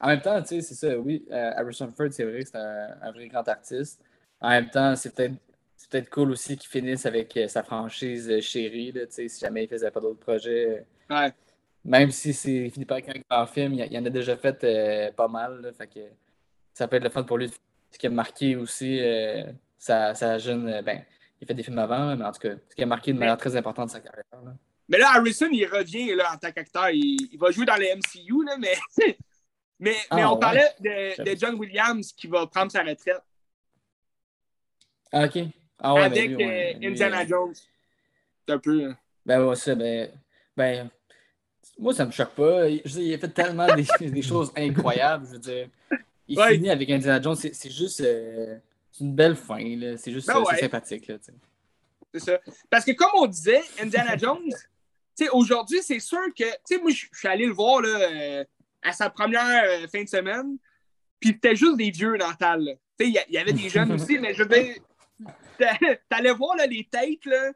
En 0.00 0.08
même 0.08 0.20
temps, 0.20 0.40
tu 0.42 0.48
sais, 0.48 0.60
c'est 0.62 0.74
ça, 0.74 0.98
oui, 0.98 1.24
euh, 1.30 1.52
Harrison 1.56 1.88
Ford, 1.96 2.08
c'est 2.10 2.24
vrai 2.24 2.42
que 2.42 2.48
c'est 2.48 2.58
un, 2.58 2.88
un 3.02 3.12
vrai 3.12 3.28
grand 3.28 3.46
artiste. 3.48 4.00
En 4.40 4.50
même 4.50 4.68
temps, 4.68 4.96
c'est 4.96 5.14
peut-être 5.14 5.34
c'est 5.82 5.90
peut-être 5.90 6.10
cool 6.10 6.30
aussi 6.30 6.56
qu'il 6.56 6.70
finisse 6.70 7.06
avec 7.06 7.36
euh, 7.36 7.48
sa 7.48 7.64
franchise 7.64 8.30
euh, 8.30 8.40
chérie, 8.40 8.92
là, 8.92 9.04
tu 9.06 9.14
sais, 9.14 9.28
si 9.28 9.40
jamais 9.40 9.64
il 9.64 9.68
faisait 9.68 9.90
pas 9.90 9.98
d'autres 9.98 10.20
projets. 10.20 10.86
Ouais. 11.10 11.32
Même 11.84 12.12
si 12.12 12.32
c'est 12.32 12.70
fini 12.70 12.84
par 12.84 12.98
un 12.98 13.20
grand 13.28 13.46
film, 13.46 13.74
il, 13.74 13.92
y 13.92 13.98
en 13.98 14.04
a 14.06 14.10
déjà 14.10 14.36
fait 14.36 14.62
euh, 14.62 15.10
pas 15.10 15.26
mal. 15.26 15.72
fait 15.76 15.88
que 15.88 16.00
ça 16.72 16.86
peut 16.86 16.96
être 16.96 17.02
le 17.02 17.10
fun 17.10 17.24
pour 17.24 17.36
lui. 17.36 17.50
Ce 17.90 17.98
qui 17.98 18.06
a 18.06 18.10
marqué 18.10 18.54
aussi 18.54 19.00
euh, 19.00 19.42
sa, 19.76 20.38
jeune. 20.38 20.82
Ben, 20.82 21.04
il 21.40 21.48
fait 21.48 21.54
des 21.54 21.64
films 21.64 21.80
avant, 21.80 22.14
mais 22.14 22.24
en 22.24 22.30
tout 22.30 22.38
cas, 22.38 22.54
ce 22.70 22.76
qui 22.76 22.82
a 22.84 22.86
marqué 22.86 23.12
de 23.12 23.18
manière 23.18 23.36
très 23.36 23.56
importante 23.56 23.90
sa 23.90 24.00
carrière. 24.00 24.24
Mais 24.88 24.98
là, 24.98 25.10
Harrison, 25.16 25.48
il 25.50 25.66
revient 25.66 26.14
là, 26.14 26.32
en 26.32 26.36
tant 26.36 26.52
qu'acteur. 26.52 26.90
Il, 26.90 27.36
va 27.40 27.50
jouer 27.50 27.66
dans 27.66 27.74
les 27.74 27.92
MCU, 27.96 28.44
là, 28.44 28.56
mais, 28.56 28.76
mais, 29.80 29.96
mais 30.12 30.22
ah, 30.22 30.32
on 30.32 30.36
parlait 30.36 30.70
de, 30.78 31.36
John 31.36 31.56
Williams 31.56 32.12
qui 32.12 32.28
va 32.28 32.46
prendre 32.46 32.70
sa 32.70 32.84
retraite. 32.84 33.20
Ah, 35.10 35.24
OK. 35.24 35.38
Ah, 35.82 35.94
ouais, 35.94 36.02
Avec 36.02 36.36
ben 36.36 36.48
euh, 36.48 36.88
Indiana 36.88 37.26
Jones. 37.26 37.54
C'est 38.46 38.54
un 38.54 38.58
peu. 38.58 38.84
Hein. 38.84 38.96
Ben, 39.26 39.44
ouais, 39.44 39.56
ça, 39.56 39.74
ben, 39.74 40.10
ben. 40.56 40.88
Moi, 41.78 41.92
ça 41.92 42.06
me 42.06 42.12
choque 42.12 42.34
pas. 42.34 42.68
Je 42.68 43.00
il 43.00 43.14
a 43.14 43.18
fait 43.18 43.28
tellement 43.28 43.66
des, 43.74 43.86
des, 44.10 44.22
choses 44.22 44.52
incroyables. 44.56 45.26
Je 45.26 45.32
veux 45.32 45.38
dire, 45.38 45.68
il 46.28 46.40
finit 46.40 46.70
avec 46.70 46.88
Indiana 46.88 47.20
Jones. 47.20 47.36
C'est 47.36 47.70
juste. 47.70 48.00
Euh, 48.00 48.56
c'est 48.92 49.04
une 49.04 49.14
belle 49.14 49.36
fin. 49.36 49.58
C'est 49.96 50.12
juste 50.12 50.28
ben 50.28 50.44
sympathique. 50.58 51.10
C'est 52.14 52.20
ça. 52.20 52.38
Parce 52.70 52.84
que, 52.84 52.92
comme 52.92 53.10
on 53.14 53.26
disait, 53.26 53.62
Indiana 53.80 54.16
Jones, 54.16 54.52
aujourd'hui, 55.32 55.80
c'est 55.82 56.00
sûr 56.00 56.26
que. 56.36 56.44
Tu 56.44 56.76
sais, 56.76 56.78
moi, 56.78 56.90
je 56.90 57.06
suis 57.12 57.28
allé 57.28 57.46
le 57.46 57.52
voir 57.52 57.80
là, 57.80 57.88
euh, 57.88 58.44
à 58.82 58.92
sa 58.92 59.10
première 59.10 59.64
euh, 59.64 59.86
fin 59.88 60.04
de 60.04 60.08
semaine. 60.08 60.58
Puis 61.18 61.30
c'était 61.30 61.56
juste 61.56 61.76
des 61.76 61.90
vieux 61.90 62.18
dans 62.18 62.28
la 62.28 62.36
salle. 62.36 62.76
Il 63.00 63.20
y, 63.30 63.38
avait 63.38 63.52
des 63.52 63.68
jeunes 63.68 63.92
aussi, 64.00 64.18
mais 64.18 64.34
je 64.34 64.42
veux 64.42 64.48
dire, 64.48 64.76
t'allais 66.08 66.32
voir 66.32 66.56
là, 66.56 66.66
les 66.66 66.84
têtes, 66.90 67.24
là, 67.26 67.52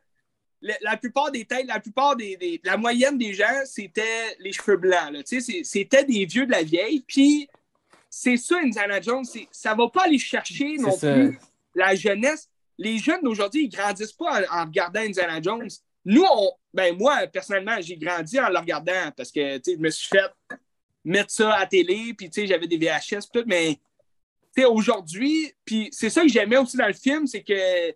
la, 0.60 0.96
plupart 0.96 1.30
des 1.30 1.44
têtes, 1.44 1.66
la 1.66 1.80
plupart 1.80 2.16
des, 2.16 2.60
La 2.64 2.76
moyenne 2.76 3.18
des 3.18 3.34
gens, 3.34 3.62
c'était 3.64 4.36
les 4.40 4.52
cheveux 4.52 4.76
blancs. 4.76 5.12
C'était 5.24 6.04
des 6.04 6.24
vieux 6.24 6.46
de 6.46 6.52
la 6.52 6.62
vieille. 6.62 7.04
Puis 7.06 7.48
c'est 8.08 8.36
ça, 8.36 8.56
Indiana 8.62 9.00
Jones. 9.00 9.24
Ça 9.50 9.74
va 9.74 9.88
pas 9.88 10.04
aller 10.04 10.18
chercher 10.18 10.76
non 10.78 10.96
plus 10.96 11.38
la 11.74 11.94
jeunesse. 11.94 12.48
Les 12.78 12.98
jeunes 12.98 13.22
d'aujourd'hui, 13.22 13.64
ils 13.64 13.68
grandissent 13.68 14.12
pas 14.12 14.42
en, 14.50 14.64
regardant 14.64 15.00
Indiana 15.00 15.40
Jones. 15.40 15.68
Nous, 16.04 16.24
on, 16.30 16.50
ben 16.72 16.96
moi, 16.96 17.26
personnellement, 17.26 17.76
j'ai 17.80 17.96
grandi 17.96 18.38
en 18.38 18.48
le 18.48 18.58
regardant 18.58 19.10
parce 19.16 19.32
que 19.32 19.60
je 19.66 19.76
me 19.78 19.90
suis 19.90 20.08
fait 20.08 20.58
mettre 21.04 21.30
ça 21.30 21.52
à 21.52 21.60
la 21.60 21.66
télé, 21.66 22.14
puis 22.14 22.30
j'avais 22.46 22.66
des 22.66 22.76
VHS, 22.76 23.30
tout, 23.32 23.44
mais 23.46 23.78
aujourd'hui, 24.64 25.52
puis 25.64 25.88
c'est 25.92 26.11
ça 26.11 26.22
que 26.22 26.28
j'aimais 26.28 26.57
aussi 26.57 26.76
dans 26.76 26.86
le 26.86 26.94
film, 26.94 27.26
c'est 27.26 27.42
que 27.42 27.94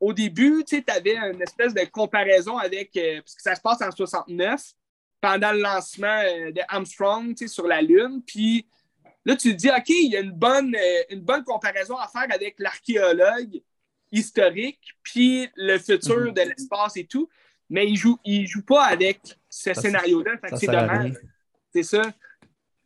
au 0.00 0.12
début, 0.12 0.64
tu 0.64 0.82
avais 0.86 1.16
une 1.16 1.42
espèce 1.42 1.74
de 1.74 1.84
comparaison 1.84 2.56
avec, 2.56 2.96
euh, 2.96 3.20
parce 3.20 3.34
que 3.34 3.42
ça 3.42 3.54
se 3.54 3.60
passe 3.60 3.82
en 3.82 3.90
69, 3.90 4.62
pendant 5.20 5.52
le 5.52 5.60
lancement 5.60 6.22
euh, 6.24 6.52
de 6.52 6.60
Armstrong 6.68 7.34
sur 7.46 7.66
la 7.66 7.82
Lune. 7.82 8.22
Puis 8.24 8.66
là, 9.24 9.34
tu 9.36 9.50
te 9.50 9.56
dis, 9.56 9.68
OK, 9.68 9.88
il 9.88 10.12
y 10.12 10.16
a 10.16 10.20
une 10.20 10.32
bonne, 10.32 10.74
euh, 10.74 11.02
une 11.10 11.20
bonne 11.20 11.44
comparaison 11.44 11.96
à 11.96 12.06
faire 12.06 12.26
avec 12.30 12.56
l'archéologue 12.58 13.60
historique, 14.12 14.80
puis 15.02 15.48
le 15.56 15.78
futur 15.78 16.26
mhm. 16.26 16.32
de 16.32 16.40
l'espace 16.42 16.96
et 16.96 17.04
tout. 17.04 17.28
Mais 17.68 17.86
il 17.86 17.96
joue, 17.96 18.18
il 18.24 18.46
joue 18.46 18.62
pas 18.62 18.84
avec 18.84 19.20
ce 19.50 19.74
scénario-là. 19.74 20.32
C'est 20.56 20.66
dommage. 20.66 21.12
C'est 21.72 21.82
ça. 21.82 22.02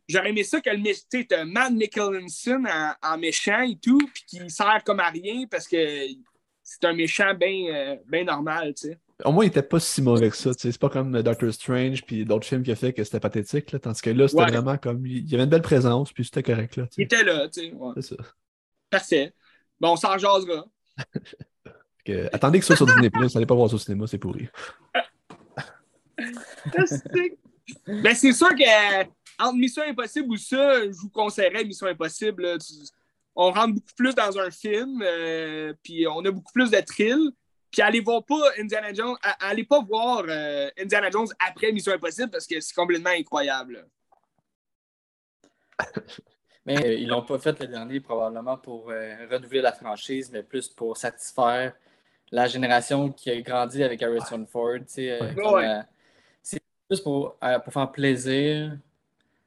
J'aurais 0.07 0.29
aimé 0.29 0.43
ça 0.43 0.59
que 0.59 0.69
le 0.69 0.83
tu 0.83 1.25
sais, 1.29 1.45
Matt 1.45 1.71
Nicholson 1.71 2.63
en, 2.67 2.93
en, 3.01 3.17
méchant 3.17 3.61
et 3.61 3.77
tout, 3.77 3.99
puis 4.13 4.23
qui 4.27 4.49
sert 4.49 4.83
comme 4.83 4.99
à 4.99 5.09
rien 5.09 5.45
parce 5.49 5.67
que 5.67 6.07
c'est 6.61 6.83
un 6.85 6.93
méchant 6.93 7.33
bien 7.33 7.97
euh, 8.11 8.23
normal, 8.23 8.73
tu 8.73 8.89
sais. 8.89 8.97
Au 9.23 9.31
moins, 9.31 9.45
il 9.45 9.47
était 9.47 9.63
pas 9.63 9.79
si 9.79 10.01
mauvais 10.01 10.29
que 10.29 10.35
ça, 10.35 10.53
tu 10.53 10.61
sais. 10.61 10.71
C'est 10.71 10.81
pas 10.81 10.89
comme 10.89 11.21
Doctor 11.21 11.53
Strange 11.53 12.03
puis 12.03 12.25
d'autres 12.25 12.47
films 12.47 12.63
qu'il 12.63 12.73
a 12.73 12.75
fait 12.75 12.93
que 12.93 13.03
c'était 13.03 13.19
pathétique, 13.19 13.71
là. 13.71 13.79
Tandis 13.79 14.01
que 14.01 14.09
là, 14.09 14.27
c'était 14.27 14.43
vraiment 14.43 14.77
comme. 14.77 15.05
Il 15.05 15.29
y 15.29 15.35
avait 15.35 15.43
une 15.43 15.49
belle 15.49 15.61
présence, 15.61 16.11
puis 16.11 16.25
c'était 16.25 16.43
correct, 16.43 16.75
là. 16.75 16.87
Il 16.97 17.03
était 17.03 17.23
là, 17.23 17.47
tu 17.47 17.61
sais. 17.61 17.73
C'est 17.95 18.15
ça. 18.15 18.23
Parfait. 18.89 19.33
Bon, 19.79 19.91
on 19.93 19.95
s'en 19.95 20.17
jasera. 20.17 20.65
attendez 22.33 22.59
que 22.59 22.65
ça 22.65 22.75
soit 22.75 22.85
sur 22.85 22.85
Disney 22.87 23.09
Plus, 23.09 23.33
n'allez 23.33 23.45
pas 23.45 23.55
voir 23.55 23.69
ça 23.69 23.75
au 23.75 23.79
cinéma, 23.79 24.07
c'est 24.07 24.17
pourri. 24.17 24.49
ben, 27.87 28.15
c'est 28.15 28.33
sûr 28.33 28.49
que 28.49 29.05
entre 29.39 29.55
Mission 29.55 29.83
Impossible 29.83 30.29
ou 30.29 30.37
ça, 30.37 30.83
je 30.83 30.97
vous 30.97 31.09
conseillerais 31.09 31.63
Mission 31.63 31.87
Impossible 31.87 32.59
on 33.35 33.51
rentre 33.51 33.75
beaucoup 33.75 33.93
plus 33.95 34.15
dans 34.15 34.37
un 34.37 34.51
film, 34.51 35.01
euh, 35.03 35.73
puis 35.83 36.07
on 36.07 36.23
a 36.25 36.31
beaucoup 36.31 36.53
plus 36.53 36.69
de 36.71 36.79
thrill. 36.81 37.31
Puis 37.71 37.81
allez 37.81 38.01
voir 38.01 38.23
pas 38.23 38.51
Indiana 38.59 38.93
Jones, 38.93 39.17
allez 39.39 39.63
pas 39.63 39.81
voir 39.81 40.23
euh, 40.27 40.69
Indiana 40.79 41.09
Jones 41.09 41.29
après 41.39 41.71
Mission 41.71 41.93
Impossible 41.93 42.29
parce 42.29 42.45
que 42.45 42.59
c'est 42.59 42.75
complètement 42.75 43.09
incroyable. 43.09 43.87
Mais 46.65 46.85
euh, 46.85 46.93
ils 46.93 47.07
l'ont 47.07 47.23
pas 47.23 47.39
fait 47.39 47.59
le 47.59 47.67
dernier 47.67 47.99
probablement 47.99 48.57
pour 48.57 48.85
renouveler 48.85 49.59
la 49.59 49.73
franchise, 49.73 50.31
mais 50.31 50.43
plus 50.43 50.69
pour 50.69 50.95
satisfaire 50.95 51.73
la 52.31 52.47
génération 52.47 53.11
qui 53.11 53.29
a 53.29 53.41
grandi 53.41 53.83
avec 53.83 54.01
Harrison 54.01 54.45
Ford. 54.45 54.77
c'est 54.87 55.19
plus 56.87 57.01
pour, 57.01 57.35
pour 57.37 57.73
faire 57.73 57.91
plaisir 57.91 58.77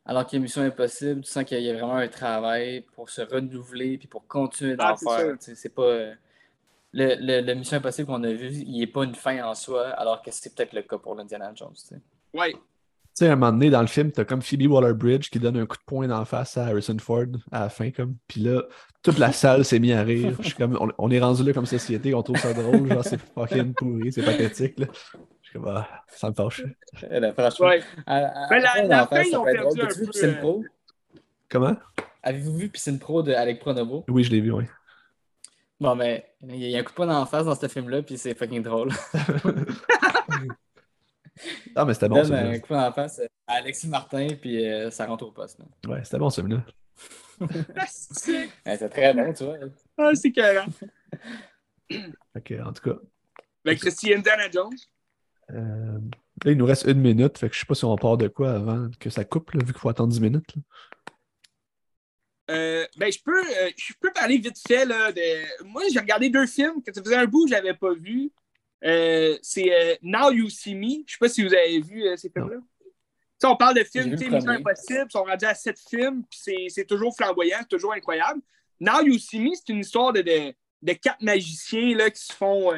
alors 0.07 0.25
qu'il 0.25 0.39
y 0.39 0.41
a 0.41 0.43
Mission 0.43 0.63
Impossible, 0.63 1.21
tu 1.23 1.31
sens 1.31 1.45
qu'il 1.45 1.61
y 1.61 1.69
a 1.69 1.73
vraiment 1.73 1.97
un 1.97 2.09
travail 2.09 2.83
pour 2.95 3.11
se 3.11 3.23
renouveler 3.23 3.99
puis 3.99 4.07
pour 4.07 4.27
continuer 4.27 4.77
d'en 4.77 4.95
ah, 4.95 4.97
faire. 4.97 5.35
C'est 5.41 5.75
pas. 5.75 5.83
Euh, 5.83 6.15
le, 6.93 7.43
le, 7.43 7.55
Mission 7.55 7.79
Impossible 7.79 8.07
qu'on 8.07 8.23
a 8.23 8.33
vu, 8.33 8.51
il 8.53 8.79
n'est 8.79 8.87
pas 8.87 9.05
une 9.05 9.17
fin 9.17 9.45
en 9.45 9.55
soi, 9.55 9.89
alors 9.89 10.23
que 10.23 10.31
c'est 10.31 10.55
peut-être 10.55 10.73
le 10.73 10.83
cas 10.83 10.97
pour 10.97 11.15
l'Indiana 11.17 11.53
Jones. 11.55 11.75
Oui. 12.33 12.53
Tu 12.53 13.25
sais, 13.25 13.29
à 13.29 13.33
un 13.33 13.37
moment 13.37 13.53
donné, 13.53 13.69
dans 13.69 13.81
le 13.81 13.87
film, 13.87 14.13
t'as 14.13 14.25
comme 14.25 14.43
Phoebe 14.43 14.71
Waller-Bridge 14.71 15.29
qui 15.31 15.39
donne 15.39 15.57
un 15.57 15.67
coup 15.67 15.77
de 15.77 15.83
poing 15.85 16.07
d'en 16.07 16.25
face 16.25 16.57
à 16.57 16.67
Harrison 16.67 16.97
Ford 16.99 17.27
à 17.51 17.61
la 17.61 17.69
fin, 17.69 17.91
comme. 17.91 18.17
Puis 18.29 18.43
là, 18.43 18.63
toute 19.03 19.19
la 19.19 19.33
salle 19.33 19.65
s'est 19.65 19.79
mise 19.79 19.93
à 19.93 20.03
rire. 20.03 20.37
Je 20.39 20.49
suis 20.49 20.55
comme, 20.55 20.79
on, 20.99 21.11
est 21.11 21.21
rendu 21.21 21.43
là 21.43 21.53
comme 21.53 21.67
société, 21.67 22.15
on 22.15 22.23
trouve 22.23 22.37
ça 22.37 22.55
drôle, 22.55 22.89
genre 22.89 23.05
c'est 23.05 23.21
fucking 23.35 23.75
pourri, 23.75 24.13
c'est 24.13 24.23
pathétique. 24.23 24.79
Là. 24.79 24.87
Bah, 25.59 25.89
ça 26.09 26.31
me 26.31 26.35
fâche. 26.35 26.65
franchement, 27.37 27.71
la, 28.07 29.07
fin, 29.07 29.23
ils 29.23 29.37
ont 29.37 29.45
perdu 29.45 29.81
un 29.81 29.87
peu. 29.87 30.07
Piscine 30.07 30.37
Pro? 30.39 30.65
Comment? 31.49 31.77
Avez-vous 32.23 32.57
vu 32.57 32.69
Piscine 32.69 32.99
Pro 32.99 33.23
de 33.23 33.33
Alec 33.33 33.61
Pronovo? 33.61 34.05
Oui, 34.09 34.25
je 34.25 34.31
l'ai 34.31 34.41
vu, 34.41 34.53
oui. 34.53 34.65
Bon, 35.79 35.95
mais 35.95 36.35
il 36.43 36.57
y 36.57 36.75
a 36.77 36.81
un 36.81 36.83
coup 36.83 36.91
de 36.91 36.97
poing 36.97 37.09
en 37.09 37.27
face 37.27 37.45
dans 37.45 37.55
ce 37.55 37.69
film-là, 37.69 38.03
puis 38.03 38.17
c'est 38.17 38.35
fucking 38.35 38.63
drôle. 38.63 38.91
ah, 41.77 41.85
mais 41.85 41.95
c'était 41.95 42.09
bon, 42.09 42.25
ça. 42.25 42.35
un 42.35 42.55
coup 42.55 42.63
de 42.63 42.67
poing 42.67 42.89
en 42.89 42.93
face 42.93 43.21
à 43.47 43.55
Alexis 43.55 43.89
Martin, 43.89 44.29
puis 44.41 44.67
euh, 44.67 44.91
ça 44.91 45.07
rentre 45.07 45.27
au 45.27 45.31
poste. 45.31 45.59
Là. 45.59 45.67
Ouais, 45.91 46.03
c'était 46.03 46.19
bon, 46.19 46.31
celui-là. 46.31 46.65
c'est 47.89 48.89
très 48.89 49.13
bon, 49.13 49.33
tu 49.35 49.45
vois. 49.45 49.59
Ah, 49.99 50.11
c'est 50.15 50.33
carré. 50.33 50.67
ok, 52.35 52.55
en 52.65 52.73
tout 52.73 52.91
cas. 52.91 52.97
Avec 53.67 53.81
Christian 53.81 54.19
Indiana 54.19 54.51
Jones? 54.51 54.77
Euh, 55.53 55.99
là, 56.44 56.51
il 56.51 56.57
nous 56.57 56.66
reste 56.66 56.84
une 56.84 57.01
minute, 57.01 57.38
fait 57.38 57.49
que 57.49 57.55
je 57.55 57.61
sais 57.61 57.66
pas 57.66 57.74
si 57.74 57.84
on 57.84 57.97
part 57.97 58.16
de 58.16 58.28
quoi 58.28 58.53
avant 58.53 58.88
que 58.99 59.11
ça 59.11 59.24
coupe, 59.24 59.55
vu 59.55 59.64
qu'il 59.64 59.78
faut 59.78 59.88
attendre 59.88 60.12
10 60.12 60.20
minutes. 60.20 60.55
Euh, 62.51 62.86
ben, 62.97 63.11
je 63.11 63.18
peux, 63.24 63.40
euh, 63.40 63.70
je 63.76 63.92
peux 64.01 64.12
parler 64.12 64.38
vite 64.38 64.59
fait. 64.66 64.84
Là, 64.84 65.12
de... 65.12 65.64
Moi, 65.64 65.82
j'ai 65.92 65.99
regardé 65.99 66.30
deux 66.30 66.47
films 66.47 66.82
que 66.82 66.92
ça 66.92 67.03
faisait 67.03 67.16
un 67.16 67.26
bout 67.26 67.44
que 67.44 67.51
je 67.51 67.55
n'avais 67.55 67.74
pas 67.74 67.92
vu. 67.94 68.30
c'est 69.42 69.99
Now 70.03 70.30
You 70.30 70.49
See 70.49 70.74
Me. 70.74 70.82
Je 70.82 70.97
ne 70.97 71.05
sais 71.09 71.18
pas 71.18 71.28
si 71.28 71.42
vous 71.44 71.55
avez 71.55 71.80
vu 71.80 72.05
ces 72.16 72.30
films-là. 72.30 72.59
on 73.44 73.57
parle 73.57 73.76
de 73.76 73.84
films, 73.84 74.11
Mission 74.11 74.49
Impossible, 74.49 75.07
ils 75.09 75.12
sont 75.12 75.24
rendus 75.24 75.44
à 75.44 75.55
sept 75.55 75.78
films, 75.88 76.24
puis 76.30 76.70
c'est 76.70 76.84
toujours 76.84 77.14
flamboyant, 77.16 77.59
c'est 77.61 77.68
toujours 77.68 77.94
incroyable. 77.94 78.40
Now 78.78 79.03
You 79.03 79.18
See 79.18 79.40
Me, 79.40 79.51
c'est 79.55 79.72
une 79.72 79.80
histoire 79.80 80.12
de, 80.12 80.20
de, 80.20 80.55
de, 80.82 80.92
quatre 80.92 81.22
magiciens 81.22 81.97
là, 81.97 82.11
qui 82.11 82.22
se 82.22 82.32
font 82.32 82.72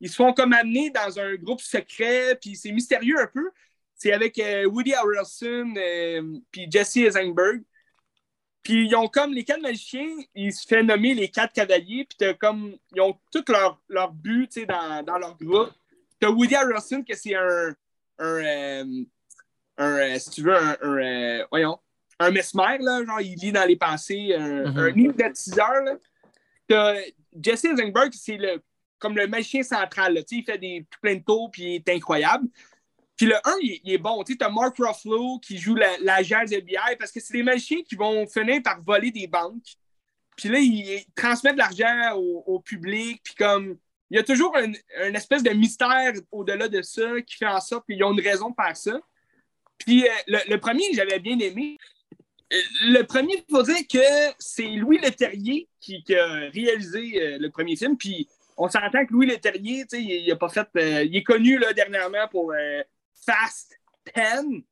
ils 0.00 0.08
se 0.08 0.16
font 0.16 0.32
comme 0.32 0.52
amener 0.52 0.90
dans 0.90 1.18
un 1.18 1.34
groupe 1.34 1.60
secret, 1.60 2.36
puis 2.40 2.56
c'est 2.56 2.72
mystérieux 2.72 3.18
un 3.20 3.26
peu. 3.26 3.50
C'est 3.94 4.12
avec 4.12 4.38
euh, 4.38 4.64
Woody 4.64 4.94
Harrelson 4.94 5.74
euh, 5.76 6.38
puis 6.50 6.66
Jesse 6.70 6.96
Eisenberg. 6.96 7.62
Puis 8.62 8.86
ils 8.86 8.94
ont 8.94 9.08
comme 9.08 9.32
les 9.32 9.44
quatre 9.44 9.60
magiciens, 9.60 10.08
ils 10.34 10.52
se 10.52 10.66
font 10.66 10.82
nommer 10.82 11.14
les 11.14 11.28
quatre 11.28 11.52
cavaliers, 11.52 12.06
puis 12.08 12.38
comme 12.38 12.76
ils 12.94 13.00
ont 13.00 13.18
tout 13.32 13.44
leur, 13.48 13.80
leur 13.88 14.12
but 14.12 14.58
dans, 14.66 15.02
dans 15.02 15.18
leur 15.18 15.36
groupe. 15.36 15.70
T'as 16.18 16.28
Woody 16.30 16.54
Harrelson 16.54 17.02
que 17.02 17.14
c'est 17.16 17.34
un, 17.34 17.74
un, 18.18 18.84
euh, 19.80 20.18
si 20.18 20.30
tu 20.30 20.42
veux, 20.42 20.56
un, 20.56 21.46
voyons, 21.50 21.78
un 22.18 22.30
mesmer, 22.30 22.78
là, 22.80 23.02
genre 23.04 23.20
il 23.20 23.34
lit 23.36 23.52
dans 23.52 23.64
les 23.64 23.76
pensées, 23.76 24.34
un, 24.34 24.70
mm 24.70 24.74
-hmm. 24.74 24.78
un 24.78 24.98
hypnotiseur. 24.98 25.82
T'as 26.68 26.96
Jesse 27.42 27.64
Eisenberg, 27.64 28.12
c'est 28.12 28.36
le 28.36 28.62
comme 29.00 29.16
le 29.16 29.26
magicien 29.26 29.64
central. 29.64 30.22
Il 30.30 30.44
fait 30.44 30.58
des, 30.58 30.86
plein 31.00 31.16
de 31.16 31.24
tours 31.24 31.50
puis 31.50 31.62
il 31.62 31.74
est 31.76 31.88
incroyable. 31.88 32.46
Puis 33.16 33.26
le 33.26 33.36
1, 33.44 33.56
il, 33.60 33.92
est 33.92 33.98
bon. 33.98 34.22
Tu 34.22 34.36
as 34.40 34.48
Mark 34.48 34.76
Ruffalo 34.78 35.38
qui 35.40 35.58
joue 35.58 35.74
l'agent 35.74 36.38
la, 36.38 36.44
FBI 36.44 36.96
parce 36.98 37.12
que 37.12 37.20
c'est 37.20 37.34
des 37.34 37.42
magiciens 37.42 37.82
qui 37.82 37.94
vont 37.94 38.26
finir 38.26 38.62
par 38.62 38.80
voler 38.82 39.10
des 39.10 39.26
banques. 39.26 39.76
Puis 40.36 40.48
là, 40.48 40.58
ils, 40.58 41.04
transmettent 41.14 41.54
de 41.54 41.58
l'argent 41.58 42.14
au, 42.16 42.60
public. 42.60 43.20
Puis 43.22 43.34
comme, 43.34 43.76
il 44.10 44.16
y 44.16 44.20
a 44.20 44.22
toujours 44.22 44.56
une 44.56 45.16
espèce 45.16 45.42
de 45.42 45.50
mystère 45.50 46.12
au-delà 46.32 46.68
de 46.68 46.80
ça 46.80 47.20
qui 47.20 47.36
fait 47.36 47.46
en 47.46 47.60
sorte 47.60 47.84
qu'ils 47.86 48.02
ont 48.04 48.12
une 48.12 48.22
raison 48.22 48.50
de 48.50 48.54
faire 48.54 48.76
ça. 48.76 48.98
Puis 49.84 50.04
euh, 50.04 50.40
le, 50.48 50.56
premier, 50.56 50.84
j'avais 50.94 51.18
bien 51.18 51.38
aimé. 51.38 51.76
Euh, 52.52 52.56
Le 52.82 53.02
premier, 53.02 53.34
il 53.36 53.54
faut 53.54 53.62
dire 53.62 53.86
que 53.90 54.34
c'est 54.38 54.66
Louis 54.76 54.98
Leterrier 54.98 55.68
qui, 55.80 56.02
qui 56.04 56.14
a 56.14 56.50
réalisé 56.50 57.22
euh, 57.22 57.38
le 57.38 57.50
premier 57.50 57.76
film. 57.76 57.96
Puis 57.96 58.28
on 58.62 58.68
s'entend 58.68 59.06
que 59.06 59.12
Louis 59.12 59.26
Leterrier, 59.26 59.84
il, 59.92 59.98
il 60.26 60.30
a 60.32 60.36
pas 60.36 60.48
fait. 60.50 60.68
euh, 60.76 61.02
il 61.04 61.16
est 61.16 61.22
connu 61.22 61.58
là, 61.58 61.72
dernièrement 61.72 62.28
pour 62.28 62.52
euh, 62.52 62.82
Fast 63.24 63.78
10, 64.14 64.62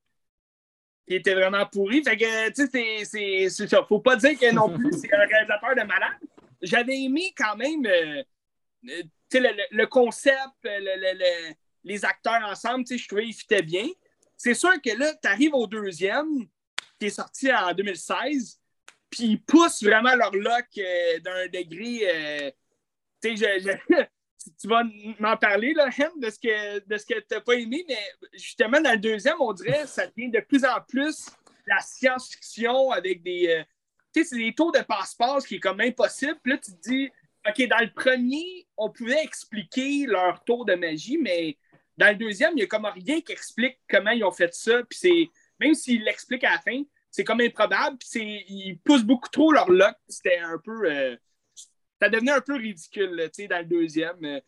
qui 1.06 1.14
était 1.14 1.34
vraiment 1.34 1.64
pourri. 1.66 2.02
Fait 2.02 2.16
que, 2.16 2.50
tu 2.50 2.66
sais, 2.66 3.48
c'est-. 3.48 3.84
Faut 3.88 4.00
pas 4.00 4.16
dire 4.16 4.38
que 4.38 4.52
non 4.52 4.68
plus, 4.76 4.92
c'est 5.00 5.12
un 5.14 5.24
réalisateur 5.26 5.70
de 5.74 5.82
malade. 5.86 6.18
J'avais 6.60 6.96
aimé 7.02 7.32
quand 7.36 7.56
même. 7.56 7.86
euh, 7.86 8.22
le, 8.82 9.66
le- 9.70 9.86
concept, 9.86 10.36
le- 10.64 10.78
le- 10.80 11.18
le- 11.18 11.54
les 11.84 12.04
acteurs 12.04 12.42
ensemble, 12.44 12.84
tu 12.84 12.94
sais, 12.96 13.02
je 13.02 13.08
trouvais 13.08 13.24
qu'ils 13.24 13.34
fitaient 13.34 13.62
bien. 13.62 13.86
C'est 14.36 14.54
sûr 14.54 14.72
que 14.82 14.90
là, 14.98 15.14
tu 15.20 15.28
arrives 15.28 15.54
au 15.54 15.66
deuxième, 15.66 16.46
qui 16.98 17.06
est 17.06 17.10
sorti 17.10 17.52
en 17.52 17.72
2016, 17.72 18.58
puis 19.10 19.24
ils 19.24 19.42
poussent 19.42 19.82
vraiment 19.82 20.14
leur 20.14 20.32
euh, 20.78 21.18
d'un 21.20 21.46
degré. 21.48 22.54
tu 24.60 24.68
vas 24.68 24.82
m'en 25.18 25.36
parler, 25.36 25.74
là, 25.74 25.88
Hem, 25.96 26.10
de 26.20 26.30
ce 26.30 26.38
que, 26.38 26.78
de 26.86 26.96
ce 26.96 27.04
que 27.04 27.18
tu 27.18 27.26
n'as 27.32 27.40
pas 27.40 27.54
aimé, 27.54 27.84
mais 27.88 27.98
justement, 28.34 28.80
dans 28.80 28.92
le 28.92 28.98
deuxième, 28.98 29.36
on 29.40 29.52
dirait 29.52 29.82
que 29.82 29.88
ça 29.88 30.06
devient 30.06 30.30
de 30.30 30.40
plus 30.40 30.64
en 30.64 30.80
plus 30.86 31.26
la 31.66 31.80
science-fiction 31.80 32.90
avec 32.92 33.22
des. 33.22 33.48
euh, 33.48 33.62
tu 34.14 34.22
sais, 34.22 34.30
c'est 34.30 34.38
des 34.38 34.54
tours 34.54 34.72
de 34.72 34.80
passe-passe 34.80 35.46
qui 35.46 35.56
est 35.56 35.60
comme 35.60 35.80
impossible. 35.80 36.38
Puis 36.42 36.52
là, 36.52 36.58
tu 36.58 36.72
te 36.72 36.80
dis, 36.88 37.10
OK, 37.46 37.68
dans 37.68 37.80
le 37.80 37.92
premier, 37.92 38.66
on 38.76 38.90
pouvait 38.90 39.22
expliquer 39.22 40.06
leur 40.06 40.42
tour 40.44 40.64
de 40.64 40.74
magie, 40.74 41.18
mais 41.18 41.58
dans 41.98 42.08
le 42.08 42.16
deuxième, 42.16 42.52
il 42.52 42.56
n'y 42.56 42.62
a 42.62 42.66
comme 42.66 42.86
rien 42.86 43.20
qui 43.20 43.32
explique 43.32 43.78
comment 43.88 44.10
ils 44.12 44.24
ont 44.24 44.30
fait 44.32 44.54
ça. 44.54 44.82
Puis 44.88 44.98
c'est, 44.98 45.28
même 45.60 45.74
s'ils 45.74 46.02
l'expliquent 46.04 46.44
à 46.44 46.52
la 46.52 46.58
fin, 46.58 46.82
c'est 47.10 47.24
comme 47.24 47.40
improbable. 47.40 47.98
Puis 47.98 48.44
ils 48.48 48.78
poussent 48.84 49.04
beaucoup 49.04 49.28
trop 49.28 49.52
leur 49.52 49.70
luck. 49.70 49.94
C'était 50.08 50.38
un 50.38 50.58
peu. 50.64 50.90
euh, 50.90 51.16
ça 52.00 52.08
devenait 52.08 52.32
un 52.32 52.40
peu 52.40 52.54
ridicule, 52.56 53.20
tu 53.34 53.42
sais, 53.42 53.48
dans 53.48 53.58
le 53.58 53.64
deuxième. 53.64 54.16
euh. 54.24 54.40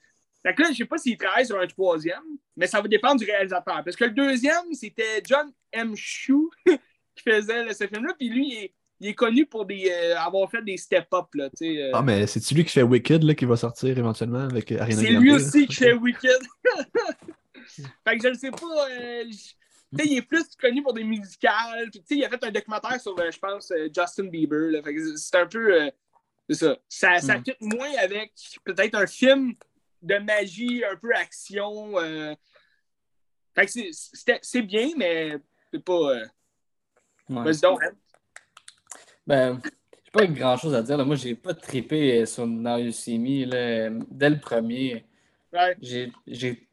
Fait 0.43 0.55
que 0.55 0.63
là, 0.63 0.69
je 0.73 0.77
sais 0.79 0.85
pas 0.87 0.97
s'ils 0.97 1.19
travaillent 1.19 1.45
sur 1.47 1.59
un 1.61 1.67
troisième, 1.67 2.23
mais 2.57 2.67
ça 2.67 2.81
va 2.81 2.89
dépendre 2.89 3.21
du 3.21 3.27
réalisateur. 3.27 3.83
Parce 3.85 3.97
que 3.97 4.05
le 4.05 4.13
deuxième, 4.13 4.73
c'était 4.73 5.23
John 5.29 5.53
M. 5.73 5.95
Chu 5.97 6.35
qui 6.67 7.23
faisait 7.23 7.65
là, 7.65 7.75
ce 7.75 7.87
film-là. 7.87 8.15
Puis 8.19 8.31
lui, 8.31 8.49
il 8.49 8.65
est, 8.65 8.75
il 9.01 9.09
est 9.09 9.15
connu 9.15 9.45
pour 9.45 9.67
des, 9.67 9.91
euh, 9.91 10.17
avoir 10.19 10.51
fait 10.51 10.63
des 10.63 10.77
step-up, 10.79 11.27
là, 11.35 11.51
tu 11.51 11.57
sais. 11.75 11.83
euh. 11.83 11.91
Ah, 11.93 12.01
mais 12.03 12.27
c'est-tu 12.27 12.55
lui 12.55 12.65
qui 12.65 12.71
fait 12.73 12.83
Wicked 12.83 13.23
là, 13.23 13.35
qui 13.35 13.45
va 13.45 13.57
sortir 13.57 13.97
éventuellement 13.99 14.41
avec 14.41 14.73
Ariana 14.73 15.03
C'est 15.03 15.11
lui 15.11 15.31
là? 15.31 15.37
aussi 15.37 15.67
qui 15.67 15.75
fait 15.75 15.93
Wicked. 15.93 16.41
fait 18.07 18.17
que 18.17 18.23
je 18.23 18.29
ne 18.29 18.35
sais 18.35 18.51
pas. 18.51 18.89
euh, 18.91 19.25
je- 19.31 19.55
tu 19.99 20.05
sais, 20.05 20.09
il 20.09 20.19
est 20.19 20.23
plus 20.23 20.45
connu 20.57 20.83
pour 20.85 20.93
des 20.95 21.03
musicales. 21.03 21.91
Puis, 21.91 22.01
tu 22.01 22.07
sais, 22.07 22.15
il 22.21 22.25
a 22.25 22.29
fait 22.29 22.45
un 22.45 22.51
documentaire 22.53 23.01
sur, 23.01 23.17
je 23.31 23.39
pense, 23.41 23.73
Justin 23.95 24.29
Bieber. 24.29 24.81
c'est 25.17 25.37
un 25.37 25.47
peu. 25.47 25.83
euh, 25.83 25.91
c'est 26.51 26.67
ça. 26.67 26.77
Ça, 26.89 27.19
ça 27.21 27.39
Mm. 27.39 27.45
fit 27.45 27.57
moins 27.61 27.93
avec 27.99 28.33
peut-être 28.65 28.95
un 28.97 29.07
film 29.07 29.55
de 30.03 30.17
magie, 30.17 30.83
un 30.85 30.97
peu 30.97 31.15
action. 31.15 31.99
euh. 31.99 32.35
Fait 33.55 33.67
que 33.67 33.73
c'est- 33.73 33.93
bien, 34.63 34.91
mais 34.97 35.37
c'est 35.73 35.85
pas. 35.85 35.93
euh, 36.17 36.27
Ouais. 37.29 37.45
Vas-y 37.45 37.61
donc, 37.61 37.81
hein. 37.85 37.93
Ben, 39.27 39.61
j'ai 40.05 40.11
pas 40.13 40.27
grand 40.27 40.57
chose 40.57 40.75
à 40.75 40.83
dire. 40.83 40.97
là. 40.97 41.05
Moi, 41.05 41.15
j'ai 41.17 41.35
pas 41.37 41.55
trippé 41.55 42.21
euh, 42.23 42.27
sur 42.27 42.45
là. 43.45 43.91
Dès 44.11 44.31
le 44.31 44.41
premier. 44.41 45.05
Ouais. 45.53 45.77
J'ai, 45.81 46.13
j'ai, 46.27 46.67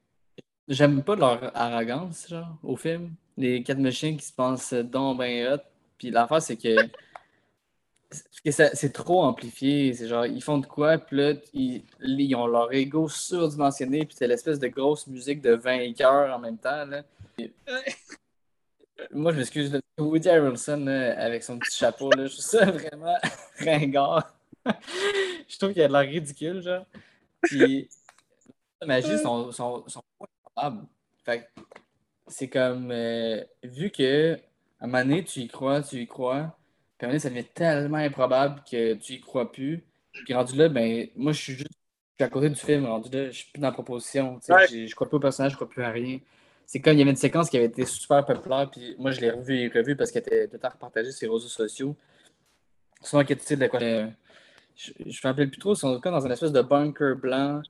j'aime 0.68 1.04
pas 1.04 1.16
leur 1.16 1.56
arrogance, 1.56 2.28
genre, 2.28 2.58
au 2.64 2.76
film. 2.76 3.14
Les 3.38 3.62
quatre 3.62 3.78
machines 3.80 4.18
qui 4.18 4.26
se 4.26 4.34
pensent 4.34 4.74
donc 4.74 5.20
ben 5.20 5.54
hot. 5.54 5.62
Puis 6.00 6.10
l'affaire, 6.10 6.42
c'est 6.42 6.58
que, 6.58 6.76
c'est 8.10 8.44
que 8.44 8.52
ça- 8.52 8.74
c'est 8.76 8.92
trop 8.94 9.24
amplifié. 9.24 9.94
C'est 9.94 10.08
genre, 10.08 10.26
ils 10.26 10.42
font 10.42 10.58
de 10.60 10.66
quoi, 10.66 10.98
puis 10.98 11.18
là, 11.18 11.34
ils, 11.54 11.84
ils 12.02 12.36
ont 12.36 12.48
leur 12.48 12.72
ego 12.74 13.10
surdimensionné, 13.10 14.06
puis 14.06 14.16
c'est 14.18 14.28
l'espèce 14.28 14.60
de 14.60 14.68
grosse 14.68 15.08
musique 15.08 15.42
de 15.42 15.52
vainqueur 15.54 16.34
en 16.36 16.40
même 16.40 16.58
temps, 16.58 16.86
là. 16.86 17.04
Moi, 19.12 19.32
je 19.32 19.38
m'excuse, 19.38 19.80
Woody 20.00 20.28
Harrelson, 20.30 20.78
là, 20.86 21.20
avec 21.22 21.44
son 21.44 21.60
petit 21.60 21.78
chapeau, 21.78 22.10
là, 22.12 22.26
je 22.26 22.34
trouve 22.34 22.46
ça 22.46 22.66
vraiment 22.72 23.16
ringard. 23.60 24.34
je 24.66 25.58
trouve 25.58 25.74
qu'il 25.74 25.82
a 25.84 25.88
de 25.88 25.94
l'air 25.94 26.02
ridicule, 26.02 26.62
genre. 26.62 26.86
Puis, 27.42 27.88
la 28.82 28.88
magie 28.88 29.18
sont, 29.20 29.52
sont. 29.52 29.84
Fait 31.24 31.48
c'est 32.28 32.48
comme, 32.50 32.92
euh, 32.92 33.44
vu 33.64 33.90
que 33.92 34.34
à 34.80 34.86
un 34.86 34.88
moment 34.88 35.04
donné, 35.04 35.24
tu 35.24 35.42
y 35.42 35.48
crois, 35.48 35.82
tu 35.82 36.02
y 36.02 36.08
crois, 36.08 36.57
puis 36.98 37.08
donné, 37.08 37.20
ça 37.20 37.30
devient 37.30 37.46
tellement 37.54 37.98
improbable 37.98 38.62
que 38.70 38.94
tu 38.96 39.14
y 39.14 39.22
crois 39.22 39.52
plus. 39.52 39.84
Puis 40.26 40.34
rendu 40.34 40.56
là, 40.58 40.68
ben, 40.70 41.08
moi, 41.16 41.32
je 41.32 41.42
suis 41.42 41.54
juste 41.54 41.70
je 42.20 42.24
suis 42.24 42.28
à 42.28 42.30
côté 42.34 42.50
du 42.50 42.56
film, 42.56 42.86
rendu 42.88 43.10
là, 43.16 43.26
je 43.30 43.32
suis 43.38 43.52
plus 43.52 43.60
dans 43.60 43.68
la 43.68 43.74
proposition. 43.74 44.40
Ouais. 44.50 44.68
j'ai- 44.68 44.88
Je 44.88 44.96
crois 44.96 45.08
plus 45.08 45.18
au 45.18 45.20
personnage, 45.20 45.52
je 45.52 45.56
crois 45.56 45.70
plus 45.70 45.84
à 45.84 45.90
rien. 45.92 46.20
C'est 46.66 46.82
comme, 46.82 46.94
il 46.94 47.00
y 47.00 47.02
avait 47.04 47.12
une 47.12 47.16
séquence 47.18 47.48
qui 47.50 47.58
avait 47.58 47.68
été 47.68 47.86
super 47.86 48.26
populaire, 48.26 48.70
puis 48.72 48.96
moi, 48.98 49.12
je 49.12 49.22
l'ai 49.22 49.30
revue 49.30 49.56
et 49.60 49.68
revue 49.70 49.96
parce 49.96 50.12
qu'elle 50.12 50.24
était 50.24 50.48
tout 50.48 50.54
le 50.54 50.60
temps 50.60 50.70
repartagée 50.70 51.12
sur 51.12 51.28
les 51.30 51.34
réseaux 51.36 51.48
sociaux. 51.48 51.96
Souvent, 53.04 53.24
que 53.24 53.34
tu 53.36 53.42
sais 53.46 53.56
de 53.56 53.68
quoi. 53.68 53.80
euh, 53.82 54.08
je 54.76 54.92
ne 55.00 55.06
me 55.10 55.14
rappelle 55.24 55.50
plus 55.52 55.60
trop, 55.60 55.74
ils 55.76 55.78
sont 55.78 56.00
dans 56.00 56.26
une 56.26 56.32
espèce 56.32 56.52
de 56.52 56.62
bunker 56.62 57.16
blanc 57.16 57.62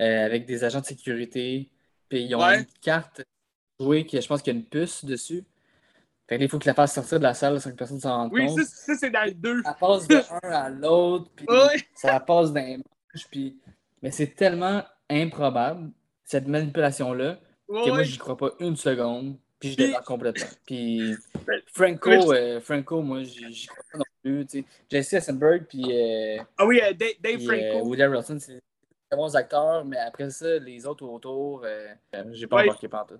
euh, 0.00 0.24
avec 0.26 0.44
des 0.46 0.64
agents 0.64 0.80
de 0.80 0.86
sécurité. 0.86 1.68
Puis 2.08 2.24
ils 2.24 2.34
ont 2.34 2.40
Ouais. 2.44 2.58
une 2.58 2.66
carte 2.82 3.22
jouée 3.80 4.04
qui, 4.04 4.20
je 4.20 4.26
pense 4.26 4.42
qu'il 4.42 4.52
y 4.52 4.56
a 4.56 4.58
une 4.58 4.66
puce 4.66 5.04
dessus. 5.04 5.44
Fait 6.28 6.36
il 6.40 6.48
faut 6.48 6.58
que 6.58 6.66
la 6.66 6.74
fasse 6.74 6.94
sortir 6.94 7.18
de 7.18 7.22
la 7.24 7.34
salle 7.34 7.60
sans 7.60 7.70
que 7.70 7.76
personne 7.76 8.00
s'en 8.00 8.16
rende 8.16 8.32
Oui, 8.32 8.46
compte. 8.46 8.58
ça, 8.58 8.64
ça, 8.64 8.94
c'est 8.96 9.10
dans 9.10 9.24
le 9.24 9.32
2. 9.32 9.62
Ça 9.62 9.76
passe 9.78 10.08
de 10.08 10.16
un 10.42 10.50
à 10.50 10.68
l'autre, 10.70 11.30
puis 11.36 11.46
ça 11.94 12.18
passe 12.20 12.52
dans 12.52 12.60
les 12.60 12.76
manches, 12.78 13.28
puis... 13.30 13.56
Mais 14.02 14.10
c'est 14.10 14.34
tellement 14.34 14.82
improbable, 15.08 15.90
cette 16.24 16.46
manipulation-là, 16.48 17.38
que 17.68 17.88
moi, 17.90 18.02
j'y 18.02 18.18
crois 18.18 18.36
pas 18.36 18.50
une 18.60 18.76
seconde, 18.76 19.36
puis 19.58 19.72
je 19.72 19.76
débarque 19.76 20.04
complètement. 20.04 20.46
Puis 20.66 21.14
Ouais. 21.46 21.62
Franco, 21.72 22.10
euh, 22.32 22.60
Franco 22.60 23.00
moi, 23.02 23.22
j'y 23.22 23.66
crois 23.66 23.84
pas 23.92 23.98
non 23.98 24.04
plus, 24.22 24.46
tu 24.46 24.58
sais. 24.60 24.64
Jesse 24.90 25.12
Eisenberg, 25.14 25.64
puis 25.68 25.84
euh, 25.90 26.42
Ah 26.58 26.66
oui, 26.66 26.80
euh, 26.82 26.92
Dave, 26.92 27.12
Dave 27.20 27.36
puis, 27.38 27.48
euh, 27.50 27.70
Franco. 27.72 27.86
Woody 27.86 28.02
Harrelson, 28.02 28.38
c'est 28.40 28.54
des 28.54 29.16
bons 29.16 29.34
acteurs, 29.36 29.84
mais 29.84 29.96
après 29.98 30.28
ça, 30.30 30.58
les 30.58 30.84
autres 30.86 31.06
autour, 31.06 31.62
euh, 31.64 31.86
j'ai 32.32 32.46
pas 32.48 32.62
embarqué 32.62 32.88
partout. 32.88 33.18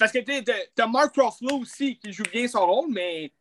Parce 0.00 0.10
que 0.12 0.18
tu 0.18 0.44
t'as- 0.74 0.86
Mark 0.88 1.14
Ruffalo 1.16 1.58
aussi 1.60 1.96
qui 1.98 2.12
joue 2.12 2.24
bien 2.32 2.48
son 2.48 2.66
rôle, 2.66 2.90
mais 2.90 3.32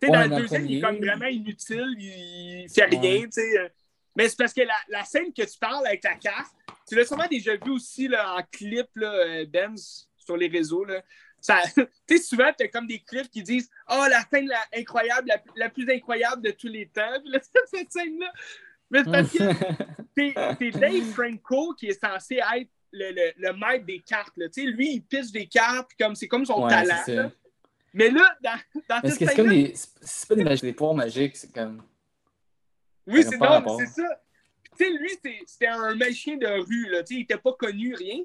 tu 0.00 0.08
Ouais, 0.08 0.28
dans 0.28 0.36
le 0.36 0.42
deuxième, 0.42 0.66
il 0.66 0.78
est 0.78 0.80
comme 0.80 0.96
vraiment 0.98 1.26
inutile, 1.26 1.94
il, 1.98 2.60
il 2.64 2.70
fait 2.70 2.84
rien, 2.84 3.00
Ouais. 3.00 3.22
tu 3.24 3.32
sais. 3.32 3.58
euh. 3.58 3.68
Mais 4.14 4.28
c'est 4.30 4.36
parce 4.38 4.54
que 4.54 4.62
la, 4.62 4.76
la 4.88 5.04
scène 5.04 5.32
que 5.34 5.42
tu 5.42 5.58
parles 5.58 5.86
avec 5.86 6.02
la 6.04 6.14
carte, 6.14 6.54
tu 6.88 6.94
l'as 6.94 7.04
sûrement 7.04 7.26
déjà 7.28 7.54
vu 7.56 7.70
aussi 7.72 8.08
là, 8.08 8.36
en 8.36 8.42
clip, 8.50 8.86
là, 8.94 9.12
euh, 9.12 9.46
Benz, 9.46 10.08
sur 10.16 10.36
les 10.36 10.48
réseaux. 10.48 10.84
Là. 10.84 11.02
Ça, 11.40 11.60
tu 11.76 11.86
sais, 12.08 12.18
souvent, 12.22 12.50
tu 12.56 12.64
as 12.64 12.68
comme 12.68 12.86
des 12.86 13.00
clips 13.00 13.28
qui 13.30 13.42
disent 13.42 13.68
Oh, 13.90 14.06
la 14.08 14.22
scène 14.32 14.46
la, 14.46 14.60
incroyable, 14.74 15.28
la, 15.28 15.42
la 15.56 15.68
plus 15.70 15.90
incroyable 15.90 16.40
de 16.42 16.52
tous 16.52 16.68
les 16.68 16.86
temps. 16.86 17.20
Puis 17.22 17.30
là, 17.32 17.40
cette 17.66 17.92
scène-là. 17.92 18.32
Mais 18.90 19.02
c'est 19.04 19.10
parce 19.10 19.32
que 19.32 20.54
c'est 20.60 20.70
Dave 20.78 21.10
Franco 21.12 21.74
qui 21.74 21.88
est 21.88 22.00
censé 22.00 22.36
être 22.36 22.70
le, 22.92 23.10
le, 23.12 23.32
le 23.36 23.52
maître 23.52 23.84
des 23.84 24.00
cartes. 24.00 24.36
Là. 24.36 24.46
Lui, 24.56 24.94
il 24.94 25.02
pisse 25.02 25.32
des 25.32 25.46
cartes, 25.46 25.90
comme 25.98 26.14
c'est 26.14 26.28
comme 26.28 26.44
son 26.44 26.64
Ouais, 26.64 26.70
talent. 26.70 27.30
Mais 27.92 28.10
là, 28.10 28.36
dans, 28.42 28.58
dans 28.88 29.00
Mais 29.02 29.10
cette 29.10 29.18
c'est 29.20 29.26
c'est 29.26 29.36
comme 29.36 29.48
des. 29.48 29.74
Pas 30.28 30.34
des, 30.34 30.44
magi- 30.44 30.62
des 30.62 30.72
pouvoirs 30.72 30.94
magiques, 30.94 31.36
c'est 31.36 31.52
comme. 31.52 31.82
oui, 33.06 33.22
c'est 33.24 33.38
ça. 34.02 34.20
Lui, 34.78 35.10
c'était 35.46 35.68
un 35.68 35.94
magicien 35.94 36.36
de 36.36 36.46
rue. 36.46 36.90
Là. 36.90 37.02
Il 37.08 37.18
n'était 37.18 37.38
pas 37.38 37.52
connu, 37.54 37.94
rien. 37.94 38.18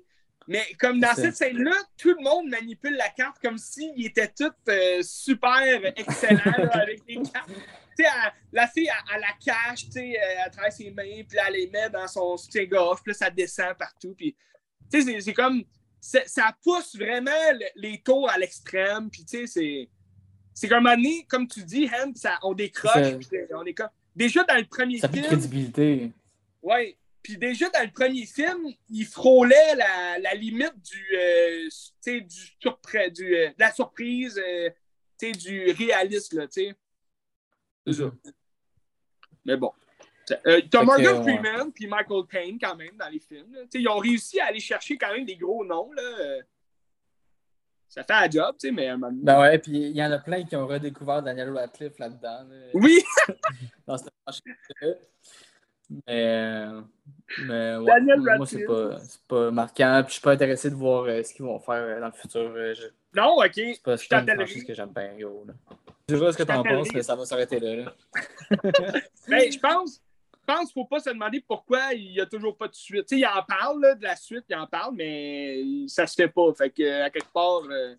Mais 0.47 0.65
comme 0.79 0.99
dans 0.99 1.13
cette 1.13 1.35
scène-là, 1.35 1.71
tout 1.97 2.09
le 2.17 2.21
monde 2.23 2.49
manipule 2.49 2.95
la 2.97 3.09
carte 3.09 3.37
comme 3.41 3.57
s'il 3.57 4.05
était 4.05 4.27
tout 4.27 4.51
euh, 4.67 5.01
super 5.03 5.61
excellent 5.95 6.41
là, 6.57 6.69
avec 6.81 7.01
les 7.07 7.15
cartes. 7.21 7.47
Tu 7.47 8.03
sais, 8.03 8.09
elle- 8.09 8.31
la 8.51 8.67
fille, 8.67 8.87
elle, 8.89 9.15
elle 9.15 9.21
la 9.21 9.33
cache, 9.53 9.85
tu 9.85 9.91
sais, 9.91 10.17
euh, 10.19 10.45
à 10.45 10.49
travers 10.49 10.73
ses 10.73 10.89
mains, 10.91 11.23
puis 11.29 11.37
elle 11.47 11.53
les 11.53 11.67
met 11.67 11.89
dans 11.89 12.07
son 12.07 12.35
soutien-gorge, 12.35 13.01
puis 13.03 13.11
là, 13.11 13.17
ça 13.17 13.29
descend 13.29 13.75
partout. 13.77 14.13
Puis, 14.17 14.35
tu 14.91 15.01
sais, 15.01 15.21
c'est- 15.21 15.33
comme. 15.33 15.63
Ça 15.99 16.55
pousse 16.63 16.95
vraiment 16.95 17.29
le- 17.53 17.65
les 17.75 18.01
tours 18.01 18.27
à 18.29 18.37
l'extrême, 18.37 19.09
puis 19.11 19.23
tu 19.23 19.37
sais, 19.39 19.47
c'est. 19.47 19.89
C'est 20.53 20.67
comme 20.67 20.85
un 20.87 20.95
moment 20.95 20.95
donné, 20.97 21.25
comme 21.29 21.47
tu 21.47 21.63
dis, 21.63 21.87
Ham, 21.87 22.13
ça, 22.15 22.37
on 22.43 22.53
décroche, 22.53 22.91
Ça- 22.93 23.55
on 23.55 23.63
est 23.65 23.73
comme. 23.73 23.89
Déjà 24.15 24.43
dans 24.43 24.57
le 24.57 24.65
premier 24.65 24.97
Ça 24.99 25.07
film, 25.07 25.25
crédibilité. 25.25 26.11
Ouais. 26.61 26.97
Puis 27.23 27.37
déjà, 27.37 27.69
dans 27.69 27.83
le 27.83 27.91
premier 27.91 28.25
film, 28.25 28.67
il 28.89 29.05
frôlait 29.05 29.75
la, 29.75 30.17
la 30.19 30.33
limite 30.33 30.73
du, 30.81 31.15
euh, 31.15 31.65
tu 31.69 31.71
sais, 32.01 32.21
du, 32.21 32.57
du 32.59 33.35
euh, 33.35 33.49
de 33.49 33.53
la 33.59 33.71
surprise, 33.71 34.41
euh, 34.43 34.69
tu 35.19 35.27
sais, 35.27 35.31
du 35.33 35.71
réalisme, 35.71 36.39
là, 36.39 36.47
tu 36.47 36.63
sais. 36.65 36.75
C'est 37.85 37.93
ça. 37.93 38.11
Mais 39.45 39.55
bon. 39.55 39.71
Euh, 40.47 40.61
T'as 40.69 40.85
que, 40.85 40.85
ouais. 41.19 41.21
Freeman 41.23 41.71
puis 41.71 41.87
Michael 41.87 42.23
Caine 42.31 42.57
quand 42.59 42.75
même 42.75 42.95
dans 42.97 43.09
les 43.09 43.19
films. 43.19 43.53
là. 43.53 43.61
Ils 43.73 43.87
ont 43.89 43.97
réussi 43.97 44.39
à 44.39 44.45
aller 44.47 44.59
chercher 44.59 44.97
quand 44.97 45.11
même 45.13 45.25
des 45.25 45.35
gros 45.35 45.63
noms. 45.65 45.91
Là. 45.93 46.01
Euh, 46.19 46.41
ça 47.87 48.03
fait 48.03 48.13
un 48.13 48.29
job, 48.29 48.55
tu 48.59 48.67
sais, 48.67 48.71
mais 48.71 48.89
Ben 49.21 49.41
ouais, 49.41 49.57
puis 49.59 49.71
il 49.73 49.95
y 49.97 50.03
en 50.03 50.11
a 50.11 50.17
plein 50.19 50.43
qui 50.45 50.55
ont 50.55 50.65
redécouvert 50.65 51.21
Daniel 51.21 51.49
Radcliffe 51.51 51.99
là-dedans. 51.99 52.43
là, 52.49 52.55
Oui, 52.73 53.03
dans 53.87 53.97
cette. 53.97 54.13
Mais, 56.07 56.65
mais 57.45 57.75
ouais, 57.75 57.85
Daniel 57.85 58.19
moi, 58.37 58.45
c'est 58.45 58.63
pas, 58.65 58.97
pas 59.27 59.51
marquant. 59.51 60.01
Puis 60.03 60.07
je 60.09 60.13
suis 60.13 60.21
pas 60.21 60.31
intéressé 60.31 60.69
de 60.69 60.75
voir 60.75 61.03
euh, 61.03 61.21
ce 61.21 61.33
qu'ils 61.33 61.43
vont 61.43 61.59
faire 61.59 61.75
euh, 61.83 61.99
dans 61.99 62.05
le 62.05 62.11
futur. 62.13 62.39
euh, 62.55 62.73
je- 62.73 62.87
non, 63.13 63.35
ok. 63.39 63.51
C'est 63.53 63.81
pas, 63.83 63.97
pas 63.97 64.21
une 64.21 64.35
franchise 64.37 64.63
que 64.63 64.73
j'aime 64.73 64.93
bien, 64.93 65.13
gros. 65.19 65.43
Là. 65.45 65.53
Je 66.07 66.15
sais 66.15 66.21
pas 66.21 66.31
ce 66.31 66.37
que 66.37 66.43
t'en 66.43 66.63
penses, 66.63 66.93
mais 66.93 67.03
ça 67.03 67.15
va 67.15 67.25
s'arrêter 67.25 67.59
là. 67.59 67.75
là. 67.75 67.93
Ben, 69.27 69.51
je 69.51 69.59
pense, 69.59 70.01
pense 70.45 70.65
qu'il 70.71 70.81
faut 70.81 70.85
pas 70.85 70.99
se 70.99 71.09
demander 71.09 71.39
pourquoi 71.47 71.93
il 71.93 72.11
n'y 72.11 72.19
a 72.19 72.25
toujours 72.25 72.57
pas 72.57 72.67
de 72.67 72.75
suite. 72.75 73.11
Il 73.11 73.25
en 73.25 73.43
parle 73.43 73.81
là, 73.81 73.95
de 73.95 74.03
la 74.03 74.15
suite, 74.15 74.45
il 74.49 74.55
en 74.55 74.67
parle, 74.67 74.95
mais 74.95 75.63
ça 75.87 76.05
se 76.07 76.15
fait 76.15 76.27
pas. 76.27 76.53
Fait 76.53 76.69
que, 76.69 77.01
à 77.03 77.09
quelque 77.09 77.31
part, 77.31 77.61
euh, 77.69 77.95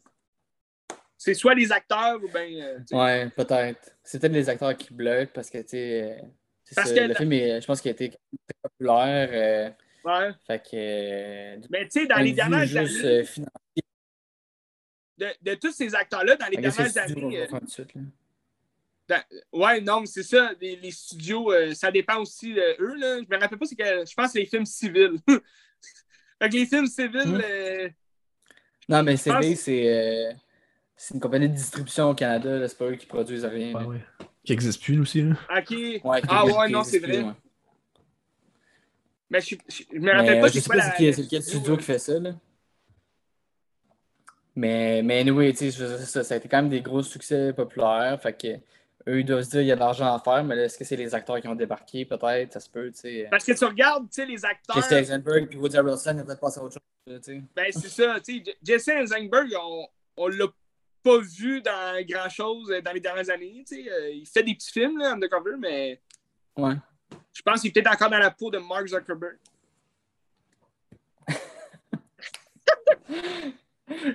c'est 1.17 1.35
soit 1.35 1.55
les 1.55 1.71
acteurs 1.71 2.17
ou 2.23 2.29
bien. 2.29 2.63
euh. 2.65 2.79
Ouais, 2.93 3.31
peut-être. 3.31 3.97
C'est 4.03 4.19
peut-être 4.21 4.33
les 4.33 4.49
acteurs 4.49 4.77
qui 4.77 4.93
bloquent 4.93 5.31
parce 5.35 5.49
que, 5.51 5.59
tu 5.59 5.69
sais, 5.69 6.19
euh, 6.21 6.27
Parce 6.75 6.93
que 6.93 7.01
le 7.01 7.15
film, 7.15 7.33
est- 7.33 7.61
je 7.61 7.67
pense 7.67 7.81
qu'il 7.81 7.91
a 7.91 7.93
été 7.93 8.09
très 8.11 8.19
populaire. 8.63 9.29
euh, 9.33 9.71
Ouais. 10.05 10.33
fait 10.47 10.59
que. 10.59 11.69
Mais 11.71 11.85
tu 11.89 12.01
sais, 12.01 12.07
dans 12.07 12.17
les 12.17 12.33
dernières 12.33 12.67
juste, 12.67 13.05
années, 13.05 13.25
de, 15.19 15.29
de 15.43 15.55
tous 15.55 15.71
ces 15.73 15.95
acteurs-là, 15.95 16.35
dans 16.37 16.47
les 16.47 16.57
dernières 16.57 16.97
années. 16.99 17.47
Ouais, 19.53 19.81
non, 19.81 20.01
mais 20.01 20.07
c'est 20.07 20.23
ça. 20.23 20.53
Les, 20.61 20.77
les 20.77 20.91
studios, 20.91 21.53
euh, 21.53 21.75
ça 21.75 21.91
dépend 21.91 22.19
aussi 22.21 22.55
de 22.55 22.61
eux. 22.81 22.95
Là. 22.97 23.19
Je 23.23 23.35
me 23.35 23.41
rappelle 23.41 23.59
pas, 23.59 23.67
c'est 23.67 23.77
que 23.77 23.85
je 23.85 24.15
pense 24.15 24.27
que 24.27 24.33
c'est 24.33 24.39
les 24.41 24.47
films 24.47 24.67
civils. 24.67 25.19
fait 25.29 26.49
que 26.49 26.55
les 26.55 26.67
films 26.67 26.87
civils. 26.87 27.27
Hmm. 27.27 27.41
euh, 27.45 27.89
Non, 28.89 29.03
mais 29.03 29.13
pense- 29.15 29.23
CD, 29.23 29.55
c'est 29.57 29.89
euh, 29.89 30.33
c'est 30.97 31.15
une 31.15 31.21
compagnie 31.21 31.49
de 31.49 31.55
distribution 31.55 32.11
au 32.11 32.15
Canada. 32.15 32.59
là, 32.59 32.69
C'est 32.69 32.79
pas 32.79 32.87
eux 32.87 32.97
qui 32.97 33.07
produisent 33.07 33.45
rien. 33.45 33.73
Là. 33.79 33.87
ouais. 33.87 34.05
Qui 34.45 34.53
n'existe 34.53 34.83
plus 34.83 34.99
aussi. 35.01 35.23
Là. 35.23 35.35
ok. 35.59 35.71
Ouais, 35.71 36.21
qui- 36.21 36.27
ah 36.29 36.45
ouais, 36.47 36.69
non, 36.69 36.83
c'est 36.85 37.01
plus, 37.01 37.13
vrai. 37.13 37.23
ouais. 37.23 37.33
Mais 39.31 39.41
je, 39.41 39.57
je, 39.69 39.83
je 39.93 39.99
me 39.99 40.13
rappelle 40.13 40.39
euh, 40.39 40.41
pas 40.43 40.49
je 40.49 40.53
c'est 40.53 40.61
sais 40.61 40.69
pas 40.69 40.77
la- 40.77 40.97
c'est 40.97 41.23
lequel 41.23 41.43
studio 41.43 41.77
qui 41.77 41.85
fait 41.85 41.99
ça. 41.99 42.19
Là. 42.19 42.35
Mais, 44.55 45.03
mais 45.03 45.21
anyway, 45.21 45.55
ça, 45.55 46.23
ça 46.25 46.35
a 46.35 46.37
été 46.37 46.47
quand 46.49 46.59
même 46.59 46.69
des 46.69 46.83
gros 46.83 47.03
succès 47.03 47.53
populaires. 47.55 48.21
Fait 48.23 48.37
que 48.37 48.49
eux, 49.09 49.21
ils 49.21 49.25
doivent 49.25 49.43
se 49.43 49.51
dire 49.51 49.61
il 49.63 49.67
y 49.67 49.73
a 49.73 49.75
de 49.75 49.81
l'argent 49.81 50.15
à 50.15 50.19
faire, 50.21 50.45
mais 50.45 50.55
là, 50.57 50.65
est-ce 50.65 50.79
que 50.79 50.85
c'est 50.85 50.97
les 50.97 51.15
acteurs 51.15 51.41
qui 51.41 51.49
ont 51.49 51.55
débarqué? 51.55 52.05
Peut-être, 52.05 52.53
ça 52.53 52.61
se 52.61 52.71
peut, 52.71 52.91
tu 52.93 53.01
sais. 53.01 53.29
Parce 53.31 53.45
que 53.45 53.53
tu 53.53 53.65
regardes, 53.65 54.09
tu 54.09 54.15
sais, 54.15 54.27
les 54.27 54.45
acteurs. 54.45 54.77
Jesse 54.77 54.93
Eisenberg 54.93 55.49
puis 55.49 55.59
Woody 55.59 55.77
Harrelson, 55.77 56.15
ils 56.17 56.21
ont 56.21 56.25
peut-être 56.25 56.41
passé 56.41 56.61
à 56.61 56.65
autre 56.65 56.75
chose, 56.75 57.21
tu 57.21 57.25
sais. 57.35 57.43
Ben, 57.55 57.67
c'est 57.71 57.89
ça. 57.89 58.21
Tu 58.21 58.45
sais, 58.45 58.57
Jesse 58.63 58.89
Eisenberg, 58.89 59.49
on, 59.61 59.87
on 60.17 60.29
l'a 60.29 60.47
pas 61.03 61.19
vu 61.19 61.61
dans 61.63 62.01
grand-chose 62.07 62.71
euh, 62.71 62.81
dans 62.81 62.93
les 62.93 63.01
dernières 63.01 63.29
années. 63.31 63.65
Tu 63.67 63.85
sais, 63.85 63.91
Euh, 63.91 64.11
il 64.11 64.27
fait 64.27 64.43
des 64.43 64.55
petits 64.55 64.71
films, 64.71 64.99
là, 64.99 65.13
undercover, 65.13 65.57
mais 65.59 66.01
Ouais. 66.57 66.75
je 67.33 67.43
pense 67.43 67.61
qu'il 67.61 67.71
est 67.71 67.73
peut-être 67.73 67.93
encore 67.93 68.11
dans 68.11 68.19
la 68.19 68.31
peau 68.31 68.51
de 68.51 68.59
Mark 68.59 68.87
Zuckerberg. 68.87 69.39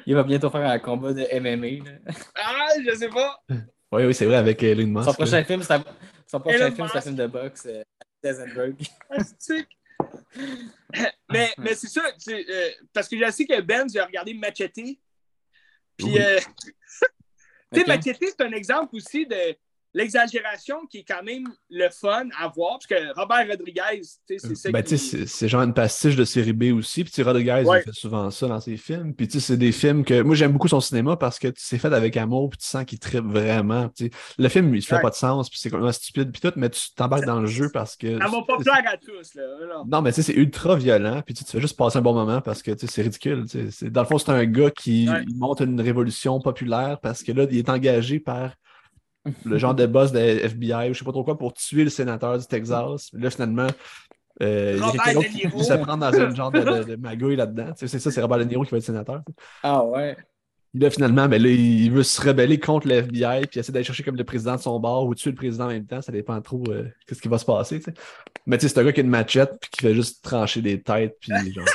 Il 0.05 0.15
va 0.15 0.23
bientôt 0.23 0.49
faire 0.49 0.67
un 0.67 0.79
combat 0.79 1.13
de 1.13 1.21
MMA. 1.39 1.83
là. 1.85 1.91
Ah, 2.35 2.67
je 2.83 2.95
sais 2.95 3.09
pas. 3.09 3.43
Oui, 3.91 4.03
oui, 4.05 4.13
c'est 4.13 4.25
vrai, 4.25 4.35
avec 4.35 4.61
euh, 4.63 4.71
Elon 4.71 4.87
Musk. 4.87 5.05
Son 5.05 5.11
là. 5.11 5.13
prochain 5.13 5.43
film, 5.43 5.63
c'est 5.63 5.73
un, 5.73 5.83
son 6.27 6.39
prochain 6.39 6.71
film, 6.71 6.87
c'est 6.91 6.97
un 6.97 7.01
film 7.01 7.15
de 7.15 7.27
boxe. 7.27 7.65
Euh, 7.67 7.83
Eisenberg. 8.23 8.75
Astique. 9.09 9.77
mais 11.31 11.53
mais 11.57 11.73
c'est 11.75 11.87
ça, 11.87 12.03
euh, 12.29 12.69
parce 12.93 13.07
que 13.07 13.17
je 13.17 13.31
sais 13.31 13.45
que 13.45 13.61
Ben, 13.61 13.87
j'ai 13.91 14.01
regardé 14.01 14.33
Machete. 14.33 14.73
Puis, 14.73 14.97
Oui. 16.03 16.19
euh, 16.19 16.39
tu 17.73 17.79
sais. 17.79 17.87
Machete, 17.87 18.17
c'est 18.21 18.41
un 18.41 18.51
exemple 18.51 18.95
aussi 18.95 19.25
de 19.25 19.55
l'exagération 19.97 20.85
qui 20.89 20.99
est 20.99 21.03
quand 21.07 21.23
même 21.23 21.45
le 21.69 21.89
fun 21.89 22.27
à 22.39 22.47
voir. 22.47 22.79
Parce 22.79 22.87
que 22.87 23.13
Robert 23.19 23.47
Rodriguez, 23.49 24.01
tu 24.27 24.37
sais, 24.39 24.47
c'est 24.47 24.55
ça 24.55 24.71
Ben, 24.71 24.81
qui... 24.83 24.89
tu 24.89 24.97
sais, 24.97 25.25
c'est- 25.25 25.47
genre 25.47 25.61
une 25.63 25.73
pastiche 25.73 26.15
de 26.15 26.25
série 26.25 26.53
B 26.53 26.73
aussi. 26.75 27.03
Puis, 27.03 27.21
Rodriguez, 27.23 27.63
Ouais. 27.65 27.81
il 27.81 27.83
fait 27.83 27.93
souvent 27.93 28.29
ça 28.31 28.47
dans 28.47 28.59
ses 28.59 28.77
films. 28.77 29.13
Puis, 29.13 29.27
tu 29.27 29.39
sais, 29.39 29.47
c'est 29.53 29.57
des 29.57 29.71
films 29.71 30.03
que. 30.03 30.21
Moi, 30.21 30.35
j'aime 30.35 30.51
beaucoup 30.51 30.67
son 30.67 30.79
cinéma 30.81 31.15
parce 31.17 31.39
que 31.39 31.47
c'est 31.55 31.77
fait 31.77 31.93
avec 31.93 32.15
amour. 32.17 32.49
Puis, 32.49 32.59
tu 32.59 32.67
sens 32.67 32.85
qu'il 32.85 32.99
tripe 32.99 33.25
vraiment. 33.25 33.89
Le 34.37 34.49
film, 34.49 34.73
il 34.75 34.81
fait 34.81 34.95
Ouais. 34.95 35.01
pas 35.01 35.09
de 35.09 35.15
sens. 35.15 35.49
Puis, 35.49 35.59
c'est 35.61 35.69
complètement 35.69 35.91
stupide. 35.91 36.31
Puis, 36.31 36.41
tout, 36.41 36.53
mais 36.55 36.69
tu 36.69 36.93
t'embarques 36.95 37.25
dans 37.25 37.39
le 37.39 37.47
jeu 37.47 37.69
parce 37.73 37.95
que. 37.95 38.17
Ça 38.19 38.27
va 38.27 38.41
pas 38.47 38.57
plaire 38.57 38.83
à 38.93 38.97
tous, 38.97 39.35
là. 39.35 39.43
Non. 39.75 39.85
Non, 39.87 40.01
mais 40.01 40.11
tu 40.11 40.17
sais, 40.17 40.33
c'est 40.33 40.37
ultra 40.37 40.75
violent, 40.75 41.21
puis 41.25 41.33
tu 41.33 41.43
te 41.43 41.49
fais 41.51 41.61
juste 41.61 41.77
passer 41.77 41.97
un 41.97 42.01
bon 42.01 42.13
moment 42.13 42.41
parce 42.41 42.61
que 42.61 42.71
tu 42.71 42.85
sais, 42.85 42.91
c'est 42.93 43.01
ridicule. 43.01 43.45
Dans 43.83 44.01
le 44.01 44.07
fond, 44.07 44.17
c'est 44.17 44.29
un 44.31 44.45
gars 44.45 44.71
qui 44.71 45.09
Ouais. 45.09 45.23
monte 45.35 45.61
une 45.61 45.79
révolution 45.81 46.39
populaire 46.39 46.99
parce 47.01 47.23
que 47.23 47.31
là, 47.31 47.45
il 47.49 47.57
est 47.57 47.69
engagé 47.69 48.19
par 48.19 48.53
le 49.45 49.57
genre 49.57 49.75
de 49.75 49.85
boss 49.85 50.11
de 50.11 50.19
FBI 50.19 50.89
ou 50.89 50.93
je 50.93 50.99
sais 50.99 51.05
pas 51.05 51.11
trop 51.11 51.23
quoi 51.23 51.37
pour 51.37 51.53
tuer 51.53 51.83
le 51.83 51.89
sénateur 51.89 52.37
du 52.37 52.45
Texas. 52.45 53.09
Là, 53.13 53.29
finalement, 53.29 53.67
euh, 54.41 54.73
il 54.77 54.79
y 54.79 54.99
a 54.99 55.13
quelqu'un 55.13 55.49
qui 55.49 55.63
se 55.63 55.73
prend 55.73 55.97
dans 55.97 56.13
un 56.13 56.33
genre 56.35 56.51
de, 56.51 56.59
de- 56.59 56.83
de 56.83 56.95
magouille 57.01 57.35
là-dedans. 57.35 57.67
Tu 57.73 57.79
sais, 57.79 57.87
c'est 57.87 57.99
ça, 57.99 58.11
c'est 58.11 58.21
Robert 58.21 58.39
De 58.39 58.43
Niro 58.43 58.63
qui 58.63 58.71
va 58.71 58.77
être 58.77 58.83
sénateur. 58.83 59.21
Ah 59.63 59.83
ouais. 59.83 60.15
Là, 60.73 60.89
finalement, 60.91 61.27
ben 61.27 61.41
là, 61.41 61.49
il 61.49 61.89
veut 61.91 62.03
se 62.03 62.21
rebeller 62.21 62.59
contre 62.59 62.87
le 62.87 62.95
FBI, 62.95 63.47
puis 63.49 63.59
essayer 63.59 63.73
d'aller 63.73 63.85
chercher 63.85 64.03
comme 64.03 64.17
le 64.17 64.23
président 64.23 64.55
de 64.55 64.61
son 64.61 64.79
bar 64.79 65.05
ou 65.05 65.15
tuer 65.15 65.31
le 65.31 65.35
président 65.35 65.65
en 65.65 65.69
même 65.69 65.87
temps. 65.87 66.01
Ça 66.01 66.11
dépend 66.11 66.39
trop 66.41 66.61
euh, 66.69 66.83
qu'est-ce 67.07 67.21
qui 67.21 67.29
va 67.29 67.39
se 67.39 67.45
passer. 67.45 67.79
tu 67.79 67.85
sais. 67.85 67.93
Mais 68.45 68.57
tu 68.59 68.67
sais, 68.67 68.73
c'est 68.75 68.79
un 68.79 68.83
gars 68.83 68.91
qui 68.93 68.99
a 68.99 69.03
une 69.03 69.09
machette, 69.09 69.53
puis 69.59 69.71
qui 69.71 69.81
fait 69.81 69.95
juste 69.95 70.23
trancher 70.23 70.61
des 70.61 70.79
têtes, 70.81 71.15
puis 71.19 71.31
genre 71.51 71.65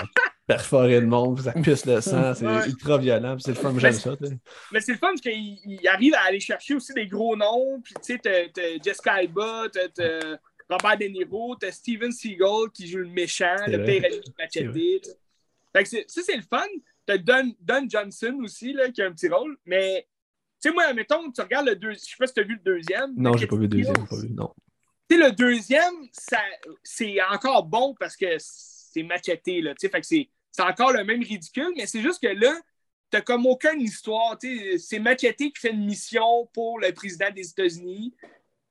perforer 0.57 1.01
le 1.01 1.07
monde, 1.07 1.41
ça 1.41 1.53
pisse 1.53 1.87
le 1.87 2.01
sang. 2.01 2.35
C'est 2.35 2.47
Ouais. 2.47 2.67
ultra 2.69 2.99
violent, 2.99 3.37
c'est 3.39 3.51
le 3.53 3.57
fun, 3.57 3.75
j'aime 3.79 3.93
ça. 3.93 4.15
Mais 4.73 4.81
c'est 4.81 4.93
le 4.93 4.99
fun 4.99 5.09
parce 5.09 5.21
qu'il 5.21 5.59
il 5.65 5.89
arrive 5.89 6.15
à 6.15 6.23
aller 6.29 6.41
chercher 6.41 6.75
aussi 6.75 6.93
des 6.95 7.07
gros 7.07 7.37
noms. 7.37 7.81
Puis, 7.83 7.95
tu 7.95 8.15
sais, 8.15 8.19
t'as- 8.19 8.79
Jessica 8.85 9.15
Alba, 9.15 9.65
t'as 9.73 10.39
Robert 10.71 10.99
De 10.99 11.05
Niro, 11.07 11.57
t'as 11.57 11.71
Steven 11.73 12.13
Seagal 12.13 12.71
qui 12.73 12.87
joue 12.89 12.99
le 12.99 13.09
méchant, 13.09 13.57
le 13.67 13.85
père 13.85 14.03
de 14.03 14.23
Machete. 14.39 15.19
Fait 15.75 15.83
que 15.83 15.89
c'est- 15.89 16.05
ça, 16.11 16.21
c'est 16.25 16.37
le 16.37 16.43
fun. 16.43 16.65
T'as 17.07 17.19
Don, 17.19 17.53
Don 17.61 17.87
Johnson 17.89 18.39
aussi, 18.43 18.73
là, 18.73 18.89
qui 18.91 19.03
a 19.03 19.07
un 19.07 19.13
petit 19.13 19.29
rôle. 19.29 19.57
Mais, 19.67 20.07
tu 20.63 20.69
sais, 20.69 20.75
moi, 20.75 20.93
mettons, 20.95 21.31
tu 21.33 21.41
regardes 21.41 21.67
le 21.67 21.77
deuxième. 21.77 21.99
Je 22.05 22.11
sais 22.11 22.17
pas 22.19 22.27
si 22.27 22.35
t'as 22.35 22.43
vu 22.45 22.55
le 22.55 22.73
deuxième. 22.73 23.13
Non, 23.17 23.37
j'ai 23.37 23.47
pas 23.47 23.57
vu 23.57 23.63
le 23.63 23.69
deuxième, 23.69 24.07
pas 24.09 24.17
vu, 24.21 24.31
non. 24.31 24.53
Tu 25.11 25.17
sais, 25.19 25.25
le 25.25 25.33
deuxième, 25.33 25.95
c'est 26.83 27.21
encore 27.23 27.65
bon 27.65 27.95
parce 27.99 28.17
que 28.17 28.27
c'est 28.39 29.03
macheté, 29.03 29.61
là, 29.63 29.73
tu 29.75 29.79
sais, 29.81 29.89
fait 29.89 30.01
que 30.01 30.07
c'est, 30.07 30.29
c'est 30.53 30.63
encore 30.63 30.93
le 30.93 31.03
même 31.05 31.23
ridicule, 31.23 31.73
mais 31.77 31.87
c'est 31.87 32.01
juste 32.03 32.23
que 32.23 32.29
là, 32.29 32.55
t'as 33.11 33.21
comme 33.23 33.47
aucune 33.47 33.81
histoire, 33.81 34.39
c'est 34.79 34.99
Macheté 35.01 35.51
qui 35.51 35.61
fait 35.61 35.71
une 35.73 35.85
mission 35.85 36.47
pour 36.55 36.79
le 36.79 36.93
président 36.93 37.31
des 37.35 37.49
États-Unis, 37.51 38.15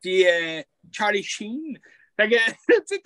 puis 0.02 0.26
euh, 0.26 0.62
Charlie 0.92 1.24
Sheen. 1.24 1.78
Fait 2.18 2.30
que, 2.30 2.36
tu 2.68 2.82
sais, 2.86 3.02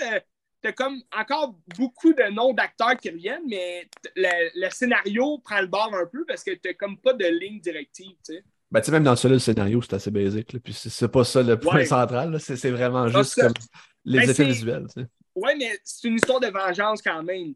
t'as, 0.61 0.71
comme 0.73 1.01
encore 1.15 1.55
beaucoup 1.77 2.13
de 2.13 2.23
noms 2.31 2.53
d'acteurs 2.53 2.95
qui 2.97 3.09
reviennent, 3.09 3.47
mais 3.47 3.87
le, 4.15 4.49
le 4.65 4.69
scénario 4.71 5.37
prend 5.39 5.61
le 5.61 5.67
bord 5.67 5.93
un 5.93 6.05
peu 6.05 6.25
parce 6.25 6.43
que 6.43 6.51
t'as 6.55 6.73
comme 6.73 6.97
pas 6.99 7.13
de 7.13 7.25
ligne 7.25 7.59
directive, 7.59 8.15
tu 8.25 8.33
sais. 8.35 8.43
Ben, 8.71 8.81
tu 8.81 8.87
sais, 8.87 8.91
même 8.91 9.03
dans 9.03 9.15
celui-là, 9.15 9.35
le 9.35 9.39
scénario, 9.39 9.81
c'est 9.83 9.93
assez 9.93 10.09
basique. 10.11 10.51
là, 10.53 10.59
Puis 10.61 10.73
c'est 10.73 11.07
pas 11.07 11.23
ça 11.23 11.43
le 11.43 11.59
point 11.59 11.75
Ouais. 11.75 11.85
central. 11.85 12.31
là, 12.31 12.39
C'est 12.39 12.71
vraiment 12.71 13.07
juste 13.07 13.35
ça- 13.35 13.43
comme 13.43 13.53
les 14.05 14.19
Ben, 14.19 14.29
effets 14.29 14.43
visuels. 14.45 14.87
tu 14.93 15.01
sais. 15.01 15.07
Ouais, 15.35 15.55
mais 15.55 15.79
c'est 15.83 16.07
une 16.07 16.15
histoire 16.15 16.39
de 16.39 16.47
vengeance 16.47 17.01
quand 17.01 17.21
même. 17.21 17.53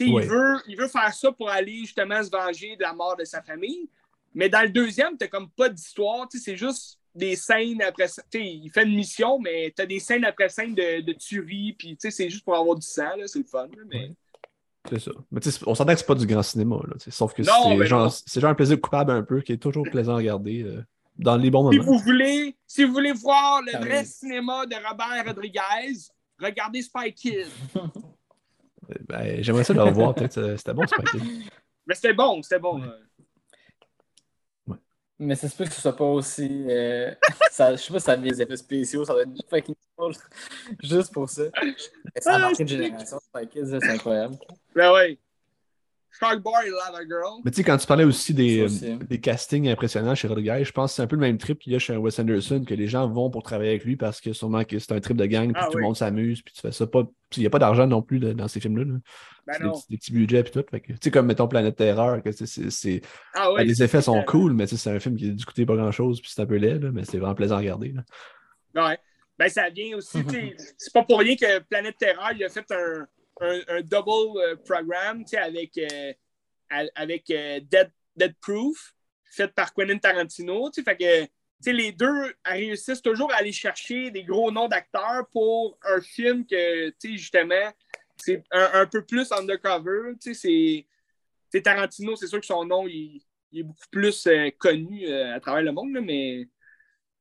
Ouais. 0.00 0.22
il, 0.24 0.28
veut, 0.28 0.56
il 0.68 0.76
veut 0.76 0.88
faire 0.88 1.12
ça 1.12 1.30
pour 1.32 1.48
aller 1.50 1.78
justement 1.80 2.22
se 2.22 2.30
venger 2.30 2.76
de 2.76 2.82
la 2.82 2.92
mort 2.92 3.16
de 3.16 3.24
sa 3.24 3.42
famille. 3.42 3.88
Mais 4.34 4.48
dans 4.48 4.62
le 4.62 4.70
deuxième, 4.70 5.16
t'as 5.18 5.28
comme 5.28 5.50
pas 5.50 5.68
d'histoire. 5.68 6.26
C'est 6.30 6.56
juste 6.56 6.98
des 7.14 7.36
scènes 7.36 7.82
après. 7.82 8.06
Tu 8.08 8.14
sais, 8.32 8.44
il 8.46 8.70
fait 8.70 8.84
une 8.84 8.96
mission, 8.96 9.38
mais 9.38 9.72
t'as 9.76 9.84
des 9.84 10.00
scènes 10.00 10.24
après 10.24 10.48
scènes 10.48 10.74
de, 10.74 11.02
de 11.02 11.12
tuerie. 11.12 11.74
Puis, 11.78 11.96
c'est 12.00 12.30
juste 12.30 12.44
pour 12.44 12.56
avoir 12.56 12.76
du 12.76 12.86
sang, 12.86 13.16
là. 13.18 13.26
C'est 13.26 13.40
le 13.40 13.44
fun. 13.44 13.64
là, 13.76 13.82
mais... 13.90 14.12
C'est 14.90 14.98
ça. 15.00 15.10
Mais 15.30 15.40
on 15.66 15.74
s'entend 15.74 15.92
que 15.92 15.98
c'est 16.00 16.06
pas 16.06 16.14
du 16.14 16.26
grand 16.26 16.42
cinéma. 16.42 16.76
Là, 16.88 16.94
sauf 17.10 17.34
que 17.34 17.42
c'est 17.44 17.50
genre, 17.86 18.10
genre 18.10 18.50
un 18.50 18.54
plaisir 18.54 18.80
coupable 18.80 19.12
un 19.12 19.22
peu 19.22 19.40
qui 19.42 19.52
est 19.52 19.58
toujours 19.58 19.84
plaisant 19.84 20.14
à 20.14 20.16
regarder 20.16 20.62
euh, 20.62 20.82
dans 21.18 21.36
les 21.36 21.50
bons 21.50 21.70
Si 21.70 21.78
moments. 21.78 21.92
vous 21.92 21.98
voulez, 21.98 22.56
si 22.66 22.82
vous 22.84 22.92
voulez 22.92 23.12
voir 23.12 23.62
le 23.62 23.72
Ah 23.76 23.78
vrai 23.78 24.00
oui. 24.00 24.06
cinéma 24.06 24.66
de 24.66 24.74
Robert 24.74 25.24
Rodriguez, 25.26 25.98
regardez 26.40 26.82
Spy 26.82 27.12
Kid. 27.14 27.46
Ben, 29.08 29.42
J'aimerais 29.42 29.64
ça 29.64 29.72
le 29.74 29.82
revoir. 29.82 30.14
Peut-être 30.14 30.56
c'était 30.56 30.74
bon, 30.74 30.82
c'est 30.86 30.96
pas 30.96 31.02
grave. 31.02 31.22
Mais 31.86 31.94
c'était 31.94 32.14
bon, 32.14 32.42
c'était 32.42 32.58
bon. 32.60 32.80
Ouais. 34.66 34.76
Mais 35.18 35.36
ça 35.36 35.48
se 35.48 35.56
peut 35.56 35.64
que 35.64 35.72
ce 35.72 35.80
soit 35.80 35.96
pas 35.96 36.04
aussi. 36.04 36.64
euh, 36.68 37.14
ça, 37.50 37.76
je 37.76 37.82
sais 37.82 37.92
pas 37.92 38.00
si 38.00 38.06
ça 38.06 38.12
a 38.12 38.16
des 38.16 38.42
effets 38.42 38.56
spéciaux, 38.56 39.04
ça 39.04 39.12
doit 39.12 39.22
être 39.22 39.48
fucking 39.48 39.74
cool. 39.96 40.12
Juste 40.82 41.12
pour 41.12 41.28
ça. 41.28 41.42
Mais 41.62 42.20
ça 42.20 42.32
a 42.32 42.34
Ah, 42.34 42.38
marqué 42.40 42.62
une 42.62 42.68
c'est- 42.68 42.76
génération, 42.76 43.18
c'est 43.54 43.84
incroyable. 43.90 44.36
Ben 44.74 44.92
ouais. 44.92 45.18
Shark 46.18 46.40
Boy 46.42 46.66
et 46.66 46.70
Lava 46.70 47.02
Girl. 47.06 47.40
Mais 47.44 47.50
tu 47.50 47.56
sais, 47.56 47.64
quand 47.64 47.76
tu 47.78 47.86
parlais 47.86 48.04
aussi 48.04 48.34
des, 48.34 48.58
Ça 48.58 48.64
aussi. 48.66 48.98
des 49.08 49.20
castings 49.20 49.68
impressionnants 49.68 50.14
chez 50.14 50.28
Rodriguez, 50.28 50.62
je 50.64 50.72
pense 50.72 50.92
que 50.92 50.96
c'est 50.96 51.02
un 51.02 51.06
peu 51.06 51.16
le 51.16 51.20
même 51.22 51.38
trip 51.38 51.58
qu'il 51.58 51.72
y 51.72 51.76
a 51.76 51.78
chez 51.78 51.96
Wes 51.96 52.18
Anderson, 52.18 52.64
que 52.66 52.74
les 52.74 52.86
gens 52.86 53.08
vont 53.08 53.30
pour 53.30 53.42
travailler 53.42 53.70
avec 53.70 53.84
lui 53.84 53.96
parce 53.96 54.20
que 54.20 54.32
sûrement 54.32 54.64
que 54.64 54.78
c'est 54.78 54.92
un 54.92 55.00
trip 55.00 55.16
de 55.16 55.26
gang, 55.26 55.52
puis 55.52 55.62
Ah 55.62 55.66
tout 55.66 55.76
oui. 55.76 55.82
le 55.82 55.86
monde 55.86 55.96
s'amuse, 55.96 56.42
puis 56.42 56.52
tu 56.54 56.60
fais 56.60 56.70
ça 56.72 56.86
pas. 56.86 57.04
puis 57.04 57.38
Il 57.38 57.40
n'y 57.40 57.46
a 57.46 57.50
pas 57.50 57.58
d'argent 57.58 57.86
non 57.86 58.02
plus 58.02 58.20
dans 58.20 58.46
ces 58.48 58.60
films-là. 58.60 58.84
là. 58.84 58.98
Ben 59.46 59.54
c'est 59.54 59.62
des, 59.64 59.70
petits- 59.70 59.86
des 59.90 59.96
petits 59.96 60.12
budgets, 60.12 60.42
puis 60.44 60.52
tout. 60.52 60.62
Tu 60.70 60.96
sais, 61.02 61.10
comme 61.10 61.26
mettons 61.26 61.48
Planète 61.48 61.74
Terreur, 61.76 62.22
que 62.22 62.30
c'est- 62.30 62.46
c'est- 62.46 62.70
c'est- 62.70 63.00
Ah 63.34 63.46
ben, 63.48 63.62
oui. 63.62 63.66
les 63.66 63.82
effets 63.82 64.02
sont 64.02 64.22
cool, 64.24 64.52
mais 64.52 64.66
c'est 64.68 64.90
un 64.90 65.00
film 65.00 65.16
qui 65.16 65.30
a 65.30 65.44
coûté 65.44 65.66
pas 65.66 65.74
grand-chose, 65.74 66.20
puis 66.20 66.30
c'est 66.32 66.42
un 66.42 66.46
peu 66.46 66.56
laid, 66.56 66.78
là, 66.78 66.90
mais 66.92 67.04
c'est 67.04 67.18
vraiment 67.18 67.34
plaisant 67.34 67.56
à 67.56 67.58
regarder. 67.58 67.92
là. 68.74 68.88
Ouais. 68.88 68.98
Ben, 69.38 69.48
ça 69.48 69.68
vient 69.70 69.96
aussi, 69.96 70.18
c'est 70.78 70.92
pas 70.92 71.02
pour 71.02 71.18
rien 71.18 71.34
que 71.34 71.58
Planète 71.60 71.96
Terreur, 71.98 72.30
il 72.36 72.44
a 72.44 72.48
fait 72.48 72.70
un, 72.70 73.06
un, 73.42 73.80
double 73.82 74.38
euh, 74.38 74.56
programme, 74.56 75.24
avec, 75.36 75.78
euh, 75.78 76.12
avec 76.94 77.30
euh, 77.30 77.60
Dead, 77.60 78.34
Proof, 78.40 78.94
fait 79.30 79.48
par 79.48 79.72
Quentin 79.72 79.98
Tarantino, 79.98 80.70
que, 80.70 81.26
les 81.64 81.92
deux 81.92 82.34
réussissent 82.44 83.02
toujours 83.02 83.32
à 83.32 83.36
aller 83.36 83.52
chercher 83.52 84.10
des 84.10 84.24
gros 84.24 84.50
noms 84.50 84.68
d'acteurs 84.68 85.26
pour 85.30 85.78
un 85.84 86.00
film 86.00 86.44
que, 86.44 86.92
justement, 87.04 87.72
c'est 88.16 88.42
un, 88.50 88.70
un 88.74 88.86
peu 88.86 89.04
plus 89.04 89.30
undercover, 89.32 90.14
c'est, 90.20 90.86
Tarantino, 91.62 92.16
c'est 92.16 92.26
sûr 92.26 92.40
que 92.40 92.46
son 92.46 92.64
nom, 92.64 92.86
il, 92.88 93.22
est 93.54 93.62
beaucoup 93.62 93.86
plus 93.90 94.28
connu 94.58 95.12
à 95.12 95.38
travers 95.38 95.62
le 95.62 95.72
monde, 95.72 95.92
là, 95.92 96.00
mais 96.00 96.48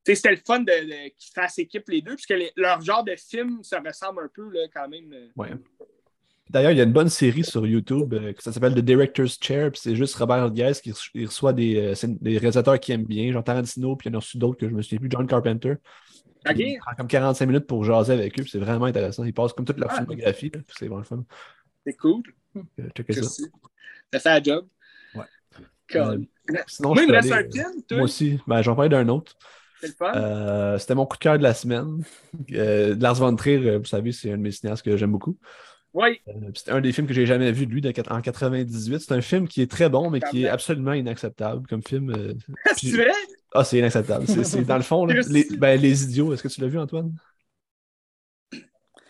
c'était 0.03 0.31
le 0.31 0.37
fun 0.37 0.59
de, 0.61 1.09
qu'ils 1.09 1.33
fassent 1.33 1.59
équipe 1.59 1.87
les 1.89 2.01
deux, 2.01 2.15
puisque 2.15 2.33
leur 2.55 2.81
genre 2.81 3.03
de 3.03 3.15
film 3.15 3.63
se 3.63 3.75
ressemble 3.75 4.23
un 4.23 4.29
peu 4.33 4.49
là, 4.49 4.67
quand 4.73 4.87
même. 4.87 5.13
D'ailleurs, 6.51 6.71
il 6.71 6.77
y 6.77 6.81
a 6.81 6.83
une 6.83 6.91
bonne 6.91 7.07
série 7.07 7.45
sur 7.45 7.65
YouTube 7.65 8.13
euh, 8.13 8.33
ça 8.39 8.51
s'appelle 8.51 8.75
The 8.75 8.79
Director's 8.79 9.37
Chair, 9.41 9.71
puis 9.71 9.79
c'est 9.81 9.95
juste 9.95 10.15
Robert 10.15 10.43
Rodriguez 10.43 10.73
qui 10.83 10.93
il 11.13 11.25
reçoit 11.25 11.53
des, 11.53 11.77
euh, 11.77 12.07
des 12.19 12.37
réalisateurs 12.37 12.77
qu'il 12.77 12.93
aime 12.93 13.05
bien, 13.05 13.31
genre 13.31 13.43
Tarantino, 13.43 13.95
puis 13.95 14.09
il 14.09 14.11
y 14.11 14.15
en 14.15 14.17
a 14.17 14.19
reçu 14.19 14.37
d'autres 14.37 14.59
que 14.59 14.67
je 14.67 14.73
me 14.73 14.81
souviens 14.81 14.99
plus, 14.99 15.09
John 15.09 15.25
Carpenter. 15.27 15.75
OK? 16.49 16.55
Il 16.57 16.77
prend 16.79 16.93
comme 16.97 17.07
45 17.07 17.45
minutes 17.45 17.67
pour 17.67 17.85
jaser 17.85 18.11
avec 18.13 18.37
eux, 18.37 18.43
puis 18.43 18.51
c'est 18.51 18.59
vraiment 18.59 18.85
intéressant. 18.85 19.23
Ils 19.23 19.33
passent 19.33 19.53
comme 19.53 19.65
toute 19.65 19.79
leur 19.79 19.91
Ah. 19.91 19.97
filmographie, 19.99 20.51
c'est 20.77 20.87
vraiment 20.87 20.97
le 20.97 21.03
fun. 21.05 21.23
C'est 21.85 21.93
cool. 21.93 22.21
Euh, 22.57 23.13
ça. 23.13 23.21
Ça 24.13 24.19
fait 24.19 24.29
la 24.29 24.43
job. 24.43 24.67
Ouais. 25.15 25.23
Cool. 25.89 26.25
Sinon, 26.67 26.89
Moi, 26.89 26.97
je 26.97 27.03
il 27.03 27.07
me 27.07 27.13
reste 27.13 27.31
un 27.31 27.43
toi. 27.43 27.97
Moi 27.97 28.03
aussi. 28.03 28.39
Ben, 28.45 28.61
j'en 28.61 28.75
parlais 28.75 28.89
d'un 28.89 29.07
autre. 29.07 29.37
C'est 29.79 29.87
le 29.87 29.93
fun. 29.93 30.77
C'était 30.79 30.95
mon 30.95 31.05
coup 31.05 31.15
de 31.15 31.21
cœur 31.21 31.37
de 31.37 31.43
la 31.43 31.53
semaine. 31.53 32.03
Lars 32.49 33.15
von 33.15 33.35
Trier, 33.35 33.77
vous 33.77 33.85
savez, 33.85 34.11
c'est 34.11 34.31
un 34.33 34.37
de 34.37 34.41
mes 34.41 34.51
cinéastes 34.51 34.83
que 34.83 34.97
j'aime 34.97 35.11
beaucoup. 35.11 35.37
Oui. 35.93 36.21
Euh, 36.27 36.51
C'est 36.55 36.71
un 36.71 36.81
des 36.81 36.91
films 36.91 37.07
que 37.07 37.13
j'ai 37.13 37.25
jamais 37.25 37.51
vu 37.51 37.65
de 37.65 37.71
lui 37.71 37.81
en 38.09 38.21
98. 38.21 38.99
C'est 38.99 39.13
un 39.13 39.21
film 39.21 39.47
qui 39.47 39.61
est 39.61 39.69
très 39.69 39.89
bon, 39.89 40.09
mais 40.09 40.19
qui 40.21 40.43
est 40.43 40.47
absolument 40.47 40.93
inacceptable 40.93 41.67
comme 41.67 41.83
film. 41.83 42.11
euh. 42.11 42.33
c'est 42.77 42.91
vrai? 42.91 43.11
Ah, 43.53 43.63
c'est 43.63 43.79
inacceptable. 43.79 44.25
C'est 44.27 44.43
c'est 44.45 44.63
dans 44.63 44.77
le 44.77 44.83
fond, 44.83 45.05
là, 45.05 45.13
Merci. 45.15 45.31
les, 45.33 45.57
ben, 45.57 45.79
les 45.79 46.03
idiots. 46.03 46.33
Est-ce 46.33 46.43
que 46.43 46.47
tu 46.47 46.61
l'as 46.61 46.67
vu, 46.67 46.79
Antoine? 46.79 47.13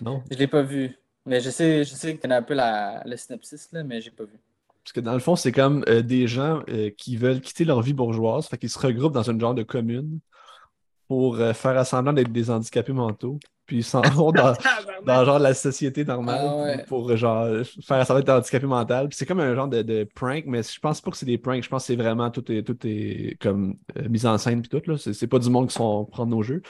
Non? 0.02 0.24
Je 0.32 0.38
l'ai 0.38 0.48
pas 0.48 0.64
vu. 0.64 0.98
Mais 1.26 1.40
je 1.40 1.50
sais, 1.52 1.84
je 1.84 1.94
sais 1.94 2.18
qu'il 2.18 2.30
y 2.30 2.34
a 2.34 2.38
un 2.38 2.42
peu 2.42 2.56
la, 2.56 3.04
le 3.06 3.16
synopsis, 3.16 3.72
là, 3.72 3.84
mais 3.84 4.02
j'ai 4.02 4.10
pas 4.12 4.24
vu. 4.24 4.40
Parce 4.84 4.94
que 4.94 5.00
dans 5.00 5.14
le 5.14 5.20
fond, 5.20 5.36
c'est 5.36 5.52
comme 5.52 5.86
euh, 5.88 6.02
des 6.02 6.26
gens 6.28 6.64
euh, 6.70 6.90
qui 6.98 7.16
veulent 7.16 7.40
quitter 7.42 7.66
leur 7.66 7.82
vie 7.84 7.94
bourgeoise, 7.94 8.48
fait 8.48 8.58
qu'ils 8.58 8.72
se 8.72 8.80
regroupent 8.80 9.14
dans 9.14 9.30
une 9.30 9.40
genre 9.40 9.54
de 9.54 9.62
commune 9.62 10.20
pour 11.08 11.36
euh, 11.36 11.54
faire 11.54 11.86
semblant 11.86 12.14
d'être 12.14 12.32
des 12.32 12.50
handicapés 12.50 12.94
mentaux. 12.94 13.40
Puis 13.72 13.78
ils 13.78 13.84
s'en 13.86 14.02
vont 14.16 14.34
dans, 14.34 14.52
dans 15.06 15.24
genre 15.24 15.40
la 15.40 15.54
société 15.54 16.04
normale 16.04 16.42
Ah 16.46 16.56
ouais. 16.58 16.78
pour, 16.90 17.08
pour, 17.08 17.16
genre 17.16 17.48
faire 17.82 18.06
semblant 18.06 18.20
d'être 18.20 18.30
handicapé 18.38 18.66
mental. 18.68 19.08
Puis 19.08 19.18
c'est 19.18 19.26
comme 19.26 19.40
un 19.40 19.56
genre 19.56 19.70
de, 19.70 19.82
de 19.82 20.06
prank, 20.14 20.44
mais 20.46 20.62
je 20.62 20.78
pense 20.78 21.00
pas 21.00 21.10
que 21.10 21.16
c'est 21.16 21.26
des 21.26 21.38
pranks. 21.38 21.64
Je 21.64 21.70
pense 21.70 21.84
que 21.84 21.88
c'est 21.88 21.96
vraiment 21.96 22.30
tout 22.32 22.52
est, 22.52 22.64
tout 22.64 22.76
est 22.84 23.38
comme 23.40 23.76
euh, 23.98 24.10
mise 24.10 24.26
en 24.26 24.38
scène 24.38 24.62
puis 24.62 24.68
tout. 24.68 24.82
Là. 24.92 24.98
C'est, 24.98 25.14
c'est 25.14 25.28
pas 25.28 25.40
du 25.40 25.50
monde 25.50 25.70
qui 25.70 25.76
sont 25.76 26.04
prendre 26.04 26.32
nos 26.32 26.44
jeux. 26.44 26.62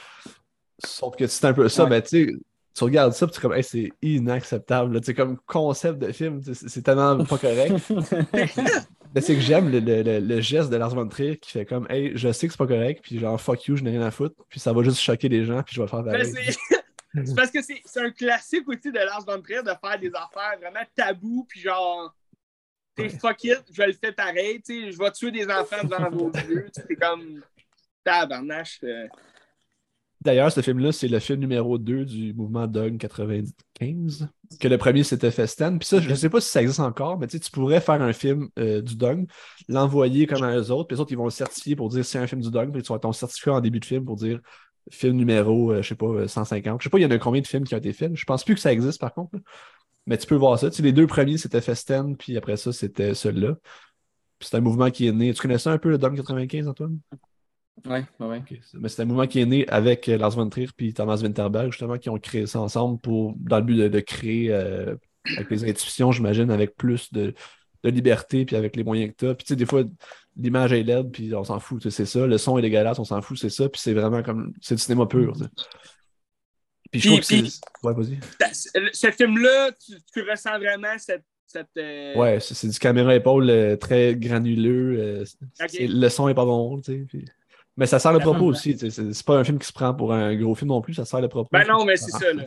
Sauf 0.78 1.16
que 1.16 1.26
c'est 1.26 1.44
un 1.44 1.52
peu 1.52 1.68
ça, 1.68 1.82
Ouais. 1.84 1.90
ben 1.90 2.02
tu 2.02 2.26
sais. 2.26 2.32
Tu 2.74 2.84
regardes 2.84 3.12
ça, 3.14 3.26
puis 3.26 3.34
tu 3.34 3.38
es 3.38 3.42
comme, 3.42 3.52
Hey, 3.52 3.64
c'est 3.64 3.90
inacceptable. 4.00 5.02
sais, 5.04 5.12
comme 5.12 5.36
concept 5.44 5.98
de 5.98 6.12
film, 6.12 6.40
c'est, 6.42 6.54
c'est 6.54 6.82
tellement 6.82 7.22
pas 7.24 7.36
correct. 7.36 7.74
Mais 9.14 9.20
c'est 9.20 9.34
que 9.34 9.40
j'aime 9.42 9.68
le, 9.70 9.78
le- 9.80 10.20
le- 10.20 10.40
geste 10.40 10.70
de 10.70 10.76
Lars 10.76 10.94
von 10.94 11.06
Trier 11.06 11.36
qui 11.36 11.50
fait 11.50 11.66
comme, 11.66 11.86
hey, 11.90 12.12
je 12.14 12.32
sais 12.32 12.46
que 12.46 12.52
c'est 12.54 12.58
pas 12.58 12.66
correct, 12.66 13.00
puis 13.02 13.18
genre, 13.18 13.38
fuck 13.38 13.66
you, 13.66 13.76
je 13.76 13.82
n'ai 13.84 13.90
rien 13.90 14.00
à 14.00 14.10
foutre, 14.10 14.34
puis 14.48 14.58
ça 14.58 14.72
va 14.72 14.82
juste 14.82 15.00
choquer 15.00 15.28
les 15.28 15.44
gens, 15.44 15.62
puis 15.62 15.74
je 15.74 15.80
vais 15.82 15.84
le 15.84 15.90
faire 15.90 16.02
Ben. 16.02 16.22
C'est 17.14 17.26
c'est 17.26 17.34
parce 17.34 17.50
que 17.50 17.58
c'est 17.62 18.00
un 18.00 18.10
classique 18.10 18.68
aussi 18.68 18.90
de 18.90 18.98
Lars 18.98 19.24
von 19.26 19.40
Trier 19.40 19.62
de 19.62 19.72
faire 19.80 19.98
des 20.00 20.12
affaires 20.14 20.58
vraiment 20.58 20.84
tabous, 20.94 21.46
puis 21.48 21.60
genre, 21.60 22.14
t'es 22.94 23.08
fuck 23.08 23.44
it, 23.44 23.62
je 23.72 23.82
le 23.82 23.92
fais 23.92 24.12
pareil, 24.12 24.60
tu 24.62 24.84
sais, 24.84 24.92
je 24.92 24.98
vais 24.98 25.10
tuer 25.12 25.30
des 25.30 25.46
enfants 25.46 25.82
devant 25.82 26.10
vos 26.10 26.30
yeux, 26.48 26.70
tu 26.74 26.80
sais, 26.80 26.86
c'est 26.88 26.96
comme 26.96 27.42
tabarnache. 28.04 28.80
euh. 28.84 29.06
D'ailleurs, 30.20 30.52
ce 30.52 30.60
film-là, 30.60 30.92
c'est 30.92 31.08
le 31.08 31.18
film 31.18 31.40
numéro 31.40 31.78
2 31.78 32.04
du 32.04 32.32
mouvement 32.32 32.68
Dog 32.68 32.96
95. 32.96 34.28
Que 34.60 34.68
le 34.68 34.78
premier, 34.78 35.02
c'était 35.02 35.32
Festen. 35.32 35.80
Puis 35.80 35.88
ça, 35.88 36.00
je 36.00 36.08
ne 36.08 36.14
sais 36.14 36.30
pas 36.30 36.40
si 36.40 36.48
ça 36.48 36.62
existe 36.62 36.78
encore, 36.78 37.18
mais 37.18 37.26
tu 37.26 37.40
pourrais 37.50 37.80
faire 37.80 38.00
un 38.00 38.12
film 38.12 38.48
euh, 38.56 38.80
du 38.82 38.94
Dog, 38.94 39.26
l'envoyer 39.68 40.28
comme 40.28 40.44
à 40.44 40.56
eux 40.56 40.70
autres, 40.70 40.86
puis 40.86 40.94
les 40.94 41.00
autres, 41.00 41.10
ils 41.10 41.18
vont 41.18 41.24
le 41.24 41.30
certifier 41.30 41.74
pour 41.74 41.88
dire 41.88 42.04
c'est 42.04 42.18
un 42.18 42.28
film 42.28 42.40
du 42.40 42.52
Dog, 42.52 42.72
puis 42.72 42.82
tu 42.82 42.92
vas 42.92 43.00
ton 43.00 43.12
certificat 43.12 43.54
en 43.54 43.60
début 43.60 43.80
de 43.80 43.84
film 43.84 44.04
pour 44.04 44.14
dire 44.14 44.40
film 44.90 45.16
numéro, 45.16 45.72
euh, 45.72 45.82
je 45.82 45.88
sais 45.88 45.94
pas, 45.94 46.06
euh, 46.06 46.28
150. 46.28 46.80
Je 46.80 46.84
sais 46.84 46.90
pas, 46.90 46.98
il 46.98 47.02
y 47.02 47.06
en 47.06 47.10
a 47.10 47.18
combien 47.18 47.40
de 47.40 47.46
films 47.46 47.64
qui 47.64 47.74
ont 47.74 47.78
été 47.78 47.92
faits. 47.92 48.12
Je 48.14 48.24
pense 48.24 48.44
plus 48.44 48.54
que 48.54 48.60
ça 48.60 48.72
existe, 48.72 49.00
par 49.00 49.14
contre. 49.14 49.38
Mais 50.06 50.18
tu 50.18 50.26
peux 50.26 50.34
voir 50.34 50.58
ça. 50.58 50.70
Tu 50.70 50.76
sais, 50.76 50.82
les 50.82 50.92
deux 50.92 51.06
premiers, 51.06 51.38
c'était 51.38 51.60
Festen, 51.60 52.16
puis 52.16 52.36
après 52.36 52.56
ça, 52.56 52.72
c'était 52.72 53.14
celui-là. 53.14 53.56
C'est 54.40 54.56
un 54.56 54.60
mouvement 54.60 54.90
qui 54.90 55.06
est 55.06 55.12
né. 55.12 55.32
Tu 55.32 55.40
connais 55.40 55.58
ça 55.58 55.70
un 55.70 55.78
peu, 55.78 55.90
le 55.90 55.98
Dog 55.98 56.16
95, 56.16 56.66
Antoine? 56.66 56.98
Ouais, 57.86 58.04
ouais. 58.20 58.42
Mais 58.74 58.88
c'est 58.88 59.02
un 59.02 59.04
mouvement 59.06 59.26
qui 59.26 59.40
est 59.40 59.46
né 59.46 59.66
avec 59.68 60.08
euh, 60.08 60.18
Lars 60.18 60.32
von 60.32 60.48
Trier 60.48 60.68
puis 60.76 60.92
Thomas 60.92 61.16
Winterberg, 61.22 61.70
justement, 61.70 61.98
qui 61.98 62.10
ont 62.10 62.18
créé 62.18 62.46
ça 62.46 62.60
ensemble 62.60 63.00
pour, 63.00 63.34
dans 63.38 63.58
le 63.58 63.64
but 63.64 63.76
de, 63.76 63.88
de 63.88 64.00
créer, 64.00 64.52
euh, 64.52 64.94
avec 65.36 65.50
les 65.50 65.64
institutions, 65.64 66.12
j'imagine, 66.12 66.50
avec 66.50 66.76
plus 66.76 67.12
de, 67.12 67.34
de 67.82 67.90
liberté 67.90 68.44
puis 68.44 68.56
avec 68.56 68.76
les 68.76 68.84
moyens 68.84 69.12
que 69.12 69.16
tu 69.16 69.28
as. 69.28 69.34
Puis 69.34 69.44
tu 69.44 69.48
sais, 69.50 69.56
des 69.56 69.66
fois, 69.66 69.84
l'image 70.36 70.72
est 70.72 70.82
laide 70.82 71.10
puis 71.12 71.34
on 71.34 71.44
s'en 71.44 71.60
fout, 71.60 71.88
c'est 71.90 72.06
ça. 72.06 72.26
Le 72.26 72.38
son 72.38 72.58
est 72.58 72.62
dégueulasse, 72.62 72.98
on 72.98 73.04
s'en 73.04 73.20
fout, 73.22 73.38
c'est 73.38 73.50
ça. 73.50 73.68
Puis 73.68 73.80
c'est 73.80 73.92
vraiment 73.94 74.22
comme, 74.22 74.52
c'est 74.60 74.74
du 74.74 74.80
cinéma 74.82 75.06
pur. 75.06 75.34
Puis 76.90 77.00
je 77.00 77.08
Puis- 77.08 77.16
trouve 77.22 77.38
que 77.82 77.86
Ouais, 77.86 77.94
vas-y. 77.94 78.92
Ce 78.92 79.10
film-là, 79.10 79.72
tu, 79.72 79.92
tu 80.12 80.22
ressens 80.30 80.58
vraiment 80.58 80.96
cette. 80.98 81.24
cette 81.46 81.66
euh, 81.78 82.14
Ouais, 82.16 82.38
c'est 82.40 82.68
du 82.68 82.78
caméra 82.78 83.14
épaule 83.14 83.48
euh, 83.50 83.76
très 83.76 84.14
granuleux. 84.14 84.98
euh, 85.00 85.24
Le 85.80 86.08
son 86.08 86.28
est 86.28 86.34
pas 86.34 86.44
bon, 86.44 86.80
tu 86.80 86.92
sais. 86.92 87.04
puis- 87.08 87.24
Mais 87.76 87.86
ça 87.86 87.98
sert 87.98 88.12
le 88.12 88.18
propos 88.18 88.44
aussi. 88.46 88.76
C'est 88.78 88.90
c'est 88.90 89.24
pas 89.26 89.38
un 89.38 89.44
film 89.44 89.58
qui 89.58 89.66
se 89.66 89.72
prend 89.72 89.94
pour 89.94 90.12
un 90.12 90.34
gros 90.36 90.54
film 90.54 90.68
non 90.68 90.82
plus, 90.82 90.92
ça 90.94 91.04
sert 91.06 91.20
le 91.22 91.28
propos. 91.28 91.48
Ben 91.52 91.66
non, 91.66 91.84
mais 91.86 91.96
c'est 91.96 92.10
ça, 92.10 92.32
là. 92.32 92.44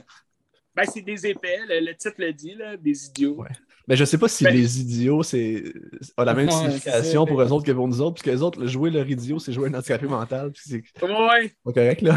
Ben, 0.75 0.85
c'est 0.85 1.01
des 1.01 1.25
épais, 1.25 1.57
le, 1.69 1.79
le 1.79 1.95
titre 1.95 2.15
le 2.19 2.33
dit, 2.33 2.53
là, 2.53 2.75
des 2.77 3.05
idiots. 3.07 3.35
Ouais. 3.41 3.47
Mais 3.87 3.95
je 3.95 4.03
sais 4.05 4.17
pas 4.17 4.27
si 4.27 4.43
Ben- 4.43 4.53
les 4.53 4.79
idiots 4.81 5.21
c'est 5.21 5.63
a 6.17 6.25
la 6.25 6.33
même 6.33 6.47
Ouais, 6.47 6.53
signification 6.53 7.25
pour 7.25 7.37
mais- 7.37 7.45
eux 7.45 7.51
autres 7.51 7.65
que 7.65 7.71
pour 7.71 7.87
nous 7.87 8.01
autres, 8.01 8.15
puisque 8.15 8.35
les 8.35 8.41
autres, 8.41 8.59
le 8.59 8.67
jouer 8.67 8.89
leur 8.89 9.07
idiot, 9.07 9.37
c'est 9.39 9.51
jouer 9.53 9.69
un 9.69 9.73
handicapé 9.75 10.07
mental. 10.07 10.51
C'est 10.55 10.81
Ouais. 11.01 11.53
pas 11.63 11.71
correct, 11.73 12.01
là. 12.01 12.13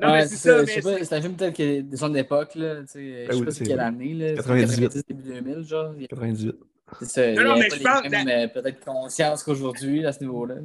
Non, 0.00 0.08
mais 0.08 0.12
Ouais, 0.12 0.22
c'est 0.22 0.28
c'est 0.36 0.36
ça, 0.48 0.58
je 0.58 1.14
un 1.14 1.20
film 1.20 1.34
peut-être 1.34 1.56
que 1.56 1.80
des 1.80 1.96
gens 1.96 2.08
d'époque, 2.08 2.54
là, 2.56 2.82
tu 2.82 2.86
sais, 2.88 2.98
je 3.00 3.26
Ben 3.26 3.32
sais 3.32 3.38
oui, 3.38 3.44
pas 3.44 3.50
c'est 3.52 3.64
quelle 3.64 3.80
année, 3.80 4.14
là, 4.14 4.34
98. 4.34 4.80
90, 4.88 5.04
début 5.06 5.22
2000, 5.22 5.62
genre, 5.64 5.92
il 5.96 6.02
y 6.02 6.04
a- 6.04 6.08
98. 6.08 6.54
c'est 7.00 7.04
ça, 7.06 7.32
Non, 7.42 7.56
mais 7.56 7.68
je 7.70 7.82
mêmes, 8.10 8.26
que- 8.26 8.30
euh, 8.30 8.48
peut-être 8.48 8.84
conscience 8.84 9.42
qu'aujourd'hui, 9.44 10.04
à 10.06 10.12
ce 10.12 10.20
niveau-là. 10.20 10.56
là. 10.56 10.60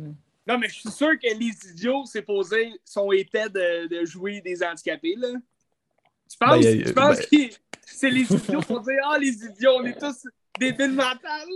Non, 0.47 0.57
mais 0.57 0.67
je 0.69 0.75
suis 0.79 0.89
sûr 0.91 1.11
que 1.21 1.37
les 1.37 1.71
idiots, 1.71 2.03
c'est 2.05 2.21
posé, 2.23 2.71
sont 2.85 3.11
épais 3.11 3.49
de, 3.49 3.87
de 3.87 4.05
jouer 4.05 4.41
des 4.41 4.63
handicapés, 4.63 5.15
là. 5.17 5.29
Tu 6.29 6.37
penses, 6.39 6.63
Ben, 6.63 6.83
tu 6.83 6.93
penses 6.93 7.17
ben- 7.31 7.49
c'est 7.93 8.09
les 8.09 8.31
idiots 8.31 8.61
pour 8.61 8.81
dire 8.81 8.99
Ah, 9.05 9.17
les 9.19 9.29
idiots, 9.45 9.77
on 9.79 9.85
est 9.85 9.99
tous 9.99 10.27
débiles 10.59 10.91
mentales. 10.93 11.47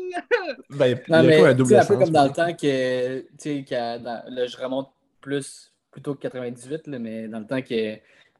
Ben, 0.69 0.85
il 0.87 0.91
y 0.91 1.11
Non, 1.11 1.17
a 1.17 1.23
mais 1.23 1.37
quoi 1.39 1.49
un 1.49 1.55
peu 1.85 1.97
comme 1.97 2.09
dans 2.09 2.23
le 2.25 2.31
temps 2.31 2.53
que, 2.53 3.19
tu 3.21 3.27
sais, 3.37 3.65
que 3.67 3.97
dans- 3.97 4.23
là, 4.27 4.45
je 4.47 4.57
remonte 4.57 4.89
plus, 5.19 5.71
plutôt 5.91 6.15
que 6.15 6.21
98, 6.21 6.87
là, 6.87 6.99
mais 6.99 7.27
dans 7.27 7.39
le 7.39 7.45
temps 7.47 7.61
que 7.61 7.97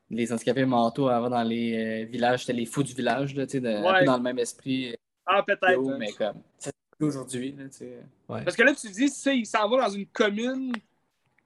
les 0.10 0.34
handicapés 0.34 0.66
mentaux 0.66 1.08
avant 1.10 1.30
dans 1.30 1.44
les 1.44 2.04
euh, 2.04 2.06
villages, 2.06 2.42
c'était 2.42 2.54
les 2.54 2.66
fous 2.66 2.84
du 2.84 2.94
village, 2.94 3.34
là, 3.36 3.46
tu 3.46 3.54
sais, 3.54 3.60
de- 3.60 3.68
un 3.70 3.84
Ouais. 3.84 4.00
peu 4.00 4.06
dans 4.06 4.18
le 4.18 4.24
même 4.24 4.40
esprit, 4.40 4.96
Ah, 5.26 5.40
euh, 5.40 5.42
peut-être. 5.44 5.80
hein. 5.90 5.96
mais 6.00 6.12
comme, 6.12 6.42
c'est 6.60 6.72
aujourd'hui, 7.00 7.56
là, 7.58 7.64
tu 7.66 7.78
sais. 7.78 7.98
Ouais. 8.30 8.44
Parce 8.44 8.56
que 8.56 8.64
là, 8.64 8.74
tu 8.74 8.88
dis, 8.90 9.06
tu 9.08 9.16
sais, 9.16 9.38
il 9.38 9.46
s'en 9.46 9.68
va 9.70 9.82
dans 9.88 9.90
une 9.90 10.06
commune 10.08 10.74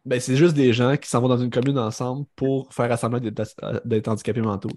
Ben, 0.05 0.19
c'est 0.19 0.35
juste 0.35 0.53
des 0.55 0.71
gens 0.71 0.95
qui 0.97 1.09
s'en 1.09 1.19
vont 1.19 1.27
dans 1.27 1.37
une 1.39 1.49
commune 1.49 1.79
ensemble 1.79 2.25
pour 2.35 2.71
faire 2.71 2.87
rassemblement 2.89 3.23
d'être 3.27 3.55
d'être 3.85 4.07
handicapés 4.07 4.41
mentaux. 4.41 4.69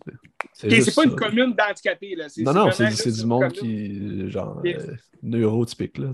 C'est 0.55 0.69
Ok, 0.69 0.73
juste 0.75 0.89
c'est 0.91 0.95
pas 0.95 1.03
ça. 1.03 1.09
une 1.09 1.17
commune 1.17 1.55
d'handicapés. 1.55 2.17
Non, 2.39 2.55
non, 2.55 2.71
c'est 2.73 3.13
du 3.13 3.27
monde 3.27 3.43
commune. 3.43 3.53
qui, 3.61 4.31
genre, 4.31 4.63
euh, 4.65 4.95
neurotypique, 5.23 5.99
là. 5.99 6.09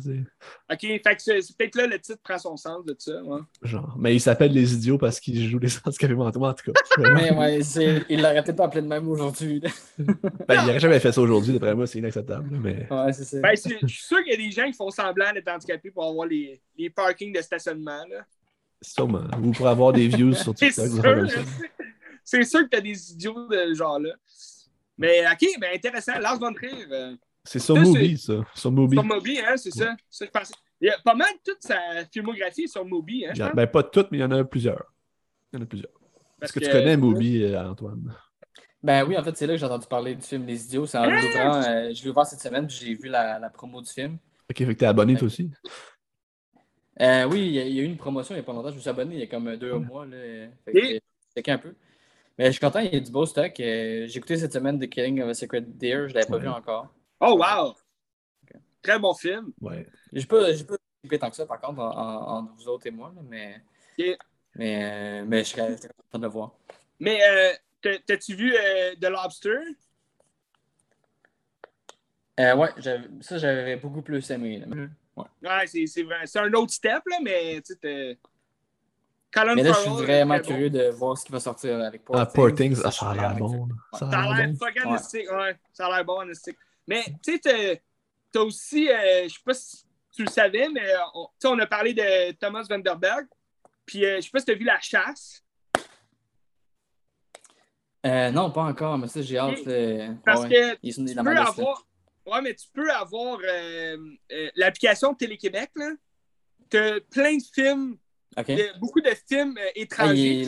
OK, 0.73 0.81
fait 0.81 0.99
que 1.01 1.23
c'est 1.23 1.41
c'est 1.43 1.57
peut-être 1.57 1.77
là 1.77 1.87
le 1.87 1.99
titre 2.01 2.19
prend 2.25 2.39
son 2.39 2.57
sens 2.57 2.85
de 2.85 2.97
ça. 2.99 3.23
ouais. 3.23 3.41
Genre. 3.63 3.95
Mais 3.99 4.15
ils 4.17 4.21
s'appellent 4.21 4.53
les 4.53 4.75
idiots 4.75 4.99
parce 4.99 5.21
qu'ils 5.21 5.49
jouent 5.49 5.59
les 5.61 5.69
handicapés 5.85 6.15
mentaux, 6.15 6.45
en 6.45 6.53
tout 6.55 6.73
cas. 6.73 6.81
Mais 7.15 7.33
ouais, 7.33 7.63
c'est- 7.63 8.03
il 8.09 8.21
l'aurait 8.21 8.43
peut-être 8.43 8.57
pas 8.57 8.65
appelé 8.65 8.83
de 8.83 8.89
même 8.89 9.09
aujourd'hui. 9.09 9.63
Ben, 10.49 10.61
il 10.61 10.67
n'aurait 10.67 10.81
jamais 10.81 10.99
fait 11.01 11.13
ça 11.13 11.21
aujourd'hui, 11.21 11.53
d'après 11.53 11.75
moi, 11.75 11.87
c'est 11.87 11.99
inacceptable. 12.01 12.49
Mais 12.61 12.87
Ouais, 12.91 13.13
c'est 13.13 13.25
ça. 13.25 13.41
Ben, 13.41 13.53
je 13.55 13.87
suis 13.87 14.03
sûr 14.07 14.23
qu'il 14.25 14.33
y 14.33 14.35
a 14.35 14.37
des 14.39 14.51
gens 14.51 14.67
qui 14.67 14.73
font 14.77 14.91
semblant 14.91 15.33
d'être 15.33 15.49
handicapés 15.49 15.91
pour 15.91 16.05
avoir 16.05 16.27
les, 16.27 16.61
les 16.77 16.91
parkings 16.91 17.33
de 17.33 17.41
stationnement. 17.41 18.03
là. 18.11 18.25
Sûrement. 18.85 19.25
Ou 19.43 19.51
pour 19.53 19.67
avoir 19.69 19.93
des 19.93 20.07
views 20.09 20.35
sur 20.35 20.55
TikTok. 20.55 20.87
c'est 22.23 22.45
sûr 22.45 22.61
que 22.61 22.69
t'as 22.69 22.81
des 22.81 23.13
idiots 23.13 23.49
de 23.49 23.57
ce 23.69 23.75
genre-là. 23.75 24.11
Mais 24.97 25.25
OK, 25.27 25.47
ben 25.61 25.71
intéressant. 25.75 26.19
Lars 26.21 26.39
von 26.39 26.53
Trier, 26.53 26.87
euh, 26.91 27.17
C'est 27.45 27.59
sur 27.59 27.75
Ça, 27.77 27.83
Mubi, 27.83 28.17
ça. 28.19 28.35
Sur 28.55 28.71
Mubi. 28.73 28.97
sur 28.97 29.05
Moby, 29.05 29.41
hein, 29.41 29.57
c'est 29.57 29.71
ça. 29.73 29.95
ça 30.09 30.25
je 30.25 30.31
pensais. 30.31 30.55
Il 30.81 30.89
y 30.89 30.91
a 30.91 30.99
pas 31.05 31.15
mal 31.15 31.29
toute 31.45 31.59
sa 31.61 31.79
filmographie 32.13 32.69
sur 32.69 32.85
Moby, 32.85 33.27
hein, 33.27 33.33
je 33.35 33.43
pense. 33.43 33.55
Ben, 33.55 33.67
pas 33.67 33.83
toutes, 33.83 34.11
mais 34.13 34.19
il 34.19 34.21
y 34.21 34.25
en 34.25 34.31
a 34.31 34.45
plusieurs. 34.45 34.93
Il 35.53 35.57
y 35.59 35.61
en 35.61 35.63
a 35.65 35.67
plusieurs. 35.67 35.91
Parce 36.39 36.51
Est-ce 36.51 36.61
que 36.61 36.65
tu 36.65 36.71
connais 36.71 36.97
Mubi, 36.97 37.43
euh, 37.43 37.71
Antoine? 37.71 38.15
Ben 38.83 39.03
oui, 39.07 39.17
en 39.17 39.25
fait, 39.25 39.35
c'est 39.37 39.47
là 39.47 39.55
que 39.55 39.59
j'ai 39.59 39.65
entendu 39.67 39.87
parler 39.87 40.15
du 40.15 40.23
film 40.23 40.45
Les 40.47 40.63
Idiots. 40.67 40.87
C'est 40.87 40.99
en 40.99 41.07
l'ouvrant. 41.07 41.63
euh, 41.67 41.91
je 41.95 42.05
l'ai 42.05 42.11
ouvert 42.11 42.27
cette 42.27 42.41
semaine, 42.41 42.67
puis 42.67 42.77
j'ai 42.83 42.95
vu 42.95 43.09
la, 43.09 43.39
la 43.39 43.49
promo 43.49 43.81
du 43.81 43.91
film. 43.91 44.19
Ok, 44.51 44.59
fait 44.59 44.67
que 44.67 44.73
t'es 44.73 44.85
abonné 44.87 45.17
toi 45.17 45.27
aussi? 45.27 45.51
Euh, 47.01 47.25
oui, 47.27 47.41
il 47.47 47.53
y, 47.53 47.59
a, 47.61 47.65
il 47.65 47.75
y 47.75 47.81
a 47.81 47.83
eu 47.83 47.87
une 47.87 47.97
promotion 47.97 48.35
il 48.35 48.39
n'y 48.39 48.43
a 48.43 48.45
pas 48.45 48.53
longtemps. 48.53 48.71
Je 48.71 48.77
me 48.77 48.81
suis 48.81 48.91
abonné 48.91 49.15
il 49.15 49.21
y 49.21 49.23
a 49.25 49.27
comme 49.27 49.57
deux 49.57 49.75
mois. 49.79 50.07
Là, 50.07 50.17
fait 50.65 51.03
que, 51.43 51.51
un 51.51 51.59
peu. 51.59 51.75
Mais 52.39 52.47
je 52.47 52.51
suis 52.53 52.61
content, 52.61 52.81
il 52.81 52.93
y 52.93 52.97
a 52.97 53.01
du 53.01 53.11
beau 53.11 53.27
stock. 53.27 53.59
Euh, 53.61 54.07
j'ai 54.07 54.17
écouté 54.19 54.37
cette 54.37 54.53
semaine 54.53 54.79
The 54.79 54.89
Killing 54.89 55.21
of 55.23 55.29
a 55.31 55.35
Sacred 55.35 55.77
Deer. 55.79 56.09
Je 56.09 56.15
ne 56.15 56.19
l'avais 56.21 56.27
pas 56.27 56.35
Ouais. 56.37 56.41
vu 56.43 56.49
encore. 56.49 56.93
Oh, 57.21 57.37
wow! 57.39 57.75
Très 58.83 58.99
bon 58.99 59.15
film. 59.15 59.53
Ouais. 59.61 59.87
Pas, 60.29 60.53
j'ai 60.53 60.65
pas 60.65 60.75
écouté 61.03 61.19
tant 61.19 61.31
que 61.31 61.37
ça, 61.37 61.47
par 61.47 61.61
contre, 61.61 61.81
en- 61.81 61.97
en- 61.97 62.37
entre 62.39 62.53
vous 62.55 62.69
autres 62.69 62.87
et 62.87 62.91
moi. 62.91 63.13
là, 63.15 63.23
mais, 63.29 63.61
mais, 64.57 64.85
euh, 64.85 65.25
mais 65.27 65.39
je 65.45 65.51
serais 65.51 65.77
content 65.77 66.19
de 66.19 66.23
le 66.25 66.29
voir. 66.29 66.53
Mais 67.01 67.19
euh, 67.23 67.53
t'as- 67.83 67.99
t'as-tu 68.07 68.35
vu 68.35 68.55
euh, 68.55 68.95
The 69.01 69.07
Lobster? 69.07 69.59
Euh, 72.41 72.57
ouais, 72.57 72.69
ça, 73.21 73.39
j'avais 73.39 73.77
beaucoup 73.77 74.03
plus 74.03 74.29
aimé. 74.31 74.59
là. 74.59 74.67
Ouais, 75.17 75.67
c'est 75.67 75.87
c'est 75.87 76.03
vrai. 76.03 76.21
C'est 76.27 76.41
un 76.41 76.53
autre 76.55 76.73
step, 76.73 77.03
là, 77.07 77.19
mais 77.23 77.61
tu 77.65 77.75
sais, 77.81 78.19
Colin 79.33 79.55
Mais 79.55 79.63
là, 79.63 79.73
je 79.73 79.79
suis 79.79 79.89
Farrell, 79.91 80.05
vraiment 80.05 80.37
bon. 80.37 80.43
curieux 80.43 80.71
de 80.71 80.91
voir 80.91 81.19
ce 81.19 81.25
qui 81.25 81.33
va 81.33 81.41
sortir 81.41 81.81
avec 81.81 82.05
Poor 82.05 82.17
Ah, 82.17 82.27
Things. 82.27 82.35
Poor 82.35 82.55
Things, 82.55 82.81
ah, 82.85 82.91
ça 82.91 83.11
a 83.11 83.15
l'air 83.15 83.35
bon. 83.37 83.69
Ça 83.93 84.09
a 84.09 84.35
l'air 84.35 84.53
fucking 84.59 84.87
Ouais. 85.37 85.57
Ça 85.73 85.87
a 85.87 85.91
l'air 85.91 86.05
bon. 86.05 86.19
Mais, 86.87 87.05
tu 87.23 87.39
sais, 87.43 87.81
t'as- 88.33 88.41
aussi, 88.43 88.89
euh, 88.91 89.25
je 89.29 89.35
sais 89.35 89.41
pas 89.45 89.55
si 89.55 89.85
tu 90.13 90.23
le 90.25 90.31
savais, 90.31 90.69
mais 90.69 90.89
euh, 90.89 90.99
on, 91.15 91.27
tu 91.27 91.31
sais, 91.41 91.49
on 91.49 91.59
a 91.59 91.67
parlé 91.67 91.95
de 91.95 92.33
Thomas 92.33 92.65
Vanderberg. 92.69 93.27
Puis, 93.87 94.05
euh, 94.05 94.17
je 94.17 94.23
sais 94.23 94.31
pas 94.31 94.39
si 94.41 94.47
t'as 94.47 94.55
vu 94.55 94.65
La 94.65 94.81
Chasse. 94.81 95.43
Euh, 98.07 98.31
non, 98.31 98.51
pas 98.51 98.63
encore, 98.65 98.99
mais 98.99 99.09
ça, 99.09 99.23
j'ai 99.23 99.39
hâte. 99.39 99.67
Euh, 99.67 100.13
Parce 100.25 100.43
ouais. 100.43 100.49
que 100.51 100.79
Il 100.83 100.91
est 100.91 100.93
sur- 100.93 101.05
tu 101.07 101.15
peux 101.15 101.37
avoir. 101.37 101.87
Ouais, 102.27 102.41
mais 102.43 102.55
tu 102.55 102.67
peux 102.73 102.91
avoir 102.91 103.39
euh, 103.45 103.97
euh, 104.33 104.51
l'application 104.57 105.13
de 105.13 105.17
Télé-Québec, 105.19 105.71
là. 105.77 105.91
T'as 106.71 107.01
plein 107.11 107.37
de 107.37 107.43
films, 107.55 107.97
de- 108.37 108.79
beaucoup 108.79 109.01
de 109.01 109.11
films 109.29 109.57
euh, 109.59 109.63
Ah, 109.67 109.71
étrangers. 109.75 110.45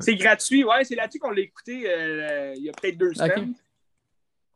c'est- 0.00 0.14
gratuit, 0.14 0.64
ouais, 0.64 0.84
c'est 0.84 0.94
là-dessus 0.94 1.18
qu'on 1.18 1.30
l'a 1.30 1.40
écouté 1.40 1.84
euh, 1.86 2.54
il 2.56 2.62
y 2.62 2.68
a 2.68 2.72
peut-être 2.72 2.96
deux 2.98 3.12
semaines. 3.14 3.54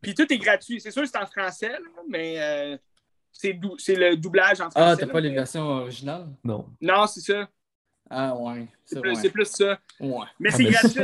Puis 0.00 0.14
tout 0.14 0.32
est 0.32 0.38
gratuit. 0.38 0.80
C'est 0.80 0.92
sûr 0.92 1.02
que 1.02 1.08
c'est 1.08 1.18
en 1.18 1.26
français, 1.26 1.70
là, 1.72 1.78
mais 2.08 2.40
euh, 2.40 2.76
c'est 3.32 3.52
dou- 3.52 3.76
le 3.88 4.14
doublage 4.14 4.60
en 4.60 4.70
français. 4.70 4.90
Ah, 4.92 4.96
t'as 4.96 5.06
pas 5.08 5.20
les 5.20 5.30
versions 5.30 5.62
originales? 5.62 6.28
Non. 6.44 6.68
Non, 6.80 7.06
c'est 7.08 7.20
ça. 7.20 7.48
Ah, 8.08 8.34
ouais. 8.36 8.66
C'est 8.84 9.00
plus, 9.00 9.20
ouais. 9.20 9.30
plus 9.30 9.44
ça. 9.46 9.78
Ouais. 10.00 10.24
Mais 10.38 10.50
Ah, 10.52 10.56
c'est 10.56 10.64
gratuit. 10.64 11.02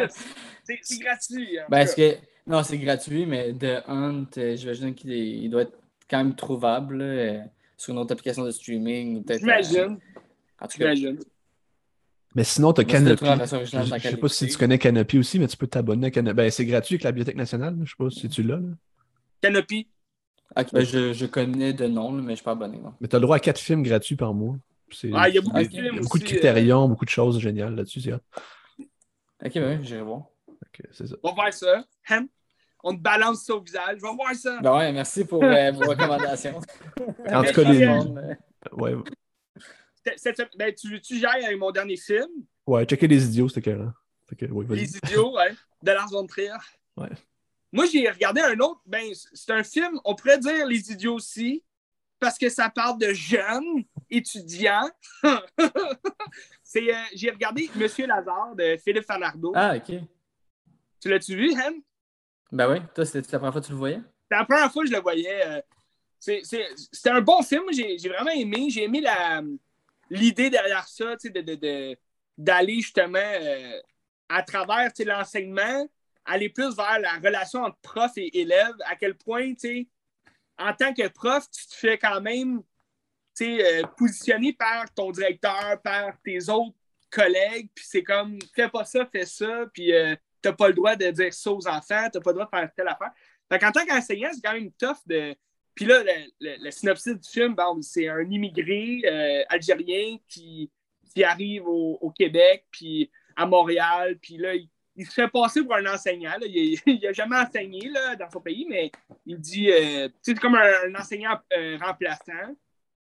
C'est 0.64 0.78
c'est 0.82 0.98
gratuit. 0.98 1.60
en 1.60 1.64
Ben, 1.68 1.78
est-ce 1.80 1.96
cas. 1.96 2.12
que. 2.14 2.18
Non, 2.46 2.62
c'est 2.62 2.78
gratuit, 2.78 3.24
mais 3.26 3.52
The 3.54 3.82
Hunt, 3.88 4.26
euh, 4.36 4.56
j'imagine 4.56 4.94
qu'il 4.94 5.12
est- 5.12 5.30
il 5.38 5.48
doit 5.48 5.62
être 5.62 5.78
quand 6.10 6.18
même 6.18 6.34
trouvable 6.34 6.98
là, 6.98 7.04
euh, 7.04 7.40
sur 7.76 7.92
une 7.94 7.98
autre 8.00 8.12
application 8.12 8.44
de 8.44 8.50
streaming. 8.50 9.16
ou 9.18 9.22
peut-être, 9.22 9.38
euh, 9.42 9.46
J'imagine. 9.62 9.98
En 10.60 10.66
tout 10.68 10.78
cas, 10.78 10.94
J'imagine. 10.94 11.18
Mais 12.36 12.42
sinon, 12.44 12.68
Moi, 12.68 12.74
c'était 12.78 12.92
Canopy. 12.92 13.16
trop 13.16 13.26
la 13.26 13.36
version 13.36 13.56
originale, 13.58 13.84
Je 13.86 13.90
qu'à 13.90 14.10
sais 14.10 14.16
pas 14.16 14.28
si 14.28 14.48
tu 14.48 14.56
connais 14.58 14.78
Canopy 14.78 15.18
aussi, 15.18 15.38
mais 15.38 15.46
tu 15.46 15.56
peux 15.56 15.68
t'abonner 15.68 16.08
à 16.08 16.10
Canopy. 16.10 16.34
Ben, 16.36 16.50
c'est 16.50 16.66
gratuit 16.66 16.94
avec 16.96 17.04
la 17.04 17.12
Bibliothèque 17.12 17.36
nationale. 17.36 17.78
là. 17.78 17.84
Je 17.84 17.90
sais 17.90 17.96
pas 17.96 18.10
si 18.10 18.28
tu 18.28 18.42
l'as. 18.42 18.56
là. 18.56 18.68
Canopy. 19.40 19.86
Ok, 20.56 20.66
ben, 20.72 20.84
je, 20.84 21.12
je 21.12 21.26
connais 21.26 21.72
de 21.72 21.86
nom, 21.86 22.10
là, 22.12 22.18
mais 22.18 22.26
je 22.26 22.30
ne 22.32 22.34
suis 22.36 22.44
pas 22.44 22.52
abonné. 22.52 22.78
Non. 22.78 22.92
Mais 23.00 23.08
t'as 23.08 23.18
le 23.18 23.22
droit 23.22 23.36
à 23.36 23.40
quatre 23.40 23.58
films 23.60 23.82
gratuits 23.84 24.16
par 24.16 24.34
mois. 24.34 24.56
C'est- 24.90 25.10
Ah, 25.14 25.28
il 25.28 25.34
y 25.36 25.38
a 25.38 25.40
beaucoup 25.40 25.58
de 25.58 25.64
films 25.68 25.72
il 25.80 25.84
y 25.84 25.88
a 25.98 26.00
beaucoup 26.02 26.18
de 26.18 26.24
aussi, 26.24 26.34
euh, 26.34 26.36
critérions, 26.38 26.88
beaucoup 26.88 27.04
de 27.04 27.10
choses 27.10 27.38
géniales 27.38 27.74
là-dessus. 27.74 28.00
c'est 28.00 28.12
hot. 28.12 28.18
Ok, 29.44 29.52
ben 29.54 29.78
oui, 29.80 29.86
j'irai 29.86 30.02
voir. 30.02 30.24
Ok, 30.74 30.86
c'est 30.92 31.06
ça. 31.06 31.16
On 31.22 31.28
va 31.28 31.34
voir 31.34 31.52
ça. 31.52 31.84
Hein? 32.08 32.26
On 32.82 32.94
te 32.94 33.00
balance 33.00 33.44
ça 33.44 33.54
au 33.54 33.60
visage. 33.60 33.98
On 34.02 34.08
va 34.08 34.14
voir 34.14 34.34
ça. 34.34 34.60
Ben 34.60 34.76
ouais, 34.76 34.92
merci 34.92 35.24
pour 35.24 35.42
euh, 35.42 35.70
vos 35.72 35.80
recommandations. 35.90 36.60
En 37.30 37.42
tout 37.42 37.52
cas, 37.52 37.72
les... 37.72 37.82
euh, 37.82 38.34
ouais, 38.72 38.94
ben, 40.56 40.74
tu, 40.74 41.00
tu 41.00 41.18
gères 41.18 41.30
avec 41.42 41.58
mon 41.58 41.70
dernier 41.70 41.96
film, 41.96 42.28
ouais, 42.66 42.84
checker 42.84 43.06
les 43.06 43.24
idiots, 43.24 43.48
c'était 43.48 43.70
carré. 43.70 43.88
Fait 44.28 44.36
que, 44.36 44.46
ouais, 44.46 44.64
vas-y. 44.64 44.80
Les 44.80 44.96
Idiots, 44.96 45.34
ouais, 45.36 45.54
de 45.82 45.92
Lars 45.92 46.08
von 46.10 46.26
Trier. 46.26 46.52
Ouais. 46.96 47.10
Moi, 47.72 47.86
j'ai 47.86 48.08
regardé 48.08 48.40
un 48.40 48.58
autre. 48.60 48.80
Ben, 48.86 49.12
c'est 49.32 49.52
un 49.52 49.64
film, 49.64 50.00
on 50.04 50.14
pourrait 50.14 50.38
dire 50.38 50.66
Les 50.66 50.90
Idiots 50.90 51.14
aussi, 51.14 51.62
parce 52.18 52.38
que 52.38 52.48
ça 52.48 52.70
parle 52.70 52.98
de 52.98 53.12
jeunes 53.12 53.84
étudiants. 54.10 54.88
c'est, 56.62 56.94
euh, 56.94 56.98
j'ai 57.14 57.30
regardé 57.30 57.68
Monsieur 57.74 58.06
Lazare 58.06 58.54
de 58.56 58.76
Philippe 58.82 59.04
Fanardo. 59.04 59.52
Ah, 59.54 59.76
ok. 59.76 59.96
Tu 61.04 61.10
l'as-tu 61.10 61.36
vu, 61.36 61.52
Hen? 61.52 61.82
Ben 62.50 62.72
oui, 62.72 62.78
toi, 62.94 63.04
c'était 63.04 63.30
la 63.32 63.38
première 63.38 63.52
fois 63.52 63.60
que 63.60 63.66
tu 63.66 63.72
le 63.72 63.76
voyais? 63.78 64.00
C'était 64.22 64.36
la 64.36 64.44
première 64.46 64.72
fois 64.72 64.82
que 64.84 64.88
je 64.88 64.94
le 64.94 65.02
voyais. 65.02 65.46
euh, 65.46 65.60
C'était 66.18 67.10
un 67.10 67.20
bon 67.20 67.42
film. 67.42 67.64
J'ai 67.72 68.08
vraiment 68.08 68.30
aimé. 68.30 68.70
J'ai 68.70 68.84
aimé 68.84 69.04
l'idée 70.08 70.48
derrière 70.48 70.88
ça, 70.88 71.14
tu 71.18 71.26
sais, 71.26 71.30
de, 71.30 71.42
de- 71.42 71.56
de- 71.56 71.98
d'aller 72.38 72.76
justement 72.76 73.18
euh, 73.18 73.82
à 74.30 74.42
travers 74.42 74.94
tu 74.94 75.02
sais, 75.02 75.04
l'enseignement, 75.04 75.86
aller 76.24 76.48
plus 76.48 76.74
vers 76.74 76.98
la 76.98 77.18
relation 77.18 77.64
entre 77.64 77.76
prof 77.82 78.12
et 78.16 78.40
élève, 78.40 78.72
à 78.86 78.96
quel 78.96 79.14
point, 79.14 79.50
tu 79.52 79.58
sais, 79.58 79.88
en 80.58 80.72
tant 80.72 80.94
que 80.94 81.06
prof, 81.08 81.44
tu 81.50 81.66
te 81.66 81.74
fais 81.74 81.98
quand 81.98 82.22
même 82.22 82.62
euh, 83.42 83.82
positionner 83.98 84.54
par 84.54 84.90
ton 84.94 85.10
directeur, 85.10 85.82
par 85.82 86.18
tes 86.24 86.48
autres 86.48 86.74
collègues, 87.10 87.68
puis 87.74 87.84
c'est 87.86 88.02
comme, 88.02 88.38
fais 88.54 88.70
pas 88.70 88.86
ça, 88.86 89.04
fais 89.04 89.26
ça, 89.26 89.66
puis 89.70 89.92
euh, 89.92 90.16
t'as 90.44 90.52
pas 90.52 90.68
le 90.68 90.74
droit 90.74 90.94
de 90.94 91.10
dire 91.10 91.32
ça 91.32 91.50
aux 91.50 91.66
enfants, 91.66 92.08
t'as 92.12 92.20
pas 92.20 92.30
le 92.30 92.34
droit 92.34 92.44
de 92.44 92.50
faire 92.50 92.70
telle 92.76 92.88
affaire. 92.88 93.12
Fait 93.50 93.58
qu'en 93.58 93.72
tant 93.72 93.86
qu'enseignant, 93.86 94.28
c'est 94.32 94.42
quand 94.42 94.52
même 94.52 94.70
tough 94.72 94.98
de. 95.06 95.34
Puis 95.74 95.86
là, 95.86 96.02
le, 96.04 96.56
le- 96.62 96.70
synopsis 96.70 97.14
du 97.14 97.28
film, 97.28 97.56
c'est 97.80 98.08
un 98.08 98.30
immigré 98.30 99.00
euh, 99.06 99.42
algérien 99.48 100.18
qui, 100.28 100.70
qui 101.12 101.24
arrive 101.24 101.66
au, 101.66 102.12
Québec, 102.16 102.66
puis 102.70 103.10
à 103.34 103.46
Montréal, 103.46 104.18
puis 104.20 104.36
là, 104.36 104.54
il, 104.54 104.68
se 105.06 105.12
fait 105.12 105.28
passer 105.28 105.62
pour 105.64 105.74
un 105.74 105.86
enseignant. 105.92 106.34
Il 106.42 106.78
n'a 107.02 107.12
jamais 107.12 107.36
enseigné 107.36 107.88
là, 107.88 108.14
dans 108.14 108.30
son 108.30 108.40
pays, 108.40 108.66
mais 108.68 108.92
il 109.26 109.38
dit, 109.38 109.68
euh, 109.72 110.08
tu 110.22 110.32
sais, 110.32 110.34
comme 110.34 110.54
un, 110.54 110.72
un 110.86 110.94
enseignant 110.94 111.36
euh, 111.56 111.76
remplaçant, 111.78 112.54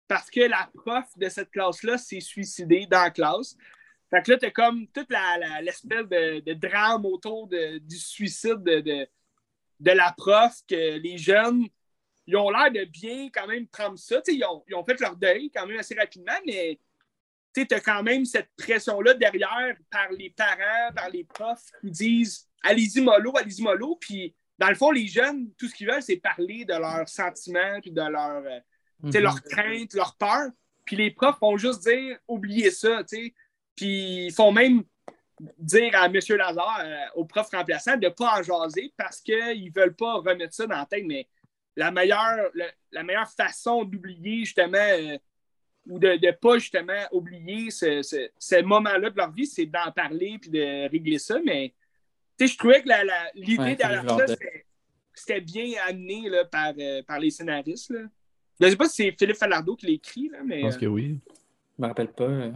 parce 0.07 0.29
que 0.29 0.41
la 0.41 0.69
prof 0.73 1.05
de 1.15 1.29
cette 1.29 1.49
classe-là 1.49 1.97
s'est 1.97 2.19
suicidée 2.19 2.85
dans 2.85 3.01
la 3.01 3.11
classe. 3.11 3.55
Fait 4.09 4.23
que 4.23 4.31
là, 4.31 4.37
t'as 4.39 4.49
comme 4.51 4.87
toute 4.87 5.09
l'espèce 5.61 6.07
de, 6.07 6.39
de 6.39 6.53
drame 6.53 7.05
autour 7.05 7.47
de- 7.47 7.77
du 7.77 7.97
suicide 7.97 8.63
de, 8.63 8.79
de, 8.79 9.07
de 9.79 9.91
la 9.91 10.11
prof, 10.17 10.53
que 10.67 10.97
les 10.97 11.17
jeunes, 11.17 11.67
ils 12.25 12.35
ont 12.35 12.49
l'air 12.49 12.71
de 12.71 12.85
bien 12.85 13.29
quand 13.33 13.47
même 13.47 13.67
prendre 13.67 13.97
ça. 13.99 14.21
Ils 14.27 14.43
ont, 14.45 14.63
ils 14.67 14.75
ont 14.75 14.83
fait 14.83 14.99
leur 14.99 15.15
deuil 15.15 15.51
quand 15.53 15.65
même 15.67 15.77
assez 15.79 15.95
rapidement, 15.95 16.33
mais 16.45 16.79
tu 17.53 17.65
as 17.71 17.79
quand 17.79 18.03
même 18.03 18.25
cette 18.25 18.49
pression-là 18.57 19.13
derrière 19.15 19.75
par 19.91 20.11
les 20.11 20.29
parents, 20.29 20.93
par 20.95 21.09
les 21.09 21.23
profs 21.23 21.71
qui 21.81 21.91
disent 21.91 22.47
allez-y 22.63 23.01
mollo, 23.01 23.35
allez-y 23.37 23.61
mollo. 23.61 23.95
Puis 23.99 24.33
dans 24.57 24.69
le 24.69 24.75
fond, 24.75 24.91
les 24.91 25.07
jeunes, 25.07 25.51
tout 25.57 25.67
ce 25.67 25.75
qu'ils 25.75 25.87
veulent, 25.87 26.01
c'est 26.03 26.17
parler 26.17 26.65
de 26.65 26.73
leurs 26.73 27.07
sentiments, 27.09 27.79
puis 27.81 27.91
de 27.91 28.01
euh, 28.01 28.59
Mhm. 29.01 29.13
leurs 29.21 29.41
craintes, 29.43 29.93
leurs 29.93 30.15
peurs. 30.17 30.49
Puis 30.85 30.95
les 30.97 31.11
profs 31.11 31.39
vont 31.39 31.55
juste 31.57 31.83
dire 31.83 32.17
oubliez 32.27 32.69
ça, 32.71 33.03
tu 33.03 33.15
sais. 33.17 33.33
Puis 33.79 34.25
ils 34.27 34.33
font 34.33 34.51
même 34.51 34.83
dire 35.57 35.91
à 35.95 36.07
M. 36.07 36.13
Lazare, 36.37 36.81
euh, 36.83 36.95
au 37.15 37.23
prof 37.25 37.47
remplaçant, 37.53 37.95
de 37.95 38.07
ne 38.07 38.09
pas 38.11 38.39
en 38.39 38.43
jaser 38.43 38.93
parce 38.97 39.21
qu'ils 39.21 39.65
ne 39.65 39.71
veulent 39.73 39.95
pas 39.95 40.15
remettre 40.15 40.53
ça 40.53 40.67
dans 40.67 40.75
la 40.75 40.85
tête. 40.85 41.05
Mais 41.05 41.27
la 41.77 41.91
meilleure, 41.91 42.49
le- 42.53 42.65
la 42.91 43.03
meilleure 43.03 43.29
façon 43.29 43.85
d'oublier 43.85 44.39
justement 44.43 44.77
euh, 44.77 45.17
ou 45.87 45.97
de 45.97 46.09
ne 46.09 46.31
pas 46.31 46.57
justement 46.57 47.01
oublier 47.13 47.71
ce, 47.71 48.01
ce, 48.01 48.29
ce 48.37 48.61
moment-là 48.61 49.09
de 49.09 49.15
leur 49.17 49.31
vie, 49.31 49.45
c'est 49.47 49.65
d'en 49.65 49.91
parler 49.95 50.37
puis 50.39 50.49
de 50.49 50.89
régler 50.89 51.19
ça. 51.19 51.39
Mais 51.45 51.73
tu 52.37 52.45
sais, 52.45 52.53
je 52.53 52.57
trouvais 52.57 52.81
que 52.83 52.89
la- 52.89 53.05
la- 53.05 53.31
l'idée 53.33 53.63
Ouais, 53.63 53.75
derrière 53.75 54.09
ça, 54.09 54.27
c'était- 54.27 55.41
bien 55.41 55.71
amené 55.87 56.29
là, 56.29 56.43
par, 56.45 56.73
euh, 56.77 57.01
par 57.03 57.17
les 57.19 57.29
scénaristes. 57.29 57.91
Là. 57.91 58.01
Je 58.59 58.65
ne 58.65 58.71
sais 58.71 58.75
pas 58.77 58.89
si 58.89 58.95
c'est 59.03 59.15
Philippe 59.17 59.37
Falardeau 59.37 59.75
qui 59.77 59.85
l'écrit, 59.85 60.27
là, 60.29 60.39
mais. 60.43 60.59
Je 60.59 60.65
pense 60.65 60.75
euh, 60.75 60.79
que 60.79 60.85
oui. 60.85 61.17
Je 61.77 61.81
me 61.81 61.87
rappelle 61.87 62.11
pas. 62.11 62.51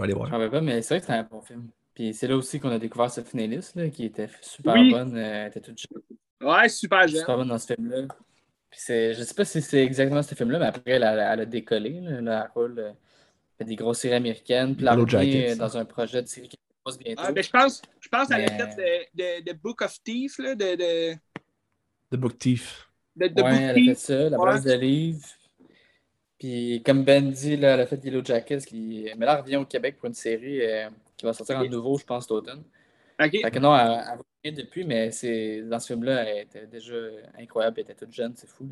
Euh, 0.00 0.02
Je 0.02 0.02
vais 0.02 0.04
aller 0.04 0.12
Je 0.12 0.16
voir. 0.16 0.28
me 0.28 0.32
rappelle 0.34 0.50
pas, 0.50 0.60
mais 0.60 0.82
c'est 0.82 0.94
vrai 0.94 1.00
que 1.00 1.06
c'était 1.06 1.18
un 1.18 1.22
bon 1.24 1.40
film. 1.42 1.68
Puis 1.94 2.12
c'est 2.14 2.28
là 2.28 2.36
aussi 2.36 2.60
qu'on 2.60 2.70
a 2.70 2.78
découvert 2.78 3.10
ce 3.10 3.22
finaliste 3.22 3.74
là, 3.76 3.88
qui 3.88 4.04
était 4.04 4.28
super 4.42 4.74
Oui. 4.74 4.90
bonne. 4.90 5.16
euh, 5.16 5.42
elle 5.44 5.48
était 5.48 5.60
toute 5.60 5.78
jeune, 5.78 6.02
Ouais, 6.48 6.68
super 6.68 7.08
jeune. 7.08 7.20
super 7.20 7.36
bonne 7.38 7.48
dans 7.48 7.58
ce 7.58 7.72
film-là. 7.74 8.02
Puis 8.70 8.80
c'est, 8.82 9.14
je 9.14 9.22
sais 9.22 9.34
pas 9.34 9.44
si 9.46 9.62
c'est 9.62 9.82
exactement 9.82 10.22
ce 10.22 10.34
film-là, 10.34 10.58
mais 10.58 10.66
après, 10.66 10.82
elle 10.92 11.04
a, 11.04 11.32
elle 11.32 11.40
a 11.40 11.46
décollé. 11.46 12.00
Là, 12.00 12.42
elle 12.44 12.50
roule, 12.54 12.78
euh, 12.78 12.92
fait 13.56 13.64
des 13.64 13.76
grosses 13.76 14.00
séries 14.00 14.14
américaines. 14.16 14.76
Puis 14.76 14.84
Jackets. 15.06 15.52
euh, 15.52 15.56
dans 15.56 15.76
un 15.78 15.84
projet 15.86 16.20
de 16.22 16.26
série 16.28 16.48
qui 16.48 16.58
passe 16.84 16.98
bientôt. 16.98 17.22
Ah, 17.24 17.32
ben, 17.32 17.42
je 17.42 17.50
pense, 17.50 17.80
je 18.00 18.08
pense 18.08 18.30
à 18.30 18.38
la 18.38 18.50
Mais- 18.50 18.56
tête 18.58 18.76
de, 18.76 19.42
de, 19.44 19.50
de 19.52 19.56
Book 19.56 19.80
of 19.80 19.96
Thief, 20.04 20.38
là, 20.38 20.54
de, 20.54 20.74
de, 20.76 21.14
The 22.10 22.16
Book 22.20 22.38
Thief. 22.38 22.90
de, 23.16 23.24
ouais, 23.24 23.30
Book 23.30 23.46
elle 23.46 23.70
a 23.70 23.74
Thief. 23.74 23.86
fait 23.88 23.94
ça, 23.94 24.28
la 24.28 24.38
Ouais. 24.38 24.44
base 24.52 24.64
de 24.64 24.72
livres. 24.74 25.26
Puis 26.38 26.82
comme 26.84 27.04
Ben 27.04 27.30
dit, 27.30 27.56
là, 27.56 27.74
a 27.74 27.86
fait 27.86 28.04
Yellow 28.04 28.24
Jackets. 28.24 28.58
Qui... 28.66 29.08
Mais 29.16 29.24
là, 29.26 29.34
elle 29.36 29.40
revient 29.42 29.56
au 29.56 29.64
Québec 29.64 29.96
pour 29.98 30.06
une 30.06 30.14
série 30.14 30.60
euh, 30.62 30.88
qui 31.16 31.24
va 31.24 31.32
sortir 31.32 31.58
en 31.58 31.64
nouveau, 31.64 31.96
je 31.98 32.04
pense, 32.04 32.24
cet 32.24 32.32
automne. 32.32 32.62
OK. 33.18 33.30
Fait 33.30 33.50
que 33.50 33.58
non, 33.58 33.74
elle, 33.74 34.02
elle 34.12 34.18
revient 34.44 34.56
depuis, 34.62 34.84
mais 34.84 35.10
c'est 35.10 35.62
dans 35.62 35.78
ce 35.80 35.86
film-là, 35.86 36.24
elle 36.24 36.42
était 36.42 36.66
déjà 36.66 36.94
incroyable. 37.38 37.76
Elle 37.78 37.84
était 37.84 37.94
toute 37.94 38.12
jeune, 38.12 38.34
c'est 38.36 38.48
fou. 38.48 38.68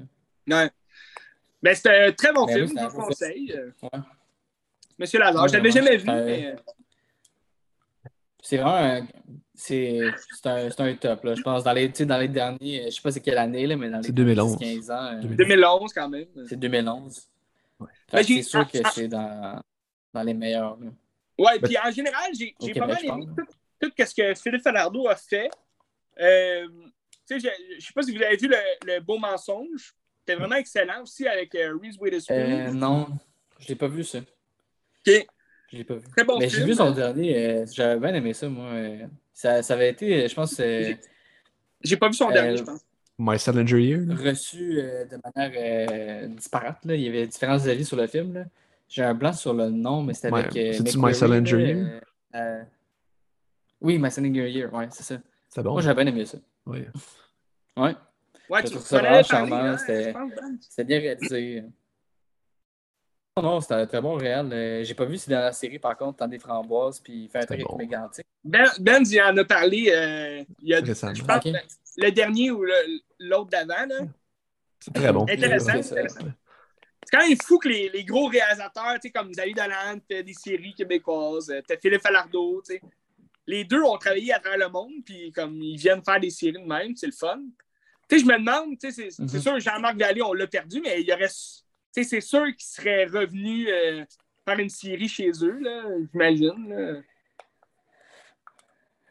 Là. 0.47 0.65
Ouais. 0.65 0.71
Ben, 1.63 1.75
c'est 1.75 2.09
un 2.09 2.13
très 2.13 2.33
bon 2.35 2.45
Ben 2.45 2.55
film, 2.55 2.67
oui, 2.67 2.73
c'est 2.75 2.81
je 2.81 2.85
un 2.85 2.89
vous 2.89 3.01
conseille. 3.01 3.55
Ouais. 3.83 4.01
Monsieur 4.99 5.19
Lazare, 5.19 5.49
je 5.49 5.55
l'avais 5.55 5.71
vraiment, 5.71 5.87
jamais 5.87 5.97
vu, 5.97 6.05
c'est 6.05 6.11
un- 6.11 6.25
mais. 6.27 6.47
euh, 6.49 6.57
C'est 8.43 8.57
vraiment 8.59 8.77
un, 8.77 9.07
c'est, 9.55 10.01
c'est 10.43 10.47
un, 10.49 10.71
c'est 10.71 10.81
un 10.83 10.95
top. 10.97 11.25
Là. 11.25 11.35
Je 11.35 11.41
pense 11.43 11.65
dans 11.65 11.73
les, 11.73 11.89
tu 11.91 11.97
sais, 11.99 12.07
dans 12.07 12.19
les 12.19 12.29
derniers, 12.29 12.85
je 12.85 12.91
sais 12.91 13.01
pas 13.01 13.11
c'est 13.11 13.21
quelle 13.21 13.39
année, 13.39 13.67
là, 13.67 13.77
mais 13.77 13.89
dans 13.89 13.97
les 13.97 14.03
C'est 14.05 14.13
2011. 14.13 14.59
15 14.59 14.91
ans, 14.91 15.07
euh, 15.15 15.21
2011. 15.23 15.37
2011 15.39 15.93
quand 15.95 16.09
même. 16.11 16.27
c'est 16.47 16.57
2011. 16.61 17.29
Ouais. 17.81 17.89
Ben, 18.13 18.23
c'est 18.23 18.43
sûr 18.43 18.67
que 18.71 18.79
ah, 18.79 18.83
ah. 18.85 18.91
c'est 18.95 19.09
dans, 19.09 19.63
dans 20.13 20.23
les 20.23 20.35
meilleurs. 20.35 20.79
là. 20.79 20.87
Ouais, 21.39 21.59
puis 21.61 21.77
en 21.79 21.91
général, 21.91 22.31
j'ai 22.39 22.53
Québec, 22.53 22.79
pas 22.79 22.87
mal 22.87 22.97
je 23.01 23.05
aimé 23.07 23.27
parle. 23.27 23.47
tout, 23.81 23.91
tout 23.91 24.05
ce 24.07 24.15
que 24.15 24.35
Philippe 24.41 24.63
Falardeau 24.63 25.09
a 25.09 25.17
fait. 25.17 25.51
Euh, 26.21 26.69
tu 27.27 27.41
sais, 27.41 27.41
je, 27.41 27.75
je 27.81 27.87
sais 27.87 27.93
pas 27.93 28.03
si 28.03 28.17
vous 28.17 28.23
avez 28.23 28.37
vu 28.37 28.47
le, 28.49 28.57
le 28.87 29.01
Beau 29.01 29.19
Mensonge. 29.19 29.95
C'était 30.21 30.39
vraiment 30.39 30.55
excellent 30.57 31.03
aussi 31.03 31.27
avec 31.27 31.55
euh, 31.55 31.77
Reese 31.83 31.97
Witherspoon. 32.01 32.35
Euh, 32.35 32.71
non, 32.71 33.09
je 33.59 33.69
l'ai 33.69 33.75
pas 33.75 33.89
vu 33.89 34.05
ça. 34.05 34.19
Ok. 34.19 35.27
Je 35.73 35.77
l'ai 35.77 35.85
pas 35.85 35.95
vu. 35.97 36.07
Très 36.09 36.25
bon 36.25 36.39
mais 36.39 36.49
film. 36.49 36.61
j'ai 36.61 36.67
vu 36.69 36.75
son 36.75 36.91
dernier, 36.93 37.37
euh, 37.37 37.67
j'avais 37.73 37.99
bien 37.99 38.15
aimé 38.15 38.33
ça, 38.33 38.49
moi. 38.49 38.67
euh. 38.67 39.07
Ça, 39.33 39.63
ça 39.65 39.75
avait 39.75 39.91
été, 39.91 40.29
je 40.29 40.35
pense, 40.35 40.59
euh, 40.61 40.95
J'ai 41.81 41.97
pas 41.97 42.07
vu 42.09 42.15
son 42.15 42.31
Euh, 42.31 42.33
dernier, 42.33 42.57
je 42.57 42.63
pense. 42.63 42.81
My 43.19 43.39
Salinger 43.39 43.81
Year. 43.81 44.01
reçu 44.19 44.81
euh, 44.81 45.05
de 45.05 45.19
manière 45.25 45.53
euh, 45.57 46.27
disparate. 46.29 46.85
Là. 46.85 46.95
Il 46.95 47.03
y 47.03 47.09
avait 47.09 47.27
différents 47.27 47.65
avis 47.67 47.85
sur 47.85 47.97
le 47.97 48.07
film. 48.07 48.35
là. 48.35 48.45
J'ai 48.89 49.03
un 49.03 49.15
blanc 49.15 49.33
sur 49.33 49.55
le 49.55 49.71
nom, 49.71 50.03
mais 50.03 50.15
c'était 50.15 50.29
avec. 50.29 50.57
euh, 50.57 50.73
c'est-tu 50.73 50.99
My 50.99 51.15
Salinger 51.15 51.53
Weary, 51.57 51.79
Year? 51.79 52.01
euh, 52.35 52.39
euh, 52.39 52.63
Oui, 53.81 53.99
My 53.99 54.11
Salinger 54.11 54.51
Year, 54.51 54.73
ouais, 54.73 54.89
c'est 54.91 55.03
ça. 55.05 55.19
C'est 55.49 55.63
bon. 55.63 55.73
Moi, 55.73 55.83
j'avais 55.83 56.05
bien 56.05 56.13
aimé 56.13 56.25
ça. 56.27 56.39
Ouais. 56.67 56.89
Ouais, 57.77 57.95
Ouais, 58.51 58.63
tu 58.63 58.77
ça 58.79 58.99
vraiment 58.99 59.23
charmant, 59.23 59.57
hein, 59.57 59.79
c'était- 59.79 60.13
Ben. 60.13 60.29
c'était 60.61 60.85
bien 60.85 60.99
réalisé. 61.01 61.65
Non, 63.37 63.43
non, 63.43 63.61
c'était 63.61 63.75
un 63.75 63.87
très 63.87 64.01
bon 64.03 64.15
réel. 64.15 64.53
Euh, 64.53 64.85
J'ai 64.85 64.95
pas 64.95 65.07
vu 65.07 65.17
si 65.17 65.31
dans 65.31 65.41
la 65.41 65.53
série, 65.53 65.79
par 65.79 65.97
contre, 65.97 66.19
dans 66.19 66.29
des 66.29 66.39
framboises, 66.39 67.01
puis 67.01 67.25
il 67.25 67.29
fait 67.29 67.39
un 67.39 67.47
truc 67.47 67.59
C'était 67.61 67.63
avec 67.63 67.67
bon. 67.69 67.79
Mégantic. 67.79 68.27
Ben, 68.45 68.67
Ben, 68.81 69.03
il 69.07 69.21
en 69.23 69.37
a 69.37 69.45
parlé 69.45 69.91
euh, 69.91 70.45
il 70.63 70.69
y 70.69 70.75
a, 70.75 70.81
Récemment. 70.81 71.15
je 71.15 71.25
pense, 71.25 71.37
Ok. 71.47 71.53
Le 71.97 72.11
dernier 72.11 72.51
ou 72.51 72.65
l'autre 73.21 73.51
d'avant. 73.51 73.87
là. 73.87 74.01
C'est 74.81 74.93
très 74.95 75.13
bon. 75.13 75.23
Intéressant. 75.29 75.83
C'est 75.83 77.19
quand 77.19 77.29
même 77.29 77.37
fou 77.43 77.59
que 77.59 77.69
les, 77.69 77.91
les 77.91 78.05
gros 78.05 78.27
réalisateurs, 78.27 78.95
tu 78.95 79.03
sais, 79.03 79.11
comme 79.11 79.31
Xavier 79.31 79.53
Dolan, 79.55 79.99
fait 80.11 80.23
des 80.23 80.33
séries 80.33 80.75
québécoises, 80.75 81.51
euh, 81.51 81.61
t'as 81.67 81.77
Philippe 81.77 82.01
Falardeau, 82.03 82.63
tu 82.67 82.75
sais. 82.75 82.81
Les 83.47 83.63
deux 83.65 83.83
ont 83.83 83.99
travaillé 83.99 84.33
à 84.33 84.39
travers 84.39 84.59
le 84.59 84.73
monde, 84.73 84.93
puis 85.05 85.31
comme 85.31 85.61
ils 85.63 85.77
viennent 85.77 86.03
faire 86.03 86.19
des 86.19 86.31
séries 86.31 86.55
de 86.55 86.59
même, 86.67 86.97
c'est 86.97 87.07
le 87.07 87.13
fun. 87.13 87.41
Tu 88.09 88.19
sais, 88.19 88.25
je 88.25 88.27
me 88.27 88.39
demande, 88.39 88.79
tu 88.79 88.91
sais, 88.91 89.11
c'est 89.11 89.23
Mhm. 89.23 89.29
c'est 89.29 89.41
sûr, 89.41 89.61
Jean-Marc 89.61 89.99
Vallée, 89.99 90.23
on 90.23 90.33
l'a 90.33 90.47
perdu, 90.47 90.81
mais 90.81 91.03
il 91.03 91.07
y 91.07 91.13
aurait, 91.13 91.29
tu 91.29 91.35
sais, 91.93 92.05
c'est 92.05 92.21
sûr 92.23 92.47
qu'il 92.47 92.65
serait 92.67 93.05
revenu 93.05 93.69
euh, 93.69 94.05
faire 94.47 94.59
une 94.59 94.71
série 94.71 95.09
chez 95.09 95.31
eux, 95.43 95.59
là, 95.61 95.85
j'imagine. 96.11 97.03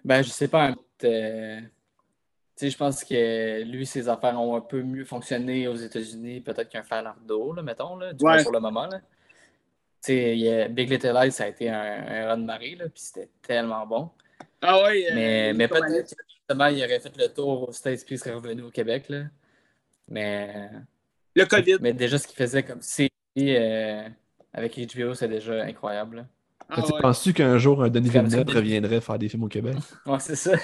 Ben, 0.03 0.21
je 0.23 0.29
sais 0.29 0.47
pas. 0.47 0.73
euh, 1.03 1.61
sais, 2.55 2.69
je 2.69 2.77
pense 2.77 3.03
que 3.03 3.63
lui, 3.63 3.85
ses 3.85 4.07
affaires 4.09 4.39
ont 4.39 4.55
un 4.55 4.61
peu 4.61 4.81
mieux 4.83 5.05
fonctionné 5.05 5.67
aux 5.67 5.75
États-Unis, 5.75 6.41
peut-être 6.41 6.69
qu'un 6.69 6.83
Falardo, 6.83 7.53
là, 7.53 7.61
mettons, 7.61 7.95
là, 7.97 8.13
du 8.13 8.23
moins 8.23 8.41
pour 8.43 8.51
le 8.51 8.59
moment. 8.59 8.85
Là. 8.87 8.99
Tu 8.99 9.05
sais, 10.01 10.33
il 10.37 10.39
y 10.43 10.49
a- 10.49 10.67
Big 10.67 10.89
Little 10.89 11.13
Lies, 11.19 11.31
ça 11.31 11.45
a 11.45 11.47
été 11.47 11.69
un, 11.69 11.75
un 11.75 12.27
run 12.29 12.37
marée, 12.37 12.75
là, 12.75 12.85
puis 12.85 13.01
c'était 13.01 13.29
tellement 13.41 13.85
bon. 13.87 14.09
Ah 14.61 14.83
ouais. 14.83 15.05
euh, 15.09 15.15
mais 15.15 15.53
mais 15.53 15.67
comment 15.67 15.85
peut-être 15.87 16.15
que 16.15 16.23
justement, 16.29 16.67
il 16.67 16.83
aurait 16.83 16.99
fait 16.99 17.17
le 17.17 17.27
tour 17.29 17.69
aux 17.69 17.71
States, 17.71 18.05
puis 18.05 18.15
il 18.15 18.19
serait 18.19 18.33
revenu 18.33 18.61
au 18.63 18.69
Québec. 18.71 19.05
Là. 19.09 19.23
Mais, 20.09 20.69
Le 21.35 21.45
COVID. 21.45 21.77
mais 21.81 21.93
déjà, 21.93 22.17
ce 22.17 22.27
qu'il 22.27 22.35
faisait 22.37 22.63
comme 22.63 22.81
série 22.81 23.09
euh, 23.39 24.07
avec 24.53 24.77
HBO, 24.77 25.13
c'est 25.15 25.27
déjà 25.27 25.63
incroyable. 25.63 26.27
Ah 26.69 26.75
Mais 26.77 26.91
ouais. 26.93 27.01
Penses-tu 27.01 27.33
qu'un 27.33 27.57
jour 27.57 27.83
un 27.83 27.89
Denis 27.89 28.09
Villeneuve 28.09 28.47
reviendrait 28.47 29.01
faire 29.01 29.17
des 29.19 29.27
films 29.29 29.43
au 29.43 29.47
Québec? 29.49 29.75
Ouais, 30.05 30.19
c'est 30.19 30.35
ça. 30.35 30.51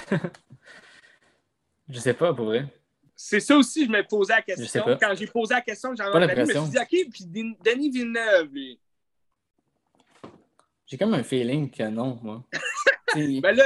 je 1.90 1.98
sais 1.98 2.14
pas, 2.14 2.32
pour 2.34 2.46
vrai. 2.46 2.66
C'est 3.14 3.40
ça 3.40 3.56
aussi, 3.56 3.84
je 3.84 3.90
me 3.90 4.02
posais 4.06 4.32
la 4.32 4.40
Je 4.48 4.54
sais 4.54 4.62
question. 4.62 4.84
pas. 4.84 4.96
Quand 4.96 5.14
j'ai 5.14 5.26
posé 5.26 5.54
la 5.54 5.60
question, 5.60 5.94
j'en 5.94 6.10
Pas 6.10 6.26
je 6.26 6.40
me 6.40 6.44
suis 6.46 6.70
dit, 6.70 6.78
OK, 6.78 7.10
puis 7.12 7.26
Denis 7.62 7.90
Villeneuve, 7.90 8.48
lui. 8.52 8.80
J'ai 10.86 10.96
comme 10.96 11.14
un 11.14 11.22
feeling 11.22 11.70
que 11.70 11.82
non, 11.88 12.18
moi. 12.22 12.42
Ben 13.14 13.56
là, 13.56 13.64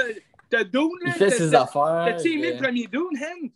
t'as 0.49 0.65
Dune, 0.65 0.89
là. 1.05 1.07
il 1.09 1.13
fait 1.13 1.31
ses 1.31 1.55
affaires. 1.55 2.05
T'as-tu 2.07 2.33
aimé 2.33 2.49
euh, 2.49 2.53
le 2.55 2.63
premier 2.63 2.87
Dune, 2.87 3.01
Hand? 3.13 3.51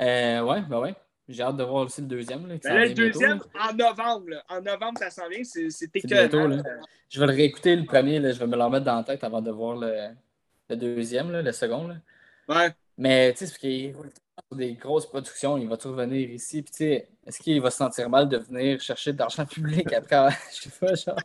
Euh, 0.00 0.40
ouais, 0.42 0.62
ben 0.68 0.80
ouais. 0.80 0.94
J'ai 1.28 1.42
hâte 1.44 1.56
de 1.56 1.62
voir 1.62 1.84
aussi 1.86 2.00
le 2.00 2.08
deuxième. 2.08 2.46
Là, 2.48 2.56
Ben 2.62 2.74
là, 2.74 2.86
le 2.86 2.92
bientôt, 2.92 3.02
deuxième, 3.02 3.38
là. 3.38 3.68
en 3.70 3.74
novembre. 3.74 4.30
là. 4.30 4.44
En 4.48 4.60
novembre, 4.60 4.98
ça 4.98 5.10
s'en 5.10 5.28
vient. 5.28 5.42
Écœurant, 5.94 6.48
là. 6.48 6.62
Je 7.08 7.20
vais 7.20 7.26
le 7.26 7.32
réécouter 7.32 7.76
le 7.76 7.84
premier, 7.84 8.18
là, 8.18 8.32
je 8.32 8.38
vais 8.40 8.46
me 8.48 8.56
le 8.56 8.64
remettre 8.64 8.84
dans 8.84 8.96
la 8.96 9.04
tête 9.04 9.22
avant 9.22 9.40
de 9.40 9.50
voir 9.52 9.76
le, 9.76 10.08
le 10.68 10.76
deuxième, 10.76 11.30
là, 11.30 11.40
le 11.40 11.52
second. 11.52 11.88
Ouais. 12.50 12.70
Mais 12.98 13.32
tu 13.32 13.38
sais, 13.38 13.46
c'est 13.46 13.52
parce 13.52 13.58
qu'il 13.60 13.94
des 14.52 14.74
grosses 14.74 15.06
productions, 15.06 15.56
il 15.56 15.68
va 15.68 15.76
tout 15.76 15.90
revenir 15.90 16.28
ici. 16.30 16.62
Puis 16.62 16.72
tu 16.72 16.78
sais, 16.78 17.08
est-ce 17.26 17.38
qu'il 17.38 17.60
va 17.60 17.70
se 17.70 17.78
sentir 17.78 18.10
mal 18.10 18.28
de 18.28 18.38
venir 18.38 18.80
chercher 18.80 19.12
de 19.12 19.18
l'argent 19.18 19.46
public 19.54 19.92
après, 19.92 20.30
je 20.52 20.62
sais 20.68 20.70
pas, 20.78 20.94
genre, 20.94 21.20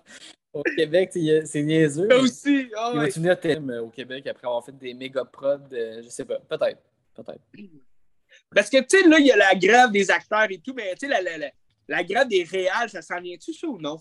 au 0.54 0.64
Québec, 0.64 1.10
c'est 1.14 1.64
niaiseux. 1.64 2.08
Mais 2.08 2.16
aussi. 2.16 2.70
ah 2.78 2.92
Il 2.94 3.12
venir 3.12 3.40
thème 3.40 3.70
au 3.84 3.90
Québec 3.90 4.28
après 4.28 4.48
avoir 4.48 4.64
fait 4.64 4.78
des 4.78 4.94
méga 4.94 5.26
prods, 5.26 5.58
euh, 5.74 6.02
je 6.04 6.10
sais 6.10 6.26
pas, 6.26 6.40
peut-être, 6.40 6.80
peut-être. 7.16 7.42
Parce 8.54 8.70
que, 8.70 8.78
tu 8.78 8.98
sais, 8.98 9.08
là, 9.08 9.18
il 9.20 9.26
y 9.26 9.32
a 9.32 9.36
la 9.36 9.56
grève 9.56 9.92
des 9.92 10.12
acteurs 10.12 10.48
et 10.50 10.60
tout, 10.60 10.74
mais 10.74 10.94
tu 10.94 11.08
sais, 11.08 11.08
la, 11.08 11.22
la, 11.22 11.38
la, 11.38 11.52
la 11.88 12.04
grève 12.04 12.28
des 12.28 12.44
réals, 12.44 12.90
ça 12.90 13.02
s'en 13.02 13.20
vient-tu, 13.20 13.54
ça, 13.54 13.68
ou 13.68 13.80
non? 13.80 13.98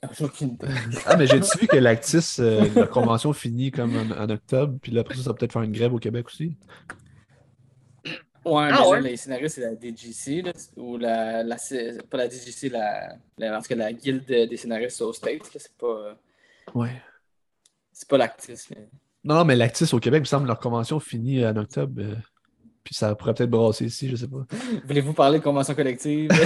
Ah, 1.06 1.16
mais 1.16 1.26
j'ai-tu 1.26 1.58
vu 1.58 1.66
que 1.66 1.76
l'Actis, 1.76 2.36
euh, 2.38 2.66
la 2.74 2.86
convention 2.86 3.32
finit 3.32 3.70
comme 3.70 3.96
en, 3.96 4.10
en 4.16 4.30
octobre, 4.30 4.78
puis 4.80 4.92
là, 4.92 5.00
après 5.00 5.14
ça, 5.16 5.22
ça 5.24 5.30
va 5.30 5.34
peut-être 5.34 5.52
faire 5.52 5.62
une 5.62 5.72
grève 5.72 5.92
au 5.92 5.98
Québec 5.98 6.26
aussi? 6.26 6.56
Ouais, 8.44 8.68
Ah 8.72 8.78
mais 8.80 8.86
ouais? 8.86 9.00
là, 9.02 9.10
les 9.10 9.16
scénaristes, 9.16 9.56
c'est 9.56 9.60
la 9.62 9.74
DGC, 9.74 10.42
là, 10.42 10.52
ou 10.76 10.96
la, 10.96 11.42
la, 11.42 11.56
pas 12.08 12.16
la 12.16 12.28
DGC, 12.28 12.68
la, 12.70 13.16
la, 13.36 13.58
en 13.58 13.60
tout 13.60 13.68
cas, 13.68 13.74
la 13.74 13.92
guilde 13.92 14.24
des 14.24 14.56
scénaristes 14.56 15.02
aux 15.02 15.12
States, 15.12 15.42
c'est 15.52 15.76
pas, 15.76 16.16
Ouais. 16.74 17.02
c'est 17.92 18.08
pas 18.08 18.16
l'actrice. 18.18 18.70
mais- 18.70 18.88
Non, 19.24 19.34
non, 19.34 19.44
mais 19.44 19.56
l'Actis 19.56 19.92
au 19.92 19.98
Québec, 19.98 20.18
il 20.18 20.22
me 20.22 20.26
semble 20.26 20.44
que 20.44 20.48
leur 20.48 20.60
convention 20.60 21.00
finit 21.00 21.44
en 21.44 21.56
octobre. 21.56 22.00
euh, 22.00 22.14
puis 22.84 22.94
ça 22.94 23.14
pourrait 23.14 23.34
peut-être 23.34 23.50
brasser 23.50 23.84
ici, 23.86 24.08
je 24.08 24.16
sais 24.16 24.28
pas. 24.28 24.46
Voulez-vous 24.86 25.12
parler 25.12 25.40
de 25.40 25.44
convention 25.44 25.74
collective? 25.74 26.30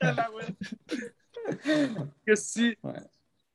Que 2.26 2.34
si. 2.34 2.76
Ouais. 2.82 2.92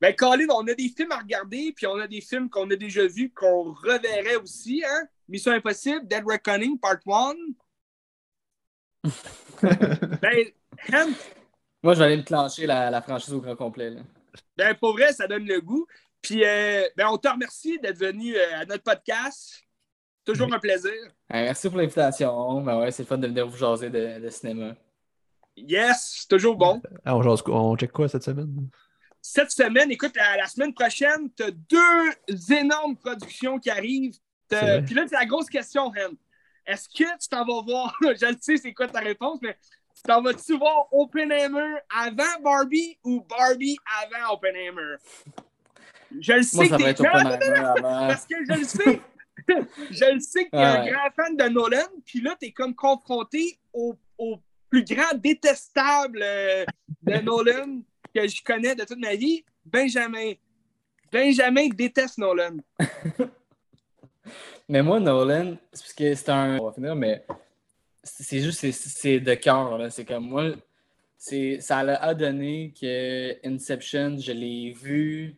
Ben, 0.01 0.13
Colin, 0.13 0.47
on 0.49 0.67
a 0.67 0.73
des 0.73 0.89
films 0.89 1.11
à 1.11 1.19
regarder, 1.19 1.73
puis 1.75 1.87
on 1.87 1.95
a 1.95 2.07
des 2.07 2.21
films 2.21 2.49
qu'on 2.49 2.69
a 2.69 2.75
déjà 2.75 3.07
vus, 3.07 3.31
qu'on 3.31 3.73
reverrait 3.73 4.35
aussi, 4.35 4.83
hein? 4.85 5.07
Mission 5.27 5.53
Impossible, 5.53 6.05
Dead 6.07 6.23
Reckoning, 6.25 6.77
Part 6.79 6.99
1. 7.07 7.33
ben, 10.21 10.45
Ham, 10.91 11.13
Moi, 11.81 11.93
je 11.93 11.99
vais 11.99 12.05
aller 12.05 12.17
me 12.17 12.23
clencher 12.23 12.65
la, 12.65 12.91
la 12.91 13.01
franchise 13.01 13.33
au 13.33 13.41
grand 13.41 13.55
complet. 13.55 13.89
Là. 13.89 14.01
ben, 14.57 14.75
pour 14.75 14.93
vrai, 14.93 15.13
ça 15.13 15.27
donne 15.27 15.45
le 15.45 15.61
goût. 15.61 15.87
Puis, 16.21 16.43
euh, 16.43 16.87
ben, 16.97 17.07
on 17.09 17.17
te 17.17 17.27
remercie 17.27 17.79
d'être 17.79 17.97
venu 17.97 18.35
euh, 18.35 18.59
à 18.59 18.65
notre 18.65 18.83
podcast. 18.83 19.63
Toujours 20.25 20.51
un 20.51 20.59
plaisir. 20.59 20.91
Merci 21.29 21.69
pour 21.69 21.77
l'invitation. 21.77 22.61
Ben 22.61 22.79
ouais, 22.79 22.91
c'est 22.91 23.03
le 23.03 23.07
fun 23.07 23.17
de 23.17 23.27
venir 23.27 23.47
vous 23.47 23.57
jaser 23.57 23.91
de, 23.91 24.19
de 24.19 24.29
cinéma. 24.29 24.75
Yes, 25.57 26.17
c'est 26.21 26.27
toujours 26.27 26.55
bon. 26.55 26.81
Ah, 27.05 27.15
on, 27.15 27.21
jase 27.23 27.41
quoi- 27.41 27.59
on 27.61 27.75
check 27.77 27.91
quoi 27.91 28.07
cette 28.09 28.23
semaine? 28.23 28.69
Cette 29.21 29.51
semaine, 29.51 29.89
écoute, 29.91 30.15
la, 30.15 30.37
la 30.37 30.45
semaine 30.47 30.73
prochaine, 30.73 31.29
tu 31.35 31.43
as 31.43 31.51
deux 31.51 32.53
énormes 32.53 32.95
productions 32.97 33.57
qui 33.57 33.69
arrivent. 33.69 34.15
Puis 34.49 34.93
là, 34.93 35.05
c'est 35.07 35.15
la 35.15 35.25
grosse 35.25 35.49
question, 35.49 35.85
Ren. 35.89 36.13
Est-ce 36.65 36.87
que 36.89 37.03
tu 37.19 37.27
t'en 37.29 37.45
vas 37.45 37.61
voir, 37.63 37.95
je 38.01 38.25
le 38.31 38.37
sais, 38.39 38.57
c'est 38.57 38.73
quoi 38.73 38.87
ta 38.87 38.99
réponse, 38.99 39.39
mais 39.41 39.57
tu 39.95 40.01
t'en 40.03 40.21
vas-tu 40.21 40.57
voir 40.57 40.87
Oppenheimer 40.91 41.77
avant 41.95 42.41
Barbie 42.43 42.97
ou 43.03 43.21
Barbie 43.21 43.77
avant 44.03 44.33
Oppenheimer? 44.33 44.95
Je 46.19 46.33
le 46.33 46.43
sais 46.43 46.57
Moi, 46.57 46.67
ça 46.69 46.77
que 46.77 46.83
va 46.83 46.93
t'es 46.93 47.01
être 47.01 47.01
Oppenheimer 47.15 47.57
avant. 47.59 48.07
parce 48.07 48.25
que 48.25 48.35
je 48.47 48.53
le 48.59 48.63
sais. 48.65 49.01
je 49.91 50.13
le 50.13 50.19
sais 50.19 50.45
que 50.45 50.49
tu 50.51 50.55
es 50.57 50.59
un 50.63 50.83
Ouais. 50.83 50.91
grand 50.91 51.09
fan 51.15 51.35
de 51.37 51.43
Nolan, 51.49 51.85
puis 52.05 52.21
là, 52.21 52.35
tu 52.39 52.47
es 52.47 52.51
comme 52.51 52.75
confronté 52.75 53.57
au, 53.73 53.95
au 54.17 54.37
plus 54.69 54.83
grand 54.83 55.15
détestable 55.15 56.19
euh, 56.23 56.65
de 57.03 57.13
Nolan 57.21 57.81
que 58.13 58.27
je 58.27 58.43
connais 58.43 58.75
de 58.75 58.83
toute 58.83 58.99
ma 58.99 59.15
vie, 59.15 59.43
Benjamin. 59.65 60.33
Benjamin 61.11 61.69
déteste 61.69 62.17
Nolan. 62.17 62.57
Mais 64.67 64.81
moi, 64.81 64.99
Nolan, 64.99 65.57
c'est 65.71 65.81
parce 65.83 65.93
que 65.93 66.15
c'est 66.15 66.29
un. 66.29 66.57
On 66.59 66.65
va 66.67 66.73
finir, 66.73 66.95
mais 66.95 67.23
c'est 68.03 68.39
juste, 68.41 68.71
c'est- 68.71 69.19
de 69.19 69.33
cœur. 69.35 69.79
C'est 69.91 70.05
comme 70.05 70.27
moi, 70.27 70.51
ça 71.17 71.79
a 71.79 72.13
donné 72.15 72.73
que 72.79 73.37
Inception, 73.47 74.17
je 74.17 74.31
l'ai 74.31 74.71
vu 74.71 75.35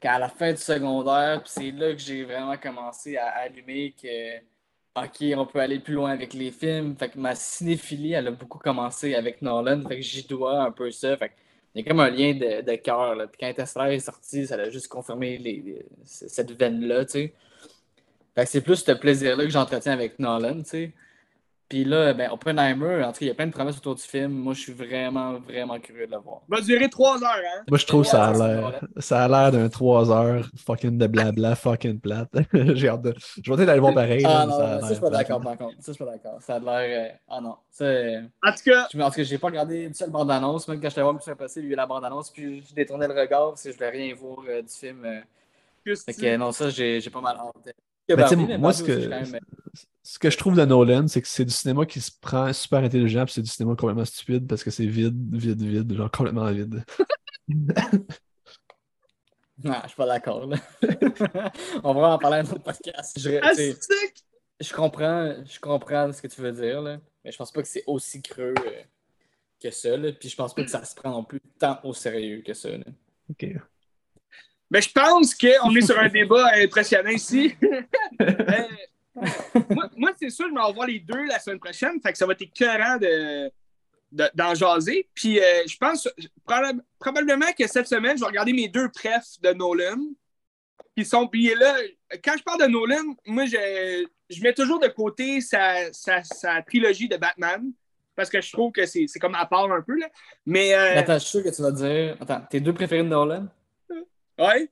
qu'à 0.00 0.18
la 0.18 0.28
fin 0.28 0.52
du 0.52 0.60
secondaire, 0.60 1.42
puis 1.42 1.52
c'est 1.54 1.70
là 1.70 1.92
que 1.92 1.98
j'ai 1.98 2.24
vraiment 2.24 2.56
commencé 2.56 3.16
à 3.16 3.28
allumer 3.28 3.94
que, 4.00 4.38
OK, 4.96 5.24
on 5.36 5.44
peut 5.44 5.60
aller 5.60 5.78
plus 5.78 5.94
loin 5.94 6.10
avec 6.10 6.32
les 6.32 6.50
films. 6.50 6.96
Fait 6.96 7.10
que 7.10 7.18
ma 7.18 7.34
cinéphilie, 7.34 8.12
elle 8.12 8.28
a 8.28 8.30
beaucoup 8.30 8.58
commencé 8.58 9.14
avec 9.14 9.42
Nolan. 9.42 9.82
Fait 9.86 9.96
que 9.96 10.02
j'y 10.02 10.22
dois 10.26 10.62
un 10.62 10.70
peu 10.70 10.90
ça. 10.90 11.16
Fait 11.18 11.32
il 11.74 11.82
y 11.82 11.84
a 11.84 11.90
comme 11.90 12.00
un 12.00 12.08
lien 12.08 12.32
de, 12.32 12.62
de 12.62 12.76
cœur. 12.76 13.14
Puis 13.30 13.38
quand 13.40 13.46
Interstellar 13.48 13.88
est 13.88 13.98
sorti, 13.98 14.46
ça 14.46 14.54
a 14.54 14.70
juste 14.70 14.88
confirmé 14.88 15.84
cette 16.04 16.50
veine-là, 16.52 17.04
tu. 17.04 17.30
Fait 18.34 18.44
que 18.44 18.48
c'est 18.50 18.62
plus 18.62 18.76
ce 18.76 18.92
plaisir-là 18.92 19.44
que 19.44 19.50
j'entretiens 19.50 19.92
avec 19.92 20.18
Nolan, 20.18 20.62
tu. 20.62 20.94
Puis 21.68 21.84
là, 21.84 22.14
ben, 22.14 22.30
Oppenheimer, 22.30 23.02
en 23.02 23.08
tout 23.12 23.18
cas, 23.18 23.24
il 23.24 23.28
y 23.28 23.30
a 23.30 23.34
plein 23.34 23.48
de 23.48 23.52
promesses 23.52 23.76
autour 23.78 23.96
du 23.96 24.02
film. 24.02 24.30
Moi, 24.32 24.54
je 24.54 24.60
suis 24.60 24.72
vraiment, 24.72 25.38
vraiment 25.40 25.80
curieux 25.80 26.06
de 26.06 26.12
le 26.12 26.18
voir. 26.18 26.42
Va 26.48 26.60
durer 26.60 26.88
trois 26.88 27.22
heures, 27.24 27.30
hein? 27.56 27.64
Moi, 27.68 27.76
je 27.78 27.86
trouve 27.86 28.02
que 28.02 28.08
ça 28.08 28.24
a 28.26 28.32
l'air 28.32 28.80
ça 28.98 29.24
a 29.24 29.28
l'air 29.28 29.50
d'un 29.52 29.68
3 29.68 30.10
heures 30.12 30.46
fucking 30.64 30.96
de 30.96 31.06
blabla 31.08 31.56
fucking 31.56 31.98
plate. 32.00 32.30
J'ai 32.74 32.88
hâte 32.88 33.02
de. 33.02 33.14
Je 33.42 33.50
vais 33.50 33.56
peut-être 33.56 33.68
aller 33.70 33.80
voir 33.80 33.94
pareil. 33.94 34.22
Ah 34.24 34.46
non, 34.46 34.56
ça 34.80 34.80
je 34.88 34.92
suis 34.92 35.00
pas 35.00 35.10
d'accord, 35.10 35.40
par 35.40 35.56
contre. 35.56 35.74
Ça, 35.80 35.86
je 35.88 35.92
suis 35.92 36.04
pas 36.04 36.10
d'accord. 36.12 36.40
Ça 36.40 36.54
a 36.54 36.58
l'air. 36.60 37.10
euh, 37.12 37.16
Ah 37.28 37.40
non. 37.40 37.56
Euh, 37.80 38.22
En 38.44 38.52
tout 38.52 38.62
cas, 38.64 38.86
je- 38.92 39.00
En 39.00 39.10
tout 39.10 39.16
cas, 39.16 39.22
j'ai 39.24 39.38
pas 39.38 39.48
regardé 39.48 39.84
une 39.84 39.94
seule 39.94 40.10
bande-annonce. 40.10 40.68
Même 40.68 40.80
quand 40.80 40.88
j'étais 40.88 41.02
voir 41.02 41.14
Mission 41.14 41.32
Impossible, 41.32 41.64
il 41.66 41.68
y 41.68 41.72
a 41.72 41.74
eu 41.74 41.76
la 41.76 41.86
bande-annonce, 41.86 42.30
puis 42.30 42.62
je 42.68 42.74
détournais 42.74 43.08
le 43.08 43.14
regard 43.20 43.48
parce 43.50 43.64
que 43.64 43.72
je 43.72 43.76
voulais 43.76 43.90
rien 43.90 44.14
voir 44.14 44.38
euh, 44.48 44.62
du 44.62 44.68
film. 44.72 45.04
euh. 45.04 45.20
Fait 46.04 46.14
que 46.14 46.36
non, 46.36 46.52
ça, 46.52 46.70
j'ai 46.70 47.00
j'ai 47.00 47.10
pas 47.10 47.20
mal 47.20 47.36
hâte. 47.36 47.74
Mais 48.08 48.22
tu 48.24 48.28
sais, 48.28 48.36
Barbie, 48.36 48.46
mais 48.52 48.58
moi, 48.58 48.72
Barbie 48.72 48.78
ce 48.78 48.82
que- 48.84 49.06
même- 49.08 49.40
Ce 50.02 50.18
que 50.20 50.30
je 50.30 50.38
trouve 50.38 50.54
de 50.56 50.64
Nolan, 50.64 51.08
c'est 51.08 51.20
que 51.20 51.26
c'est 51.26 51.44
du 51.44 51.50
cinéma 51.52 51.84
qui 51.84 52.00
se 52.00 52.12
prend 52.20 52.52
super 52.52 52.78
intelligent, 52.78 53.24
puis 53.24 53.34
c'est 53.34 53.42
du 53.42 53.50
cinéma 53.50 53.74
complètement 53.74 54.04
stupide 54.04 54.46
parce 54.46 54.62
que 54.62 54.70
c'est 54.70 54.86
vide, 54.86 55.34
vide, 55.34 55.60
vide, 55.60 55.92
genre 55.94 56.10
complètement 56.10 56.50
vide. 56.52 56.84
Non, 59.64 59.74
je 59.84 59.88
suis 59.88 59.96
pas 59.96 60.06
d'accord. 60.06 60.46
là. 60.46 60.56
On 61.82 61.94
va 61.94 62.08
en 62.10 62.18
parler 62.18 62.42
dans 62.42 62.50
notre 62.50 62.62
podcast. 62.62 63.18
Je 63.18 64.74
comprends, 64.74 65.34
je 65.44 65.58
comprends 65.60 66.12
ce 66.12 66.20
que 66.22 66.28
tu 66.28 66.40
veux 66.42 66.52
dire, 66.52 66.82
là, 66.82 66.98
mais 67.24 67.32
je 67.32 67.36
pense 67.38 67.50
pas 67.52 67.62
que 67.62 67.68
c'est 67.68 67.82
aussi 67.86 68.20
creux 68.22 68.54
euh, 68.58 68.82
que 69.60 69.70
ça. 69.70 69.96
Là, 69.96 70.12
puis 70.12 70.28
je 70.28 70.36
pense 70.36 70.54
pas 70.54 70.62
que 70.62 70.70
ça 70.70 70.84
se 70.84 70.94
prend 70.94 71.10
non 71.10 71.24
plus 71.24 71.40
tant 71.58 71.78
au 71.84 71.92
sérieux 71.94 72.42
que 72.44 72.52
ça. 72.54 72.70
là. 72.70 72.84
Ok. 73.30 73.46
Mais 74.70 74.82
je 74.82 74.90
pense 74.92 75.34
qu'on 75.34 75.74
est 75.76 75.80
sur 75.80 75.98
un 75.98 76.08
débat 76.08 76.50
impressionnant 76.56 77.10
ici. 77.10 77.54
Euh, 78.20 79.62
moi, 79.70 79.88
moi, 79.96 80.10
c'est 80.20 80.28
sûr, 80.28 80.46
je 80.50 80.54
vais 80.54 80.60
en 80.60 80.72
voir 80.74 80.86
les 80.86 80.98
deux 80.98 81.24
la 81.24 81.38
semaine 81.38 81.58
prochaine. 81.58 81.98
Fait 82.02 82.12
que 82.12 82.18
ça 82.18 82.26
va 82.26 82.32
être 82.34 82.42
écœurant 82.42 82.98
de, 82.98 83.50
de- 84.12 84.30
d'en 84.34 84.54
jaser. 84.54 85.08
Puis 85.14 85.40
euh, 85.40 85.62
je 85.66 85.74
pense 85.78 86.06
probab- 86.46 86.80
probablement 86.98 87.50
que 87.58 87.66
cette 87.66 87.86
semaine, 87.88 88.16
je 88.16 88.20
vais 88.20 88.26
regarder 88.26 88.52
mes 88.52 88.68
deux 88.68 88.90
prefs 88.90 89.40
de 89.42 89.54
Nolan. 89.54 89.96
Qui 90.94 91.04
sont. 91.06 91.26
Puis 91.28 91.50
là, 91.58 91.76
quand 92.22 92.34
je 92.36 92.42
parle 92.42 92.60
de 92.60 92.66
Nolan, 92.66 93.14
moi, 93.26 93.46
je, 93.46 94.04
je 94.28 94.42
mets 94.42 94.52
toujours 94.52 94.80
de 94.80 94.88
côté 94.88 95.40
sa, 95.40 95.90
sa, 95.94 96.22
sa 96.22 96.60
trilogie 96.60 97.08
de 97.08 97.16
Batman. 97.16 97.72
Parce 98.14 98.28
que 98.28 98.40
je 98.42 98.52
trouve 98.52 98.70
que 98.72 98.84
c'est, 98.84 99.06
c'est 99.08 99.18
comme 99.18 99.34
à 99.34 99.46
part 99.46 99.70
un 99.72 99.80
peu. 99.80 99.98
Là. 99.98 100.08
Mais 100.44 100.74
euh, 100.74 100.90
Mais 100.92 100.98
Attends, 100.98 101.14
je 101.14 101.18
suis 101.20 101.30
sûr 101.40 101.42
que 101.42 101.54
tu 101.56 101.62
vas 101.62 101.70
dire. 101.72 102.16
Attends, 102.20 102.42
tes 102.50 102.60
deux 102.60 102.74
préférés 102.74 103.02
de 103.02 103.08
Nolan? 103.08 103.46
Ouais. 104.38 104.70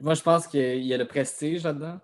Moi, 0.00 0.14
je 0.14 0.22
pense 0.22 0.46
qu'il 0.46 0.84
y 0.84 0.92
a 0.92 0.96
le 0.96 1.06
prestige 1.06 1.62
là-dedans. 1.62 2.00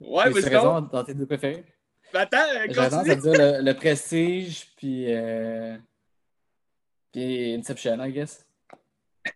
Ouais, 0.00 0.30
vas-y 0.30 0.42
donc. 0.44 0.52
raison 0.52 0.80
dans 0.80 1.04
tes 1.04 1.14
deux 1.14 1.26
préférés. 1.26 1.64
Ben, 2.12 2.20
Attends, 2.20 2.38
euh, 2.38 2.64
J'ai 2.68 2.74
tendance 2.74 3.08
à 3.08 3.14
dire 3.14 3.32
le, 3.32 3.60
le 3.62 3.74
prestige, 3.74 4.74
puis. 4.76 5.12
Euh, 5.12 5.76
puis 7.12 7.54
Inception, 7.54 8.02
I 8.02 8.12
guess. 8.12 8.46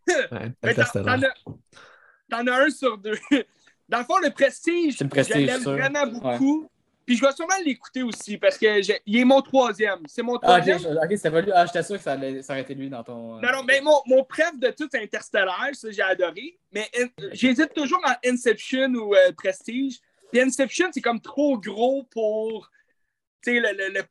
Ouais, 0.08 0.52
Mais 0.62 0.74
t'en, 0.74 2.46
as, 2.46 2.52
un 2.52 2.70
sur 2.70 2.96
deux. 2.98 3.18
Dans 3.88 3.98
le 3.98 4.04
fond, 4.04 4.18
le 4.18 4.30
prestige, 4.30 4.96
C'est 4.96 5.08
Prestige, 5.08 5.36
je 5.36 5.46
l'aime 5.46 5.62
vraiment 5.62 6.06
beaucoup. 6.06 6.70
Puis 7.06 7.16
je 7.16 7.20
vais 7.24 7.32
sûrement 7.32 7.54
l'écouter 7.64 8.02
aussi 8.02 8.38
parce 8.38 8.56
que 8.56 8.80
il 9.06 9.18
est 9.18 9.24
mon 9.24 9.42
troisième. 9.42 10.00
C'est 10.06 10.22
mon 10.22 10.34
Ah, 10.36 10.36
ok, 10.36 10.42
troisième. 10.64 10.78
je- 10.78 10.88
ok, 11.14 11.16
pas 11.30 11.40
lui. 11.40 11.52
Ah, 11.54 11.66
j'étais 11.66 11.82
sûr 11.82 11.96
que 11.96 12.02
ça, 12.02 12.12
allait, 12.12 12.42
ça 12.42 12.52
aurait 12.54 12.62
été 12.62 12.74
lui 12.74 12.88
dans 12.88 13.04
ton. 13.04 13.36
euh, 13.36 13.40
Non, 13.40 13.52
non, 13.52 13.62
mais 13.64 13.80
mon, 13.80 14.00
mon 14.06 14.24
préf 14.24 14.58
de 14.58 14.70
tout, 14.70 14.88
c'est 14.90 15.02
Interstellar. 15.02 15.68
Ça, 15.74 15.90
j'ai 15.90 16.02
adoré. 16.02 16.58
Mais 16.72 16.88
in- 16.98 17.08
j'hésite 17.32 17.72
toujours 17.74 18.00
entre 18.04 18.18
Inception 18.24 18.88
ou 18.94 19.14
euh, 19.14 19.32
Prestige. 19.36 19.98
Puis 20.32 20.40
Inception, 20.40 20.88
c'est 20.92 21.00
comme 21.02 21.20
trop 21.20 21.58
gros 21.58 22.04
pour 22.04 22.70
le, 23.46 23.60
le, 23.60 23.92
le 23.92 24.02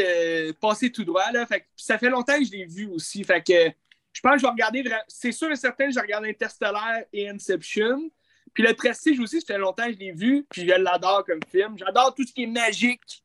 euh, 0.00 0.52
tout 0.92 1.04
droit. 1.04 1.30
Là. 1.32 1.44
Fait 1.46 1.60
que 1.60 1.66
ça 1.76 1.98
fait 1.98 2.08
longtemps 2.10 2.38
que 2.38 2.44
je 2.44 2.52
l'ai 2.52 2.64
vu 2.66 2.86
aussi. 2.86 3.24
Fait 3.24 3.42
que 3.42 3.70
je 4.12 4.20
pense 4.20 4.34
que 4.34 4.38
je 4.38 4.42
vais 4.46 4.50
regarder. 4.50 4.84
C'est 5.08 5.32
sûr 5.32 5.50
et 5.50 5.56
certain 5.56 5.86
que 5.88 5.92
je 5.94 6.00
regarde 6.00 6.24
Interstellar 6.24 7.00
et 7.12 7.28
Inception. 7.28 8.10
Puis 8.52 8.62
le 8.62 8.74
Prestige 8.74 9.18
aussi, 9.20 9.40
ça 9.40 9.54
fait 9.54 9.58
longtemps 9.58 9.86
que 9.86 9.92
je 9.92 9.98
l'ai 9.98 10.12
vu. 10.12 10.46
Puis 10.50 10.62
je 10.62 10.74
l'adore 10.74 11.24
comme 11.24 11.40
film. 11.50 11.78
J'adore 11.78 12.14
tout 12.14 12.26
ce 12.26 12.32
qui 12.32 12.44
est 12.44 12.46
magique. 12.46 13.22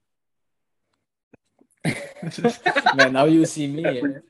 Mais 2.98 3.10
Now 3.12 3.28
You 3.28 3.46
See 3.46 3.68
Me. 3.68 4.24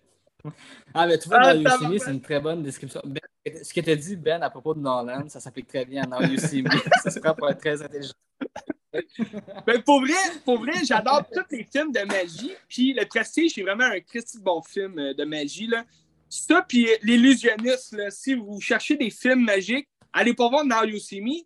Ah, 0.93 1.07
mais 1.07 1.17
tu 1.17 1.27
vois, 1.27 1.39
Ah, 1.41 1.53
Now 1.53 1.61
You 1.61 1.77
See 1.77 1.87
Me, 1.87 1.97
c'est 1.97 2.11
une 2.11 2.21
très 2.21 2.39
bonne 2.39 2.61
description. 2.61 3.01
Ben, 3.03 3.21
ce 3.63 3.73
que 3.73 3.81
tu 3.81 3.89
as 3.89 3.95
dit, 3.95 4.15
Ben, 4.15 4.41
à 4.43 4.49
propos 4.49 4.73
de 4.73 4.79
Nolan, 4.79 5.27
ça 5.27 5.39
s'applique 5.39 5.67
très 5.67 5.85
bien 5.85 6.03
à 6.03 6.07
Now 6.07 6.27
You 6.27 6.37
See 6.37 6.61
Me. 6.61 6.69
ça 7.03 7.09
se 7.09 7.19
prend 7.19 7.33
pour 7.33 7.49
être 7.49 7.59
très 7.59 7.81
intelligent. 7.81 8.13
Ben, 9.67 9.81
pour 9.83 9.99
vrai, 9.99 10.13
pour 10.45 10.59
vrai, 10.59 10.85
j'adore 10.85 11.25
tous 11.29 11.43
les 11.51 11.65
films 11.65 11.91
de 11.91 11.99
magie. 12.05 12.53
Puis 12.69 12.93
Le 12.93 13.05
Prestige, 13.05 13.51
c'est 13.53 13.61
vraiment 13.61 13.83
un 13.83 13.97
de 13.97 14.41
bon 14.41 14.61
film 14.61 14.97
euh, 14.97 15.13
de 15.13 15.25
magie. 15.25 15.67
Là. 15.67 15.83
Ça, 16.29 16.61
puis 16.61 16.87
euh, 16.87 16.95
L'Illusionniste, 17.03 18.09
si 18.09 18.35
vous 18.35 18.61
cherchez 18.61 18.95
des 18.95 19.09
films 19.09 19.43
magiques, 19.43 19.89
allez 20.15 20.33
pas 20.33 20.49
voir 20.49 20.65
Now 20.65 20.83
You 20.85 20.97
See 20.99 21.21
Me. 21.21 21.43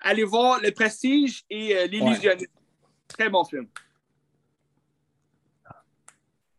Allez 0.00 0.24
voir 0.24 0.60
Le 0.60 0.70
Prestige 0.72 1.44
et 1.50 1.76
euh, 1.76 1.86
L'Illusionniste. 1.86 2.50
Très 3.08 3.28
bon 3.28 3.44
film. 3.44 3.68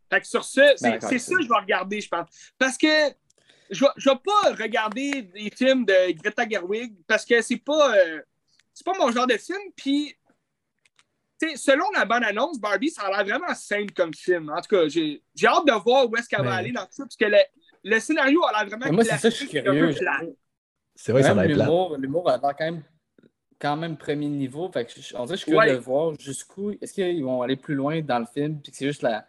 Fait 0.10 0.22
que 0.22 0.28
sur 0.28 0.44
ça, 0.44 0.76
c'est 0.76 0.90
d'accord, 0.92 1.10
c'est 1.10 1.20
ça 1.20 1.36
que 1.36 1.44
je 1.44 1.48
vais 1.48 1.56
regarder, 1.60 2.02
je 2.02 2.10
pense. 2.10 2.28
Parce 2.58 2.78
que 2.78 2.88
je 3.70 3.86
ne 3.86 4.10
vais 4.10 4.20
pas 4.26 4.64
regarder 4.64 5.22
des 5.22 5.52
films 5.52 5.86
de 5.86 6.12
Greta 6.14 6.48
Gerwig 6.50 6.96
parce 7.08 7.24
que 7.26 7.42
c'est 7.42 7.58
pas, 7.58 7.96
euh, 7.96 8.20
c'est 8.74 8.84
pas 8.86 8.98
mon 8.98 9.12
genre 9.12 9.28
de 9.28 9.38
film. 9.38 9.60
Puis 9.76 10.16
selon 11.56 11.86
la 11.92 12.06
bonne 12.06 12.24
annonce, 12.24 12.60
Barbie, 12.60 12.90
ça 12.90 13.04
a 13.04 13.10
l'air 13.24 13.38
vraiment 13.38 13.54
simple 13.54 13.94
comme 13.94 14.14
film. 14.14 14.50
En 14.50 14.60
tout 14.62 14.76
cas, 14.76 14.88
j'ai 14.88 15.22
hâte 15.46 15.66
de 15.68 15.84
voir 15.84 16.10
où 16.10 16.16
est-ce 16.18 16.28
qu'elle 16.28 16.40
va 16.44 16.50
Mais- 16.52 16.56
aller 16.58 16.72
dans 16.72 16.86
tout 16.86 16.92
ça, 16.94 17.04
parce 17.04 17.16
que 17.16 17.26
le, 17.26 17.38
le 17.84 18.00
scénario 18.00 18.44
a 18.46 18.52
l'air 18.52 18.66
vraiment 18.66 18.86
Mais 18.88 18.92
moi, 18.92 19.04
c'est 19.04 19.18
ça, 19.18 19.30
je 19.30 19.36
suis 19.36 19.48
curieux. 19.48 19.94
C'est 21.02 21.14
vrai 21.14 21.22
que 21.22 21.28
ça 21.28 21.34
va 21.34 21.44
Même 21.44 21.52
être 21.52 21.58
l'humour, 21.58 21.96
l'humour 21.98 22.30
a 22.30 22.40
quand 22.40 22.54
même, 22.60 22.84
quand 23.58 23.78
même 23.78 23.96
premier 23.98 24.28
niveau. 24.28 24.70
Fait 24.70 24.84
que 24.86 24.92
je, 25.02 25.16
on 25.16 25.24
dirait 25.24 25.36
que 25.36 25.40
je 25.40 25.44
suis 25.44 25.52
curieux 25.52 25.70
Ouais. 25.72 25.76
de 25.78 25.80
voir 25.82 26.14
jusqu'où. 26.20 26.72
Est-ce 26.82 26.92
qu'ils 26.94 27.24
vont 27.24 27.42
aller 27.42 27.56
plus 27.56 27.74
loin 27.76 28.02
dans 28.02 28.20
le 28.20 28.26
film, 28.26 28.60
puis 28.62 28.72
que 28.72 28.78
c'est 28.78 28.86
juste 28.88 29.02
la, 29.02 29.26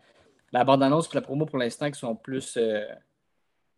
la 0.53 0.65
bande-annonce 0.65 1.09
et 1.13 1.15
la 1.15 1.21
promo 1.21 1.47
pour 1.47 1.59
l'instant 1.59 1.89
qui 1.91 1.99
sont 2.01 2.17
plus, 2.17 2.57
euh, 2.57 2.85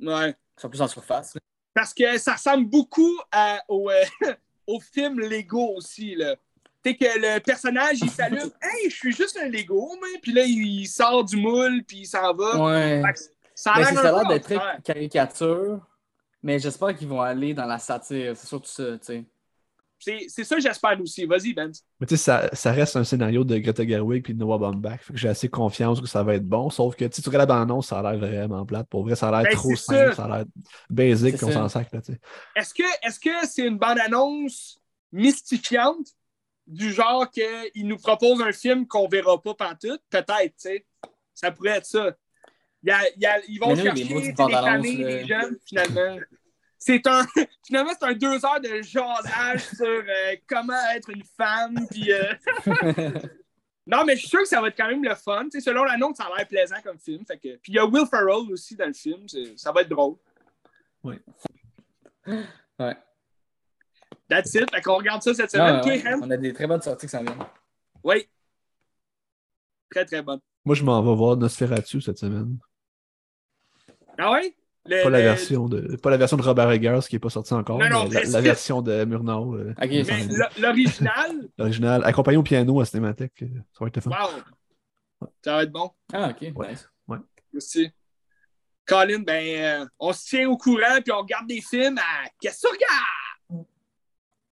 Ouais. 0.00 0.32
qui 0.56 0.62
sont 0.62 0.70
plus 0.70 0.80
en 0.80 0.88
surface. 0.88 1.36
Parce 1.74 1.92
que 1.92 2.16
ça 2.18 2.32
ressemble 2.34 2.64
beaucoup 2.70 3.14
à- 3.30 3.60
au, 3.68 3.90
euh, 3.90 4.02
au 4.66 4.80
film 4.80 5.20
Lego 5.20 5.74
aussi. 5.76 6.14
Là. 6.14 6.34
Tu 6.82 6.92
sais 6.92 6.96
que 6.96 7.04
le 7.04 7.40
personnage, 7.40 7.98
il 8.00 8.10
s'allume. 8.10 8.50
Hey, 8.62 8.88
je 8.90 8.96
suis 8.96 9.12
juste 9.12 9.38
un 9.42 9.48
Lego, 9.48 9.90
mais. 10.00 10.18
Puis 10.22 10.32
là, 10.32 10.44
il 10.46 10.86
sort 10.86 11.24
du 11.24 11.36
moule, 11.36 11.84
puis 11.86 11.98
il 11.98 12.06
s'en 12.06 12.32
va. 12.34 12.56
Ouais. 12.58 13.02
Que 13.04 13.20
ça 13.54 13.72
a 13.74 14.02
l'air 14.02 14.26
d'être 14.28 14.44
très 14.44 14.58
caricature, 14.82 15.80
mais 16.42 16.58
j'espère 16.58 16.94
qu'ils 16.94 17.08
vont 17.08 17.20
aller 17.20 17.54
dans 17.54 17.66
la 17.66 17.78
satire. 17.78 18.36
C'est 18.36 18.46
surtout 18.46 18.70
ça, 18.70 18.98
tu 18.98 19.04
sais. 19.04 19.24
C'est 20.04 20.26
c'est 20.28 20.42
ça 20.42 20.56
que 20.56 20.62
j'espère 20.62 21.00
aussi. 21.00 21.26
Vas-y, 21.26 21.54
Ben. 21.54 21.70
Mais 22.00 22.08
tu 22.08 22.16
sais, 22.16 22.22
ça, 22.24 22.50
ça 22.52 22.72
reste 22.72 22.96
un 22.96 23.04
scénario 23.04 23.44
de 23.44 23.56
Greta 23.58 23.86
Gerwig 23.86 24.24
puis 24.24 24.34
de 24.34 24.40
Noah 24.40 24.58
Baumbach. 24.58 25.00
Fait 25.00 25.12
que 25.12 25.18
j'ai 25.18 25.28
assez 25.28 25.48
confiance 25.48 26.00
que 26.00 26.08
ça 26.08 26.24
va 26.24 26.34
être 26.34 26.46
bon. 26.46 26.70
Sauf 26.70 26.96
que 26.96 27.04
tu 27.04 27.14
sais, 27.14 27.22
tu 27.22 27.28
regardes 27.28 27.48
la 27.48 27.54
bande-annonce, 27.54 27.86
ça 27.86 28.00
a 28.00 28.02
l'air 28.02 28.18
vraiment 28.18 28.66
plate. 28.66 28.88
Pour 28.88 29.04
vrai, 29.04 29.14
ça 29.14 29.28
a 29.28 29.30
l'air 29.30 29.42
Ben, 29.44 29.56
trop 29.56 29.76
simple, 29.76 30.10
ça. 30.10 30.14
ça 30.16 30.24
a 30.24 30.38
l'air 30.38 30.46
basic, 30.90 31.38
qu'on 31.38 31.52
s'en 31.52 31.68
sac, 31.68 31.92
là, 31.92 32.00
tu 32.00 32.14
sais. 32.14 32.20
Est-ce 32.56 32.74
que 32.74 32.82
est-ce 33.06 33.20
que 33.20 33.46
c'est 33.46 33.64
une 33.64 33.78
bande-annonce 33.78 34.80
mystifiante 35.12 36.08
du 36.66 36.92
genre 36.92 37.30
qu'il 37.30 37.86
nous 37.86 37.96
propose 37.98 38.40
un 38.40 38.52
film 38.52 38.88
qu'on 38.88 39.06
verra 39.06 39.40
pas 39.40 39.54
pantoute? 39.54 40.02
Peut-être, 40.10 40.26
tu 40.26 40.52
sais. 40.56 40.86
Ça 41.32 41.52
pourrait 41.52 41.76
être 41.78 41.86
ça. 41.86 42.12
Il 42.84 42.88
y 42.88 42.92
a- 42.92 43.08
il 43.16 43.22
y 43.22 43.26
a- 43.26 43.40
ils 43.46 43.58
vont 43.58 43.76
chercher 43.76 44.32
bandes-annonces, 44.32 44.64
familles, 44.64 44.96
les 45.04 45.26
jeunes, 45.26 45.56
finalement. 45.66 46.18
C'est 46.78 47.06
un, 47.06 47.24
finalement, 47.66 47.92
c'est 47.98 48.06
un 48.06 48.12
deux 48.14 48.44
heures 48.44 48.60
de 48.60 48.82
jasage 48.82 49.68
sur 49.76 49.86
euh, 49.86 50.36
comment 50.48 50.72
être 50.94 51.10
une 51.10 51.22
femme. 51.36 51.76
Puis, 51.90 52.12
euh, 52.12 52.32
non, 53.86 54.04
mais 54.04 54.14
je 54.16 54.20
suis 54.20 54.28
sûr 54.28 54.40
que 54.40 54.48
ça 54.48 54.60
va 54.60 54.66
être 54.68 54.76
quand 54.76 54.88
même 54.88 55.04
le 55.04 55.14
fun. 55.14 55.44
Tu 55.44 55.60
sais, 55.60 55.60
selon 55.60 55.84
l'annonce, 55.84 56.16
ça 56.16 56.24
a 56.24 56.36
l'air 56.36 56.48
plaisant 56.48 56.74
comme 56.82 56.98
film. 56.98 57.24
Fait 57.24 57.36
que... 57.38 57.56
Puis 57.58 57.72
il 57.72 57.74
y 57.76 57.78
a 57.78 57.86
Will 57.86 58.06
Ferrell 58.10 58.50
aussi 58.50 58.74
dans 58.74 58.86
le 58.86 58.92
film. 58.94 59.26
Ça 59.56 59.70
va 59.70 59.82
être 59.82 59.88
drôle. 59.90 60.16
Ouais. 61.04 61.20
That's 64.28 64.54
it. 64.54 64.70
Fait 64.70 64.80
qu'on 64.82 64.96
regarde 64.96 65.22
ça 65.22 65.34
cette 65.34 65.54
Non, 65.54 65.66
semaine. 65.66 65.74
ouais, 65.76 65.80
Toi, 65.82 65.92
ouais. 65.92 66.06
Ham? 66.14 66.20
on 66.24 66.30
a 66.30 66.36
des 66.36 66.52
très 66.52 66.66
bonnes 66.66 66.82
sorties 66.82 67.06
qui 67.06 67.10
s'en 67.10 67.22
viennent. 67.22 67.38
Oui. 68.02 68.28
Très, 69.90 70.04
très 70.04 70.22
bonne. 70.22 70.40
Moi, 70.64 70.74
je 70.74 70.82
m'en 70.84 71.02
vais 71.02 71.14
voir 71.14 71.36
Nosferatu 71.36 72.00
cette 72.00 72.18
semaine. 72.18 72.56
Ah 74.18 74.32
ouais? 74.32 74.54
Le- 74.84 75.02
Pas 75.04 75.10
la 75.10 75.18
le- 75.18 75.24
version 75.24 75.68
de, 75.68 75.96
pas 75.96 76.10
la 76.10 76.16
version 76.16 76.36
de 76.36 76.42
Robert 76.42 76.70
Eggers 76.72 77.00
qui 77.08 77.14
n'est 77.14 77.20
pas 77.20 77.30
sortie 77.30 77.54
encore, 77.54 77.78
Non, 77.78 77.88
non, 77.88 78.08
mais 78.08 78.24
la, 78.24 78.40
version 78.40 78.82
de 78.82 79.04
Murnau. 79.04 79.54
euh, 79.54 79.74
l'original, 80.58 81.48
L'original, 81.58 82.04
accompagné 82.04 82.36
au 82.36 82.42
piano 82.42 82.80
à 82.80 82.84
Cinémathèque. 82.84 83.42
euh, 83.42 83.46
Ça 83.72 83.84
va 83.84 83.86
être 83.86 84.00
fun. 84.00 84.10
wow. 84.10 85.28
Ça 85.44 85.54
va 85.56 85.62
être 85.62 85.70
bon. 85.70 85.90
Ah, 86.12 86.30
ok. 86.30 86.52
Ouais. 86.56 86.70
nice. 86.70 86.88
Aussi. 87.54 87.90
Colin, 88.84 89.20
ben, 89.20 89.82
euh, 89.82 89.86
on 90.00 90.12
se 90.12 90.24
tient 90.26 90.48
au 90.48 90.56
courant 90.56 91.00
puis 91.04 91.12
on 91.12 91.18
regarde 91.20 91.46
des 91.46 91.60
films 91.60 91.98
à 91.98 92.28
Qu'est-ce 92.40 92.62
que 92.62 92.68
tu 92.68 92.72
regardes? 92.74 93.04